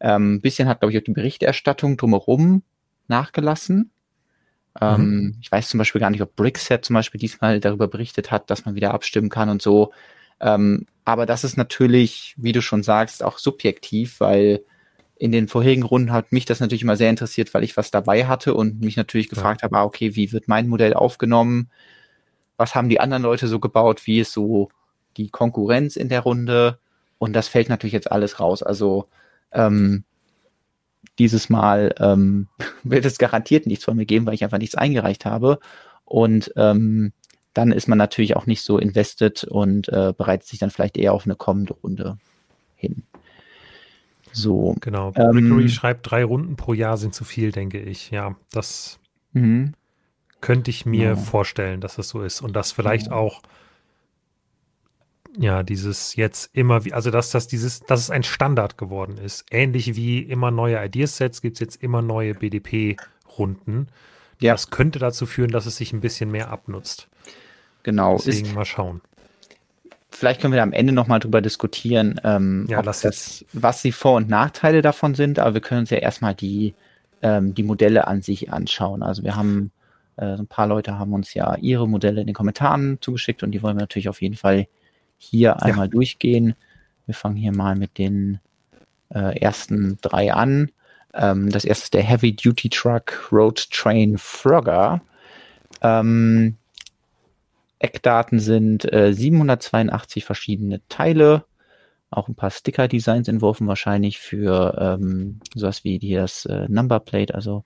Ähm, 0.00 0.34
ein 0.36 0.40
bisschen 0.40 0.68
hat, 0.68 0.80
glaube 0.80 0.92
ich, 0.92 0.98
auch 0.98 1.04
die 1.04 1.12
Berichterstattung 1.12 1.96
drumherum 1.96 2.62
nachgelassen. 3.08 3.90
Ähm, 4.80 5.00
mhm. 5.00 5.36
Ich 5.42 5.52
weiß 5.52 5.68
zum 5.68 5.78
Beispiel 5.78 6.00
gar 6.00 6.10
nicht, 6.10 6.22
ob 6.22 6.34
Brickset 6.34 6.84
zum 6.84 6.94
Beispiel 6.94 7.20
diesmal 7.20 7.60
darüber 7.60 7.88
berichtet 7.88 8.30
hat, 8.30 8.50
dass 8.50 8.64
man 8.64 8.74
wieder 8.74 8.94
abstimmen 8.94 9.28
kann 9.28 9.50
und 9.50 9.60
so. 9.60 9.92
Ähm, 10.40 10.86
aber 11.04 11.26
das 11.26 11.44
ist 11.44 11.56
natürlich, 11.56 12.34
wie 12.36 12.52
du 12.52 12.62
schon 12.62 12.82
sagst, 12.82 13.22
auch 13.22 13.38
subjektiv, 13.38 14.20
weil 14.20 14.64
in 15.16 15.32
den 15.32 15.48
vorherigen 15.48 15.84
Runden 15.84 16.12
hat 16.12 16.32
mich 16.32 16.46
das 16.46 16.60
natürlich 16.60 16.82
immer 16.82 16.96
sehr 16.96 17.10
interessiert, 17.10 17.54
weil 17.54 17.64
ich 17.64 17.76
was 17.76 17.90
dabei 17.90 18.26
hatte 18.26 18.54
und 18.54 18.80
mich 18.80 18.96
natürlich 18.96 19.28
gefragt 19.28 19.62
ja. 19.62 19.66
habe, 19.66 19.76
ah, 19.78 19.84
okay, 19.84 20.16
wie 20.16 20.32
wird 20.32 20.48
mein 20.48 20.68
Modell 20.68 20.94
aufgenommen? 20.94 21.70
Was 22.56 22.74
haben 22.74 22.88
die 22.88 23.00
anderen 23.00 23.22
Leute 23.22 23.46
so 23.46 23.60
gebaut? 23.60 24.06
Wie 24.06 24.20
ist 24.20 24.32
so 24.32 24.68
die 25.16 25.30
Konkurrenz 25.30 25.96
in 25.96 26.08
der 26.08 26.20
Runde? 26.20 26.78
Und 27.18 27.34
das 27.34 27.46
fällt 27.48 27.68
natürlich 27.68 27.92
jetzt 27.92 28.10
alles 28.10 28.40
raus. 28.40 28.64
Also 28.64 29.06
ähm, 29.52 30.04
dieses 31.18 31.48
Mal 31.48 31.94
ähm, 31.98 32.48
wird 32.82 33.04
es 33.04 33.18
garantiert 33.18 33.66
nichts 33.66 33.84
von 33.84 33.96
mir 33.96 34.06
geben, 34.06 34.26
weil 34.26 34.34
ich 34.34 34.44
einfach 34.44 34.58
nichts 34.58 34.74
eingereicht 34.74 35.24
habe. 35.24 35.60
Und 36.04 36.52
ähm, 36.56 37.12
dann 37.54 37.72
ist 37.72 37.88
man 37.88 37.98
natürlich 37.98 38.36
auch 38.36 38.46
nicht 38.46 38.62
so 38.62 38.78
invested 38.78 39.44
und 39.44 39.88
äh, 39.88 40.12
bereitet 40.16 40.46
sich 40.46 40.58
dann 40.58 40.70
vielleicht 40.70 40.96
eher 40.96 41.12
auf 41.12 41.26
eine 41.26 41.36
kommende 41.36 41.74
Runde 41.74 42.18
hin. 42.76 43.02
So. 44.32 44.74
Genau. 44.80 45.12
Ähm, 45.16 45.68
schreibt, 45.68 46.10
drei 46.10 46.24
Runden 46.24 46.56
pro 46.56 46.72
Jahr 46.72 46.96
sind 46.96 47.14
zu 47.14 47.24
viel, 47.24 47.52
denke 47.52 47.78
ich. 47.80 48.10
Ja, 48.10 48.36
das 48.50 48.98
mhm. 49.32 49.74
könnte 50.40 50.70
ich 50.70 50.86
mir 50.86 51.08
ja. 51.10 51.16
vorstellen, 51.16 51.80
dass 51.80 51.96
das 51.96 52.08
so 52.08 52.22
ist. 52.22 52.40
Und 52.40 52.56
dass 52.56 52.72
vielleicht 52.72 53.08
ja. 53.08 53.12
auch 53.12 53.42
ja, 55.38 55.62
dieses 55.62 56.16
jetzt 56.16 56.54
immer, 56.54 56.84
wie, 56.84 56.92
also 56.92 57.10
dass 57.10 57.30
das 57.30 57.46
dieses, 57.46 57.80
dass 57.80 58.00
es 58.00 58.10
ein 58.10 58.22
Standard 58.22 58.76
geworden 58.76 59.18
ist. 59.18 59.46
Ähnlich 59.50 59.96
wie 59.96 60.20
immer 60.20 60.50
neue 60.50 60.82
Ideasets 60.84 61.40
gibt 61.40 61.56
es 61.56 61.60
jetzt 61.60 61.82
immer 61.82 62.02
neue 62.02 62.34
BDP-Runden. 62.34 63.88
Ja. 64.40 64.52
Das 64.54 64.70
könnte 64.70 64.98
dazu 64.98 65.26
führen, 65.26 65.50
dass 65.50 65.66
es 65.66 65.76
sich 65.76 65.92
ein 65.92 66.00
bisschen 66.00 66.30
mehr 66.30 66.50
abnutzt. 66.50 67.08
Genau. 67.82 68.16
Deswegen 68.16 68.46
ist, 68.46 68.54
mal 68.54 68.64
schauen. 68.64 69.00
Vielleicht 70.10 70.40
können 70.40 70.52
wir 70.52 70.62
am 70.62 70.72
Ende 70.72 70.92
nochmal 70.92 71.20
drüber 71.20 71.40
diskutieren, 71.40 72.20
ähm, 72.22 72.66
ja, 72.68 72.82
das, 72.82 73.02
jetzt. 73.02 73.46
was 73.52 73.82
die 73.82 73.92
Vor- 73.92 74.16
und 74.16 74.28
Nachteile 74.28 74.82
davon 74.82 75.14
sind, 75.14 75.38
aber 75.38 75.54
wir 75.54 75.60
können 75.60 75.80
uns 75.80 75.90
ja 75.90 75.98
erstmal 75.98 76.34
die, 76.34 76.74
ähm, 77.22 77.54
die 77.54 77.62
Modelle 77.62 78.06
an 78.06 78.22
sich 78.22 78.52
anschauen. 78.52 79.02
Also 79.02 79.24
wir 79.24 79.36
haben 79.36 79.72
äh, 80.16 80.36
ein 80.36 80.46
paar 80.46 80.66
Leute 80.66 80.98
haben 80.98 81.12
uns 81.14 81.34
ja 81.34 81.56
ihre 81.56 81.88
Modelle 81.88 82.20
in 82.20 82.26
den 82.26 82.34
Kommentaren 82.34 82.98
zugeschickt 83.00 83.42
und 83.42 83.52
die 83.52 83.62
wollen 83.62 83.76
wir 83.76 83.82
natürlich 83.82 84.08
auf 84.08 84.22
jeden 84.22 84.36
Fall 84.36 84.66
hier 85.18 85.62
einmal 85.62 85.88
durchgehen. 85.88 86.54
Wir 87.06 87.14
fangen 87.14 87.36
hier 87.36 87.52
mal 87.52 87.74
mit 87.74 87.98
den 87.98 88.38
äh, 89.14 89.38
ersten 89.40 89.98
drei 90.02 90.32
an. 90.32 90.70
Ähm, 91.14 91.50
das 91.50 91.64
erste 91.64 91.84
ist 91.84 91.94
der 91.94 92.02
Heavy 92.02 92.34
Duty 92.34 92.68
Truck 92.68 93.28
Road 93.32 93.70
Train 93.70 94.18
Frogger. 94.18 95.00
Ähm, 95.80 96.56
Eckdaten 97.82 98.38
sind 98.38 98.90
äh, 98.92 99.12
782 99.12 100.24
verschiedene 100.24 100.80
Teile, 100.88 101.44
auch 102.10 102.28
ein 102.28 102.34
paar 102.34 102.50
Sticker-Designs 102.50 103.28
entworfen, 103.28 103.66
wahrscheinlich 103.66 104.18
für 104.18 104.98
ähm, 105.00 105.40
sowas 105.54 105.82
wie 105.84 105.98
hier 105.98 106.22
das 106.22 106.44
äh, 106.46 106.66
Numberplate, 106.68 107.34
also 107.34 107.64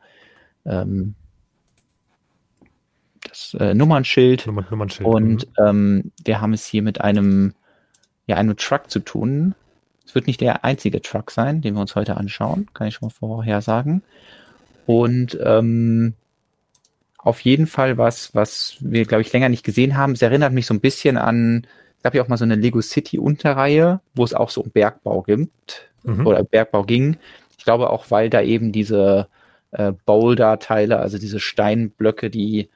ähm, 0.64 1.14
das 3.28 3.56
äh, 3.58 3.74
Nummernschild. 3.74 4.46
Nummer, 4.46 4.66
Nummernschild. 4.70 5.08
Und 5.08 5.46
mhm. 5.58 5.66
ähm, 5.66 6.12
wir 6.24 6.40
haben 6.40 6.52
es 6.52 6.64
hier 6.64 6.82
mit 6.82 7.00
einem, 7.00 7.54
ja, 8.26 8.36
einem 8.36 8.56
Truck 8.56 8.90
zu 8.90 9.00
tun. 9.00 9.54
Es 10.06 10.14
wird 10.14 10.28
nicht 10.28 10.40
der 10.40 10.64
einzige 10.64 11.02
Truck 11.02 11.30
sein, 11.30 11.60
den 11.60 11.74
wir 11.74 11.80
uns 11.80 11.96
heute 11.96 12.16
anschauen, 12.16 12.68
kann 12.72 12.86
ich 12.86 12.94
schon 12.94 13.08
mal 13.08 13.14
vorher 13.14 13.60
sagen. 13.60 14.02
Und 14.86 15.36
ähm, 15.42 16.14
auf 17.26 17.40
jeden 17.40 17.66
Fall 17.66 17.98
was, 17.98 18.34
was 18.36 18.76
wir, 18.78 19.04
glaube 19.04 19.22
ich, 19.22 19.32
länger 19.32 19.48
nicht 19.48 19.64
gesehen 19.64 19.96
haben. 19.96 20.12
Es 20.12 20.22
erinnert 20.22 20.52
mich 20.52 20.66
so 20.66 20.74
ein 20.74 20.80
bisschen 20.80 21.16
an, 21.16 21.66
gab 22.04 22.14
ja 22.14 22.22
auch 22.22 22.28
mal 22.28 22.36
so 22.36 22.44
eine 22.44 22.54
Lego 22.54 22.80
City 22.80 23.18
Unterreihe, 23.18 24.00
wo 24.14 24.22
es 24.22 24.32
auch 24.32 24.48
so 24.48 24.60
um 24.60 24.70
Bergbau 24.70 25.22
gibt 25.22 25.90
mhm. 26.04 26.24
oder 26.24 26.44
Bergbau 26.44 26.84
ging. 26.84 27.16
Ich 27.58 27.64
glaube 27.64 27.90
auch, 27.90 28.12
weil 28.12 28.30
da 28.30 28.42
eben 28.42 28.70
diese 28.70 29.26
äh, 29.72 29.92
Boulder-Teile, 30.04 31.00
also 31.00 31.18
diese 31.18 31.40
Steinblöcke, 31.40 32.30
die 32.30 32.68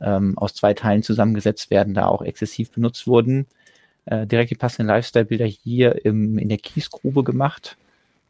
ähm, 0.00 0.38
aus 0.38 0.54
zwei 0.54 0.72
Teilen 0.72 1.02
zusammengesetzt 1.02 1.72
werden, 1.72 1.94
da 1.94 2.06
auch 2.06 2.22
exzessiv 2.22 2.70
benutzt 2.70 3.08
wurden. 3.08 3.46
Äh, 4.04 4.28
direkt 4.28 4.52
die 4.52 4.56
passenden 4.56 4.86
Lifestyle-Bilder 4.86 5.46
hier 5.46 6.04
im, 6.04 6.38
in 6.38 6.48
der 6.48 6.58
Kiesgrube 6.58 7.24
gemacht. 7.24 7.76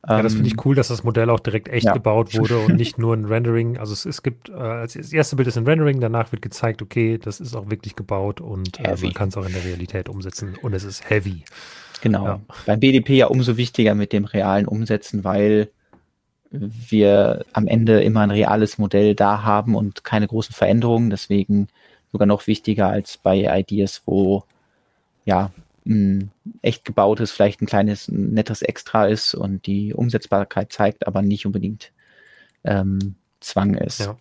Ja, 0.08 0.22
das 0.22 0.34
finde 0.34 0.46
ich 0.46 0.54
ähm, 0.54 0.60
cool, 0.64 0.76
dass 0.76 0.88
das 0.88 1.02
Modell 1.02 1.30
auch 1.30 1.40
direkt 1.40 1.68
echt 1.68 1.86
ja. 1.86 1.92
gebaut 1.92 2.34
wurde 2.38 2.58
und 2.58 2.76
nicht 2.76 2.98
nur 2.98 3.14
ein 3.14 3.24
Rendering. 3.24 3.78
Also 3.78 3.92
es, 3.92 4.04
es 4.04 4.22
gibt, 4.22 4.48
äh, 4.48 4.52
als 4.52 4.94
das 4.94 5.12
erste 5.12 5.36
Bild 5.36 5.48
ist 5.48 5.58
ein 5.58 5.66
Rendering, 5.66 6.00
danach 6.00 6.30
wird 6.32 6.42
gezeigt, 6.42 6.80
okay, 6.80 7.18
das 7.18 7.40
ist 7.40 7.56
auch 7.56 7.70
wirklich 7.70 7.96
gebaut 7.96 8.40
und 8.40 8.78
äh, 8.80 8.96
man 9.00 9.14
kann 9.14 9.28
es 9.30 9.36
auch 9.36 9.46
in 9.46 9.52
der 9.52 9.64
Realität 9.64 10.08
umsetzen 10.08 10.56
und 10.62 10.74
es 10.74 10.84
ist 10.84 11.10
heavy. 11.10 11.42
Genau. 12.02 12.24
Ja. 12.24 12.40
Beim 12.66 12.78
BDP 12.78 13.16
ja 13.16 13.26
umso 13.26 13.56
wichtiger 13.56 13.94
mit 13.94 14.12
dem 14.12 14.26
realen 14.26 14.66
Umsetzen, 14.66 15.24
weil 15.24 15.70
wir 16.50 17.44
am 17.52 17.66
Ende 17.66 18.02
immer 18.02 18.20
ein 18.20 18.30
reales 18.30 18.78
Modell 18.78 19.14
da 19.14 19.42
haben 19.42 19.74
und 19.74 20.04
keine 20.04 20.28
großen 20.28 20.54
Veränderungen. 20.54 21.10
Deswegen 21.10 21.68
sogar 22.12 22.26
noch 22.26 22.46
wichtiger 22.46 22.88
als 22.88 23.18
bei 23.18 23.58
Ideas, 23.58 24.02
wo 24.06 24.44
ja 25.24 25.50
ein 25.86 26.30
echt 26.62 26.84
gebautes, 26.84 27.30
vielleicht 27.30 27.62
ein 27.62 27.66
kleines, 27.66 28.08
ein 28.08 28.32
nettes 28.32 28.62
Extra 28.62 29.06
ist 29.06 29.34
und 29.34 29.66
die 29.66 29.94
Umsetzbarkeit 29.94 30.72
zeigt, 30.72 31.06
aber 31.06 31.22
nicht 31.22 31.46
unbedingt 31.46 31.92
ähm, 32.64 33.16
Zwang 33.40 33.74
ist. 33.74 34.00
Ja. 34.00 34.16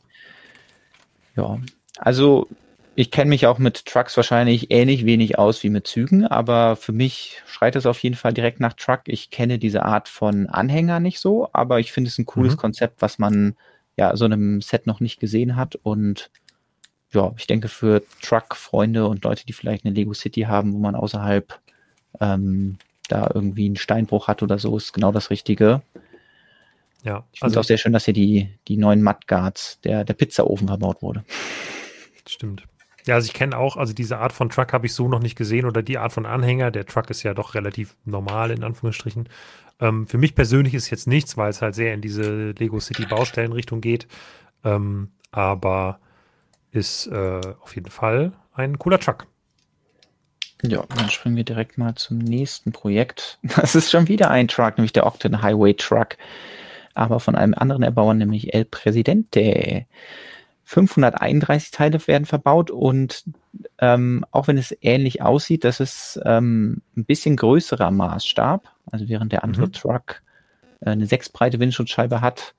ja. 1.35 1.59
Also 1.97 2.47
ich 2.95 3.11
kenne 3.11 3.29
mich 3.29 3.45
auch 3.45 3.57
mit 3.57 3.85
Trucks 3.85 4.15
wahrscheinlich 4.15 4.71
ähnlich 4.71 5.05
wenig 5.05 5.37
aus 5.37 5.63
wie 5.63 5.69
mit 5.69 5.85
Zügen, 5.85 6.25
aber 6.25 6.77
für 6.77 6.93
mich 6.93 7.41
schreit 7.45 7.75
es 7.75 7.85
auf 7.85 7.99
jeden 7.99 8.15
Fall 8.15 8.33
direkt 8.33 8.61
nach 8.61 8.73
Truck. 8.73 9.01
Ich 9.05 9.29
kenne 9.31 9.59
diese 9.59 9.83
Art 9.83 10.07
von 10.07 10.47
Anhänger 10.47 11.01
nicht 11.01 11.19
so, 11.19 11.49
aber 11.51 11.79
ich 11.79 11.91
finde 11.91 12.09
es 12.09 12.17
ein 12.17 12.25
cooles 12.25 12.53
mhm. 12.53 12.59
Konzept, 12.59 13.01
was 13.01 13.19
man 13.19 13.55
ja 13.97 14.15
so 14.15 14.25
einem 14.25 14.61
Set 14.61 14.87
noch 14.87 15.01
nicht 15.01 15.19
gesehen 15.19 15.57
hat 15.57 15.75
und 15.75 16.31
ja, 17.15 17.33
ich 17.37 17.47
denke 17.47 17.67
für 17.67 18.03
Truck-Freunde 18.21 19.07
und 19.07 19.23
Leute, 19.23 19.45
die 19.45 19.53
vielleicht 19.53 19.85
eine 19.85 19.93
Lego 19.93 20.13
City 20.13 20.41
haben, 20.41 20.73
wo 20.73 20.77
man 20.77 20.95
außerhalb 20.95 21.59
ähm, 22.19 22.77
da 23.07 23.29
irgendwie 23.33 23.65
einen 23.65 23.77
Steinbruch 23.77 24.27
hat 24.27 24.43
oder 24.43 24.59
so, 24.59 24.75
ist 24.77 24.93
genau 24.93 25.11
das 25.11 25.29
Richtige. 25.29 25.81
Ja, 27.03 27.23
Ich 27.31 27.39
finde 27.39 27.51
es 27.51 27.57
also 27.57 27.59
auch 27.59 27.63
sehr 27.63 27.77
schön, 27.77 27.93
dass 27.93 28.05
hier 28.05 28.13
die, 28.13 28.49
die 28.67 28.77
neuen 28.77 29.03
Mudguards, 29.03 29.79
der, 29.81 30.03
der 30.03 30.13
Pizzaofen 30.13 30.67
verbaut 30.67 31.01
wurde. 31.01 31.23
stimmt. 32.27 32.63
Ja, 33.05 33.15
also 33.15 33.27
ich 33.27 33.33
kenne 33.33 33.55
auch, 33.57 33.77
also 33.77 33.93
diese 33.93 34.17
Art 34.17 34.33
von 34.33 34.49
Truck 34.49 34.73
habe 34.73 34.87
ich 34.87 34.93
so 34.93 35.07
noch 35.07 35.19
nicht 35.19 35.35
gesehen 35.35 35.65
oder 35.65 35.83
die 35.83 35.99
Art 35.99 36.11
von 36.11 36.25
Anhänger. 36.25 36.71
Der 36.71 36.87
Truck 36.87 37.11
ist 37.11 37.21
ja 37.21 37.35
doch 37.35 37.53
relativ 37.53 37.95
normal 38.03 38.49
in 38.49 38.63
Anführungsstrichen. 38.63 39.29
Ähm, 39.79 40.07
für 40.07 40.17
mich 40.17 40.33
persönlich 40.33 40.73
ist 40.73 40.89
jetzt 40.89 41.05
nichts, 41.05 41.37
weil 41.37 41.51
es 41.51 41.61
halt 41.61 41.75
sehr 41.75 41.93
in 41.93 42.01
diese 42.01 42.51
Lego 42.51 42.79
City 42.79 43.05
Baustellenrichtung 43.05 43.81
geht. 43.81 44.07
Ähm, 44.63 45.11
aber 45.31 45.99
ist 46.75 47.07
äh, 47.07 47.41
auf 47.61 47.75
jeden 47.75 47.89
Fall 47.89 48.33
ein 48.53 48.77
cooler 48.79 48.99
Truck. 48.99 49.27
Ja, 50.63 50.83
dann 50.95 51.09
springen 51.09 51.35
wir 51.35 51.43
direkt 51.43 51.77
mal 51.77 51.95
zum 51.95 52.17
nächsten 52.17 52.71
Projekt. 52.71 53.39
Das 53.55 53.75
ist 53.75 53.91
schon 53.91 54.07
wieder 54.07 54.31
ein 54.31 54.47
Truck, 54.47 54.77
nämlich 54.77 54.93
der 54.93 55.05
Octon 55.05 55.41
Highway 55.41 55.73
Truck. 55.73 56.17
Aber 56.93 57.19
von 57.19 57.35
einem 57.35 57.53
anderen 57.53 57.83
Erbauer, 57.83 58.13
nämlich 58.13 58.53
El 58.53 58.65
Presidente. 58.65 59.85
531 60.63 61.69
Teile 61.71 62.07
werden 62.07 62.25
verbaut 62.25 62.71
und 62.71 63.23
ähm, 63.77 64.25
auch 64.31 64.47
wenn 64.47 64.57
es 64.57 64.75
ähnlich 64.81 65.21
aussieht, 65.21 65.63
das 65.63 65.79
ist 65.79 66.19
ähm, 66.25 66.81
ein 66.97 67.05
bisschen 67.05 67.35
größerer 67.35 67.91
Maßstab. 67.91 68.67
Also 68.91 69.07
während 69.07 69.31
der 69.31 69.43
andere 69.43 69.67
Mhm. 69.67 69.73
Truck 69.73 70.23
äh, 70.81 70.89
eine 70.89 71.05
sechs 71.05 71.29
breite 71.29 71.59
Windschutzscheibe 71.59 72.21
hat, 72.21 72.55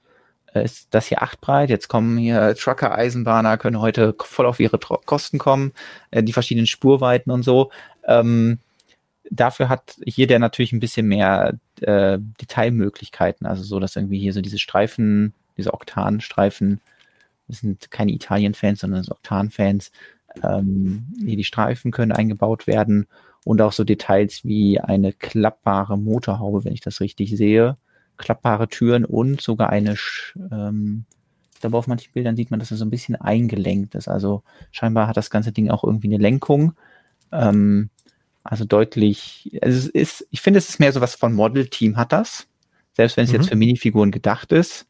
ist 0.64 0.88
das 0.90 1.06
hier 1.06 1.22
acht 1.22 1.40
breit. 1.40 1.70
Jetzt 1.70 1.88
kommen 1.88 2.16
hier 2.18 2.54
Trucker, 2.54 2.94
Eisenbahner, 2.94 3.58
können 3.58 3.80
heute 3.80 4.14
voll 4.18 4.46
auf 4.46 4.60
ihre 4.60 4.78
Kosten 4.78 5.38
kommen, 5.38 5.72
äh, 6.10 6.22
die 6.22 6.32
verschiedenen 6.32 6.66
Spurweiten 6.66 7.30
und 7.30 7.42
so. 7.42 7.70
Ähm, 8.04 8.58
dafür 9.30 9.68
hat 9.68 9.96
hier 10.04 10.26
der 10.26 10.38
natürlich 10.38 10.72
ein 10.72 10.80
bisschen 10.80 11.06
mehr 11.06 11.54
äh, 11.80 12.18
Detailmöglichkeiten. 12.40 13.46
Also 13.46 13.62
so, 13.62 13.80
dass 13.80 13.96
irgendwie 13.96 14.18
hier 14.18 14.32
so 14.32 14.40
diese 14.40 14.58
Streifen, 14.58 15.34
diese 15.56 15.74
Oktanstreifen, 15.74 16.80
das 17.48 17.60
sind 17.60 17.90
keine 17.90 18.12
Italien-Fans, 18.12 18.80
sondern 18.80 19.04
so 19.04 19.12
Oktan-Fans, 19.12 19.92
ähm, 20.42 21.06
hier 21.24 21.36
die 21.36 21.44
Streifen 21.44 21.92
können 21.92 22.12
eingebaut 22.12 22.66
werden 22.66 23.06
und 23.44 23.60
auch 23.62 23.72
so 23.72 23.84
Details 23.84 24.44
wie 24.44 24.80
eine 24.80 25.12
klappbare 25.12 25.96
Motorhaube, 25.96 26.64
wenn 26.64 26.72
ich 26.72 26.80
das 26.80 27.00
richtig 27.00 27.36
sehe, 27.36 27.76
klappbare 28.16 28.68
Türen 28.68 29.04
und 29.04 29.40
sogar 29.40 29.70
eine, 29.70 29.94
Sch- 29.94 30.34
ähm, 30.50 31.04
ich 31.54 31.60
glaube 31.60 31.78
auf 31.78 31.86
manchen 31.86 32.12
Bildern 32.12 32.36
sieht 32.36 32.50
man, 32.50 32.60
dass 32.60 32.70
es 32.70 32.78
so 32.78 32.84
ein 32.84 32.90
bisschen 32.90 33.16
eingelenkt 33.16 33.94
ist. 33.94 34.08
Also 34.08 34.42
scheinbar 34.72 35.06
hat 35.08 35.16
das 35.16 35.30
ganze 35.30 35.52
Ding 35.52 35.70
auch 35.70 35.84
irgendwie 35.84 36.08
eine 36.08 36.18
Lenkung. 36.18 36.74
Ähm, 37.32 37.90
also 38.44 38.64
deutlich, 38.64 39.58
also 39.62 39.76
es 39.76 39.86
ist, 39.88 40.26
ich 40.30 40.40
finde, 40.40 40.58
es 40.58 40.68
ist 40.68 40.78
mehr 40.80 40.92
so 40.92 41.00
was 41.00 41.14
von 41.14 41.32
Model-Team 41.32 41.96
hat 41.96 42.12
das. 42.12 42.46
Selbst 42.94 43.16
wenn 43.16 43.24
es 43.24 43.30
Mhm. 43.32 43.36
jetzt 43.36 43.48
für 43.48 43.56
Minifiguren 43.56 44.10
gedacht 44.10 44.52
ist. 44.52 44.86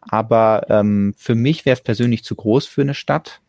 Aber 0.00 0.66
ähm, 0.68 1.14
für 1.16 1.34
mich 1.34 1.66
wäre 1.66 1.74
es 1.74 1.82
persönlich 1.82 2.24
zu 2.24 2.34
groß 2.34 2.66
für 2.66 2.80
eine 2.80 2.94
Stadt 2.94 3.40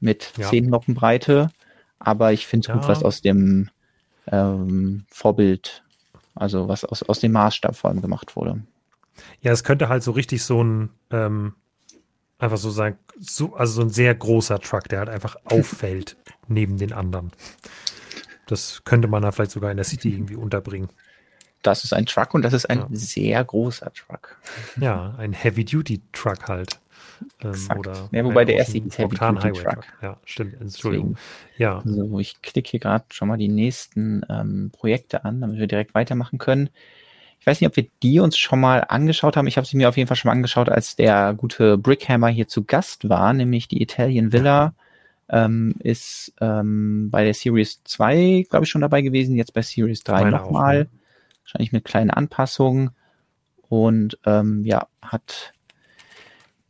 mit 0.00 0.32
Ja. 0.36 0.48
zehn 0.50 0.66
Noppen 0.66 0.94
Breite. 0.94 1.50
Aber 1.98 2.32
ich 2.32 2.46
finde 2.46 2.66
es 2.66 2.72
gut, 2.72 2.82
Ja. 2.82 2.88
was 2.88 3.02
aus 3.02 3.22
dem 3.22 3.70
ähm, 4.26 5.04
Vorbild, 5.10 5.84
also 6.34 6.68
was 6.68 6.84
aus, 6.84 7.02
aus 7.02 7.20
dem 7.20 7.32
Maßstab 7.32 7.76
vor 7.76 7.90
allem 7.90 8.00
gemacht 8.02 8.36
wurde. 8.36 8.62
Ja, 9.40 9.52
es 9.52 9.62
könnte 9.64 9.88
halt 9.88 10.02
so 10.02 10.10
richtig 10.12 10.42
so 10.42 10.62
ein, 10.62 10.90
ähm, 11.10 11.54
einfach 12.38 12.56
so 12.58 12.70
sein, 12.70 12.98
so, 13.20 13.54
also 13.54 13.72
so 13.74 13.82
ein 13.82 13.90
sehr 13.90 14.14
großer 14.14 14.58
Truck, 14.60 14.88
der 14.88 15.00
halt 15.00 15.08
einfach 15.08 15.36
auffällt 15.44 16.16
neben 16.48 16.76
den 16.78 16.92
anderen. 16.92 17.30
Das 18.46 18.82
könnte 18.84 19.08
man 19.08 19.22
da 19.22 19.32
vielleicht 19.32 19.52
sogar 19.52 19.70
in 19.70 19.76
der 19.76 19.84
City 19.84 20.10
irgendwie 20.12 20.36
unterbringen. 20.36 20.88
Das 21.62 21.82
ist 21.84 21.94
ein 21.94 22.04
Truck 22.04 22.34
und 22.34 22.42
das 22.42 22.52
ist 22.52 22.68
ein 22.68 22.78
Ja. 22.80 22.86
sehr 22.90 23.42
großer 23.42 23.90
Truck. 23.94 24.36
Ja, 24.78 25.14
ein 25.16 25.32
Heavy-Duty-Truck 25.32 26.46
halt. 26.48 26.78
Ähm, 27.42 27.50
Exakt. 27.50 27.78
oder 27.80 28.08
Ja, 28.12 28.24
wobei 28.24 28.44
der 28.44 28.56
erste 28.56 28.78
hieß 28.78 28.98
Heavy 28.98 29.16
Duty 29.16 29.18
Highway 29.18 29.52
Truck. 29.52 29.84
Ja, 30.02 30.16
stimmt. 30.24 30.60
Entschuldigung. 30.60 31.16
Ja, 31.56 31.82
So, 31.84 32.18
ich 32.18 32.40
klicke 32.42 32.70
hier 32.70 32.80
gerade 32.80 33.04
schon 33.10 33.28
mal 33.28 33.36
die 33.36 33.48
nächsten 33.48 34.22
ähm, 34.28 34.70
Projekte 34.72 35.24
an, 35.24 35.40
damit 35.40 35.58
wir 35.58 35.66
direkt 35.66 35.94
weitermachen 35.94 36.38
können. 36.38 36.70
Ich 37.40 37.46
weiß 37.46 37.60
nicht, 37.60 37.68
ob 37.68 37.76
wir 37.76 37.86
die 38.02 38.20
uns 38.20 38.38
schon 38.38 38.60
mal 38.60 38.78
angeschaut 38.88 39.36
haben. 39.36 39.46
Ich 39.46 39.56
habe 39.58 39.66
sie 39.66 39.76
mir 39.76 39.88
auf 39.88 39.96
jeden 39.96 40.08
Fall 40.08 40.16
schon 40.16 40.30
mal 40.30 40.34
angeschaut, 40.34 40.68
als 40.70 40.96
der 40.96 41.34
gute 41.34 41.76
Brickhammer 41.76 42.28
hier 42.28 42.48
zu 42.48 42.64
Gast 42.64 43.08
war, 43.08 43.32
nämlich 43.34 43.68
die 43.68 43.82
Italian 43.82 44.32
Villa. 44.32 44.74
Ähm, 45.28 45.74
ist 45.78 46.34
ähm, 46.42 47.08
bei 47.10 47.24
der 47.24 47.32
Series 47.34 47.82
2, 47.84 48.46
glaube 48.48 48.64
ich, 48.64 48.70
schon 48.70 48.82
dabei 48.82 49.00
gewesen, 49.00 49.36
jetzt 49.36 49.54
bei 49.54 49.62
Series 49.62 50.04
3 50.04 50.24
Meine 50.24 50.40
auch, 50.40 50.46
nochmal. 50.46 50.78
ja. 50.80 50.98
Wahrscheinlich 51.42 51.72
mit 51.72 51.84
kleinen 51.84 52.10
Anpassungen. 52.10 52.90
Und 53.68 54.18
ähm, 54.26 54.64
ja, 54.64 54.86
hat 55.02 55.53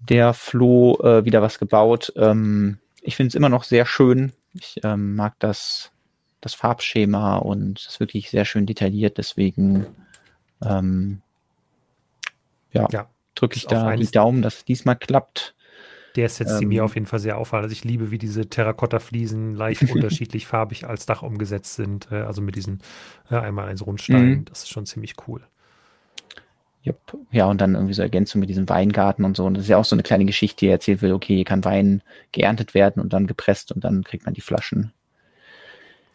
der 0.08 0.34
Flo 0.34 0.98
äh, 1.02 1.24
wieder 1.24 1.42
was 1.42 1.58
gebaut. 1.58 2.12
Ähm, 2.16 2.78
ich 3.02 3.16
finde 3.16 3.28
es 3.28 3.34
immer 3.34 3.48
noch 3.48 3.64
sehr 3.64 3.86
schön. 3.86 4.32
Ich 4.54 4.80
ähm, 4.84 5.14
mag 5.16 5.34
das, 5.38 5.92
das 6.40 6.54
Farbschema 6.54 7.36
und 7.38 7.80
es 7.80 7.86
ist 7.86 8.00
wirklich 8.00 8.30
sehr 8.30 8.44
schön 8.44 8.66
detailliert. 8.66 9.18
Deswegen 9.18 9.86
ähm, 10.64 11.22
ja, 12.72 12.88
Ja, 12.90 13.10
drücke 13.34 13.56
ich 13.56 13.66
da 13.66 13.92
die 13.94 14.10
Daumen, 14.10 14.42
dass 14.42 14.58
es 14.58 14.64
diesmal 14.64 14.96
klappt. 14.96 15.54
der 16.16 16.28
setzt 16.28 16.58
sie 16.58 16.64
Ähm, 16.64 16.68
mir 16.68 16.84
auf 16.84 16.94
jeden 16.94 17.06
Fall 17.06 17.18
sehr 17.18 17.38
auf. 17.38 17.52
Also 17.54 17.72
ich 17.72 17.84
liebe, 17.84 18.10
wie 18.10 18.18
diese 18.18 18.48
Terrakotta-Fliesen 18.48 19.54
leicht 19.54 19.84
unterschiedlich 19.88 20.46
farbig 20.46 20.86
als 20.86 21.06
Dach 21.06 21.22
umgesetzt 21.22 21.74
sind. 21.74 22.10
Äh, 22.12 22.16
also 22.22 22.40
mit 22.42 22.54
diesen 22.56 22.82
äh, 23.30 23.36
einmal 23.36 23.68
eins 23.68 23.84
Rundstein. 23.84 24.30
Mhm. 24.30 24.44
Das 24.46 24.60
ist 24.60 24.70
schon 24.70 24.86
ziemlich 24.86 25.14
cool. 25.26 25.46
Jupp. 26.84 27.16
Ja, 27.30 27.46
und 27.46 27.62
dann 27.62 27.74
irgendwie 27.74 27.94
so 27.94 28.02
Ergänzung 28.02 28.40
mit 28.40 28.50
diesem 28.50 28.68
Weingarten 28.68 29.24
und 29.24 29.36
so. 29.36 29.46
Und 29.46 29.54
das 29.54 29.64
ist 29.64 29.70
ja 29.70 29.78
auch 29.78 29.86
so 29.86 29.96
eine 29.96 30.02
kleine 30.02 30.26
Geschichte, 30.26 30.66
die 30.66 30.68
erzählt 30.68 31.00
wird, 31.00 31.14
okay, 31.14 31.34
hier 31.34 31.46
kann 31.46 31.64
Wein 31.64 32.02
geerntet 32.30 32.74
werden 32.74 33.02
und 33.02 33.14
dann 33.14 33.26
gepresst 33.26 33.72
und 33.72 33.82
dann 33.82 34.04
kriegt 34.04 34.26
man 34.26 34.34
die 34.34 34.42
Flaschen. 34.42 34.92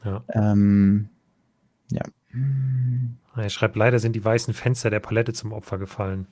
Ja. 0.06 0.24
Ähm, 0.32 1.10
ja. 1.92 2.04
Er 3.36 3.50
schreibt, 3.50 3.76
leider 3.76 3.98
sind 3.98 4.14
die 4.14 4.24
weißen 4.24 4.54
Fenster 4.54 4.92
der 4.92 5.00
Palette 5.00 5.34
zum 5.34 5.54
Opfer 5.54 5.80
gefallen. 5.80 6.28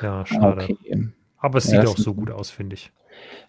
Ja, 0.00 0.24
schade. 0.24 0.64
Okay. 0.64 1.08
Aber 1.36 1.58
es 1.58 1.70
Ja, 1.70 1.82
sieht 1.82 1.90
auch 1.90 1.98
so 1.98 2.14
gut 2.14 2.30
aus, 2.30 2.50
finde 2.50 2.74
ich. 2.74 2.92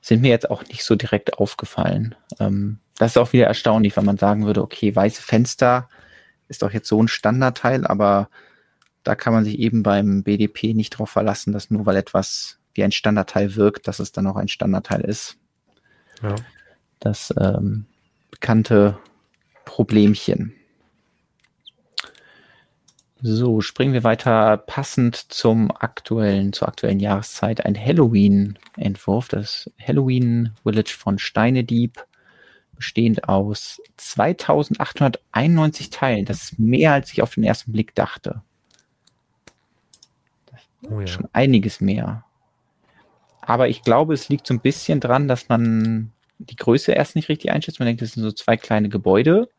Sind 0.01 0.21
mir 0.21 0.29
jetzt 0.29 0.49
auch 0.49 0.63
nicht 0.67 0.83
so 0.83 0.95
direkt 0.95 1.38
aufgefallen. 1.38 2.15
Ähm, 2.38 2.79
das 2.97 3.11
ist 3.11 3.17
auch 3.17 3.31
wieder 3.31 3.47
erstaunlich, 3.47 3.95
wenn 3.95 4.05
man 4.05 4.17
sagen 4.17 4.45
würde, 4.45 4.61
okay, 4.61 4.93
weiße 4.93 5.21
Fenster 5.21 5.88
ist 6.49 6.63
doch 6.63 6.71
jetzt 6.71 6.89
so 6.89 7.01
ein 7.01 7.07
Standardteil, 7.07 7.88
aber 7.88 8.29
da 9.03 9.15
kann 9.15 9.34
man 9.34 9.44
sich 9.44 9.60
eben 9.60 9.84
beim 9.84 10.23
BDP 10.23 10.73
nicht 10.73 10.94
darauf 10.94 11.10
verlassen, 11.10 11.53
dass 11.53 11.72
nur 11.72 11.86
weil 11.86 11.95
etwas 11.95 12.60
wie 12.73 12.84
ein 12.84 12.91
Standardteil 12.91 13.56
wirkt, 13.56 13.88
dass 13.88 13.99
es 13.99 14.11
dann 14.11 14.28
auch 14.28 14.36
ein 14.36 14.48
Standardteil 14.48 15.02
ist. 15.02 15.38
Ja. 16.22 16.36
Das 16.99 17.34
ähm, 17.40 17.86
bekannte 18.30 18.98
Problemchen. 19.65 20.53
So, 23.23 23.61
springen 23.61 23.94
wir 23.94 24.03
weiter 24.03 24.57
passend 24.57 25.15
zum 25.15 25.69
aktuellen, 25.72 26.53
zur 26.53 26.68
aktuellen 26.68 26.99
Jahreszeit. 26.99 27.64
Ein 27.65 27.78
Halloween-Entwurf, 27.78 29.28
das 29.28 29.69
Halloween 29.80 30.53
Village 30.64 30.95
von 30.98 31.19
Steinedieb, 31.19 32.03
bestehend 32.76 33.30
aus 33.30 33.80
2891 33.98 35.91
Teilen. 35.91 36.26
Das 36.26 36.44
ist 36.44 36.57
mehr, 36.60 36.94
als 36.94 37.14
ich 37.14 37.22
auf 37.22 37.36
den 37.36 37.44
ersten 37.44 37.72
Blick 37.72 37.94
dachte. 37.94 38.41
Oh 40.90 40.99
ja. 40.99 41.08
Schon 41.08 41.28
einiges 41.34 41.82
mehr. 41.82 42.26
Aber 43.41 43.70
ich 43.70 43.82
glaube, 43.82 44.14
es 44.14 44.30
liegt 44.30 44.48
so 44.48 44.53
ein 44.53 44.62
bisschen 44.62 44.99
dran, 44.99 45.28
dass 45.28 45.49
man 45.49 46.12
die 46.40 46.56
Größe 46.56 46.91
erst 46.91 47.16
nicht 47.16 47.30
richtig 47.30 47.52
einschätzt. 47.52 47.80
Man 47.80 47.88
denkt, 47.88 48.02
das 48.02 48.14
sind 48.14 48.24
so 48.24 48.32
zwei 48.32 48.58
kleine 48.58 48.90
Gebäude, 48.90 49.49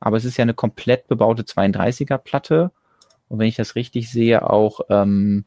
aber 0.00 0.16
es 0.16 0.24
ist 0.24 0.36
ja 0.36 0.42
eine 0.42 0.54
komplett 0.54 1.08
bebaute 1.08 1.42
32er 1.42 2.18
Platte. 2.18 2.72
Und 3.28 3.38
wenn 3.38 3.48
ich 3.48 3.56
das 3.56 3.76
richtig 3.76 4.10
sehe, 4.10 4.48
auch 4.48 4.80
ähm, 4.90 5.44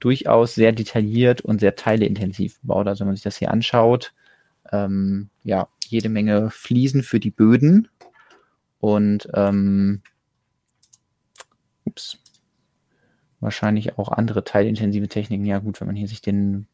durchaus 0.00 0.54
sehr 0.54 0.72
detailliert 0.72 1.40
und 1.40 1.60
sehr 1.60 1.76
teileintensiv 1.76 2.60
bebaut. 2.60 2.86
Also 2.86 3.00
wenn 3.00 3.08
man 3.08 3.16
sich 3.16 3.24
das 3.24 3.38
hier 3.38 3.50
anschaut, 3.50 4.12
ähm, 4.72 5.30
ja, 5.42 5.68
jede 5.86 6.08
Menge 6.08 6.50
Fliesen 6.50 7.02
für 7.02 7.20
die 7.20 7.30
Böden 7.30 7.88
und 8.80 9.28
ähm, 9.34 10.02
ups, 11.84 12.18
wahrscheinlich 13.46 13.98
auch 13.98 14.10
andere 14.10 14.44
teilintensive 14.44 15.08
Techniken. 15.08 15.46
Ja 15.46 15.58
gut, 15.58 15.80
wenn 15.80 15.86
man 15.86 15.96
hier 15.96 16.08
sich 16.08 16.20
den 16.20 16.66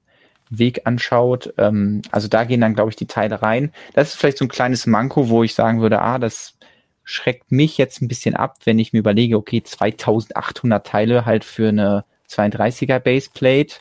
Weg 0.51 0.86
anschaut, 0.86 1.55
ähm, 1.59 2.03
also 2.11 2.27
da 2.27 2.43
gehen 2.43 2.61
dann, 2.61 2.74
glaube 2.74 2.90
ich, 2.90 2.97
die 2.97 3.07
Teile 3.07 3.43
rein. 3.43 3.73
Das 3.94 4.09
ist 4.09 4.16
vielleicht 4.16 4.39
so 4.39 4.44
ein 4.44 4.49
kleines 4.49 4.86
Manko, 4.86 5.28
wo 5.28 5.44
ich 5.44 5.55
sagen 5.55 5.81
würde, 5.81 6.03
ah, 6.03 6.19
das 6.19 6.59
schreckt 7.05 7.53
mich 7.53 7.78
jetzt 7.78 8.03
ein 8.03 8.09
bisschen 8.09 8.35
ab, 8.35 8.57
wenn 8.65 8.78
ich 8.78 8.93
mir 8.93 8.99
überlege, 8.99 9.36
okay, 9.36 9.62
2800 9.62 10.86
Teile 10.86 11.24
halt 11.24 11.44
für 11.44 11.69
eine 11.69 12.05
32er 12.28 12.99
Baseplate 12.99 13.77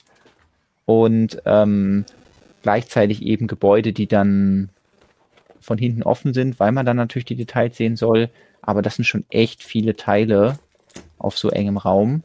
und 0.85 1.41
ähm, 1.45 2.05
gleichzeitig 2.63 3.23
eben 3.23 3.47
Gebäude, 3.47 3.93
die 3.93 4.07
dann 4.07 4.69
von 5.59 5.77
hinten 5.77 6.03
offen 6.03 6.33
sind, 6.33 6.59
weil 6.59 6.71
man 6.71 6.85
dann 6.85 6.97
natürlich 6.97 7.25
die 7.25 7.35
Details 7.35 7.77
sehen 7.77 7.95
soll. 7.95 8.29
Aber 8.61 8.81
das 8.81 8.95
sind 8.95 9.05
schon 9.05 9.25
echt 9.29 9.63
viele 9.63 9.95
Teile 9.95 10.59
auf 11.17 11.37
so 11.37 11.49
engem 11.49 11.77
Raum. 11.77 12.23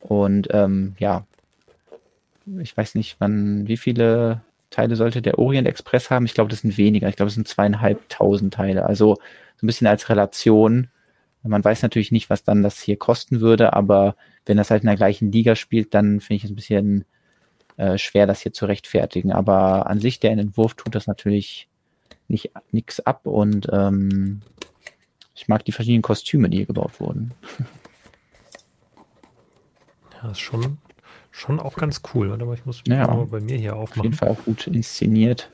Und 0.00 0.48
ähm, 0.50 0.94
ja, 0.98 1.26
ich 2.60 2.76
weiß 2.76 2.94
nicht, 2.94 3.16
wann, 3.18 3.66
wie 3.66 3.76
viele 3.76 4.42
Teile 4.70 4.96
sollte 4.96 5.22
der 5.22 5.38
Orient 5.38 5.66
Express 5.66 6.10
haben? 6.10 6.26
Ich 6.26 6.34
glaube, 6.34 6.50
das 6.50 6.60
sind 6.60 6.76
weniger. 6.78 7.08
Ich 7.08 7.16
glaube, 7.16 7.28
es 7.28 7.34
sind 7.34 7.48
zweieinhalbtausend 7.48 8.54
Teile. 8.54 8.86
Also 8.86 9.16
so 9.56 9.64
ein 9.64 9.66
bisschen 9.66 9.86
als 9.86 10.08
Relation. 10.08 10.88
Man 11.42 11.64
weiß 11.64 11.82
natürlich 11.82 12.12
nicht, 12.12 12.30
was 12.30 12.44
dann 12.44 12.62
das 12.62 12.80
hier 12.80 12.96
kosten 12.96 13.40
würde, 13.40 13.72
aber 13.72 14.16
wenn 14.46 14.56
das 14.56 14.70
halt 14.70 14.82
in 14.82 14.88
der 14.88 14.96
gleichen 14.96 15.32
Liga 15.32 15.56
spielt, 15.56 15.94
dann 15.94 16.20
finde 16.20 16.36
ich 16.36 16.44
es 16.44 16.50
ein 16.50 16.56
bisschen 16.56 17.04
äh, 17.76 17.98
schwer, 17.98 18.26
das 18.26 18.40
hier 18.40 18.52
zu 18.52 18.66
rechtfertigen. 18.66 19.32
Aber 19.32 19.88
an 19.88 20.00
sich, 20.00 20.20
der 20.20 20.32
Entwurf 20.32 20.74
tut 20.74 20.94
das 20.94 21.06
natürlich 21.06 21.68
nicht 22.28 22.50
nichts 22.72 23.00
ab 23.00 23.26
und 23.26 23.68
ähm, 23.72 24.42
ich 25.34 25.48
mag 25.48 25.64
die 25.64 25.72
verschiedenen 25.72 26.02
Kostüme, 26.02 26.48
die 26.48 26.58
hier 26.58 26.66
gebaut 26.66 26.98
wurden. 26.98 27.32
Ja, 30.26 30.32
ist 30.32 30.40
schon, 30.40 30.78
schon 31.30 31.60
auch 31.60 31.76
ganz 31.76 32.02
cool. 32.14 32.32
Aber 32.32 32.54
ich 32.54 32.66
muss 32.66 32.82
ja, 32.86 33.06
bei 33.06 33.40
mir 33.40 33.56
hier 33.56 33.76
aufmachen. 33.76 34.00
Auf 34.00 34.04
jeden 34.04 34.16
Fall 34.16 34.28
auch 34.28 34.44
gut 34.44 34.66
inszeniert. 34.66 35.50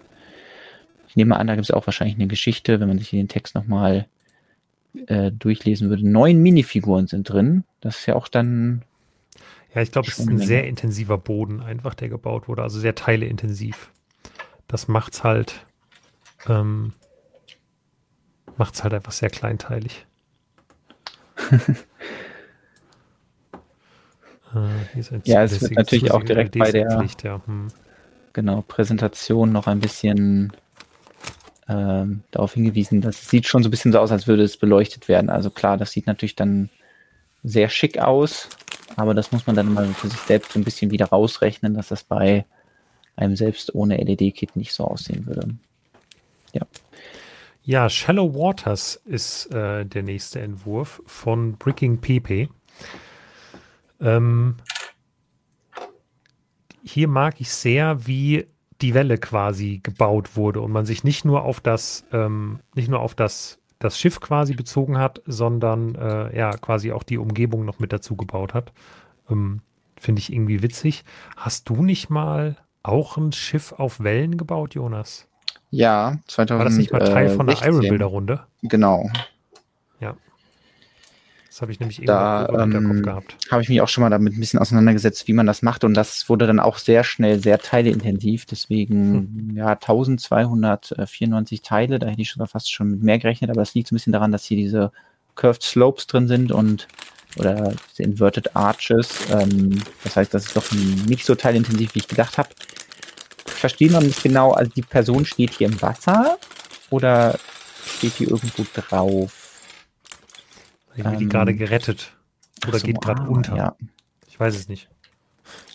Ich 1.09 1.17
nehme 1.17 1.37
an, 1.37 1.47
da 1.47 1.55
gibt 1.55 1.67
es 1.67 1.71
auch 1.71 1.87
wahrscheinlich 1.87 2.17
eine 2.17 2.27
Geschichte, 2.27 2.81
wenn 2.81 2.89
man 2.89 2.99
sich 2.99 3.11
den 3.11 3.29
Text 3.29 3.55
nochmal 3.55 4.07
äh, 5.07 5.31
durchlesen 5.31 5.91
würde. 5.91 6.09
Neun 6.09 6.43
Minifiguren 6.43 7.07
sind 7.07 7.29
drin. 7.29 7.65
Das 7.81 7.99
ist 7.99 8.07
ja 8.07 8.15
auch 8.15 8.29
dann. 8.29 8.83
Ja, 9.75 9.83
ich 9.83 9.91
glaube, 9.91 10.09
es 10.09 10.19
ist 10.19 10.29
ein 10.29 10.39
sehr 10.39 10.67
intensiver 10.67 11.19
Boden, 11.19 11.61
einfach 11.61 11.95
der 11.95 12.09
gebaut 12.09 12.49
wurde. 12.49 12.63
Also 12.63 12.79
sehr 12.79 12.95
teileintensiv. 12.95 13.91
Das 14.69 14.89
macht's 14.89 15.25
halt 15.25 15.67
ähm, 16.49 16.93
macht 18.57 18.75
es 18.75 18.83
halt 18.83 18.95
einfach 18.95 19.13
sehr 19.13 19.31
kleinteilig. 19.31 20.07
äh, 24.55 25.21
ja, 25.25 25.43
es 25.43 25.61
wird 25.61 25.73
natürlich 25.73 26.11
auch 26.11 26.23
direkt 26.23 26.59
bei 26.59 26.71
der 26.71 27.07
ja. 27.23 27.41
hm. 27.47 27.69
genau, 28.33 28.63
Präsentation 28.63 29.53
noch 29.53 29.67
ein 29.67 29.81
bisschen 29.81 30.53
ähm, 31.69 32.23
darauf 32.31 32.55
hingewiesen, 32.55 33.01
dass 33.01 33.23
es 33.23 33.29
sieht 33.29 33.47
schon 33.47 33.63
so 33.63 33.69
ein 33.69 33.71
bisschen 33.71 33.93
so 33.93 33.99
aus, 33.99 34.11
als 34.11 34.27
würde 34.27 34.43
es 34.43 34.57
beleuchtet 34.57 35.09
werden. 35.09 35.31
Also 35.31 35.51
klar, 35.51 35.77
das 35.77 35.93
sieht 35.93 36.07
natürlich 36.07 36.37
dann 36.37 36.71
sehr 37.45 37.69
schick 37.69 37.99
aus, 37.99 38.49
aber 38.97 39.15
das 39.15 39.33
muss 39.33 39.47
man 39.47 39.57
dann 39.57 39.73
mal 39.73 39.87
für 39.89 40.09
sich 40.09 40.21
selbst 40.21 40.53
so 40.53 40.59
ein 40.59 40.65
bisschen 40.65 40.91
wieder 40.91 41.07
rausrechnen, 41.07 41.75
dass 41.75 41.89
das 41.89 42.05
bei 42.05 42.45
einem 43.17 43.37
selbst 43.37 43.75
ohne 43.75 43.97
LED-Kit 43.97 44.57
nicht 44.57 44.73
so 44.73 44.85
aussehen 44.85 45.27
würde. 45.27 45.49
Ja. 46.53 46.63
Ja, 47.65 47.89
Shallow 47.89 48.35
Waters 48.35 49.01
ist 49.05 49.47
äh, 49.55 49.85
der 49.87 50.03
nächste 50.03 50.41
Entwurf 50.41 51.01
von 51.07 51.57
Bricking 51.59 52.01
PP. 52.01 52.49
Ähm, 54.03 54.57
hier 56.83 57.09
mag 57.09 57.41
ich 57.41 57.51
sehr, 57.51 58.07
wie 58.07 58.47
die 58.81 58.95
Welle 58.95 59.17
quasi 59.19 59.81
gebaut 59.83 60.37
wurde 60.37 60.61
und 60.61 60.73
man 60.73 60.85
sich 60.85 61.05
nicht 61.05 61.25
nur 61.25 61.43
auf 61.45 61.61
das, 61.61 62.05
ähm, 62.13 62.61
nicht 62.75 62.89
nur 62.89 63.01
auf 63.01 63.15
das, 63.15 63.59
das 63.79 63.99
Schiff 63.99 64.21
quasi 64.21 64.55
bezogen 64.55 64.99
hat, 64.99 65.23
sondern 65.25 65.95
äh, 65.95 66.37
ja 66.37 66.51
quasi 66.51 66.93
auch 66.93 67.05
die 67.05 67.19
Umgebung 67.19 67.65
noch 67.65 67.79
mit 67.79 67.93
dazu 67.93 68.17
gebaut 68.17 68.55
hat. 68.55 68.73
Ähm, 69.31 69.61
Finde 69.97 70.19
ich 70.19 70.33
irgendwie 70.33 70.63
witzig. 70.63 71.05
Hast 71.37 71.69
du 71.69 71.85
nicht 71.85 72.11
mal 72.11 72.57
auch 72.83 73.17
ein 73.17 73.31
Schiff 73.31 73.73
auf 73.73 74.01
Wellen 74.01 74.37
gebaut, 74.37 74.75
Jonas? 74.75 75.29
Ja, 75.71 76.19
2000. 76.27 76.59
War 76.59 76.65
das 76.65 76.77
nicht 76.77 76.93
mal 76.93 76.99
Teil 76.99 77.29
von 77.31 77.47
der 77.47 77.57
Iron 77.65 77.81
Builder 77.81 78.07
Runde? 78.07 78.41
Genau. 78.63 79.09
Ja. 80.01 80.17
Das 81.53 81.61
habe 81.61 81.71
ich 81.71 81.81
nämlich 81.81 82.01
da, 82.07 82.47
im 82.47 82.61
Hinterkopf 82.61 82.97
ähm, 82.97 83.03
gehabt. 83.03 83.37
Habe 83.51 83.61
ich 83.61 83.69
mich 83.69 83.83
auch 83.83 83.89
schon 83.89 84.01
mal 84.01 84.09
damit 84.09 84.33
ein 84.35 84.41
bisschen 84.41 84.59
auseinandergesetzt, 84.59 85.29
wie 85.29 85.35
man 85.35 85.47
das 85.47 85.61
macht. 85.61 85.85
Und 85.85 85.93
das 85.93 86.31
wurde 86.31 86.47
dann 86.47 86.59
auch 86.59 86.79
sehr 86.79 87.05
schnell 87.05 87.39
sehr 87.41 87.59
teileintensiv. 87.59 88.47
Deswegen, 88.47 89.15
hm. 89.51 89.57
ja, 89.57 89.69
1294 89.69 91.61
Teile. 91.61 91.99
Da 91.99 92.07
hätte 92.07 92.23
ich 92.23 92.31
sogar 92.31 92.47
fast 92.47 92.73
schon 92.73 92.89
mit 92.93 93.03
mehr 93.03 93.19
gerechnet. 93.19 93.51
Aber 93.51 93.61
das 93.61 93.75
liegt 93.75 93.89
so 93.89 93.95
ein 93.95 93.97
bisschen 93.97 94.15
daran, 94.15 94.33
dass 94.33 94.45
hier 94.45 94.57
diese 94.57 94.93
Curved 95.35 95.63
Slopes 95.63 96.07
drin 96.07 96.27
sind 96.27 96.53
und 96.53 96.89
oder 97.39 97.75
diese 97.91 98.03
Inverted 98.03 98.57
Arches. 98.57 99.11
Ähm, 99.31 99.83
das 100.05 100.17
heißt, 100.17 100.33
das 100.33 100.47
ist 100.47 100.57
doch 100.57 100.73
nicht 101.07 101.27
so 101.27 101.35
teilintensiv, 101.35 101.95
wie 101.95 101.99
ich 101.99 102.09
gedacht 102.09 102.39
habe 102.39 102.49
verstehe 103.63 103.93
noch 103.93 104.03
nicht 104.03 104.21
genau, 104.21 104.51
also 104.51 104.73
die 104.75 104.83
Person 104.83 105.25
steht 105.25 105.51
hier 105.51 105.69
im 105.69 105.81
Wasser 105.81 106.37
oder 106.91 107.39
steht 107.87 108.15
hier 108.15 108.29
irgendwo 108.29 108.67
drauf? 108.75 109.42
Ich 110.95 111.05
ähm, 111.05 111.19
die 111.19 111.29
gerade 111.29 111.55
gerettet 111.55 112.13
oder 112.67 112.79
so, 112.79 112.87
geht 112.87 113.01
gerade 113.01 113.23
ah, 113.23 113.27
unter. 113.27 113.57
Ja. 113.57 113.77
Ich 114.29 114.39
weiß 114.39 114.55
es 114.55 114.69
nicht. 114.69 114.89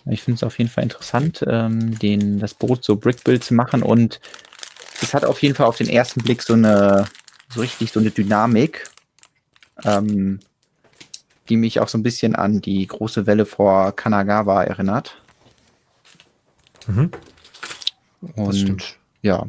Ich 0.09 0.23
finde 0.23 0.37
es 0.37 0.43
auf 0.43 0.57
jeden 0.57 0.69
Fall 0.69 0.83
interessant, 0.83 1.43
ähm, 1.47 1.97
den, 1.99 2.39
das 2.39 2.53
Boot 2.53 2.83
so 2.83 2.95
Brickbuild 2.95 3.43
zu 3.43 3.53
machen 3.53 3.83
und 3.83 4.21
es 5.01 5.13
hat 5.13 5.25
auf 5.25 5.41
jeden 5.41 5.53
Fall 5.53 5.65
auf 5.65 5.77
den 5.77 5.89
ersten 5.89 6.21
Blick 6.21 6.41
so 6.41 6.53
eine, 6.53 7.05
so 7.49 7.59
richtig 7.59 7.91
so 7.91 7.99
eine 7.99 8.11
Dynamik, 8.11 8.89
ähm, 9.83 10.39
die 11.49 11.57
mich 11.57 11.79
auch 11.79 11.87
so 11.87 11.97
ein 11.97 12.03
bisschen 12.03 12.35
an 12.35 12.61
die 12.61 12.87
große 12.87 13.27
Welle 13.27 13.45
vor 13.45 13.91
Kanagawa 13.95 14.63
erinnert. 14.63 15.21
Mhm. 16.87 17.11
Und 18.35 18.97
ja. 19.21 19.45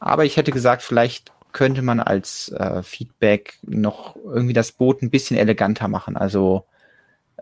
Aber 0.00 0.24
ich 0.24 0.36
hätte 0.36 0.50
gesagt, 0.50 0.82
vielleicht 0.82 1.32
könnte 1.52 1.82
man 1.82 2.00
als 2.00 2.50
äh, 2.50 2.82
Feedback 2.82 3.58
noch 3.62 4.16
irgendwie 4.16 4.54
das 4.54 4.72
Boot 4.72 5.02
ein 5.02 5.10
bisschen 5.10 5.36
eleganter 5.36 5.88
machen. 5.88 6.16
Also 6.16 6.64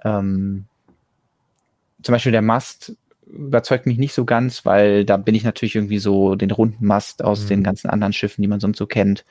ähm, 0.04 0.66
zum 2.02 2.12
Beispiel 2.12 2.32
der 2.32 2.42
Mast 2.42 2.96
überzeugt 3.26 3.86
mich 3.86 3.98
nicht 3.98 4.12
so 4.12 4.24
ganz, 4.24 4.64
weil 4.64 5.04
da 5.04 5.16
bin 5.16 5.34
ich 5.34 5.44
natürlich 5.44 5.76
irgendwie 5.76 5.98
so 5.98 6.34
den 6.34 6.50
runden 6.50 6.84
Mast 6.84 7.22
aus 7.22 7.44
mhm. 7.44 7.48
den 7.48 7.62
ganzen 7.62 7.88
anderen 7.88 8.12
Schiffen, 8.12 8.42
die 8.42 8.48
man 8.48 8.60
sonst 8.60 8.78
so 8.78 8.86
kennt, 8.86 9.24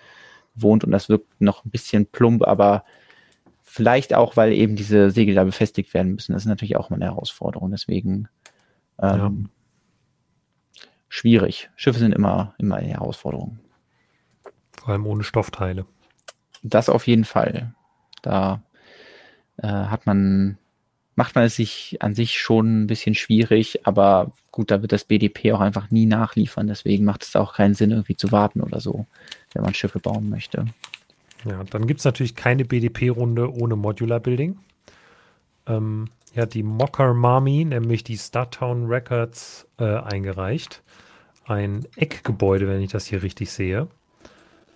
wohnt 0.55 0.83
und 0.83 0.91
das 0.91 1.09
wirkt 1.09 1.41
noch 1.41 1.65
ein 1.65 1.69
bisschen 1.69 2.05
plump, 2.05 2.43
aber 2.43 2.85
vielleicht 3.63 4.13
auch, 4.13 4.35
weil 4.35 4.53
eben 4.53 4.75
diese 4.75 5.11
Segel 5.11 5.35
da 5.35 5.43
befestigt 5.43 5.93
werden 5.93 6.13
müssen. 6.13 6.33
Das 6.33 6.43
ist 6.43 6.47
natürlich 6.47 6.75
auch 6.75 6.89
mal 6.89 6.95
eine 6.95 7.05
Herausforderung. 7.05 7.69
Deswegen 7.69 8.27
ähm, 8.99 9.49
schwierig. 11.07 11.69
Schiffe 11.75 11.99
sind 11.99 12.13
immer, 12.13 12.55
immer 12.57 12.77
eine 12.77 12.87
Herausforderung. 12.87 13.59
Vor 14.79 14.89
allem 14.89 15.05
ohne 15.05 15.23
Stoffteile. 15.23 15.85
Das 16.63 16.89
auf 16.89 17.07
jeden 17.07 17.25
Fall. 17.25 17.73
Da 18.21 18.61
äh, 19.57 19.67
hat 19.67 20.05
man, 20.05 20.57
macht 21.15 21.35
man 21.35 21.45
es 21.45 21.55
sich 21.55 21.97
an 22.01 22.15
sich 22.15 22.39
schon 22.39 22.83
ein 22.83 22.87
bisschen 22.87 23.15
schwierig, 23.15 23.85
aber 23.85 24.31
gut, 24.51 24.71
da 24.71 24.81
wird 24.81 24.91
das 24.91 25.05
BDP 25.05 25.53
auch 25.53 25.59
einfach 25.59 25.91
nie 25.91 26.05
nachliefern. 26.05 26.67
Deswegen 26.67 27.05
macht 27.05 27.23
es 27.23 27.35
auch 27.35 27.53
keinen 27.53 27.75
Sinn, 27.75 27.91
irgendwie 27.91 28.17
zu 28.17 28.31
warten 28.31 28.61
oder 28.61 28.79
so, 28.79 29.05
wenn 29.53 29.63
man 29.63 29.73
Schiffe 29.73 29.99
bauen 29.99 30.29
möchte. 30.29 30.65
Ja, 31.45 31.63
dann 31.63 31.87
gibt 31.87 31.99
es 31.99 32.05
natürlich 32.05 32.35
keine 32.35 32.65
BDP-Runde 32.65 33.53
ohne 33.53 33.75
Modular 33.75 34.19
Building. 34.19 34.59
Ähm, 35.67 36.09
ja, 36.35 36.45
die 36.45 36.63
Mocker 36.63 37.13
Mami, 37.13 37.65
nämlich 37.65 38.03
die 38.03 38.17
Startown 38.17 38.87
Records, 38.87 39.67
äh, 39.77 39.83
eingereicht 39.83 40.83
ein 41.49 41.85
Eckgebäude, 41.95 42.67
wenn 42.67 42.81
ich 42.81 42.91
das 42.91 43.07
hier 43.07 43.23
richtig 43.23 43.51
sehe. 43.51 43.87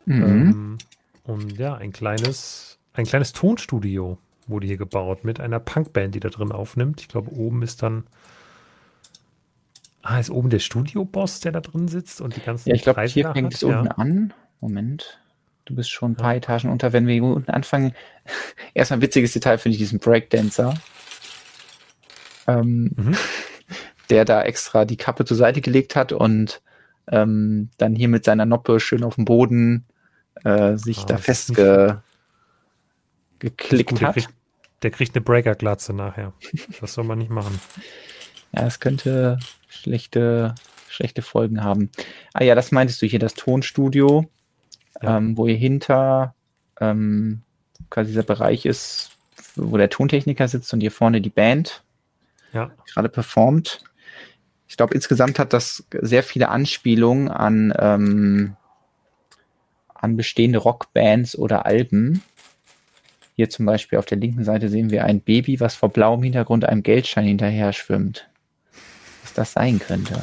Mhm. 0.05 0.23
Ähm, 0.23 0.77
und 1.23 1.57
ja, 1.57 1.75
ein 1.75 1.91
kleines, 1.91 2.79
ein 2.93 3.05
kleines 3.05 3.33
Tonstudio 3.33 4.17
wurde 4.47 4.67
hier 4.67 4.77
gebaut 4.77 5.23
mit 5.23 5.39
einer 5.39 5.59
Punkband, 5.59 6.15
die 6.15 6.19
da 6.19 6.29
drin 6.29 6.51
aufnimmt. 6.51 7.01
Ich 7.01 7.07
glaube, 7.07 7.31
oben 7.31 7.61
ist 7.61 7.81
dann. 7.81 8.03
Ah, 10.01 10.19
ist 10.19 10.29
oben 10.29 10.49
der 10.49 10.59
Studioboss, 10.59 11.39
der 11.39 11.53
da 11.53 11.61
drin 11.61 11.87
sitzt 11.87 12.19
und 12.19 12.35
die 12.35 12.41
ganzen. 12.41 12.69
Ja, 12.69 12.75
ich 12.75 12.81
glaube, 12.81 13.01
hier 13.03 13.31
fängt 13.31 13.53
es 13.53 13.61
ja. 13.61 13.79
unten 13.79 13.91
an. 13.91 14.33
Moment. 14.59 15.21
Du 15.65 15.75
bist 15.75 15.91
schon 15.91 16.11
ein 16.11 16.15
paar 16.15 16.33
ja. 16.33 16.37
Etagen 16.37 16.69
unter. 16.69 16.91
Wenn 16.91 17.07
wir 17.07 17.13
hier 17.13 17.23
unten 17.23 17.51
anfangen, 17.51 17.93
erstmal 18.73 18.99
ein 18.99 19.01
witziges 19.01 19.31
Detail 19.31 19.57
finde 19.57 19.75
ich 19.75 19.79
diesen 19.79 19.99
Breakdancer. 19.99 20.73
Ähm, 22.47 22.91
mhm 22.95 23.15
der 24.09 24.25
da 24.25 24.43
extra 24.43 24.85
die 24.85 24.97
Kappe 24.97 25.25
zur 25.25 25.37
Seite 25.37 25.61
gelegt 25.61 25.95
hat 25.95 26.11
und 26.11 26.61
ähm, 27.07 27.69
dann 27.77 27.95
hier 27.95 28.07
mit 28.07 28.25
seiner 28.25 28.45
Noppe 28.45 28.79
schön 28.79 29.03
auf 29.03 29.15
dem 29.15 29.25
Boden 29.25 29.85
äh, 30.43 30.77
sich 30.77 30.99
oh, 30.99 31.05
da 31.05 31.17
festgeklickt 31.17 32.01
hat. 33.41 34.01
Der 34.01 34.11
kriegt, 34.11 34.29
der 34.81 34.91
kriegt 34.91 35.15
eine 35.15 35.23
Breaker-Glatze 35.23 35.93
nachher. 35.93 36.33
Das 36.81 36.93
soll 36.93 37.03
man 37.03 37.17
nicht 37.17 37.31
machen. 37.31 37.59
Ja, 38.51 38.67
es 38.67 38.79
könnte 38.79 39.39
schlechte, 39.67 40.55
schlechte 40.89 41.21
Folgen 41.21 41.63
haben. 41.63 41.89
Ah 42.33 42.43
ja, 42.43 42.55
das 42.55 42.71
meintest 42.71 43.01
du 43.01 43.05
hier, 43.05 43.19
das 43.19 43.33
Tonstudio, 43.33 44.29
ja. 45.01 45.17
ähm, 45.17 45.37
wo 45.37 45.47
hier 45.47 45.57
hinter 45.57 46.35
ähm, 46.79 47.41
quasi 47.89 48.11
dieser 48.11 48.23
Bereich 48.23 48.65
ist, 48.65 49.11
wo 49.55 49.77
der 49.77 49.89
Tontechniker 49.89 50.47
sitzt 50.47 50.73
und 50.73 50.81
hier 50.81 50.91
vorne 50.91 51.21
die 51.21 51.29
Band 51.29 51.83
ja. 52.53 52.71
gerade 52.91 53.09
performt. 53.09 53.83
Ich 54.67 54.77
glaube, 54.77 54.95
insgesamt 54.95 55.37
hat 55.37 55.53
das 55.53 55.85
sehr 56.01 56.23
viele 56.23 56.49
Anspielungen 56.49 57.29
an, 57.29 57.73
ähm, 57.77 58.55
an 60.03 60.17
bestehende 60.17 60.59
Rockbands 60.59 61.37
oder 61.37 61.65
Alben. 61.65 62.21
Hier 63.35 63.49
zum 63.49 63.65
Beispiel 63.65 63.97
auf 63.97 64.05
der 64.05 64.19
linken 64.19 64.43
Seite 64.43 64.69
sehen 64.69 64.91
wir 64.91 65.05
ein 65.05 65.21
Baby, 65.21 65.59
was 65.59 65.73
vor 65.75 65.89
blauem 65.89 66.21
Hintergrund 66.21 66.65
einem 66.65 66.83
Geldschein 66.83 67.25
hinterher 67.25 67.73
schwimmt. 67.73 68.27
was 69.23 69.33
das 69.33 69.53
sein 69.53 69.79
könnte. 69.79 70.19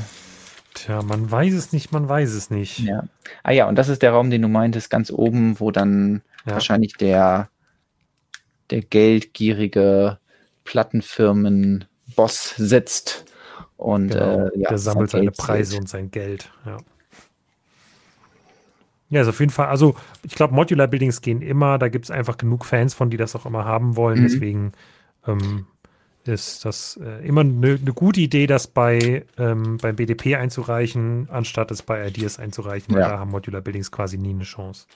Tja, 0.74 1.02
man 1.02 1.28
weiß 1.30 1.54
es 1.54 1.72
nicht, 1.72 1.90
man 1.90 2.08
weiß 2.08 2.30
es 2.34 2.50
nicht. 2.50 2.78
Ja. 2.80 3.04
Ah 3.42 3.50
ja, 3.50 3.66
und 3.68 3.74
das 3.76 3.88
ist 3.88 4.02
der 4.02 4.12
Raum, 4.12 4.30
den 4.30 4.42
du 4.42 4.48
meintest, 4.48 4.90
ganz 4.90 5.10
oben, 5.10 5.58
wo 5.58 5.70
dann 5.72 6.22
Ja. 6.46 6.52
wahrscheinlich 6.52 6.92
der, 6.94 7.48
der 8.70 8.82
geldgierige 8.82 10.18
Plattenfirmen-Boss 10.64 12.54
sitzt. 12.56 13.24
Und 13.76 14.08
Genau, 14.10 14.46
äh, 14.46 14.58
ja, 14.58 14.68
der 14.68 14.78
sammelt 14.78 15.10
sein 15.10 15.20
seine 15.22 15.30
Preise 15.32 15.76
und 15.78 15.88
sein 15.88 16.10
Geld. 16.10 16.50
Ja. 16.66 16.76
Ja, 19.10 19.22
ist 19.22 19.28
auf 19.28 19.40
jeden 19.40 19.50
Fall, 19.52 19.66
also 19.66 19.96
ich 20.22 20.34
glaube, 20.34 20.54
Modular 20.54 20.86
Buildings 20.86 21.20
gehen 21.20 21.42
immer, 21.42 21.78
da 21.78 21.88
gibt 21.88 22.04
es 22.06 22.10
einfach 22.10 22.36
genug 22.36 22.64
Fans 22.64 22.94
von, 22.94 23.10
die 23.10 23.16
das 23.16 23.34
auch 23.34 23.44
immer 23.44 23.64
haben 23.64 23.96
wollen. 23.96 24.20
Mhm. 24.20 24.22
Deswegen 24.22 24.72
ähm, 25.26 25.66
ist 26.24 26.64
das 26.64 26.98
äh, 27.02 27.26
immer 27.26 27.40
eine 27.40 27.78
ne 27.78 27.92
gute 27.92 28.20
Idee, 28.20 28.46
das 28.46 28.68
bei 28.68 29.24
ähm, 29.36 29.78
beim 29.78 29.96
BDP 29.96 30.36
einzureichen, 30.36 31.28
anstatt 31.30 31.70
es 31.72 31.82
bei 31.82 32.06
Ideas 32.06 32.38
einzureichen, 32.38 32.94
weil 32.94 33.02
Ja. 33.02 33.08
da 33.08 33.18
haben 33.18 33.30
Modular 33.32 33.62
Buildings 33.62 33.90
quasi 33.90 34.16
nie 34.16 34.30
eine 34.30 34.44
Chance. 34.44 34.86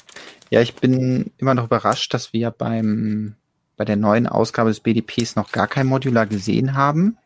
Ja, 0.51 0.61
ich 0.61 0.75
bin 0.75 1.33
immer 1.39 1.55
noch 1.55 1.65
überrascht, 1.65 2.15
dass 2.15 2.33
wir 2.33 2.51
beim, 2.53 3.35
bei 3.77 3.85
der 3.85 3.97
neuen 3.97 4.29
Ausgabe 4.29 4.71
des 4.71 4.79
BDPs 4.81 5.35
noch 5.35 5.51
gar 5.51 5.67
kein 5.67 5.87
Modular 5.89 6.27
gesehen 6.27 6.75
haben. 6.75 7.17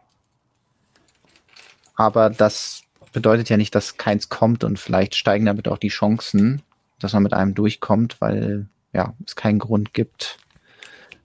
Aber 1.96 2.30
das 2.30 2.82
bedeutet 3.12 3.48
ja 3.48 3.56
nicht, 3.56 3.74
dass 3.74 3.96
keins 3.96 4.28
kommt 4.28 4.64
und 4.64 4.78
vielleicht 4.78 5.16
steigen 5.16 5.46
damit 5.46 5.68
auch 5.68 5.78
die 5.78 5.88
Chancen, 5.88 6.62
dass 7.00 7.12
man 7.12 7.22
mit 7.22 7.34
einem 7.34 7.54
durchkommt, 7.54 8.20
weil 8.20 8.66
ja, 8.92 9.14
es 9.24 9.36
keinen 9.36 9.58
Grund 9.58 9.94
gibt, 9.94 10.38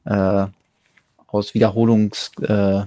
äh, 0.06 0.46
aus 1.28 1.54
Wiederholungs, 1.54 2.32
äh, 2.42 2.84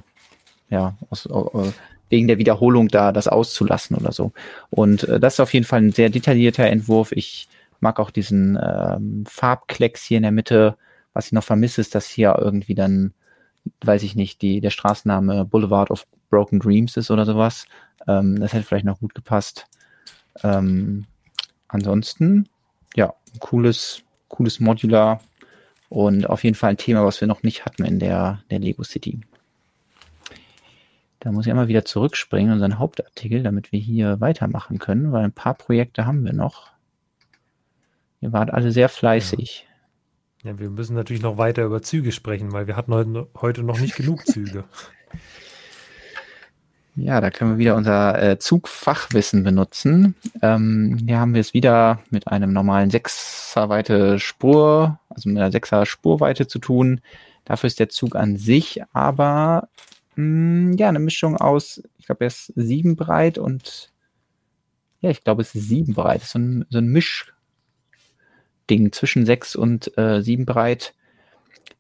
ja, 0.69 0.97
aus, 1.11 1.27
äh, 1.27 1.73
wegen 2.09 2.29
der 2.29 2.39
Wiederholung 2.39 2.89
da 2.89 3.13
das 3.13 3.29
auszulassen 3.29 3.97
oder 3.97 4.13
so. 4.13 4.33
Und 4.71 5.05
äh, 5.05 5.19
das 5.19 5.35
ist 5.35 5.41
auf 5.41 5.53
jeden 5.53 5.67
Fall 5.67 5.83
ein 5.83 5.93
sehr 5.93 6.11
detaillierter 6.11 6.67
Entwurf. 6.67 7.13
Ich 7.13 7.49
mag 7.81 7.99
auch 7.99 8.11
diesen 8.11 8.59
ähm, 8.63 9.25
Farbklecks 9.27 10.05
hier 10.05 10.19
in 10.19 10.23
der 10.23 10.33
Mitte. 10.33 10.77
Was 11.13 11.27
ich 11.27 11.33
noch 11.33 11.45
vermisse, 11.45 11.81
ist, 11.81 11.95
dass 11.95 12.07
hier 12.07 12.37
irgendwie 12.39 12.75
dann, 12.75 13.13
weiß 13.85 14.03
ich 14.03 14.15
nicht, 14.15 14.43
die, 14.43 14.61
der 14.61 14.71
Straßenname 14.71 15.45
Boulevard 15.45 15.91
of 15.91 16.07
Broken 16.31 16.61
Dreams 16.61 16.97
ist 16.97 17.11
oder 17.11 17.25
sowas. 17.25 17.67
Ähm, 18.07 18.39
das 18.39 18.53
hätte 18.53 18.65
vielleicht 18.65 18.85
noch 18.85 19.01
gut 19.01 19.15
gepasst. 19.15 19.67
Ähm, 20.43 21.07
ansonsten, 21.69 22.49
ja, 22.97 23.14
ein 23.32 23.39
cooles, 23.39 24.02
cooles 24.28 24.59
Modular 24.59 25.20
und 25.89 26.28
auf 26.28 26.43
jeden 26.43 26.56
Fall 26.56 26.70
ein 26.70 26.77
Thema, 26.77 27.05
was 27.05 27.20
wir 27.20 27.28
noch 27.28 27.44
nicht 27.44 27.64
hatten 27.64 27.85
in 27.85 28.01
der, 28.01 28.43
der 28.51 28.59
Lego 28.59 28.82
City. 28.82 29.20
Da 31.20 31.32
muss 31.32 31.47
ich 31.47 31.51
einmal 31.51 31.68
wieder 31.68 31.85
zurückspringen 31.85 32.48
in 32.48 32.55
unseren 32.55 32.78
Hauptartikel, 32.78 33.43
damit 33.43 33.73
wir 33.73 33.81
hier 33.81 34.20
weitermachen 34.20 34.78
können, 34.78 35.12
weil 35.12 35.24
ein 35.24 35.32
paar 35.32 35.55
Projekte 35.55 36.06
haben 36.06 36.24
wir 36.24 36.32
noch. 36.32 36.73
Ihr 38.20 38.32
wart 38.32 38.52
alle 38.52 38.73
sehr 38.73 38.89
fleißig. 38.89 39.66
Ja, 40.43 40.59
wir 40.59 40.70
müssen 40.70 40.94
natürlich 40.94 41.23
noch 41.23 41.39
weiter 41.39 41.64
über 41.64 41.82
Züge 41.82 42.12
sprechen, 42.12 42.52
weil 42.52 42.66
wir 42.66 42.77
hatten 42.77 42.93
heute, 42.93 43.28
heute 43.40 43.62
noch 43.62 43.81
nicht 43.81 43.97
genug 43.97 44.27
Züge. 44.27 44.64
Ja, 46.98 47.20
da 47.20 47.31
können 47.31 47.52
wir 47.52 47.59
wieder 47.59 47.77
unser 47.77 48.23
äh, 48.23 48.39
Zugfachwissen 48.39 49.44
benutzen. 49.44 50.14
Ähm, 50.40 50.97
hier 51.06 51.20
haben 51.20 51.35
wir 51.35 51.43
es 51.43 51.52
wieder 51.52 52.01
mit 52.09 52.27
einem 52.27 52.55
normalen 52.55 52.89
Sechserweite 52.89 54.18
Spur, 54.18 54.98
also 55.10 55.28
mit 55.28 55.36
einer 55.36 55.52
Sechser 55.52 55.85
Spurweite 55.85 56.47
zu 56.47 56.59
tun. 56.59 57.02
Dafür 57.44 57.66
ist 57.66 57.81
der 57.81 57.90
Zug 57.90 58.16
an 58.16 58.39
sich 58.39 58.82
aber 58.94 59.68
mh, 60.14 60.77
ja 60.78 60.89
eine 60.89 60.98
Mischung 60.98 61.36
aus, 61.36 61.82
ich 61.98 62.06
glaube, 62.06 62.24
er 62.24 62.28
ist 62.28 62.52
sieben 62.56 62.97
breit 62.97 63.36
und 63.36 63.93
ja, 65.01 65.10
ich 65.10 65.23
glaube, 65.23 65.43
es 65.43 65.55
ist 65.55 65.68
sieben 65.68 65.93
breit. 65.93 66.23
So 66.23 66.39
ein, 66.39 66.64
so 66.70 66.78
ein 66.78 66.86
Mischding 66.86 67.31
zwischen 68.93 69.27
sechs 69.27 69.55
und 69.55 69.97
äh, 69.98 70.23
sieben 70.23 70.47
breit. 70.47 70.94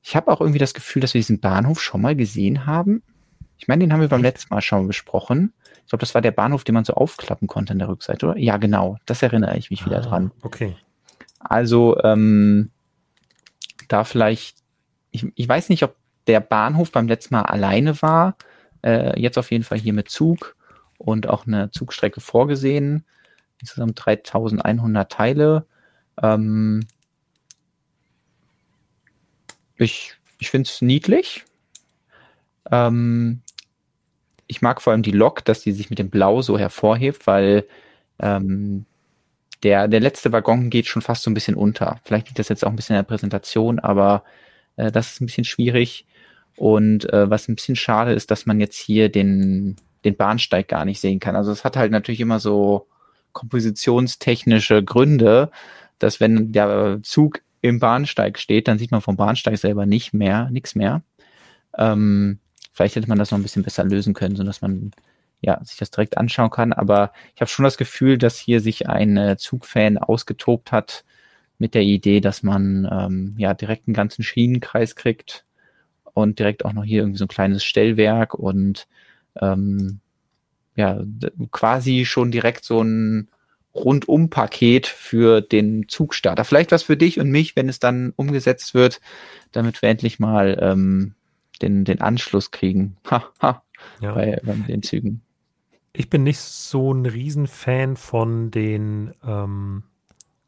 Ich 0.02 0.14
habe 0.14 0.30
auch 0.30 0.42
irgendwie 0.42 0.58
das 0.58 0.74
Gefühl, 0.74 1.00
dass 1.00 1.14
wir 1.14 1.20
diesen 1.20 1.40
Bahnhof 1.40 1.80
schon 1.80 2.02
mal 2.02 2.14
gesehen 2.14 2.66
haben. 2.66 3.02
Ich 3.58 3.68
meine, 3.68 3.84
den 3.84 3.92
haben 3.92 4.00
wir 4.00 4.08
beim 4.08 4.22
letzten 4.22 4.54
Mal 4.54 4.60
schon 4.60 4.86
besprochen. 4.86 5.52
Ich 5.84 5.90
glaube, 5.90 6.00
das 6.00 6.14
war 6.14 6.20
der 6.20 6.32
Bahnhof, 6.32 6.64
den 6.64 6.74
man 6.74 6.84
so 6.84 6.94
aufklappen 6.94 7.48
konnte 7.48 7.72
an 7.72 7.78
der 7.78 7.88
Rückseite, 7.88 8.26
oder? 8.26 8.38
Ja, 8.38 8.56
genau. 8.56 8.98
Das 9.06 9.22
erinnere 9.22 9.56
ich 9.56 9.70
mich 9.70 9.86
wieder 9.86 9.98
Ah, 9.98 10.02
dran. 10.02 10.32
Okay. 10.42 10.76
Also, 11.38 11.98
ähm, 12.02 12.70
da 13.88 14.04
vielleicht, 14.04 14.58
ich, 15.10 15.26
ich 15.34 15.48
weiß 15.48 15.68
nicht, 15.68 15.82
ob 15.84 15.96
der 16.26 16.40
Bahnhof 16.40 16.90
beim 16.90 17.06
letzten 17.08 17.34
Mal 17.34 17.42
alleine 17.42 18.02
war. 18.02 18.36
Äh, 18.82 19.18
jetzt 19.20 19.38
auf 19.38 19.50
jeden 19.50 19.64
Fall 19.64 19.78
hier 19.78 19.92
mit 19.92 20.08
Zug 20.10 20.56
und 20.98 21.28
auch 21.28 21.46
eine 21.46 21.70
Zugstrecke 21.70 22.20
vorgesehen. 22.20 23.04
Insgesamt 23.60 24.04
3100 24.04 25.10
Teile. 25.10 25.66
Ähm, 26.20 26.80
ich 29.76 30.16
ich 30.38 30.50
finde 30.50 30.68
es 30.68 30.82
niedlich. 30.82 31.44
Ähm, 32.70 33.42
ich 34.46 34.62
mag 34.62 34.80
vor 34.80 34.92
allem 34.92 35.02
die 35.02 35.12
Lok, 35.12 35.44
dass 35.44 35.60
die 35.60 35.72
sich 35.72 35.90
mit 35.90 35.98
dem 35.98 36.10
Blau 36.10 36.42
so 36.42 36.58
hervorhebt, 36.58 37.26
weil 37.26 37.64
ähm, 38.18 38.86
der, 39.62 39.88
der 39.88 40.00
letzte 40.00 40.32
Waggon 40.32 40.70
geht 40.70 40.86
schon 40.86 41.02
fast 41.02 41.22
so 41.22 41.30
ein 41.30 41.34
bisschen 41.34 41.56
unter. 41.56 41.98
Vielleicht 42.04 42.28
liegt 42.28 42.38
das 42.38 42.48
jetzt 42.48 42.64
auch 42.64 42.70
ein 42.70 42.76
bisschen 42.76 42.94
in 42.94 43.00
der 43.00 43.08
Präsentation, 43.08 43.78
aber 43.78 44.22
äh, 44.76 44.92
das 44.92 45.12
ist 45.12 45.20
ein 45.20 45.26
bisschen 45.26 45.44
schwierig. 45.44 46.06
Und 46.56 47.12
äh, 47.12 47.28
was 47.28 47.48
ein 47.48 47.56
bisschen 47.56 47.76
schade 47.76 48.12
ist, 48.12 48.30
dass 48.30 48.46
man 48.46 48.60
jetzt 48.60 48.78
hier 48.78 49.10
den, 49.10 49.76
den 50.04 50.16
Bahnsteig 50.16 50.68
gar 50.68 50.84
nicht 50.84 51.00
sehen 51.00 51.20
kann. 51.20 51.36
Also 51.36 51.52
es 51.52 51.64
hat 51.64 51.76
halt 51.76 51.92
natürlich 51.92 52.20
immer 52.20 52.40
so 52.40 52.86
kompositionstechnische 53.32 54.82
Gründe, 54.82 55.50
dass 55.98 56.20
wenn 56.20 56.52
der 56.52 57.00
Zug 57.02 57.42
im 57.60 57.80
Bahnsteig 57.80 58.38
steht, 58.38 58.68
dann 58.68 58.78
sieht 58.78 58.90
man 58.90 59.00
vom 59.00 59.16
Bahnsteig 59.16 59.58
selber 59.58 59.84
nicht 59.84 60.14
mehr, 60.14 60.48
nichts 60.50 60.74
mehr. 60.74 61.02
Ähm, 61.76 62.38
vielleicht 62.76 62.96
hätte 62.96 63.08
man 63.08 63.18
das 63.18 63.30
noch 63.30 63.38
ein 63.38 63.42
bisschen 63.42 63.62
besser 63.62 63.84
lösen 63.84 64.12
können, 64.12 64.36
sodass 64.36 64.60
man 64.60 64.90
ja, 65.40 65.62
sich 65.64 65.78
das 65.78 65.90
direkt 65.90 66.18
anschauen 66.18 66.50
kann. 66.50 66.72
Aber 66.72 67.12
ich 67.34 67.40
habe 67.40 67.50
schon 67.50 67.64
das 67.64 67.78
Gefühl, 67.78 68.18
dass 68.18 68.38
hier 68.38 68.60
sich 68.60 68.88
ein 68.88 69.16
äh, 69.16 69.36
Zugfan 69.38 69.96
ausgetobt 69.96 70.72
hat 70.72 71.04
mit 71.58 71.74
der 71.74 71.82
Idee, 71.82 72.20
dass 72.20 72.42
man 72.42 72.86
ähm, 72.90 73.34
ja 73.38 73.54
direkt 73.54 73.88
einen 73.88 73.94
ganzen 73.94 74.22
Schienenkreis 74.22 74.94
kriegt 74.94 75.46
und 76.04 76.38
direkt 76.38 76.64
auch 76.66 76.74
noch 76.74 76.84
hier 76.84 77.00
irgendwie 77.00 77.18
so 77.18 77.24
ein 77.24 77.28
kleines 77.28 77.64
Stellwerk 77.64 78.34
und 78.34 78.86
ähm, 79.40 80.00
ja, 80.74 81.02
quasi 81.52 82.04
schon 82.04 82.30
direkt 82.30 82.64
so 82.66 82.82
ein 82.82 83.28
Rundum-Paket 83.74 84.86
für 84.86 85.40
den 85.40 85.88
Zugstarter. 85.88 86.44
Vielleicht 86.44 86.72
was 86.72 86.82
für 86.82 86.96
dich 86.98 87.18
und 87.20 87.30
mich, 87.30 87.56
wenn 87.56 87.70
es 87.70 87.78
dann 87.78 88.12
umgesetzt 88.16 88.74
wird, 88.74 89.00
damit 89.52 89.80
wir 89.80 89.88
endlich 89.88 90.18
mal 90.18 90.58
ähm, 90.60 91.14
den, 91.62 91.84
den 91.84 92.00
Anschluss 92.00 92.50
kriegen. 92.50 92.96
Ha, 93.10 93.24
ha, 93.42 93.62
Ja. 94.00 94.12
bei, 94.14 94.40
bei 94.44 94.54
den 94.54 94.82
Zügen. 94.82 95.20
Ich 95.92 96.10
bin 96.10 96.22
nicht 96.24 96.38
so 96.40 96.92
ein 96.92 97.06
Riesenfan 97.06 97.96
von 97.96 98.50
den 98.50 99.14
ähm, 99.26 99.82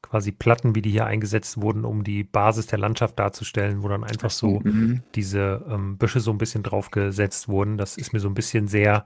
quasi 0.03 0.33
Platten, 0.33 0.75
wie 0.75 0.83
die 0.83 0.91
hier 0.91 1.07
eingesetzt 1.07 1.61
wurden, 1.61 1.85
um 1.85 2.05
die 2.05 2.23
Basis 2.25 2.67
der 2.67 2.79
Landschaft 2.79 3.19
darzustellen, 3.19 3.83
wo 3.83 3.89
dann 3.89 4.05
einfach 4.05 4.31
so 4.31 4.61
Mhm. 4.61 5.03
diese 5.15 5.65
ähm, 5.71 5.97
Büsche 5.99 6.21
so 6.21 6.31
ein 6.31 6.39
bisschen 6.39 6.63
draufgesetzt 6.63 7.49
wurden. 7.49 7.79
Das 7.79 7.97
ist 7.97 8.13
mir 8.13 8.21
so 8.21 8.29
ein 8.29 8.35
bisschen 8.35 8.69
sehr 8.69 9.05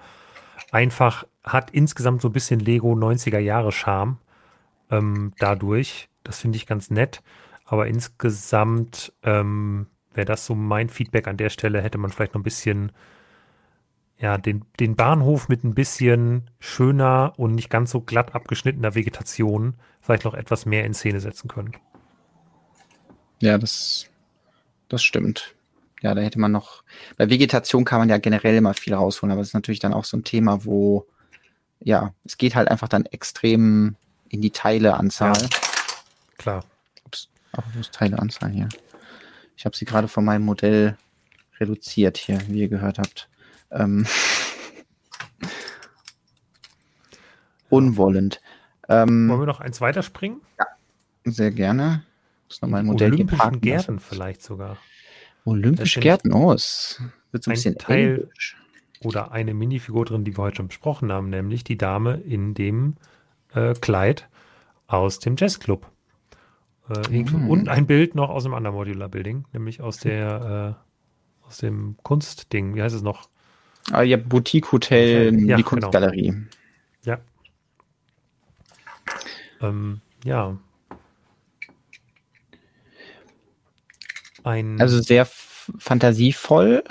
einfach, 0.70 1.24
hat 1.44 1.70
insgesamt 1.70 2.22
so 2.22 2.28
ein 2.28 2.32
bisschen 2.32 2.60
Lego 2.60 2.92
90er 2.94 3.38
Jahre 3.38 3.72
Charme 3.72 4.18
ähm, 4.90 5.32
dadurch. 5.38 6.08
Das 6.24 6.40
finde 6.40 6.56
ich 6.56 6.66
ganz 6.66 6.90
nett. 6.90 7.22
Aber 7.64 7.86
insgesamt 7.86 9.12
ähm, 9.22 9.86
wäre 10.14 10.26
das 10.26 10.46
so 10.46 10.54
mein 10.54 10.88
Feedback 10.88 11.26
an 11.26 11.36
der 11.36 11.50
Stelle, 11.50 11.82
hätte 11.82 11.98
man 11.98 12.10
vielleicht 12.10 12.34
noch 12.34 12.40
ein 12.40 12.44
bisschen 12.44 12.92
ja, 14.18 14.38
den, 14.38 14.64
den 14.78 14.94
Bahnhof 14.94 15.48
mit 15.48 15.64
ein 15.64 15.74
bisschen 15.74 16.48
schöner 16.60 17.32
und 17.36 17.56
nicht 17.56 17.70
ganz 17.70 17.90
so 17.90 18.00
glatt 18.00 18.34
abgeschnittener 18.34 18.94
Vegetation 18.94 19.74
vielleicht 20.00 20.24
noch 20.24 20.34
etwas 20.34 20.64
mehr 20.64 20.84
in 20.84 20.94
Szene 20.94 21.20
setzen 21.20 21.48
können. 21.48 21.72
Ja, 23.40 23.58
das, 23.58 24.06
das 24.88 25.02
stimmt. 25.02 25.54
Ja, 26.02 26.14
da 26.14 26.20
hätte 26.20 26.38
man 26.38 26.52
noch, 26.52 26.84
bei 27.16 27.30
Vegetation 27.30 27.84
kann 27.84 27.98
man 27.98 28.08
ja 28.08 28.18
generell 28.18 28.56
immer 28.56 28.74
viel 28.74 28.94
rausholen, 28.94 29.32
aber 29.32 29.40
es 29.40 29.48
ist 29.48 29.54
natürlich 29.54 29.80
dann 29.80 29.92
auch 29.92 30.04
so 30.04 30.16
ein 30.16 30.24
Thema, 30.24 30.64
wo, 30.64 31.06
ja, 31.80 32.14
es 32.24 32.38
geht 32.38 32.54
halt 32.54 32.68
einfach 32.68 32.88
dann 32.88 33.06
extrem 33.06 33.96
in 34.28 34.40
die 34.40 34.50
Teileanzahl. 34.50 35.40
Ja. 35.40 35.48
Klar. 36.38 36.64
Ups, 37.04 37.28
wo 37.74 37.80
ist 37.80 37.92
Teileanzahl 37.92 38.50
hier? 38.50 38.68
Ich 39.56 39.64
habe 39.64 39.76
sie 39.76 39.84
gerade 39.84 40.08
von 40.08 40.24
meinem 40.24 40.44
Modell 40.44 40.96
reduziert 41.60 42.16
hier, 42.16 42.40
wie 42.48 42.60
ihr 42.60 42.68
gehört 42.68 42.98
habt. 42.98 43.28
Ähm, 43.70 44.06
unwollend. 47.68 48.40
Wollen 48.88 49.08
Ähm, 49.08 49.28
wir 49.28 49.46
noch 49.46 49.60
eins 49.60 49.80
weiterspringen? 49.80 50.40
sehr 51.24 51.50
gerne. 51.52 52.02
Muss 52.48 52.60
noch 52.62 52.68
mein 52.68 52.86
Modell 52.86 53.08
hier 53.10 53.14
Olympischen 53.18 53.38
parken 53.38 53.60
Gärten 53.60 53.94
lassen. 53.94 54.00
vielleicht 54.00 54.42
sogar. 54.42 54.76
Olympische 55.44 56.00
Das 56.00 56.02
Gärten, 56.02 56.32
oh, 56.32 56.52
es 56.52 57.00
wird 57.30 57.44
so 57.44 57.50
ein 57.50 57.52
ein 57.52 57.54
bisschen 57.54 57.78
Teil- 57.78 58.18
englisch. 58.22 58.56
oder 59.04 59.30
eine 59.32 59.54
Minifigur 59.54 60.04
drin, 60.04 60.24
die 60.24 60.36
wir 60.36 60.42
heute 60.42 60.56
schon 60.56 60.68
besprochen 60.68 61.12
haben, 61.12 61.30
nämlich 61.30 61.62
die 61.64 61.78
Dame 61.78 62.14
in 62.16 62.54
dem 62.54 62.96
äh, 63.54 63.74
Kleid 63.74 64.28
aus 64.88 65.20
dem 65.20 65.36
Jazzclub. 65.36 65.90
Äh, 66.88 67.22
mhm. 67.22 67.48
Und 67.48 67.68
ein 67.68 67.86
Bild 67.86 68.14
noch 68.14 68.30
aus 68.30 68.44
einem 68.44 68.54
anderen 68.54 68.76
Modular 68.76 69.08
Building, 69.08 69.44
nämlich 69.52 69.80
aus 69.80 69.98
der 69.98 70.76
äh, 71.42 71.46
aus 71.46 71.58
dem 71.58 71.96
Kunstding. 72.02 72.74
Wie 72.74 72.82
heißt 72.82 72.94
es 72.94 73.02
noch? 73.02 73.28
Ah, 73.90 74.02
ja, 74.02 74.16
Boutique 74.16 74.70
Hotel, 74.72 75.24
ja, 75.24 75.56
die 75.56 75.62
genau. 75.62 75.68
Kunstgalerie. 75.68 76.28
Genau. 76.28 76.46
Ja. 77.04 77.18
Ähm, 79.60 80.00
ja. 80.24 80.56
Ein 84.44 84.80
also 84.80 85.00
sehr 85.00 85.26
fantasievoll, 85.26 86.82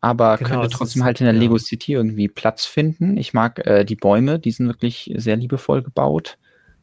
aber 0.00 0.36
genau, 0.36 0.50
könnte 0.50 0.68
trotzdem 0.70 1.02
ist, 1.02 1.06
halt 1.06 1.20
in 1.20 1.26
der 1.26 1.34
ja. 1.34 1.40
Lego 1.40 1.58
City 1.58 1.92
irgendwie 1.92 2.28
Platz 2.28 2.66
finden. 2.66 3.16
Ich 3.16 3.34
mag 3.34 3.64
äh, 3.66 3.84
die 3.84 3.96
Bäume, 3.96 4.38
die 4.38 4.50
sind 4.50 4.66
wirklich 4.66 5.12
sehr 5.16 5.36
liebevoll 5.36 5.82
gebaut. 5.82 6.38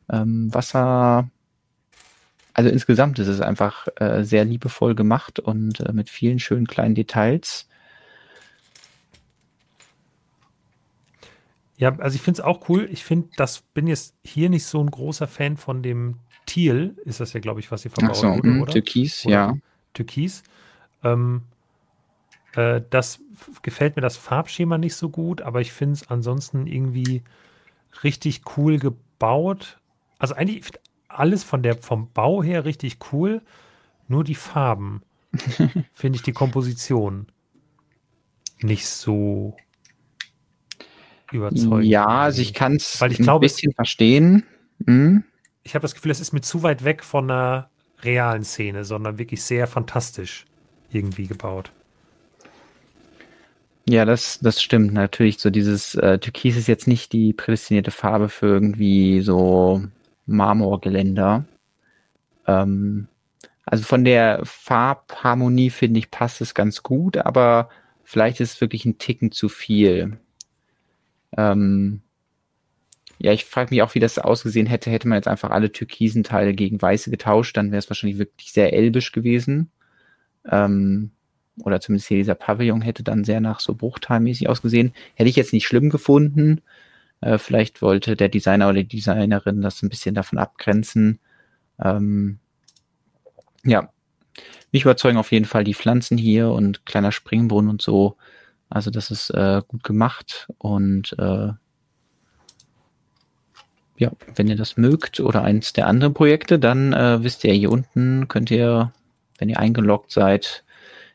Ähm, 0.09 0.53
Wasser, 0.53 1.29
also 2.55 2.69
insgesamt 2.69 3.19
ist 3.19 3.27
es 3.27 3.41
einfach 3.41 3.87
äh, 3.97 4.23
sehr 4.23 4.45
liebevoll 4.45 4.95
gemacht 4.95 5.39
und 5.39 5.81
äh, 5.81 5.91
mit 5.91 6.09
vielen 6.09 6.39
schönen 6.39 6.67
kleinen 6.67 6.95
Details. 6.95 7.67
Ja, 11.77 11.93
also 11.99 12.15
ich 12.15 12.21
finde 12.21 12.39
es 12.39 12.45
auch 12.45 12.69
cool. 12.69 12.87
Ich 12.89 13.03
finde, 13.03 13.27
das 13.35 13.59
bin 13.59 13.87
jetzt 13.87 14.15
hier 14.23 14.49
nicht 14.49 14.65
so 14.65 14.79
ein 14.81 14.89
großer 14.89 15.27
Fan 15.27 15.57
von 15.57 15.83
dem 15.83 16.15
Thiel, 16.45 16.95
ist 17.03 17.19
das 17.19 17.33
ja, 17.33 17.41
glaube 17.41 17.59
ich, 17.59 17.71
was 17.71 17.81
sie 17.81 17.89
verbaut 17.89 18.15
so, 18.15 18.33
wurde, 18.33 18.61
oder? 18.61 18.71
Türkis, 18.71 19.25
oder? 19.25 19.33
ja. 19.33 19.57
Türkis. 19.93 20.43
Ähm, 21.03 21.41
äh, 22.53 22.81
das 22.89 23.19
gefällt 23.63 23.97
mir 23.97 24.01
das 24.01 24.15
Farbschema 24.15 24.77
nicht 24.77 24.95
so 24.95 25.09
gut, 25.09 25.41
aber 25.41 25.59
ich 25.59 25.73
finde 25.73 25.95
es 25.95 26.09
ansonsten 26.09 26.67
irgendwie 26.67 27.21
richtig 28.01 28.43
cool 28.55 28.79
gebaut. 28.79 29.77
Also 30.19 30.35
eigentlich 30.35 30.71
alles 31.19 31.43
von 31.43 31.63
der, 31.63 31.77
vom 31.77 32.11
Bau 32.11 32.43
her 32.43 32.65
richtig 32.65 32.97
cool, 33.11 33.41
nur 34.07 34.23
die 34.23 34.35
Farben 34.35 35.01
finde 35.93 36.17
ich 36.17 36.23
die 36.23 36.31
Komposition 36.31 37.27
nicht 38.61 38.87
so 38.87 39.55
überzeugend. 41.31 41.85
Ja, 41.85 42.05
also 42.05 42.41
ich 42.41 42.53
kann 42.53 42.75
es 42.75 43.01
ein 43.01 43.11
glaube, 43.11 43.45
bisschen 43.45 43.73
verstehen. 43.73 44.43
Hm? 44.85 45.23
Ich 45.63 45.75
habe 45.75 45.81
das 45.81 45.95
Gefühl, 45.95 46.11
es 46.11 46.19
ist 46.19 46.31
mir 46.31 46.41
zu 46.41 46.63
weit 46.63 46.83
weg 46.83 47.03
von 47.03 47.29
einer 47.29 47.69
realen 48.01 48.43
Szene, 48.43 48.85
sondern 48.85 49.17
wirklich 49.17 49.43
sehr 49.43 49.67
fantastisch 49.67 50.45
irgendwie 50.91 51.27
gebaut. 51.27 51.71
Ja, 53.87 54.05
das, 54.05 54.39
das 54.39 54.61
stimmt 54.61 54.93
natürlich. 54.93 55.39
So 55.39 55.49
dieses 55.49 55.95
äh, 55.95 56.17
Türkis 56.17 56.57
ist 56.57 56.67
jetzt 56.67 56.87
nicht 56.87 57.13
die 57.13 57.33
prädestinierte 57.33 57.91
Farbe 57.91 58.29
für 58.29 58.47
irgendwie 58.47 59.21
so 59.21 59.83
Marmorgeländer. 60.25 61.45
Ähm, 62.47 63.07
also 63.65 63.83
von 63.83 64.03
der 64.03 64.41
Farbharmonie 64.43 65.69
finde 65.69 65.99
ich 65.99 66.11
passt 66.11 66.41
es 66.41 66.53
ganz 66.53 66.83
gut, 66.83 67.17
aber 67.17 67.69
vielleicht 68.03 68.39
ist 68.39 68.53
es 68.53 68.61
wirklich 68.61 68.85
ein 68.85 68.97
Ticken 68.97 69.31
zu 69.31 69.49
viel. 69.49 70.19
Ähm, 71.35 72.01
ja, 73.17 73.31
ich 73.31 73.45
frage 73.45 73.73
mich 73.73 73.81
auch, 73.81 73.95
wie 73.95 73.99
das 73.99 74.19
ausgesehen 74.19 74.67
hätte, 74.67 74.91
hätte 74.91 75.07
man 75.07 75.17
jetzt 75.17 75.27
einfach 75.27 75.49
alle 75.49 75.71
türkisen 75.71 76.23
Teile 76.23 76.53
gegen 76.53 76.81
weiße 76.81 77.09
getauscht, 77.09 77.57
dann 77.57 77.71
wäre 77.71 77.79
es 77.79 77.89
wahrscheinlich 77.89 78.19
wirklich 78.19 78.51
sehr 78.51 78.73
elbisch 78.73 79.11
gewesen. 79.11 79.71
Ähm, 80.49 81.11
oder 81.63 81.79
zumindest 81.79 82.09
hier 82.09 82.17
dieser 82.17 82.35
Pavillon 82.35 82.81
hätte 82.81 83.03
dann 83.03 83.23
sehr 83.23 83.39
nach 83.39 83.61
so 83.61 83.73
bruchteilmäßig 83.75 84.49
ausgesehen. 84.49 84.93
Hätte 85.15 85.29
ich 85.29 85.37
jetzt 85.37 85.53
nicht 85.53 85.65
schlimm 85.65 85.89
gefunden. 85.89 86.61
Äh, 87.25 87.39
vielleicht 87.39 87.81
wollte 87.81 88.15
der 88.15 88.29
Designer 88.29 88.69
oder 88.69 88.83
die 88.83 88.97
Designerin 88.97 89.61
das 89.63 89.81
ein 89.81 89.89
bisschen 89.89 90.13
davon 90.13 90.37
abgrenzen. 90.37 91.19
Ähm, 91.83 92.37
ja, 93.63 93.89
mich 94.71 94.83
überzeugen 94.83 95.17
auf 95.17 95.31
jeden 95.31 95.45
Fall 95.45 95.63
die 95.63 95.73
Pflanzen 95.73 96.19
hier 96.19 96.51
und 96.51 96.85
kleiner 96.85 97.11
Springbrunnen 97.11 97.71
und 97.71 97.81
so. 97.81 98.15
Also 98.69 98.91
das 98.91 99.09
ist 99.09 99.31
äh, 99.31 99.63
gut 99.67 99.83
gemacht 99.83 100.47
und 100.59 101.15
äh, 101.17 101.49
ja, 103.97 104.11
wenn 104.35 104.47
ihr 104.47 104.57
das 104.57 104.77
mögt 104.77 105.19
oder 105.19 105.43
eins 105.43 105.73
der 105.73 105.87
anderen 105.87 106.13
Projekte, 106.13 106.59
dann 106.59 106.93
äh, 106.93 107.23
wisst 107.23 107.43
ihr 107.43 107.53
hier 107.53 107.71
unten 107.71 108.27
könnt 108.27 108.51
ihr, 108.51 108.93
wenn 109.39 109.49
ihr 109.49 109.59
eingeloggt 109.59 110.11
seid, 110.11 110.63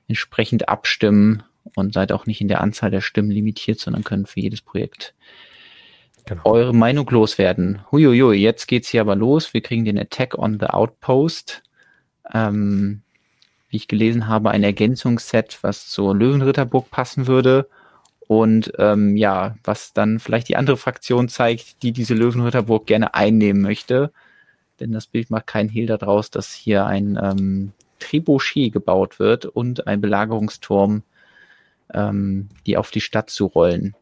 entsprechend 0.09 0.69
abstimmen 0.69 1.45
und 1.77 1.95
seid 1.95 2.11
auch 2.11 2.27
nicht 2.27 2.41
in 2.41 2.49
der 2.49 2.63
Anzahl 2.63 2.91
der 2.91 3.01
Stimmen 3.01 3.31
limitiert, 3.31 3.79
sondern 3.79 4.03
könnt 4.03 4.29
für 4.29 4.41
jedes 4.41 4.61
Projekt 4.61 5.15
genau. 6.27 6.43
eure 6.45 6.75
Meinung 6.75 7.09
loswerden. 7.11 7.81
Huiuiui, 7.91 8.37
jetzt 8.37 8.67
geht's 8.67 8.89
hier 8.89 9.01
aber 9.01 9.17
los. 9.17 9.55
Wir 9.55 9.61
kriegen 9.61 9.85
den 9.85 9.99
Attack 9.99 10.39
on 10.39 10.59
the 10.59 10.67
Outpost. 10.67 11.63
Ähm, 12.33 13.03
wie 13.69 13.77
ich 13.77 13.89
gelesen 13.89 14.27
habe, 14.27 14.51
ein 14.51 14.65
Ergänzungsset, 14.65 15.59
was 15.63 15.89
zur 15.89 16.15
Löwenritterburg 16.15 16.91
passen 16.91 17.27
würde. 17.27 17.69
Und 18.27 18.73
ähm, 18.79 19.17
ja, 19.17 19.57
was 19.65 19.93
dann 19.93 20.21
vielleicht 20.21 20.49
die 20.49 20.57
andere 20.57 20.77
Fraktion 20.77 21.29
zeigt, 21.29 21.83
die 21.83 21.93
diese 21.93 22.15
Löwenritterburg 22.15 22.87
gerne 22.87 23.15
einnehmen 23.15 23.63
möchte. 23.63 24.13
Denn 24.79 24.93
das 24.93 25.07
Bild 25.07 25.31
macht 25.31 25.47
keinen 25.47 25.69
Hehl 25.69 25.87
daraus, 25.87 26.31
dass 26.31 26.53
hier 26.53 26.87
ein 26.87 27.19
ähm, 27.21 27.73
Trebuchet 27.99 28.73
gebaut 28.73 29.19
wird 29.19 29.47
und 29.47 29.87
ein 29.87 30.01
Belagerungsturm, 30.01 31.03
ähm, 31.93 32.49
die 32.67 32.77
auf 32.77 32.91
die 32.91 33.01
Stadt 33.01 33.31
zu 33.31 33.47
rollen 33.47 33.95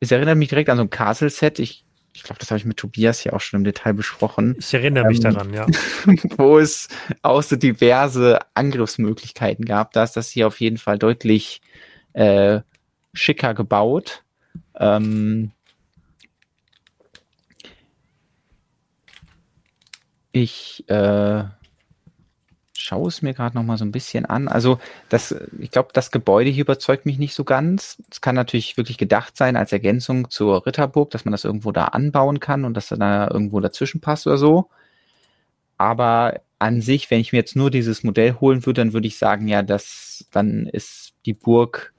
es 0.00 0.10
erinnert 0.10 0.38
mich 0.38 0.48
direkt 0.48 0.68
an 0.68 0.76
so 0.76 0.82
ein 0.82 0.90
Castle-Set. 0.90 1.58
Ich, 1.58 1.84
ich 2.12 2.22
glaube, 2.22 2.38
das 2.38 2.50
habe 2.50 2.58
ich 2.58 2.64
mit 2.64 2.76
Tobias 2.76 3.24
ja 3.24 3.32
auch 3.32 3.40
schon 3.40 3.60
im 3.60 3.64
Detail 3.64 3.94
besprochen. 3.94 4.56
Ich 4.58 4.72
erinnere 4.74 5.04
ähm, 5.04 5.08
mich 5.08 5.20
daran, 5.20 5.52
ja. 5.52 5.66
wo 6.36 6.58
es 6.58 6.88
auch 7.22 7.42
so 7.42 7.56
diverse 7.56 8.38
Angriffsmöglichkeiten 8.54 9.64
gab. 9.64 9.92
Da 9.92 10.04
ist 10.04 10.16
das 10.16 10.28
hier 10.30 10.46
auf 10.46 10.60
jeden 10.60 10.78
Fall 10.78 10.98
deutlich 10.98 11.60
äh, 12.12 12.60
schicker 13.12 13.54
gebaut. 13.54 14.22
Ähm, 14.78 15.52
ich 20.32 20.84
äh, 20.88 21.44
schaue 22.86 23.08
es 23.08 23.20
mir 23.20 23.34
gerade 23.34 23.56
noch 23.56 23.64
mal 23.64 23.76
so 23.76 23.84
ein 23.84 23.92
bisschen 23.92 24.26
an. 24.26 24.46
Also 24.46 24.78
das, 25.08 25.34
ich 25.58 25.70
glaube, 25.70 25.88
das 25.92 26.10
Gebäude 26.10 26.50
hier 26.50 26.64
überzeugt 26.64 27.04
mich 27.04 27.18
nicht 27.18 27.34
so 27.34 27.42
ganz. 27.42 28.00
Es 28.10 28.20
kann 28.20 28.36
natürlich 28.36 28.76
wirklich 28.76 28.96
gedacht 28.96 29.36
sein 29.36 29.56
als 29.56 29.72
Ergänzung 29.72 30.30
zur 30.30 30.64
Ritterburg, 30.64 31.10
dass 31.10 31.24
man 31.24 31.32
das 31.32 31.44
irgendwo 31.44 31.72
da 31.72 31.86
anbauen 31.86 32.38
kann 32.38 32.64
und 32.64 32.74
dass 32.74 32.88
da 32.88 33.28
irgendwo 33.28 33.58
dazwischen 33.60 34.00
passt 34.00 34.26
oder 34.26 34.38
so. 34.38 34.70
Aber 35.78 36.40
an 36.58 36.80
sich, 36.80 37.10
wenn 37.10 37.20
ich 37.20 37.32
mir 37.32 37.38
jetzt 37.38 37.56
nur 37.56 37.70
dieses 37.70 38.04
Modell 38.04 38.34
holen 38.40 38.64
würde, 38.64 38.82
dann 38.82 38.92
würde 38.92 39.08
ich 39.08 39.18
sagen, 39.18 39.48
ja, 39.48 39.62
das, 39.62 40.24
dann 40.30 40.66
ist 40.66 41.14
die 41.26 41.34
Burg 41.34 41.92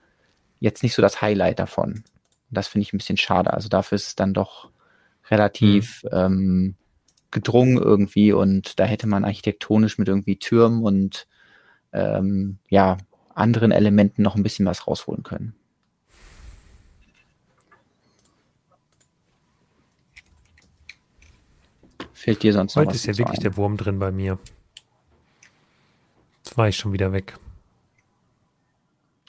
jetzt 0.60 0.84
nicht 0.84 0.96
so 0.96 1.02
das 1.02 1.22
Highlight 1.22 1.60
davon. 1.60 2.04
Das 2.50 2.70
finde 2.70 2.84
ich 2.84 2.94
ein 2.94 2.98
bisschen 2.98 3.18
schade. 3.18 3.54
Also 3.54 3.68
dafür 3.68 3.98
ist 3.98 4.08
es 4.08 4.16
dann 4.16 4.34
doch 4.34 4.70
relativ 5.30 6.04
mhm. 6.04 6.10
ähm, 6.14 6.76
gedrungen 7.32 7.78
irgendwie 7.78 8.34
und 8.34 8.80
da 8.80 8.86
hätte 8.86 9.08
man 9.08 9.26
architektonisch 9.26 9.98
mit 9.98 10.08
irgendwie 10.08 10.38
Türmen 10.38 10.84
und 10.84 11.28
ähm, 11.94 12.58
ja, 12.70 12.98
anderen 13.34 13.72
Elementen 13.72 14.22
noch 14.22 14.36
ein 14.36 14.44
bisschen 14.44 14.66
was 14.66 14.88
rausholen 14.88 15.24
können. 15.24 15.54
Fehlt 22.14 22.44
dir 22.44 22.52
sonst 22.52 22.76
noch 22.76 22.82
Heute 22.82 22.90
was? 22.90 22.96
Heute 22.96 23.12
ist 23.12 23.18
ja 23.18 23.24
wirklich 23.24 23.40
ein? 23.40 23.44
der 23.44 23.58
Wurm 23.58 23.78
drin 23.78 24.00
bei 24.00 24.12
mir. 24.12 24.40
Jetzt 26.44 26.58
war 26.58 26.68
ich 26.68 26.76
schon 26.76 26.92
wieder 26.92 27.14
weg. 27.14 27.38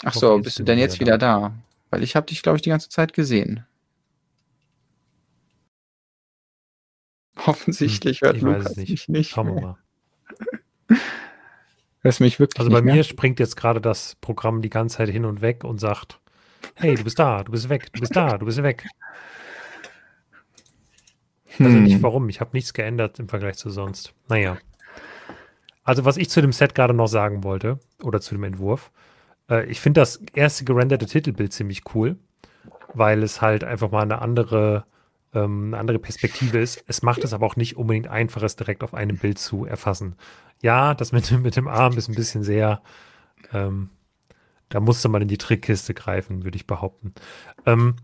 Ach 0.04 0.14
so, 0.14 0.38
bist 0.38 0.58
du 0.58 0.64
denn 0.64 0.78
jetzt 0.78 0.98
wieder 0.98 1.18
da? 1.18 1.40
da? 1.40 1.54
Weil 1.90 2.02
ich 2.02 2.16
habe 2.16 2.26
dich, 2.26 2.42
glaube 2.42 2.56
ich, 2.56 2.62
die 2.62 2.70
ganze 2.70 2.88
Zeit 2.88 3.12
gesehen. 3.12 3.66
Offensichtlich 7.48 8.20
hört 8.20 8.36
ich 8.36 8.42
Lukas 8.42 8.76
nicht. 8.76 8.90
mich 8.90 9.08
nicht. 9.08 9.30
Schauen 9.30 9.54
wir 9.54 9.60
mal. 9.60 9.76
Hörst 12.00 12.20
mich 12.20 12.38
wirklich 12.38 12.60
Also 12.60 12.70
bei 12.70 12.80
mir 12.80 12.94
mehr? 12.94 13.04
springt 13.04 13.40
jetzt 13.40 13.56
gerade 13.56 13.80
das 13.80 14.16
Programm 14.20 14.62
die 14.62 14.70
ganze 14.70 14.98
Zeit 14.98 15.08
hin 15.08 15.24
und 15.24 15.40
weg 15.40 15.64
und 15.64 15.78
sagt, 15.78 16.20
hey, 16.74 16.94
du 16.94 17.02
bist 17.04 17.18
da, 17.18 17.42
du 17.42 17.50
bist 17.52 17.68
weg, 17.68 17.92
du 17.92 18.00
bist 18.00 18.14
da, 18.14 18.38
du 18.38 18.46
bist 18.46 18.62
weg. 18.62 18.84
Hm. 21.56 21.66
Also 21.66 21.78
nicht 21.78 22.02
warum, 22.02 22.28
ich 22.28 22.40
habe 22.40 22.50
nichts 22.52 22.72
geändert 22.72 23.18
im 23.18 23.28
Vergleich 23.28 23.56
zu 23.56 23.70
sonst. 23.70 24.14
Naja. 24.28 24.58
Also 25.82 26.04
was 26.04 26.16
ich 26.16 26.30
zu 26.30 26.40
dem 26.40 26.52
Set 26.52 26.74
gerade 26.74 26.94
noch 26.94 27.08
sagen 27.08 27.42
wollte, 27.42 27.80
oder 28.02 28.20
zu 28.20 28.34
dem 28.34 28.44
Entwurf, 28.44 28.92
äh, 29.50 29.64
ich 29.66 29.80
finde 29.80 30.00
das 30.00 30.22
erste 30.34 30.64
gerenderte 30.64 31.06
Titelbild 31.06 31.52
ziemlich 31.52 31.82
cool, 31.94 32.16
weil 32.94 33.22
es 33.22 33.40
halt 33.42 33.64
einfach 33.64 33.90
mal 33.90 34.02
eine 34.02 34.22
andere 34.22 34.84
ähm, 35.34 35.68
eine 35.68 35.78
andere 35.78 35.98
Perspektive 35.98 36.58
ist. 36.58 36.84
Es 36.86 37.02
macht 37.02 37.24
es 37.24 37.32
aber 37.32 37.46
auch 37.46 37.56
nicht 37.56 37.76
unbedingt 37.76 38.08
einfach, 38.08 38.42
es 38.42 38.56
direkt 38.56 38.82
auf 38.82 38.94
einem 38.94 39.18
Bild 39.18 39.38
zu 39.38 39.64
erfassen. 39.64 40.16
Ja, 40.62 40.94
das 40.94 41.12
mit, 41.12 41.30
mit 41.42 41.56
dem 41.56 41.68
Arm 41.68 41.96
ist 41.96 42.08
ein 42.08 42.14
bisschen 42.14 42.42
sehr, 42.42 42.82
ähm, 43.52 43.90
da 44.68 44.80
musste 44.80 45.08
man 45.08 45.22
in 45.22 45.28
die 45.28 45.38
Trickkiste 45.38 45.94
greifen, 45.94 46.44
würde 46.44 46.56
ich 46.56 46.66
behaupten. 46.66 47.14
Ähm, 47.66 47.96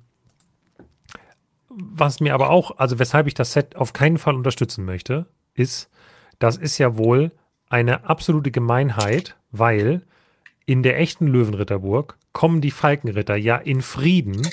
was 1.69 2.21
mir 2.21 2.35
aber 2.35 2.51
auch, 2.51 2.79
also 2.79 2.99
weshalb 2.99 3.27
ich 3.27 3.35
das 3.35 3.53
Set 3.53 3.77
auf 3.77 3.93
keinen 3.93 4.19
Fall 4.19 4.35
unterstützen 4.35 4.85
möchte, 4.85 5.27
ist, 5.55 5.91
das 6.39 6.57
ist 6.57 6.79
ja 6.79 6.97
wohl 6.97 7.33
eine 7.69 8.09
absolute 8.09 8.51
Gemeinheit, 8.51 9.37
weil 9.51 10.03
in 10.67 10.83
der 10.83 10.99
echten 10.99 11.27
Löwenritterburg 11.27 12.17
kommen 12.33 12.61
die 12.61 12.71
Falkenritter 12.71 13.37
ja 13.37 13.57
in 13.57 13.83
Frieden 13.83 14.47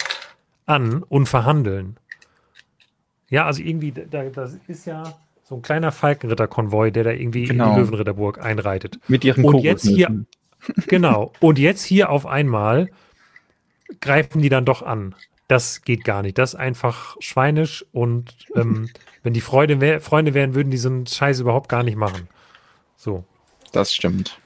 an 0.65 1.03
und 1.03 1.27
verhandeln. 1.27 1.97
Ja, 3.31 3.45
also 3.45 3.63
irgendwie, 3.63 3.91
da, 3.91 4.25
das 4.25 4.57
ist 4.67 4.85
ja 4.85 5.03
so 5.43 5.55
ein 5.55 5.61
kleiner 5.61 5.91
Falkenritterkonvoi, 5.91 6.91
der 6.91 7.05
da 7.05 7.11
irgendwie 7.11 7.45
genau. 7.45 7.63
in 7.63 7.69
die 7.69 7.75
genau. 7.75 7.77
Löwenritterburg 7.77 8.39
einreitet. 8.39 8.99
Mit 9.07 9.23
ihren 9.23 9.43
Und 9.43 9.59
jetzt 9.59 9.87
hier, 9.87 10.25
genau. 10.87 11.31
Und 11.39 11.57
jetzt 11.57 11.83
hier 11.83 12.09
auf 12.09 12.27
einmal 12.27 12.89
greifen 14.01 14.41
die 14.41 14.49
dann 14.49 14.65
doch 14.65 14.81
an. 14.81 15.15
Das 15.47 15.81
geht 15.81 16.03
gar 16.03 16.21
nicht. 16.21 16.37
Das 16.37 16.53
ist 16.53 16.59
einfach 16.59 17.15
schweinisch 17.19 17.85
und 17.93 18.35
ähm, 18.55 18.89
wenn 19.23 19.33
die 19.33 19.41
Freude 19.41 19.81
wär, 19.81 20.01
Freunde 20.01 20.33
wären, 20.33 20.53
würden 20.53 20.69
die 20.69 20.77
so 20.77 20.89
einen 20.89 21.07
Scheiß 21.07 21.39
überhaupt 21.39 21.69
gar 21.69 21.83
nicht 21.83 21.97
machen. 21.97 22.27
So. 22.97 23.23
Das 23.71 23.93
stimmt. 23.93 24.39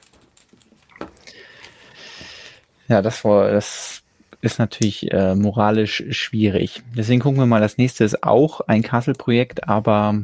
Ja, 2.86 3.02
das 3.02 3.24
war, 3.24 3.50
das 3.50 4.02
ist 4.46 4.58
natürlich 4.58 5.12
äh, 5.12 5.34
moralisch 5.34 6.04
schwierig. 6.10 6.82
Deswegen 6.96 7.20
gucken 7.20 7.38
wir 7.38 7.46
mal, 7.46 7.60
das 7.60 7.78
nächste 7.78 8.04
ist 8.04 8.22
auch 8.22 8.60
ein 8.62 8.82
Castle-Projekt, 8.82 9.68
aber 9.68 10.22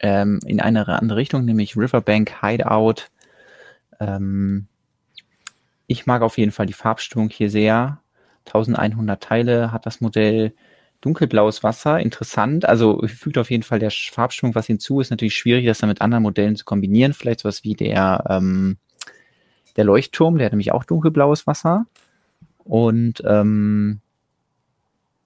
ähm, 0.00 0.40
in 0.46 0.60
eine 0.60 0.86
andere 0.86 1.16
Richtung, 1.16 1.44
nämlich 1.44 1.76
Riverbank 1.76 2.42
Hideout. 2.42 3.08
Ähm, 3.98 4.68
ich 5.86 6.06
mag 6.06 6.22
auf 6.22 6.38
jeden 6.38 6.52
Fall 6.52 6.66
die 6.66 6.72
Farbstimmung 6.72 7.30
hier 7.30 7.50
sehr. 7.50 8.00
1100 8.46 9.22
Teile 9.22 9.72
hat 9.72 9.86
das 9.86 10.00
Modell. 10.00 10.54
Dunkelblaues 11.02 11.62
Wasser, 11.62 12.00
interessant. 12.00 12.64
Also 12.64 13.02
fügt 13.06 13.38
auf 13.38 13.50
jeden 13.50 13.62
Fall 13.62 13.78
der 13.78 13.90
Farbstimmung 13.90 14.54
was 14.54 14.66
hinzu. 14.66 15.00
Ist 15.00 15.10
natürlich 15.10 15.36
schwierig, 15.36 15.66
das 15.66 15.78
dann 15.78 15.88
mit 15.88 16.00
anderen 16.00 16.22
Modellen 16.22 16.56
zu 16.56 16.64
kombinieren. 16.64 17.12
Vielleicht 17.12 17.40
sowas 17.40 17.64
wie 17.64 17.74
der, 17.74 18.24
ähm, 18.28 18.78
der 19.76 19.84
Leuchtturm, 19.84 20.38
der 20.38 20.46
hat 20.46 20.52
nämlich 20.52 20.72
auch 20.72 20.84
dunkelblaues 20.84 21.46
Wasser. 21.46 21.86
Und 22.66 23.22
ähm, 23.24 24.00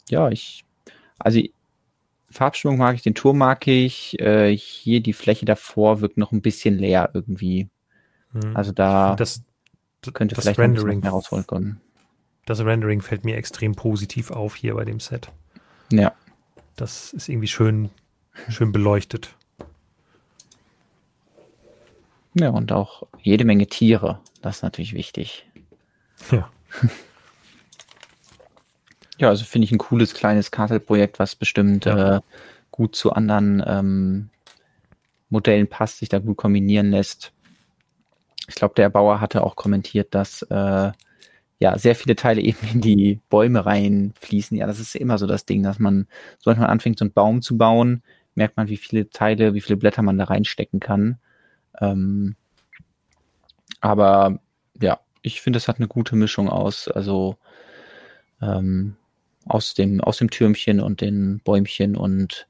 ja, 0.09 0.29
ich, 0.31 0.65
also 1.19 1.41
Farbstimmung 2.31 2.79
mag 2.79 2.95
ich, 2.95 3.03
den 3.03 3.15
Turm 3.15 3.39
mag 3.39 3.67
ich. 3.67 4.19
Äh, 4.21 4.57
hier 4.57 5.01
die 5.01 5.13
Fläche 5.13 5.47
davor 5.47 6.01
wirkt 6.01 6.17
noch 6.17 6.33
ein 6.33 6.43
bisschen 6.43 6.79
leer 6.79 7.11
irgendwie. 7.15 7.69
Hm. 8.33 8.57
Also 8.57 8.73
da 8.73 9.17
das, 9.17 9.43
könnte 10.13 10.35
das 10.35 10.45
vielleicht 10.45 10.59
Rendering, 10.59 11.01
mehr 11.01 11.11
rausholen 11.11 11.47
können. 11.47 11.81
Das 12.47 12.61
Rendering 12.61 13.01
fällt 13.01 13.25
mir 13.25 13.37
extrem 13.37 13.75
positiv 13.75 14.31
auf 14.31 14.55
hier 14.55 14.75
bei 14.75 14.85
dem 14.85 15.01
Set. 15.01 15.31
Ja. 15.91 16.13
Das 16.77 17.13
ist 17.13 17.29
irgendwie 17.29 17.49
schön, 17.49 17.91
schön 18.49 18.73
beleuchtet. 18.73 19.35
Ja, 22.35 22.51
und 22.51 22.71
auch 22.71 23.03
jede 23.21 23.45
Menge 23.45 23.67
Tiere. 23.67 24.21
Das 24.41 24.57
ist 24.57 24.63
natürlich 24.63 24.95
wichtig. 24.95 25.47
Ja. 26.31 26.51
Ja, 29.21 29.29
also 29.29 29.45
finde 29.45 29.67
ich 29.67 29.73
ein 29.73 29.79
cooles 29.79 30.15
kleines 30.15 30.51
Castle-Projekt, 30.51 31.19
was 31.19 31.37
bestimmt 31.37 31.85
ja. 31.85 32.17
äh, 32.17 32.21
gut 32.71 32.97
zu 32.97 33.13
anderen 33.13 33.63
ähm, 33.67 34.31
Modellen 35.29 35.69
passt, 35.69 35.99
sich 35.99 36.09
da 36.09 36.21
gut 36.21 36.39
kombinieren 36.39 36.91
lässt. 36.91 37.31
Ich 38.49 38.55
glaube, 38.55 38.73
der 38.75 38.89
Bauer 38.89 39.21
hatte 39.21 39.45
auch 39.45 39.57
kommentiert, 39.57 40.15
dass 40.15 40.41
äh, 40.49 40.93
ja 41.59 41.79
sehr 41.79 41.95
viele 41.95 42.17
Teile 42.17 42.41
eben 42.41 42.67
in 42.73 42.81
die 42.81 43.21
Bäume 43.29 43.67
reinfließen. 43.67 44.57
Ja, 44.57 44.67
das 44.67 44.81
ist 44.81 44.97
immer 44.97 45.19
so 45.19 45.27
das 45.27 45.45
Ding, 45.45 45.63
dass 45.63 45.79
man, 45.79 46.07
sobald 46.39 46.59
man 46.59 46.71
anfängt, 46.71 46.99
so 46.99 47.05
einen 47.05 47.13
Baum 47.13 47.43
zu 47.43 47.59
bauen, 47.59 48.03
merkt 48.35 48.57
man, 48.57 48.69
wie 48.69 48.79
viele 48.79 49.11
Teile, 49.11 49.53
wie 49.53 49.61
viele 49.61 49.77
Blätter 49.77 50.01
man 50.01 50.17
da 50.17 50.25
reinstecken 50.25 50.81
kann. 50.81 51.19
Ähm, 51.79 52.37
aber 53.83 54.41
ja, 54.81 55.01
ich 55.21 55.43
finde, 55.43 55.59
es 55.59 55.69
hat 55.69 55.77
eine 55.77 55.89
gute 55.89 56.17
Mischung 56.17 56.49
aus. 56.49 56.89
Also 56.89 57.37
ähm, 58.41 58.97
aus 59.47 59.75
dem, 59.75 60.01
aus 60.01 60.19
dem 60.19 60.31
Türmchen 60.31 60.81
und 60.81 61.01
den 61.01 61.41
Bäumchen 61.45 61.97
und 61.97 62.47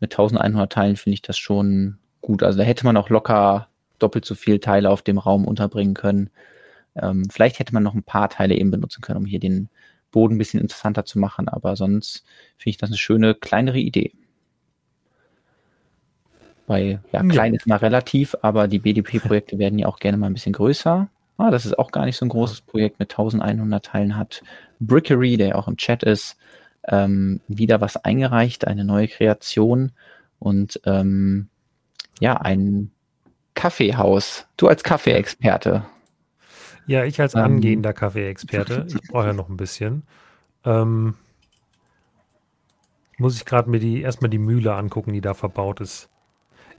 mit 0.00 0.12
1100 0.12 0.70
Teilen 0.72 0.96
finde 0.96 1.14
ich 1.14 1.22
das 1.22 1.38
schon 1.38 1.98
gut. 2.20 2.42
Also 2.42 2.58
da 2.58 2.64
hätte 2.64 2.84
man 2.84 2.96
auch 2.96 3.08
locker 3.08 3.68
doppelt 3.98 4.24
so 4.24 4.34
viele 4.34 4.60
Teile 4.60 4.90
auf 4.90 5.02
dem 5.02 5.18
Raum 5.18 5.46
unterbringen 5.46 5.94
können. 5.94 6.30
Ähm, 6.94 7.28
vielleicht 7.30 7.58
hätte 7.58 7.72
man 7.72 7.82
noch 7.82 7.94
ein 7.94 8.02
paar 8.02 8.28
Teile 8.28 8.54
eben 8.54 8.70
benutzen 8.70 9.00
können, 9.00 9.18
um 9.18 9.26
hier 9.26 9.40
den 9.40 9.68
Boden 10.10 10.34
ein 10.34 10.38
bisschen 10.38 10.60
interessanter 10.60 11.04
zu 11.04 11.18
machen, 11.18 11.48
aber 11.48 11.76
sonst 11.76 12.24
finde 12.56 12.70
ich 12.70 12.76
das 12.78 12.90
eine 12.90 12.98
schöne, 12.98 13.34
kleinere 13.34 13.78
Idee. 13.78 14.12
Weil, 16.66 17.00
ja, 17.12 17.22
klein 17.22 17.52
ja. 17.52 17.58
ist 17.58 17.66
mal 17.66 17.76
relativ, 17.76 18.34
aber 18.42 18.66
die 18.66 18.80
BDP-Projekte 18.80 19.58
werden 19.58 19.78
ja 19.78 19.86
auch 19.86 19.98
gerne 19.98 20.18
mal 20.18 20.26
ein 20.26 20.34
bisschen 20.34 20.52
größer. 20.52 21.08
Ah, 21.38 21.50
das 21.50 21.66
ist 21.66 21.78
auch 21.78 21.90
gar 21.90 22.06
nicht 22.06 22.16
so 22.16 22.24
ein 22.24 22.30
großes 22.30 22.62
Projekt 22.62 22.98
mit 22.98 23.12
1100 23.12 23.84
Teilen 23.84 24.16
hat. 24.16 24.42
Brickery, 24.80 25.36
der 25.36 25.58
auch 25.58 25.68
im 25.68 25.76
Chat 25.76 26.02
ist, 26.02 26.36
ähm, 26.88 27.40
wieder 27.48 27.80
was 27.80 27.96
eingereicht, 27.96 28.66
eine 28.66 28.84
neue 28.84 29.08
Kreation 29.08 29.92
und 30.38 30.80
ähm, 30.84 31.48
ja, 32.20 32.34
ein 32.38 32.90
Kaffeehaus. 33.54 34.46
Du 34.56 34.68
als 34.68 34.82
Kaffeeexperte. 34.82 35.84
Ja, 36.86 37.04
ich 37.04 37.20
als 37.20 37.34
ähm, 37.34 37.42
angehender 37.42 37.92
Kaffeeexperte. 37.92 38.86
Ich 39.02 39.08
brauche 39.08 39.26
ja 39.26 39.32
noch 39.32 39.48
ein 39.48 39.56
bisschen. 39.56 40.04
Ähm, 40.64 41.14
muss 43.18 43.36
ich 43.36 43.44
gerade 43.44 43.68
mir 43.68 43.80
die 43.80 44.00
erstmal 44.00 44.30
die 44.30 44.38
Mühle 44.38 44.74
angucken, 44.74 45.12
die 45.12 45.20
da 45.20 45.34
verbaut 45.34 45.80
ist. 45.80 46.08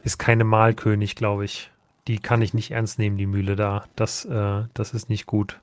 Ist 0.03 0.17
keine 0.17 0.43
Malkönig, 0.43 1.15
glaube 1.15 1.45
ich 1.45 1.71
die 2.07 2.19
kann 2.19 2.41
ich 2.41 2.53
nicht 2.53 2.71
ernst 2.71 2.99
nehmen, 2.99 3.17
die 3.17 3.25
Mühle 3.25 3.55
da. 3.55 3.85
Das, 3.95 4.25
äh, 4.25 4.63
das 4.73 4.93
ist 4.93 5.09
nicht 5.09 5.25
gut. 5.25 5.59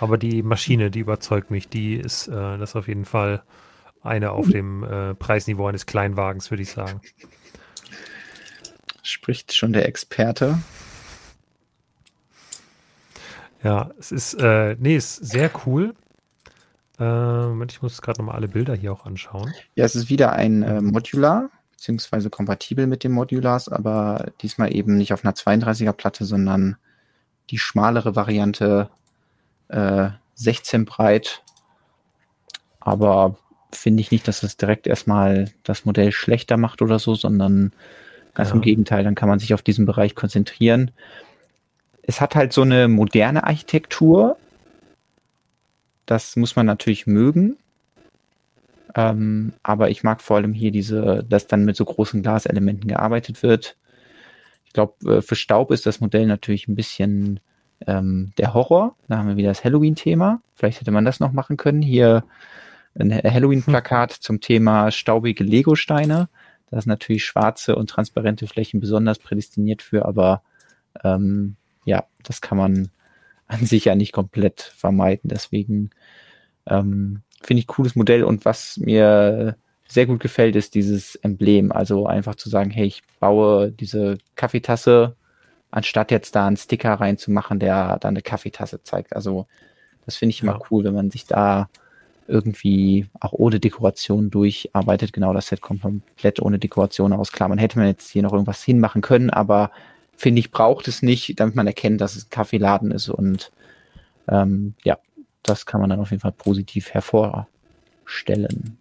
Aber 0.00 0.18
die 0.18 0.42
Maschine, 0.42 0.90
die 0.90 1.00
überzeugt 1.00 1.50
mich, 1.50 1.68
die 1.68 1.94
ist, 1.94 2.28
äh, 2.28 2.58
das 2.58 2.70
ist 2.70 2.76
auf 2.76 2.88
jeden 2.88 3.04
Fall 3.04 3.42
eine 4.02 4.32
auf 4.32 4.48
dem 4.48 4.84
äh, 4.84 5.14
Preisniveau 5.14 5.66
eines 5.66 5.86
Kleinwagens, 5.86 6.50
würde 6.50 6.62
ich 6.62 6.70
sagen. 6.70 7.00
Spricht 9.02 9.54
schon 9.54 9.72
der 9.72 9.86
Experte. 9.86 10.58
Ja, 13.62 13.90
es 13.98 14.12
ist, 14.12 14.34
äh, 14.34 14.76
nee, 14.78 14.96
ist 14.96 15.16
sehr 15.16 15.50
cool. 15.66 15.94
Äh, 17.00 17.64
ich 17.64 17.82
muss 17.82 18.02
gerade 18.02 18.20
nochmal 18.20 18.36
alle 18.36 18.48
Bilder 18.48 18.74
hier 18.74 18.92
auch 18.92 19.04
anschauen. 19.04 19.52
Ja, 19.74 19.84
es 19.84 19.96
ist 19.96 20.10
wieder 20.10 20.32
ein 20.32 20.62
äh, 20.62 20.80
Modular 20.80 21.50
beziehungsweise 21.78 22.28
kompatibel 22.28 22.88
mit 22.88 23.04
den 23.04 23.12
Modulars, 23.12 23.68
aber 23.68 24.32
diesmal 24.42 24.74
eben 24.74 24.96
nicht 24.96 25.12
auf 25.12 25.24
einer 25.24 25.34
32er 25.34 25.92
Platte, 25.92 26.24
sondern 26.24 26.76
die 27.50 27.58
schmalere 27.58 28.16
Variante 28.16 28.90
äh, 29.68 30.08
16 30.34 30.84
breit. 30.86 31.44
Aber 32.80 33.36
finde 33.70 34.00
ich 34.00 34.10
nicht, 34.10 34.26
dass 34.26 34.40
das 34.40 34.56
direkt 34.56 34.88
erstmal 34.88 35.52
das 35.62 35.84
Modell 35.84 36.10
schlechter 36.10 36.56
macht 36.56 36.82
oder 36.82 36.98
so, 36.98 37.14
sondern 37.14 37.72
ganz 38.34 38.48
ja. 38.48 38.56
im 38.56 38.60
Gegenteil, 38.60 39.04
dann 39.04 39.14
kann 39.14 39.28
man 39.28 39.38
sich 39.38 39.54
auf 39.54 39.62
diesen 39.62 39.86
Bereich 39.86 40.16
konzentrieren. 40.16 40.90
Es 42.02 42.20
hat 42.20 42.34
halt 42.34 42.52
so 42.52 42.62
eine 42.62 42.88
moderne 42.88 43.44
Architektur. 43.44 44.36
Das 46.06 46.34
muss 46.34 46.56
man 46.56 46.66
natürlich 46.66 47.06
mögen. 47.06 47.56
Ähm, 48.94 49.52
aber 49.62 49.90
ich 49.90 50.02
mag 50.02 50.22
vor 50.22 50.36
allem 50.38 50.52
hier 50.52 50.70
diese, 50.70 51.24
dass 51.28 51.46
dann 51.46 51.64
mit 51.64 51.76
so 51.76 51.84
großen 51.84 52.22
Glaselementen 52.22 52.88
gearbeitet 52.88 53.42
wird. 53.42 53.76
Ich 54.64 54.72
glaube, 54.72 55.16
äh, 55.16 55.22
für 55.22 55.36
Staub 55.36 55.70
ist 55.70 55.86
das 55.86 56.00
Modell 56.00 56.26
natürlich 56.26 56.68
ein 56.68 56.74
bisschen 56.74 57.40
ähm, 57.86 58.32
der 58.38 58.54
Horror. 58.54 58.96
Da 59.08 59.18
haben 59.18 59.28
wir 59.28 59.36
wieder 59.36 59.48
das 59.48 59.64
Halloween-Thema. 59.64 60.42
Vielleicht 60.54 60.80
hätte 60.80 60.90
man 60.90 61.04
das 61.04 61.20
noch 61.20 61.32
machen 61.32 61.56
können. 61.56 61.82
Hier 61.82 62.24
ein 62.98 63.12
Halloween-Plakat 63.12 64.12
hm. 64.12 64.20
zum 64.20 64.40
Thema 64.40 64.90
staubige 64.90 65.44
Lego-Steine. 65.44 66.28
Da 66.70 66.78
ist 66.78 66.86
natürlich 66.86 67.24
schwarze 67.24 67.76
und 67.76 67.88
transparente 67.88 68.46
Flächen 68.46 68.80
besonders 68.80 69.18
prädestiniert 69.18 69.80
für, 69.80 70.04
aber 70.04 70.42
ähm, 71.02 71.56
ja, 71.84 72.04
das 72.22 72.40
kann 72.40 72.58
man 72.58 72.90
an 73.46 73.64
sich 73.64 73.86
ja 73.86 73.94
nicht 73.94 74.12
komplett 74.12 74.60
vermeiden. 74.60 75.30
Deswegen 75.30 75.90
ähm, 76.66 77.22
finde 77.42 77.60
ich 77.60 77.66
cooles 77.66 77.96
Modell 77.96 78.24
und 78.24 78.44
was 78.44 78.76
mir 78.78 79.56
sehr 79.88 80.06
gut 80.06 80.20
gefällt, 80.20 80.54
ist 80.54 80.74
dieses 80.74 81.16
Emblem. 81.16 81.72
Also 81.72 82.06
einfach 82.06 82.34
zu 82.34 82.48
sagen, 82.50 82.70
hey, 82.70 82.86
ich 82.86 83.02
baue 83.20 83.72
diese 83.72 84.18
Kaffeetasse, 84.36 85.16
anstatt 85.70 86.10
jetzt 86.10 86.34
da 86.36 86.46
einen 86.46 86.56
Sticker 86.56 86.94
reinzumachen, 86.94 87.58
der 87.58 87.98
da 87.98 88.08
eine 88.08 88.22
Kaffeetasse 88.22 88.82
zeigt. 88.82 89.16
Also 89.16 89.46
das 90.04 90.16
finde 90.16 90.30
ich 90.30 90.42
immer 90.42 90.52
ja. 90.52 90.60
cool, 90.70 90.84
wenn 90.84 90.94
man 90.94 91.10
sich 91.10 91.26
da 91.26 91.68
irgendwie 92.28 93.06
auch 93.20 93.32
ohne 93.32 93.58
Dekoration 93.58 94.30
durcharbeitet. 94.30 95.14
Genau, 95.14 95.32
das 95.32 95.48
Set 95.48 95.62
kommt 95.62 95.80
komplett 95.80 96.40
ohne 96.40 96.58
Dekoration 96.58 97.14
aus. 97.14 97.32
Klar, 97.32 97.48
man 97.48 97.58
hätte 97.58 97.78
man 97.78 97.88
jetzt 97.88 98.10
hier 98.10 98.22
noch 98.22 98.32
irgendwas 98.32 98.62
hinmachen 98.62 99.00
können, 99.00 99.30
aber 99.30 99.70
finde 100.14 100.40
ich, 100.40 100.50
braucht 100.50 100.88
es 100.88 101.00
nicht, 101.00 101.40
damit 101.40 101.54
man 101.54 101.66
erkennt, 101.66 102.00
dass 102.00 102.16
es 102.16 102.26
ein 102.26 102.30
Kaffeeladen 102.30 102.90
ist 102.90 103.08
und 103.08 103.50
ähm, 104.28 104.74
ja, 104.84 104.98
das 105.48 105.66
kann 105.66 105.80
man 105.80 105.90
dann 105.90 106.00
auf 106.00 106.10
jeden 106.10 106.20
Fall 106.20 106.32
positiv 106.32 106.90
hervorstellen. 106.90 108.78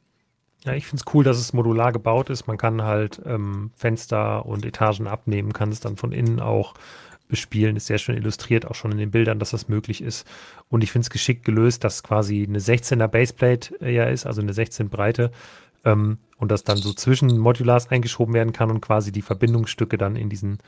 Ja, 0.63 0.73
ich 0.73 0.85
finde 0.85 1.03
es 1.05 1.13
cool, 1.13 1.23
dass 1.23 1.37
es 1.37 1.53
modular 1.53 1.91
gebaut 1.91 2.29
ist. 2.29 2.47
Man 2.47 2.57
kann 2.57 2.81
halt 2.81 3.21
ähm, 3.25 3.71
Fenster 3.75 4.45
und 4.45 4.65
Etagen 4.65 5.07
abnehmen, 5.07 5.53
kann 5.53 5.69
es 5.69 5.79
dann 5.79 5.95
von 5.95 6.11
innen 6.11 6.39
auch 6.39 6.73
bespielen. 7.27 7.75
Ist 7.75 7.87
sehr 7.87 7.99
schön 7.99 8.17
illustriert, 8.17 8.65
auch 8.65 8.75
schon 8.75 8.91
in 8.91 8.97
den 8.97 9.11
Bildern, 9.11 9.39
dass 9.39 9.51
das 9.51 9.69
möglich 9.69 10.01
ist. 10.01 10.27
Und 10.69 10.83
ich 10.83 10.91
finde 10.91 11.05
es 11.05 11.09
geschickt 11.09 11.45
gelöst, 11.45 11.83
dass 11.83 12.03
quasi 12.03 12.43
eine 12.43 12.59
16er 12.59 13.07
Baseplate 13.07 13.79
äh, 13.81 13.93
ja 13.93 14.05
ist, 14.05 14.25
also 14.25 14.41
eine 14.41 14.53
16 14.53 14.89
Breite. 14.89 15.31
Ähm, 15.85 16.17
und 16.37 16.51
das 16.51 16.63
dann 16.63 16.77
so 16.77 16.93
zwischen 16.93 17.37
Modulars 17.37 17.89
eingeschoben 17.89 18.33
werden 18.33 18.53
kann 18.53 18.69
und 18.69 18.81
quasi 18.81 19.11
die 19.11 19.21
Verbindungsstücke 19.21 19.97
dann 19.97 20.15
in 20.15 20.29
diesen 20.29 20.59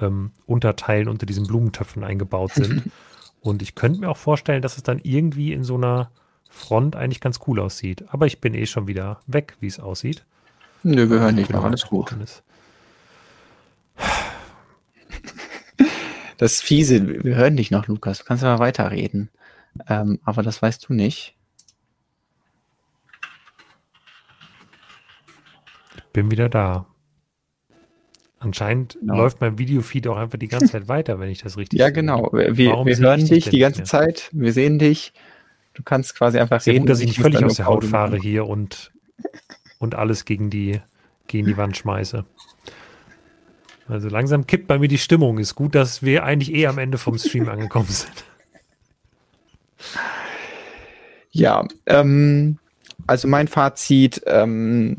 ähm, 0.00 0.32
Unterteilen 0.46 1.08
unter 1.08 1.26
diesen 1.26 1.46
Blumentöpfen 1.46 2.04
eingebaut 2.04 2.52
sind. 2.54 2.90
und 3.48 3.62
ich 3.62 3.74
könnte 3.74 4.00
mir 4.00 4.10
auch 4.10 4.16
vorstellen, 4.16 4.60
dass 4.60 4.76
es 4.76 4.82
dann 4.82 5.00
irgendwie 5.02 5.52
in 5.54 5.64
so 5.64 5.76
einer 5.76 6.10
Front 6.50 6.96
eigentlich 6.96 7.20
ganz 7.20 7.40
cool 7.46 7.60
aussieht. 7.60 8.04
Aber 8.08 8.26
ich 8.26 8.40
bin 8.40 8.52
eh 8.54 8.66
schon 8.66 8.86
wieder 8.86 9.20
weg, 9.26 9.56
wie 9.60 9.66
es 9.66 9.80
aussieht. 9.80 10.24
Nö, 10.82 11.08
wir 11.10 11.20
hören 11.20 11.34
nicht 11.34 11.50
noch, 11.50 11.64
alles 11.64 11.86
gut. 11.86 12.14
Das 16.36 16.60
fiese, 16.60 17.24
wir 17.24 17.34
hören 17.34 17.56
dich 17.56 17.72
noch, 17.72 17.88
Lukas. 17.88 18.20
Du 18.20 18.24
kannst 18.24 18.44
aber 18.44 18.60
weiterreden. 18.60 19.28
Ähm, 19.88 20.20
aber 20.22 20.44
das 20.44 20.62
weißt 20.62 20.88
du 20.88 20.92
nicht. 20.92 21.34
Ich 25.96 26.04
bin 26.12 26.30
wieder 26.30 26.48
da. 26.48 26.86
Anscheinend 28.40 28.96
genau. 29.00 29.16
läuft 29.16 29.40
mein 29.40 29.58
Videofeed 29.58 30.06
auch 30.06 30.16
einfach 30.16 30.38
die 30.38 30.48
ganze 30.48 30.68
Zeit 30.68 30.88
weiter, 30.88 31.18
wenn 31.18 31.28
ich 31.28 31.42
das 31.42 31.56
richtig 31.56 31.78
sehe. 31.78 31.86
Ja, 31.86 31.90
genau. 31.90 32.30
Wir, 32.32 32.56
wir 32.56 32.76
hören 32.76 33.26
dich 33.26 33.50
die 33.50 33.58
ganze 33.58 33.82
Zeit. 33.82 34.30
Wir 34.32 34.52
sehen 34.52 34.78
dich. 34.78 35.12
Du 35.74 35.82
kannst 35.82 36.16
quasi 36.16 36.38
einfach 36.38 36.60
Sehr 36.60 36.74
reden. 36.74 36.82
Gut, 36.82 36.90
dass 36.90 37.00
ich 37.00 37.06
nicht 37.06 37.20
völlig 37.20 37.44
aus 37.44 37.56
der 37.56 37.66
Haut 37.66 37.84
fahre 37.84 38.16
hier 38.16 38.46
und, 38.46 38.92
und 39.78 39.96
alles 39.96 40.24
gegen 40.24 40.50
die, 40.50 40.80
gegen 41.26 41.46
die 41.46 41.56
Wand 41.56 41.76
schmeiße. 41.76 42.24
Also 43.88 44.08
langsam 44.08 44.46
kippt 44.46 44.66
bei 44.66 44.78
mir 44.78 44.88
die 44.88 44.98
Stimmung. 44.98 45.38
Ist 45.38 45.54
gut, 45.54 45.74
dass 45.74 46.02
wir 46.02 46.24
eigentlich 46.24 46.54
eh 46.54 46.66
am 46.66 46.78
Ende 46.78 46.98
vom 46.98 47.18
Stream 47.18 47.48
angekommen 47.48 47.88
sind. 47.88 48.24
Ja, 51.30 51.66
ähm, 51.86 52.58
also 53.06 53.28
mein 53.28 53.48
Fazit, 53.48 54.22
ähm, 54.26 54.98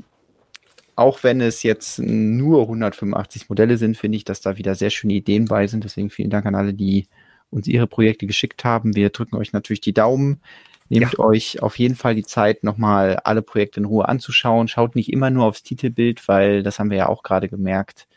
auch 0.99 1.23
wenn 1.23 1.41
es 1.41 1.63
jetzt 1.63 1.99
nur 1.99 2.61
185 2.63 3.49
Modelle 3.49 3.77
sind, 3.77 3.97
finde 3.97 4.17
ich, 4.17 4.25
dass 4.25 4.41
da 4.41 4.57
wieder 4.57 4.75
sehr 4.75 4.89
schöne 4.89 5.13
Ideen 5.13 5.45
bei 5.45 5.65
sind. 5.65 5.83
Deswegen 5.83 6.09
vielen 6.09 6.29
Dank 6.29 6.45
an 6.45 6.55
alle, 6.55 6.73
die 6.73 7.07
uns 7.49 7.67
ihre 7.67 7.87
Projekte 7.87 8.27
geschickt 8.27 8.63
haben. 8.63 8.95
Wir 8.95 9.09
drücken 9.09 9.37
euch 9.37 9.53
natürlich 9.53 9.81
die 9.81 9.93
Daumen. 9.93 10.41
Nehmt 10.89 11.13
ja. 11.13 11.19
euch 11.19 11.61
auf 11.61 11.79
jeden 11.79 11.95
Fall 11.95 12.15
die 12.15 12.23
Zeit, 12.23 12.63
nochmal 12.63 13.17
alle 13.23 13.41
Projekte 13.41 13.79
in 13.79 13.85
Ruhe 13.85 14.09
anzuschauen. 14.09 14.67
Schaut 14.67 14.95
nicht 14.95 15.13
immer 15.13 15.29
nur 15.29 15.45
aufs 15.45 15.63
Titelbild, 15.63 16.27
weil 16.27 16.63
das 16.63 16.79
haben 16.79 16.89
wir 16.89 16.97
ja 16.97 17.09
auch 17.09 17.23
gerade 17.23 17.47
gemerkt. 17.47 18.07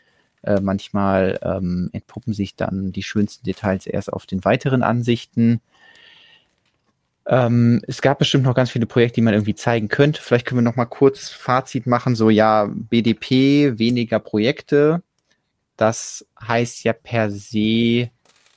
Äh, 0.41 0.59
manchmal 0.59 1.39
ähm, 1.41 1.89
entpuppen 1.93 2.33
sich 2.33 2.55
dann 2.55 2.91
die 2.91 3.03
schönsten 3.03 3.45
Details 3.45 3.85
erst 3.85 4.11
auf 4.11 4.25
den 4.25 4.43
weiteren 4.43 4.83
Ansichten. 4.83 5.61
Ähm, 7.25 7.81
es 7.87 8.01
gab 8.01 8.19
bestimmt 8.19 8.43
noch 8.43 8.55
ganz 8.55 8.71
viele 8.71 8.85
Projekte, 8.85 9.15
die 9.15 9.21
man 9.21 9.33
irgendwie 9.33 9.55
zeigen 9.55 9.87
könnte. 9.87 10.21
Vielleicht 10.21 10.45
können 10.45 10.59
wir 10.59 10.63
noch 10.69 10.75
mal 10.75 10.85
kurz 10.85 11.29
Fazit 11.29 11.87
machen. 11.87 12.15
So, 12.15 12.29
ja, 12.29 12.69
BDP, 12.69 13.79
weniger 13.79 14.19
Projekte. 14.19 15.01
Das 15.77 16.25
heißt 16.41 16.83
ja 16.83 16.93
per 16.93 17.31
se, 17.31 18.09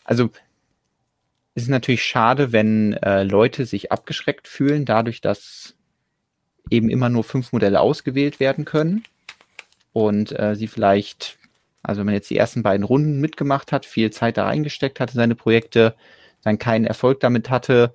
also 0.05 0.31
es 1.55 1.65
ist 1.65 1.69
natürlich 1.71 2.05
schade, 2.05 2.53
wenn 2.53 2.93
äh, 2.95 3.23
Leute 3.23 3.65
sich 3.65 3.91
abgeschreckt 3.91 4.47
fühlen, 4.47 4.85
dadurch, 4.85 5.23
dass 5.23 5.75
eben 6.69 6.91
immer 6.91 7.09
nur 7.09 7.25
fünf 7.25 7.53
Modelle 7.53 7.81
ausgewählt 7.81 8.41
werden 8.41 8.65
können 8.65 9.05
und 9.95 10.39
äh, 10.39 10.55
sie 10.55 10.67
vielleicht, 10.67 11.39
also 11.83 12.01
wenn 12.01 12.07
man 12.07 12.15
jetzt 12.15 12.29
die 12.29 12.37
ersten 12.37 12.63
beiden 12.63 12.85
Runden 12.85 13.21
mitgemacht 13.21 13.73
hat, 13.73 13.87
viel 13.87 14.11
Zeit 14.11 14.37
da 14.37 14.45
reingesteckt 14.45 15.01
hatte, 15.01 15.15
seine 15.15 15.35
Projekte, 15.35 15.95
dann 16.43 16.59
keinen 16.59 16.85
Erfolg 16.85 17.21
damit 17.21 17.49
hatte, 17.49 17.95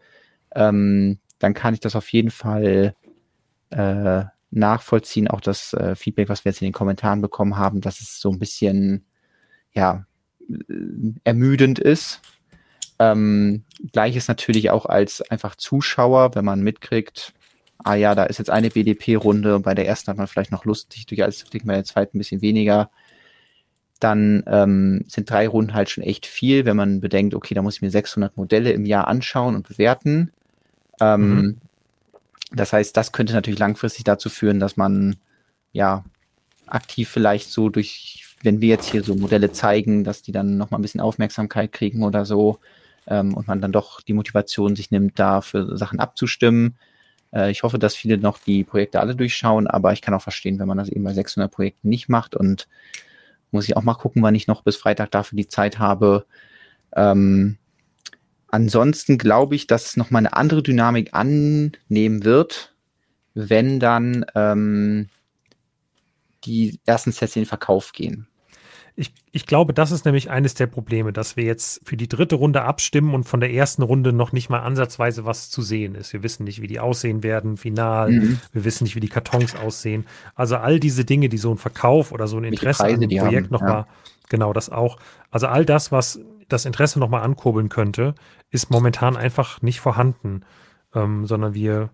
ähm, 0.56 1.20
dann 1.40 1.54
kann 1.54 1.74
ich 1.74 1.80
das 1.80 1.96
auf 1.96 2.12
jeden 2.12 2.32
Fall 2.32 2.96
äh, 3.70 4.24
nachvollziehen. 4.52 5.28
Auch 5.28 5.42
das 5.42 5.74
äh, 5.74 5.96
Feedback, 5.96 6.30
was 6.30 6.46
wir 6.46 6.52
jetzt 6.52 6.62
in 6.62 6.68
den 6.68 6.74
Kommentaren 6.74 7.22
bekommen 7.22 7.58
haben, 7.58 7.82
dass 7.82 8.02
es 8.02 8.20
so 8.20 8.30
ein 8.32 8.40
bisschen 8.40 9.06
ja 9.74 10.06
äh, 10.50 10.56
ermüdend 11.24 11.80
ist 11.80 12.22
ähm, 13.02 13.64
Gleiches 13.92 14.28
natürlich 14.28 14.70
auch 14.70 14.86
als 14.86 15.22
einfach 15.24 15.56
Zuschauer, 15.56 16.36
wenn 16.36 16.46
man 16.46 16.62
mitkriegt, 16.62 17.34
ah 17.80 17.96
ja, 17.96 18.14
da 18.14 18.26
ist 18.26 18.38
jetzt 18.38 18.52
eine 18.52 18.70
BDP-Runde 18.70 19.56
und 19.56 19.64
bei 19.64 19.74
der 19.74 19.88
ersten 19.88 20.12
hat 20.12 20.18
man 20.18 20.28
vielleicht 20.28 20.52
noch 20.52 20.66
Lust, 20.66 20.94
sich 20.94 21.08
durch 21.08 21.24
alles 21.24 21.40
zu 21.40 21.48
klicken, 21.48 21.68
bei 21.68 21.74
der 21.74 21.84
zweiten 21.84 22.18
ein 22.18 22.20
bisschen 22.20 22.44
weniger. 22.44 22.92
Dann 24.00 24.44
ähm, 24.46 25.04
sind 25.08 25.30
drei 25.32 25.48
Runden 25.48 25.74
halt 25.74 25.90
schon 25.90 26.04
echt 26.04 26.28
viel, 26.28 26.66
wenn 26.66 26.78
man 26.78 27.02
bedenkt, 27.02 27.34
okay, 27.34 27.56
da 27.56 27.64
muss 27.64 27.78
ich 27.78 27.82
mir 27.82 27.90
600 27.90 28.38
Modelle 28.38 28.72
im 28.72 28.86
Jahr 28.86 29.08
anschauen 29.08 29.56
und 29.56 29.68
bewerten. 29.68 30.32
Ähm, 31.02 31.36
mhm. 31.36 31.58
Das 32.54 32.72
heißt, 32.72 32.96
das 32.96 33.12
könnte 33.12 33.34
natürlich 33.34 33.60
langfristig 33.60 34.06
dazu 34.06 34.30
führen, 34.30 34.60
dass 34.60 34.78
man 34.78 35.18
ja 35.74 36.06
aktiv 36.68 37.10
vielleicht 37.10 37.50
so 37.50 37.70
durch, 37.70 38.26
wenn 38.44 38.62
wir 38.62 38.70
jetzt 38.70 38.90
hier 38.90 39.04
so 39.04 39.16
Modelle 39.16 39.52
zeigen, 39.52 40.04
dass 40.04 40.22
die 40.22 40.32
dann 40.32 40.58
nochmal 40.58 40.80
ein 40.80 40.84
bisschen 40.84 41.02
Aufmerksamkeit 41.02 41.72
kriegen 41.74 42.04
oder 42.04 42.26
so, 42.26 42.60
ähm, 43.08 43.34
und 43.34 43.48
man 43.48 43.62
dann 43.62 43.72
doch 43.72 44.02
die 44.02 44.14
Motivation 44.14 44.76
sich 44.76 44.92
nimmt, 44.92 45.18
da 45.20 45.42
für 45.42 45.78
Sachen 45.78 46.00
abzustimmen. 46.00 46.78
Äh, 47.34 47.52
ich 47.52 47.64
hoffe, 47.64 47.80
dass 47.80 47.96
viele 47.96 48.18
noch 48.18 48.38
die 48.38 48.64
Projekte 48.64 49.00
alle 49.00 49.16
durchschauen, 49.16 49.68
aber 49.68 49.94
ich 49.94 50.02
kann 50.02 50.14
auch 50.14 50.22
verstehen, 50.22 50.60
wenn 50.60 50.68
man 50.68 50.78
das 50.78 50.90
eben 50.90 51.04
bei 51.04 51.14
600 51.14 51.52
Projekten 51.52 51.90
nicht 51.90 52.10
macht 52.10 52.36
und 52.36 52.68
muss 53.52 53.68
ich 53.68 53.76
auch 53.76 53.84
mal 53.84 53.96
gucken, 53.96 54.22
wann 54.22 54.36
ich 54.36 54.48
noch 54.48 54.62
bis 54.62 54.78
Freitag 54.78 55.12
dafür 55.12 55.36
die 55.36 55.48
Zeit 55.48 55.80
habe. 55.80 56.26
Ähm, 56.96 57.58
ansonsten 58.52 59.18
glaube 59.18 59.56
ich, 59.56 59.68
dass 59.68 59.88
es 59.88 59.98
nochmal 59.98 60.20
eine 60.20 60.34
andere 60.34 60.62
Dynamik 60.62 61.14
annehmen 61.14 62.24
wird, 62.24 62.74
wenn 63.34 63.80
dann 63.80 64.26
ähm, 64.36 65.10
die 66.44 66.80
ersten 66.86 67.12
Sets 67.12 67.36
in 67.36 67.44
den 67.44 67.48
Verkauf 67.48 67.94
gehen. 67.94 68.28
Ich, 68.96 69.14
ich 69.32 69.46
glaube, 69.46 69.74
das 69.74 69.92
ist 69.92 70.04
nämlich 70.04 70.30
eines 70.30 70.54
der 70.54 70.68
Probleme, 70.68 71.14
dass 71.14 71.38
wir 71.38 71.46
jetzt 71.46 71.82
für 71.86 71.96
die 71.96 72.10
dritte 72.10 72.36
Runde 72.36 72.64
abstimmen 72.64 73.14
und 73.14 73.24
von 73.24 73.40
der 73.40 73.54
ersten 73.54 73.84
Runde 73.84 74.12
noch 74.12 74.34
nicht 74.34 74.50
mal 74.50 74.60
ansatzweise 74.60 75.26
was 75.26 75.50
zu 75.50 75.62
sehen 75.62 75.96
ist. 75.96 76.12
Wir 76.12 76.24
wissen 76.24 76.44
nicht, 76.44 76.62
wie 76.62 76.68
die 76.68 76.80
aussehen 76.80 77.24
werden, 77.24 77.56
final. 77.56 78.12
Mhm. 78.12 78.40
Wir 78.52 78.66
wissen 78.66 78.84
nicht, 78.84 78.96
wie 78.98 79.00
die 79.00 79.08
Kartons 79.08 79.56
aussehen. 79.56 80.06
Also 80.36 80.58
all 80.58 80.80
diese 80.80 81.06
Dinge, 81.06 81.30
die 81.30 81.38
so 81.38 81.52
ein 81.52 81.58
Verkauf 81.58 82.12
oder 82.12 82.28
so 82.28 82.38
ein 82.38 82.44
Interesse 82.44 82.84
Preise, 82.84 82.96
an 82.96 83.10
dem 83.10 83.18
Projekt 83.18 83.50
nochmal, 83.50 83.72
ja. 83.72 83.88
genau 84.28 84.52
das 84.52 84.70
auch. 84.70 85.00
Also 85.32 85.48
all 85.48 85.66
das, 85.66 85.94
was 85.94 86.20
das 86.52 86.66
Interesse 86.66 87.00
nochmal 87.00 87.24
ankurbeln 87.24 87.70
könnte, 87.70 88.16
ist 88.50 88.70
momentan 88.70 89.18
einfach 89.18 89.62
nicht 89.62 89.80
vorhanden, 89.80 90.42
ähm, 90.94 91.26
sondern 91.26 91.54
wir, 91.54 91.90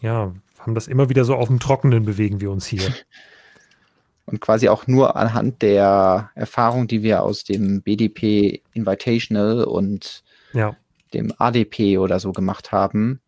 ja, 0.00 0.32
haben 0.58 0.74
das 0.74 0.88
immer 0.88 1.08
wieder 1.08 1.24
so 1.24 1.34
auf 1.34 1.48
dem 1.48 1.60
Trockenen 1.60 2.04
bewegen 2.04 2.40
wir 2.40 2.50
uns 2.50 2.66
hier. 2.66 2.92
und 4.26 4.40
quasi 4.40 4.68
auch 4.68 4.86
nur 4.86 5.16
anhand 5.16 5.62
der 5.62 6.30
Erfahrung, 6.34 6.88
die 6.88 7.02
wir 7.02 7.22
aus 7.22 7.44
dem 7.44 7.82
BDP 7.82 8.62
Invitational 8.74 9.64
und 9.64 10.24
ja. 10.52 10.76
dem 11.14 11.32
ADP 11.38 11.98
oder 11.98 12.18
so 12.18 12.32
gemacht 12.32 12.72
haben, 12.72 13.20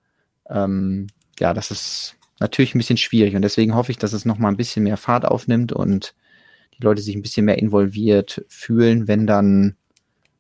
ähm, 0.51 1.07
ja, 1.39 1.55
das 1.55 1.71
ist 1.71 2.17
natürlich 2.41 2.75
ein 2.75 2.79
bisschen 2.79 2.97
schwierig 2.97 3.37
und 3.37 3.43
deswegen 3.43 3.75
hoffe 3.75 3.93
ich, 3.93 3.99
dass 3.99 4.13
es 4.13 4.25
noch 4.25 4.39
mal 4.39 4.49
ein 4.49 4.57
bisschen 4.57 4.83
mehr 4.85 4.97
Fahrt 4.97 5.25
aufnimmt 5.25 5.73
und 5.73 6.15
die 6.77 6.83
Leute 6.85 7.03
sich 7.03 7.15
ein 7.15 7.23
bisschen 7.23 7.47
mehr 7.47 7.59
involviert 7.59 8.45
fühlen, 8.49 9.09
wenn 9.09 9.27
dann, 9.27 9.77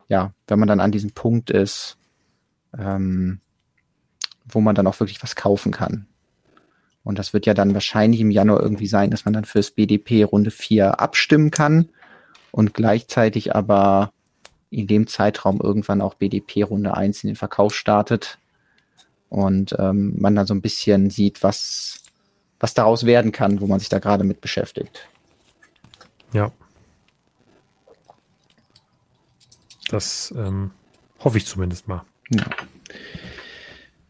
ja, 0.08 0.32
wenn 0.46 0.58
man 0.58 0.68
dann 0.68 0.80
an 0.80 0.92
diesem 0.92 1.12
Punkt 1.12 1.50
ist, 1.50 1.96
ähm, 2.76 3.40
wo 4.46 4.60
man 4.60 4.74
dann 4.74 4.86
auch 4.86 4.98
wirklich 5.00 5.22
was 5.22 5.36
kaufen 5.36 5.72
kann. 5.72 6.06
Und 7.04 7.18
das 7.18 7.32
wird 7.32 7.46
ja 7.46 7.54
dann 7.54 7.74
wahrscheinlich 7.74 8.20
im 8.20 8.30
Januar 8.30 8.60
irgendwie 8.60 8.86
sein, 8.86 9.10
dass 9.10 9.24
man 9.24 9.34
dann 9.34 9.44
fürs 9.44 9.70
BDP 9.70 10.24
Runde 10.24 10.50
4 10.50 11.00
abstimmen 11.00 11.50
kann 11.50 11.88
und 12.50 12.74
gleichzeitig 12.74 13.54
aber 13.54 14.12
in 14.70 14.86
dem 14.86 15.06
Zeitraum 15.06 15.60
irgendwann 15.60 16.02
auch 16.02 16.14
BDP 16.14 16.62
Runde 16.62 16.94
1 16.94 17.24
in 17.24 17.28
den 17.28 17.36
Verkauf 17.36 17.74
startet 17.74 18.38
und 19.28 19.74
ähm, 19.78 20.14
man 20.18 20.34
dann 20.34 20.46
so 20.46 20.54
ein 20.54 20.62
bisschen 20.62 21.10
sieht, 21.10 21.42
was, 21.42 22.02
was 22.60 22.74
daraus 22.74 23.06
werden 23.06 23.32
kann, 23.32 23.60
wo 23.60 23.66
man 23.66 23.80
sich 23.80 23.88
da 23.88 23.98
gerade 23.98 24.24
mit 24.24 24.40
beschäftigt. 24.40 25.08
Ja. 26.32 26.52
Das 29.88 30.32
ähm, 30.36 30.70
hoffe 31.20 31.38
ich 31.38 31.46
zumindest 31.46 31.88
mal. 31.88 32.04
Ja. 32.30 32.44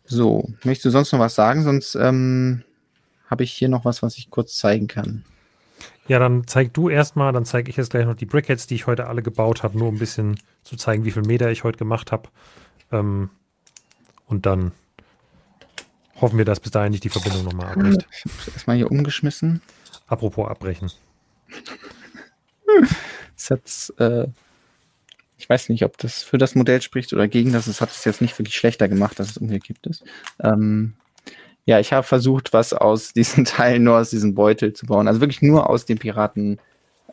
So, 0.05 0.48
möchtest 0.65 0.86
du 0.86 0.90
sonst 0.90 1.12
noch 1.12 1.20
was 1.20 1.34
sagen? 1.34 1.62
Sonst 1.65 1.94
ähm, 1.94 2.65
habe 3.26 3.44
ich 3.44 3.52
hier 3.52 3.68
noch 3.68 3.84
was, 3.84 4.02
was 4.02 4.16
ich 4.16 4.31
kurz 4.31 4.57
zeigen 4.57 4.86
kann. 4.86 5.24
Ja, 6.08 6.18
dann 6.18 6.47
zeig 6.47 6.73
du 6.73 6.89
erstmal, 6.89 7.32
dann 7.32 7.44
zeige 7.44 7.70
ich 7.70 7.76
jetzt 7.76 7.90
gleich 7.90 8.07
noch 8.07 8.15
die 8.15 8.24
Brickheads, 8.24 8.66
die 8.66 8.74
ich 8.74 8.86
heute 8.86 9.07
alle 9.07 9.23
gebaut 9.23 9.62
habe, 9.62 9.76
nur 9.78 9.89
um 9.89 9.97
ein 9.97 9.98
bisschen 9.98 10.40
zu 10.65 10.76
zeigen, 10.76 11.05
wie 11.05 11.10
viel 11.10 11.23
Meter 11.23 11.50
ich 11.50 11.65
heute 11.65 11.78
gemacht 11.78 12.10
habe. 12.12 12.31
Ähm, 12.90 13.28
Und 14.26 14.47
dann 14.47 14.73
hoffen 16.20 16.39
wir, 16.39 16.44
dass 16.47 16.60
bis 16.60 16.73
dahin 16.73 16.92
nicht 16.92 17.05
die 17.05 17.10
Verbindung 17.10 17.44
nochmal 17.44 17.68
abbricht. 17.73 18.07
Ich 18.10 18.24
habe 18.24 18.52
erstmal 18.52 18.76
hier 18.76 18.90
umgeschmissen. 18.90 19.60
Apropos 20.07 20.48
abbrechen. 20.48 20.90
Es 23.36 23.50
hat, 23.50 23.92
äh, 24.00 24.26
ich 25.39 25.49
weiß 25.49 25.68
nicht, 25.68 25.84
ob 25.84 25.97
das 25.99 26.23
für 26.23 26.36
das 26.36 26.57
Modell 26.57 26.83
spricht 26.83 27.12
oder 27.12 27.28
gegen 27.28 27.52
das. 27.52 27.68
Es 27.68 27.81
hat 27.81 27.91
es 27.91 28.05
jetzt 28.05 28.20
nicht 28.20 28.36
wirklich 28.39 28.57
schlechter 28.57 28.89
gemacht, 28.89 29.18
dass 29.20 29.31
es 29.31 29.39
umgekippt 29.39 29.86
ist. 29.86 30.05
Ähm, 30.42 30.94
ja, 31.65 31.78
ich 31.78 31.92
habe 31.92 32.07
versucht, 32.07 32.52
was 32.52 32.73
aus 32.73 33.12
diesen 33.15 33.44
Teilen 33.44 33.84
nur 33.84 33.99
aus 33.99 34.10
diesem 34.10 34.34
Beutel 34.34 34.73
zu 34.73 34.86
bauen. 34.86 35.07
Also 35.07 35.20
wirklich 35.20 35.42
nur 35.42 35.70
aus 35.70 35.86
dem 35.86 35.99
Piratenbeutel. 35.99 36.58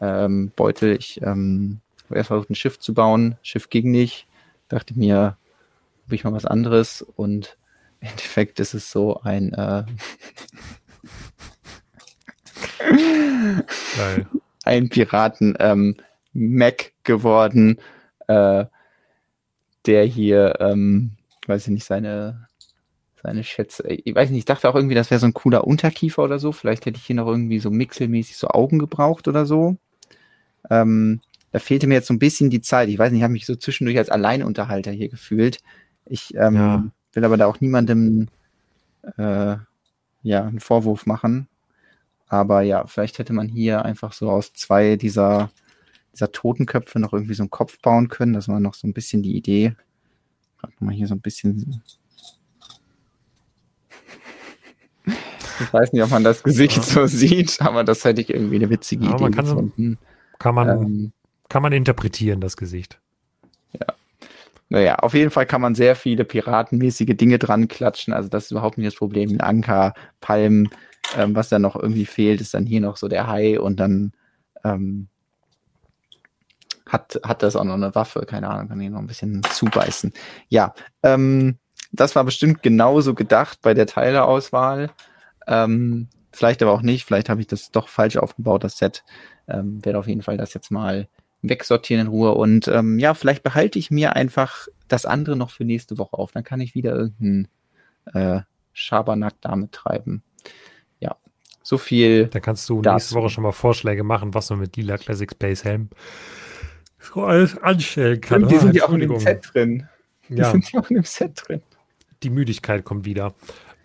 Ähm, 0.01 0.51
Beutel. 0.55 0.97
ich 0.97 1.21
ähm, 1.21 1.81
habe 2.05 2.17
erst 2.17 2.27
versucht, 2.27 2.49
ein 2.49 2.55
Schiff 2.55 2.79
zu 2.79 2.95
bauen. 2.95 3.37
Schiff 3.43 3.69
ging 3.69 3.91
nicht. 3.91 4.25
Dachte 4.69 4.97
mir, 4.97 5.37
habe 6.05 6.15
ich 6.15 6.23
mal 6.23 6.33
was 6.33 6.45
anderes. 6.45 7.03
Und 7.03 7.57
im 8.01 8.09
Endeffekt 8.09 8.59
ist 8.59 8.73
es 8.73 8.89
so 8.89 9.21
ein 9.21 9.53
äh, 9.53 9.83
ein 14.65 14.89
Piraten 14.89 15.55
ähm, 15.59 15.95
Mac 16.33 16.91
geworden, 17.03 17.79
äh, 18.27 18.65
der 19.85 20.05
hier, 20.05 20.55
ähm, 20.59 21.11
weiß 21.47 21.67
ich 21.67 21.73
nicht, 21.73 21.85
seine 21.85 22.47
seine 23.21 23.43
Schätze. 23.43 23.83
Ich 23.87 24.13
weiß 24.13 24.29
nicht, 24.29 24.39
ich 24.39 24.45
dachte 24.45 24.69
auch 24.69 24.75
irgendwie, 24.75 24.93
das 24.93 25.09
wäre 25.09 25.19
so 25.19 25.25
ein 25.25 25.33
cooler 25.33 25.65
Unterkiefer 25.65 26.23
oder 26.23 26.37
so. 26.37 26.51
Vielleicht 26.51 26.85
hätte 26.85 26.97
ich 26.99 27.05
hier 27.07 27.15
noch 27.15 27.27
irgendwie 27.27 27.57
so 27.59 27.71
mixelmäßig 27.71 28.37
so 28.37 28.49
Augen 28.49 28.77
gebraucht 28.77 29.27
oder 29.27 29.47
so. 29.47 29.77
Ähm, 30.69 31.21
da 31.51 31.57
fehlte 31.59 31.87
mir 31.87 31.95
jetzt 31.95 32.07
so 32.07 32.13
ein 32.13 32.19
bisschen 32.19 32.51
die 32.51 32.61
Zeit. 32.61 32.87
Ich 32.89 32.99
weiß 32.99 33.11
nicht, 33.11 33.19
ich 33.19 33.23
habe 33.23 33.33
mich 33.33 33.47
so 33.47 33.55
zwischendurch 33.55 33.97
als 33.97 34.09
Alleinunterhalter 34.09 34.91
hier 34.91 35.09
gefühlt. 35.09 35.59
Ich 36.05 36.35
ähm, 36.35 36.55
Ja. 36.55 36.85
will 37.13 37.25
aber 37.25 37.37
da 37.37 37.47
auch 37.47 37.61
niemandem 37.61 38.27
äh, 39.17 39.55
ja, 40.21 40.43
einen 40.43 40.59
Vorwurf 40.59 41.05
machen. 41.07 41.47
Aber 42.27 42.61
ja, 42.61 42.85
vielleicht 42.85 43.17
hätte 43.17 43.33
man 43.33 43.47
hier 43.47 43.85
einfach 43.85 44.13
so 44.13 44.29
aus 44.29 44.53
zwei 44.53 44.97
dieser, 44.97 45.49
dieser 46.15 46.31
Totenköpfe 46.31 46.99
noch 46.99 47.13
irgendwie 47.13 47.33
so 47.35 47.43
einen 47.43 47.49
Kopf 47.51 47.79
bauen 47.81 48.07
können. 48.07 48.33
Das 48.33 48.47
war 48.47 48.59
noch 48.59 48.73
so 48.73 48.87
ein 48.87 48.93
bisschen 48.93 49.21
die 49.21 49.35
Idee. 49.35 49.75
Gerade 50.59 50.73
mal 50.79 50.93
hier 50.93 51.07
so 51.07 51.13
ein 51.13 51.21
bisschen. 51.21 51.81
Ich 55.05 55.71
weiß 55.73 55.93
nicht, 55.93 56.03
ob 56.03 56.09
man 56.09 56.23
das 56.23 56.43
Gesicht 56.43 56.77
Ja. 56.77 56.83
so 56.83 57.05
sieht, 57.05 57.61
aber 57.61 57.83
das 57.83 58.03
hätte 58.03 58.21
ich 58.21 58.29
irgendwie 58.29 58.55
eine 58.55 58.69
witzige 58.69 59.05
Ja, 59.05 59.11
Idee 59.13 59.23
man 59.23 59.33
kann 59.33 59.45
so- 59.45 59.55
gefunden. 59.55 59.97
Kann 60.39 60.55
man, 60.55 60.67
Ähm, 60.69 61.11
kann 61.47 61.61
man 61.61 61.71
interpretieren, 61.73 62.41
das 62.41 62.57
Gesicht. 62.57 62.99
Naja, 64.67 64.95
auf 64.95 65.13
jeden 65.13 65.29
Fall 65.29 65.45
kann 65.45 65.61
man 65.61 65.75
sehr 65.75 65.95
viele 65.95 66.25
piratenmäßige 66.25 67.15
Dinge 67.15 67.37
dran 67.37 67.67
klatschen. 67.67 68.13
Also 68.13 68.29
das 68.29 68.45
ist 68.45 68.51
überhaupt 68.51 68.79
nicht 68.79 68.87
das 68.87 68.95
Problem. 68.95 69.29
Ein 69.29 69.39
Anker, 69.41 69.93
Palmen, 70.21 70.69
ähm, 71.15 71.35
was 71.35 71.49
da 71.49 71.59
noch 71.59 71.75
irgendwie 71.75 72.05
fehlt, 72.07 72.41
ist 72.41 72.55
dann 72.55 72.65
hier 72.65 72.81
noch 72.81 72.97
so 72.97 73.07
der 73.07 73.27
Hai 73.27 73.59
und 73.59 73.79
dann 73.79 74.13
ähm, 74.63 75.07
hat, 76.88 77.19
hat 77.23 77.43
das 77.43 77.55
auch 77.55 77.64
noch 77.64 77.73
eine 77.73 77.95
Waffe. 77.95 78.25
Keine 78.25 78.49
Ahnung, 78.49 78.69
kann 78.69 78.81
ich 78.81 78.89
noch 78.89 78.99
ein 78.99 79.07
bisschen 79.07 79.41
zubeißen. 79.43 80.14
Ja, 80.49 80.73
ähm, 81.03 81.57
das 81.91 82.15
war 82.15 82.23
bestimmt 82.23 82.61
genauso 82.61 83.14
gedacht 83.14 83.59
bei 83.61 83.73
der 83.73 83.88
Teileauswahl. 83.88 84.91
Ähm, 85.47 86.09
vielleicht 86.31 86.61
aber 86.61 86.72
auch 86.72 86.81
nicht. 86.81 87.05
Vielleicht 87.05 87.30
habe 87.30 87.41
ich 87.41 87.47
das 87.47 87.72
doch 87.72 87.88
falsch 87.88 88.17
aufgebaut, 88.17 88.64
das 88.64 88.77
Set. 88.77 89.03
Ähm, 89.47 89.83
werde 89.83 89.99
auf 89.99 90.07
jeden 90.07 90.22
Fall 90.22 90.38
das 90.38 90.53
jetzt 90.53 90.72
mal 90.72 91.07
wegsortieren 91.41 92.07
in 92.07 92.11
Ruhe. 92.11 92.33
Und 92.33 92.67
ähm, 92.67 92.99
ja, 92.99 93.14
vielleicht 93.14 93.43
behalte 93.43 93.80
ich 93.80 93.91
mir 93.91 94.15
einfach 94.15 94.67
das 94.88 95.05
andere 95.05 95.35
noch 95.35 95.51
für 95.51 95.64
nächste 95.64 95.97
Woche 95.97 96.17
auf. 96.17 96.31
Dann 96.31 96.43
kann 96.43 96.61
ich 96.61 96.75
wieder 96.75 96.93
irgendeinen 96.95 97.47
äh, 98.14 98.41
Schabernack 98.73 99.35
damit 99.41 99.72
treiben. 99.72 100.23
Ja, 100.99 101.15
so 101.64 101.77
viel. 101.77 102.27
Da 102.27 102.39
kannst 102.39 102.69
du 102.69 102.81
Dazu. 102.81 102.95
nächste 102.95 103.15
Woche 103.15 103.30
schon 103.30 103.43
mal 103.43 103.51
Vorschläge 103.51 104.03
machen, 104.03 104.33
was 104.33 104.49
man 104.49 104.59
mit 104.59 104.75
lila 104.75 104.97
Classic 104.97 105.31
Space 105.31 105.64
Helm 105.64 105.89
so 107.06 107.24
alles 107.24 107.58
anstellen 107.58 108.19
kann. 108.22 108.48
die 108.48 108.56
Ah, 108.56 108.59
sind 108.59 108.75
ja 108.75 108.85
auch 108.85 108.93
in 108.93 109.00
dem. 109.01 109.19
Set 109.19 109.50
drin. 109.53 109.88
Die 110.30 110.35
Ja, 110.35 110.51
sind 110.51 110.72
ja 110.72 110.80
auch 110.80 110.90
in 110.90 110.95
dem 110.95 111.03
Set 111.06 111.43
drin. 111.48 111.61
die 112.24 112.30
Müdigkeit 112.30 112.84
kommt 112.84 113.06
wieder. 113.06 113.34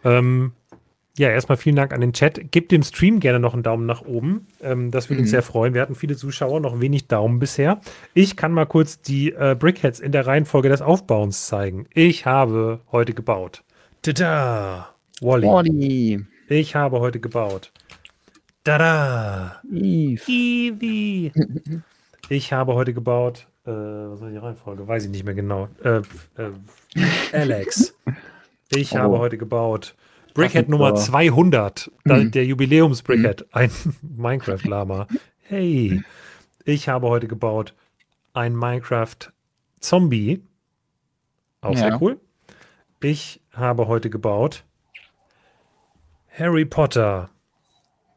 Ähm, 0.05 0.53
ja, 1.19 1.29
erstmal 1.29 1.59
vielen 1.59 1.77
Dank 1.77 1.93
an 1.93 2.01
den 2.01 2.15
Chat. 2.15 2.51
Gebt 2.53 2.73
dem 2.73 2.83
Stream 2.83 3.21
gerne 3.21 3.39
noch 3.41 3.53
einen 3.53 3.63
Daumen 3.63 3.85
nach 3.85 4.01
oben. 4.03 4.47
Ähm, 4.63 4.91
das 4.91 5.11
würde 5.11 5.21
uns 5.21 5.29
Mhm. 5.29 5.33
sehr 5.33 5.43
freuen. 5.43 5.75
Wir 5.75 5.83
hatten 5.83 5.95
viele 5.95 6.17
Zuschauer, 6.17 6.61
noch 6.61 6.81
wenig 6.81 7.09
Daumen 7.09 7.39
bisher. 7.39 7.81
Ich 8.15 8.37
kann 8.37 8.53
mal 8.53 8.65
kurz 8.65 9.03
die 9.03 9.33
äh, 9.33 9.55
Brickheads 9.59 10.01
in 10.01 10.13
der 10.13 10.27
Reihenfolge 10.27 10.71
des 10.71 10.81
Aufbauens 10.81 11.47
zeigen. 11.47 11.87
Ich 11.93 12.25
habe 12.25 12.81
heute 12.91 13.13
gebaut. 13.13 13.63
Tada! 14.03 14.95
Wally. 15.21 15.47
Wally, 15.47 16.25
Ich 16.49 16.75
habe 16.75 17.01
heute 17.01 17.21
gebaut. 17.21 17.71
Tada! 18.65 19.61
Eve, 19.71 20.23
Eevee. 20.27 21.33
Ich 22.31 22.52
habe 22.52 22.75
heute 22.75 22.94
gebaut. 22.94 23.49
Äh, 23.67 23.70
was 23.73 24.20
war 24.20 24.31
die 24.31 24.36
Reihenfolge? 24.36 24.86
Weiß 24.86 25.05
ich 25.05 25.10
nicht 25.10 25.25
mehr 25.25 25.34
genau. 25.34 25.68
Äh, 25.84 26.00
äh, 26.39 26.52
Alex. 27.33 27.94
Ich 28.73 28.92
Oh. 28.92 28.99
habe 28.99 29.18
heute 29.18 29.36
gebaut. 29.36 29.97
Brickhead 30.33 30.68
Nummer 30.68 30.91
super. 30.97 31.00
200. 31.10 31.91
Da, 32.05 32.18
Mhm. 32.18 32.31
Der 32.31 32.44
Jubiläums-Brickhead. 32.47 33.47
Ein 33.52 33.68
Minecraft-Lama. 34.17 35.09
Hey. 35.41 36.05
Ich 36.65 36.89
habe 36.89 37.09
heute 37.09 37.26
gebaut 37.26 37.75
ein 38.33 38.55
Minecraft-Zombie. 38.55 40.41
Auch 41.62 41.73
Ja. 41.73 41.78
sehr 41.78 42.00
cool. 42.00 42.20
Ich 43.02 43.41
habe 43.55 43.89
heute 43.89 44.09
gebaut 44.09 44.62
Harry 46.39 46.65
Potter. 46.65 47.28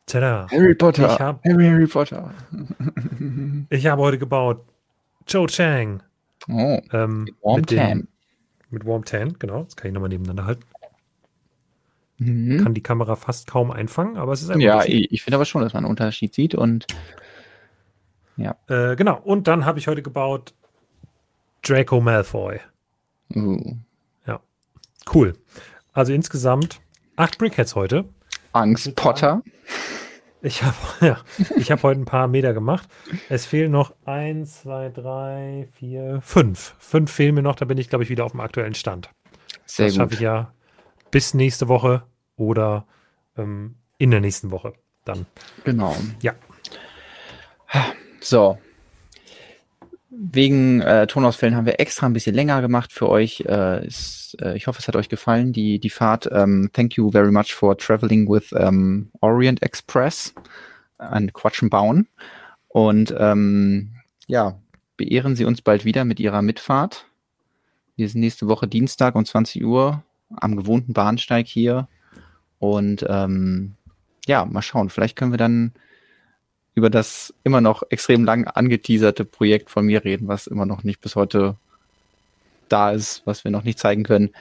Tada. 0.05 0.47
Harry 0.51 0.75
Potter, 0.75 1.05
Ich 1.13 1.19
hab- 1.19 1.43
Harry, 1.45 1.87
Potter. 1.87 2.33
Ich 3.69 3.85
habe 3.87 4.01
heute 4.01 4.17
gebaut 4.17 4.63
Joe 5.27 5.47
Chang. 5.47 6.03
Oh, 6.49 6.79
Ähm, 6.91 7.29
Warm 7.41 7.59
mit, 7.61 7.71
dem, 7.71 7.77
Tan. 7.77 8.07
mit 8.69 8.85
Warm 8.85 9.05
Tan, 9.05 9.35
genau. 9.39 9.63
Das 9.63 9.75
kann 9.75 9.87
ich 9.87 9.93
nochmal 9.93 10.09
nebeneinander 10.09 10.45
halten. 10.45 10.63
Mhm. 12.17 12.61
Kann 12.63 12.73
die 12.73 12.83
Kamera 12.83 13.15
fast 13.15 13.47
kaum 13.47 13.71
einfangen, 13.71 14.17
aber 14.17 14.33
es 14.33 14.41
ist 14.41 14.49
ein 14.51 14.59
Ja, 14.59 14.83
ich, 14.83 15.11
ich 15.11 15.23
finde 15.23 15.35
aber 15.37 15.45
schon, 15.45 15.61
dass 15.61 15.73
man 15.73 15.83
einen 15.85 15.89
Unterschied 15.91 16.33
sieht 16.33 16.53
und 16.55 16.85
Äh, 18.67 18.95
genau. 18.95 19.19
Und 19.19 19.47
dann 19.47 19.65
habe 19.65 19.79
ich 19.79 19.87
heute 19.87 20.01
gebaut 20.01 20.53
Draco 21.61 22.01
Malfoy. 22.01 22.59
uh, 23.35 23.75
Cool. 25.13 25.33
Also 25.91 26.13
insgesamt 26.13 26.79
acht 27.17 27.37
Brickheads 27.37 27.75
heute. 27.75 28.05
Angst 28.53 28.95
Potter. 28.95 29.43
Ich 30.41 30.63
habe 30.63 30.75
ja, 31.01 31.17
ich 31.55 31.71
hab 31.71 31.83
heute 31.83 32.01
ein 32.01 32.05
paar 32.05 32.27
Meter 32.27 32.53
gemacht. 32.53 32.87
Es 33.29 33.45
fehlen 33.45 33.71
noch 33.71 33.93
eins, 34.05 34.61
zwei, 34.61 34.89
drei, 34.89 35.67
vier, 35.73 36.21
fünf. 36.21 36.75
Fünf 36.79 37.11
fehlen 37.11 37.35
mir 37.35 37.41
noch, 37.41 37.55
da 37.55 37.65
bin 37.65 37.77
ich, 37.77 37.89
glaube 37.89 38.03
ich, 38.03 38.09
wieder 38.09 38.25
auf 38.25 38.31
dem 38.31 38.41
aktuellen 38.41 38.73
Stand. 38.73 39.09
Sehr 39.65 39.87
das 39.87 39.95
schaffe 39.95 40.13
ich 40.13 40.19
ja 40.19 40.53
bis 41.11 41.33
nächste 41.33 41.67
Woche 41.67 42.03
oder 42.35 42.85
ähm, 43.37 43.75
in 43.97 44.11
der 44.11 44.19
nächsten 44.19 44.51
Woche 44.51 44.73
dann. 45.05 45.25
Genau. 45.63 45.95
Ja. 46.21 46.33
So. 48.19 48.57
Wegen 50.15 50.81
äh, 50.81 51.07
Tonausfällen 51.07 51.55
haben 51.55 51.65
wir 51.65 51.79
extra 51.79 52.05
ein 52.05 52.13
bisschen 52.13 52.35
länger 52.35 52.61
gemacht 52.61 52.93
für 52.93 53.09
euch. 53.09 53.43
Äh, 53.47 53.87
ist, 53.87 54.37
äh, 54.39 54.55
ich 54.55 54.67
hoffe, 54.67 54.77
es 54.79 54.87
hat 54.87 54.95
euch 54.95 55.09
gefallen, 55.09 55.53
die, 55.53 55.79
die 55.79 55.89
Fahrt. 55.89 56.29
Ähm, 56.31 56.69
thank 56.71 56.95
you 56.95 57.09
very 57.09 57.31
much 57.31 57.55
for 57.55 57.75
traveling 57.75 58.29
with 58.29 58.53
ähm, 58.55 59.09
Orient 59.21 59.63
Express 59.63 60.35
an 60.99 61.33
Quatschenbauen. 61.33 62.07
Und 62.67 63.13
ähm, 63.17 63.93
ja, 64.27 64.59
beehren 64.97 65.35
Sie 65.35 65.45
uns 65.45 65.63
bald 65.63 65.83
wieder 65.83 66.05
mit 66.05 66.19
Ihrer 66.19 66.43
Mitfahrt. 66.43 67.05
Wir 67.95 68.07
sind 68.07 68.21
nächste 68.21 68.47
Woche 68.47 68.67
Dienstag 68.67 69.15
um 69.15 69.25
20 69.25 69.63
Uhr 69.65 70.03
am 70.35 70.55
gewohnten 70.55 70.93
Bahnsteig 70.93 71.47
hier. 71.47 71.87
Und 72.59 73.03
ähm, 73.09 73.75
ja, 74.27 74.45
mal 74.45 74.61
schauen. 74.61 74.89
Vielleicht 74.89 75.15
können 75.15 75.31
wir 75.31 75.37
dann 75.37 75.73
über 76.75 76.89
das 76.89 77.33
immer 77.43 77.61
noch 77.61 77.83
extrem 77.89 78.25
lang 78.25 78.47
angeteaserte 78.47 79.25
Projekt 79.25 79.69
von 79.69 79.85
mir 79.85 80.03
reden, 80.03 80.27
was 80.27 80.47
immer 80.47 80.65
noch 80.65 80.83
nicht 80.83 81.01
bis 81.01 81.15
heute 81.15 81.55
da 82.69 82.91
ist, 82.91 83.21
was 83.25 83.43
wir 83.43 83.51
noch 83.51 83.63
nicht 83.63 83.79
zeigen 83.79 84.03
können. 84.03 84.31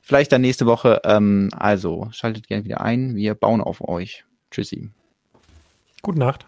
Vielleicht 0.00 0.32
dann 0.32 0.40
nächste 0.40 0.66
Woche. 0.66 1.00
Ähm, 1.04 1.50
also 1.56 2.08
schaltet 2.12 2.48
gerne 2.48 2.64
wieder 2.64 2.80
ein. 2.80 3.16
Wir 3.16 3.34
bauen 3.34 3.60
auf 3.60 3.86
euch. 3.86 4.24
Tschüssi. 4.50 4.90
Gute 6.02 6.18
Nacht. 6.18 6.46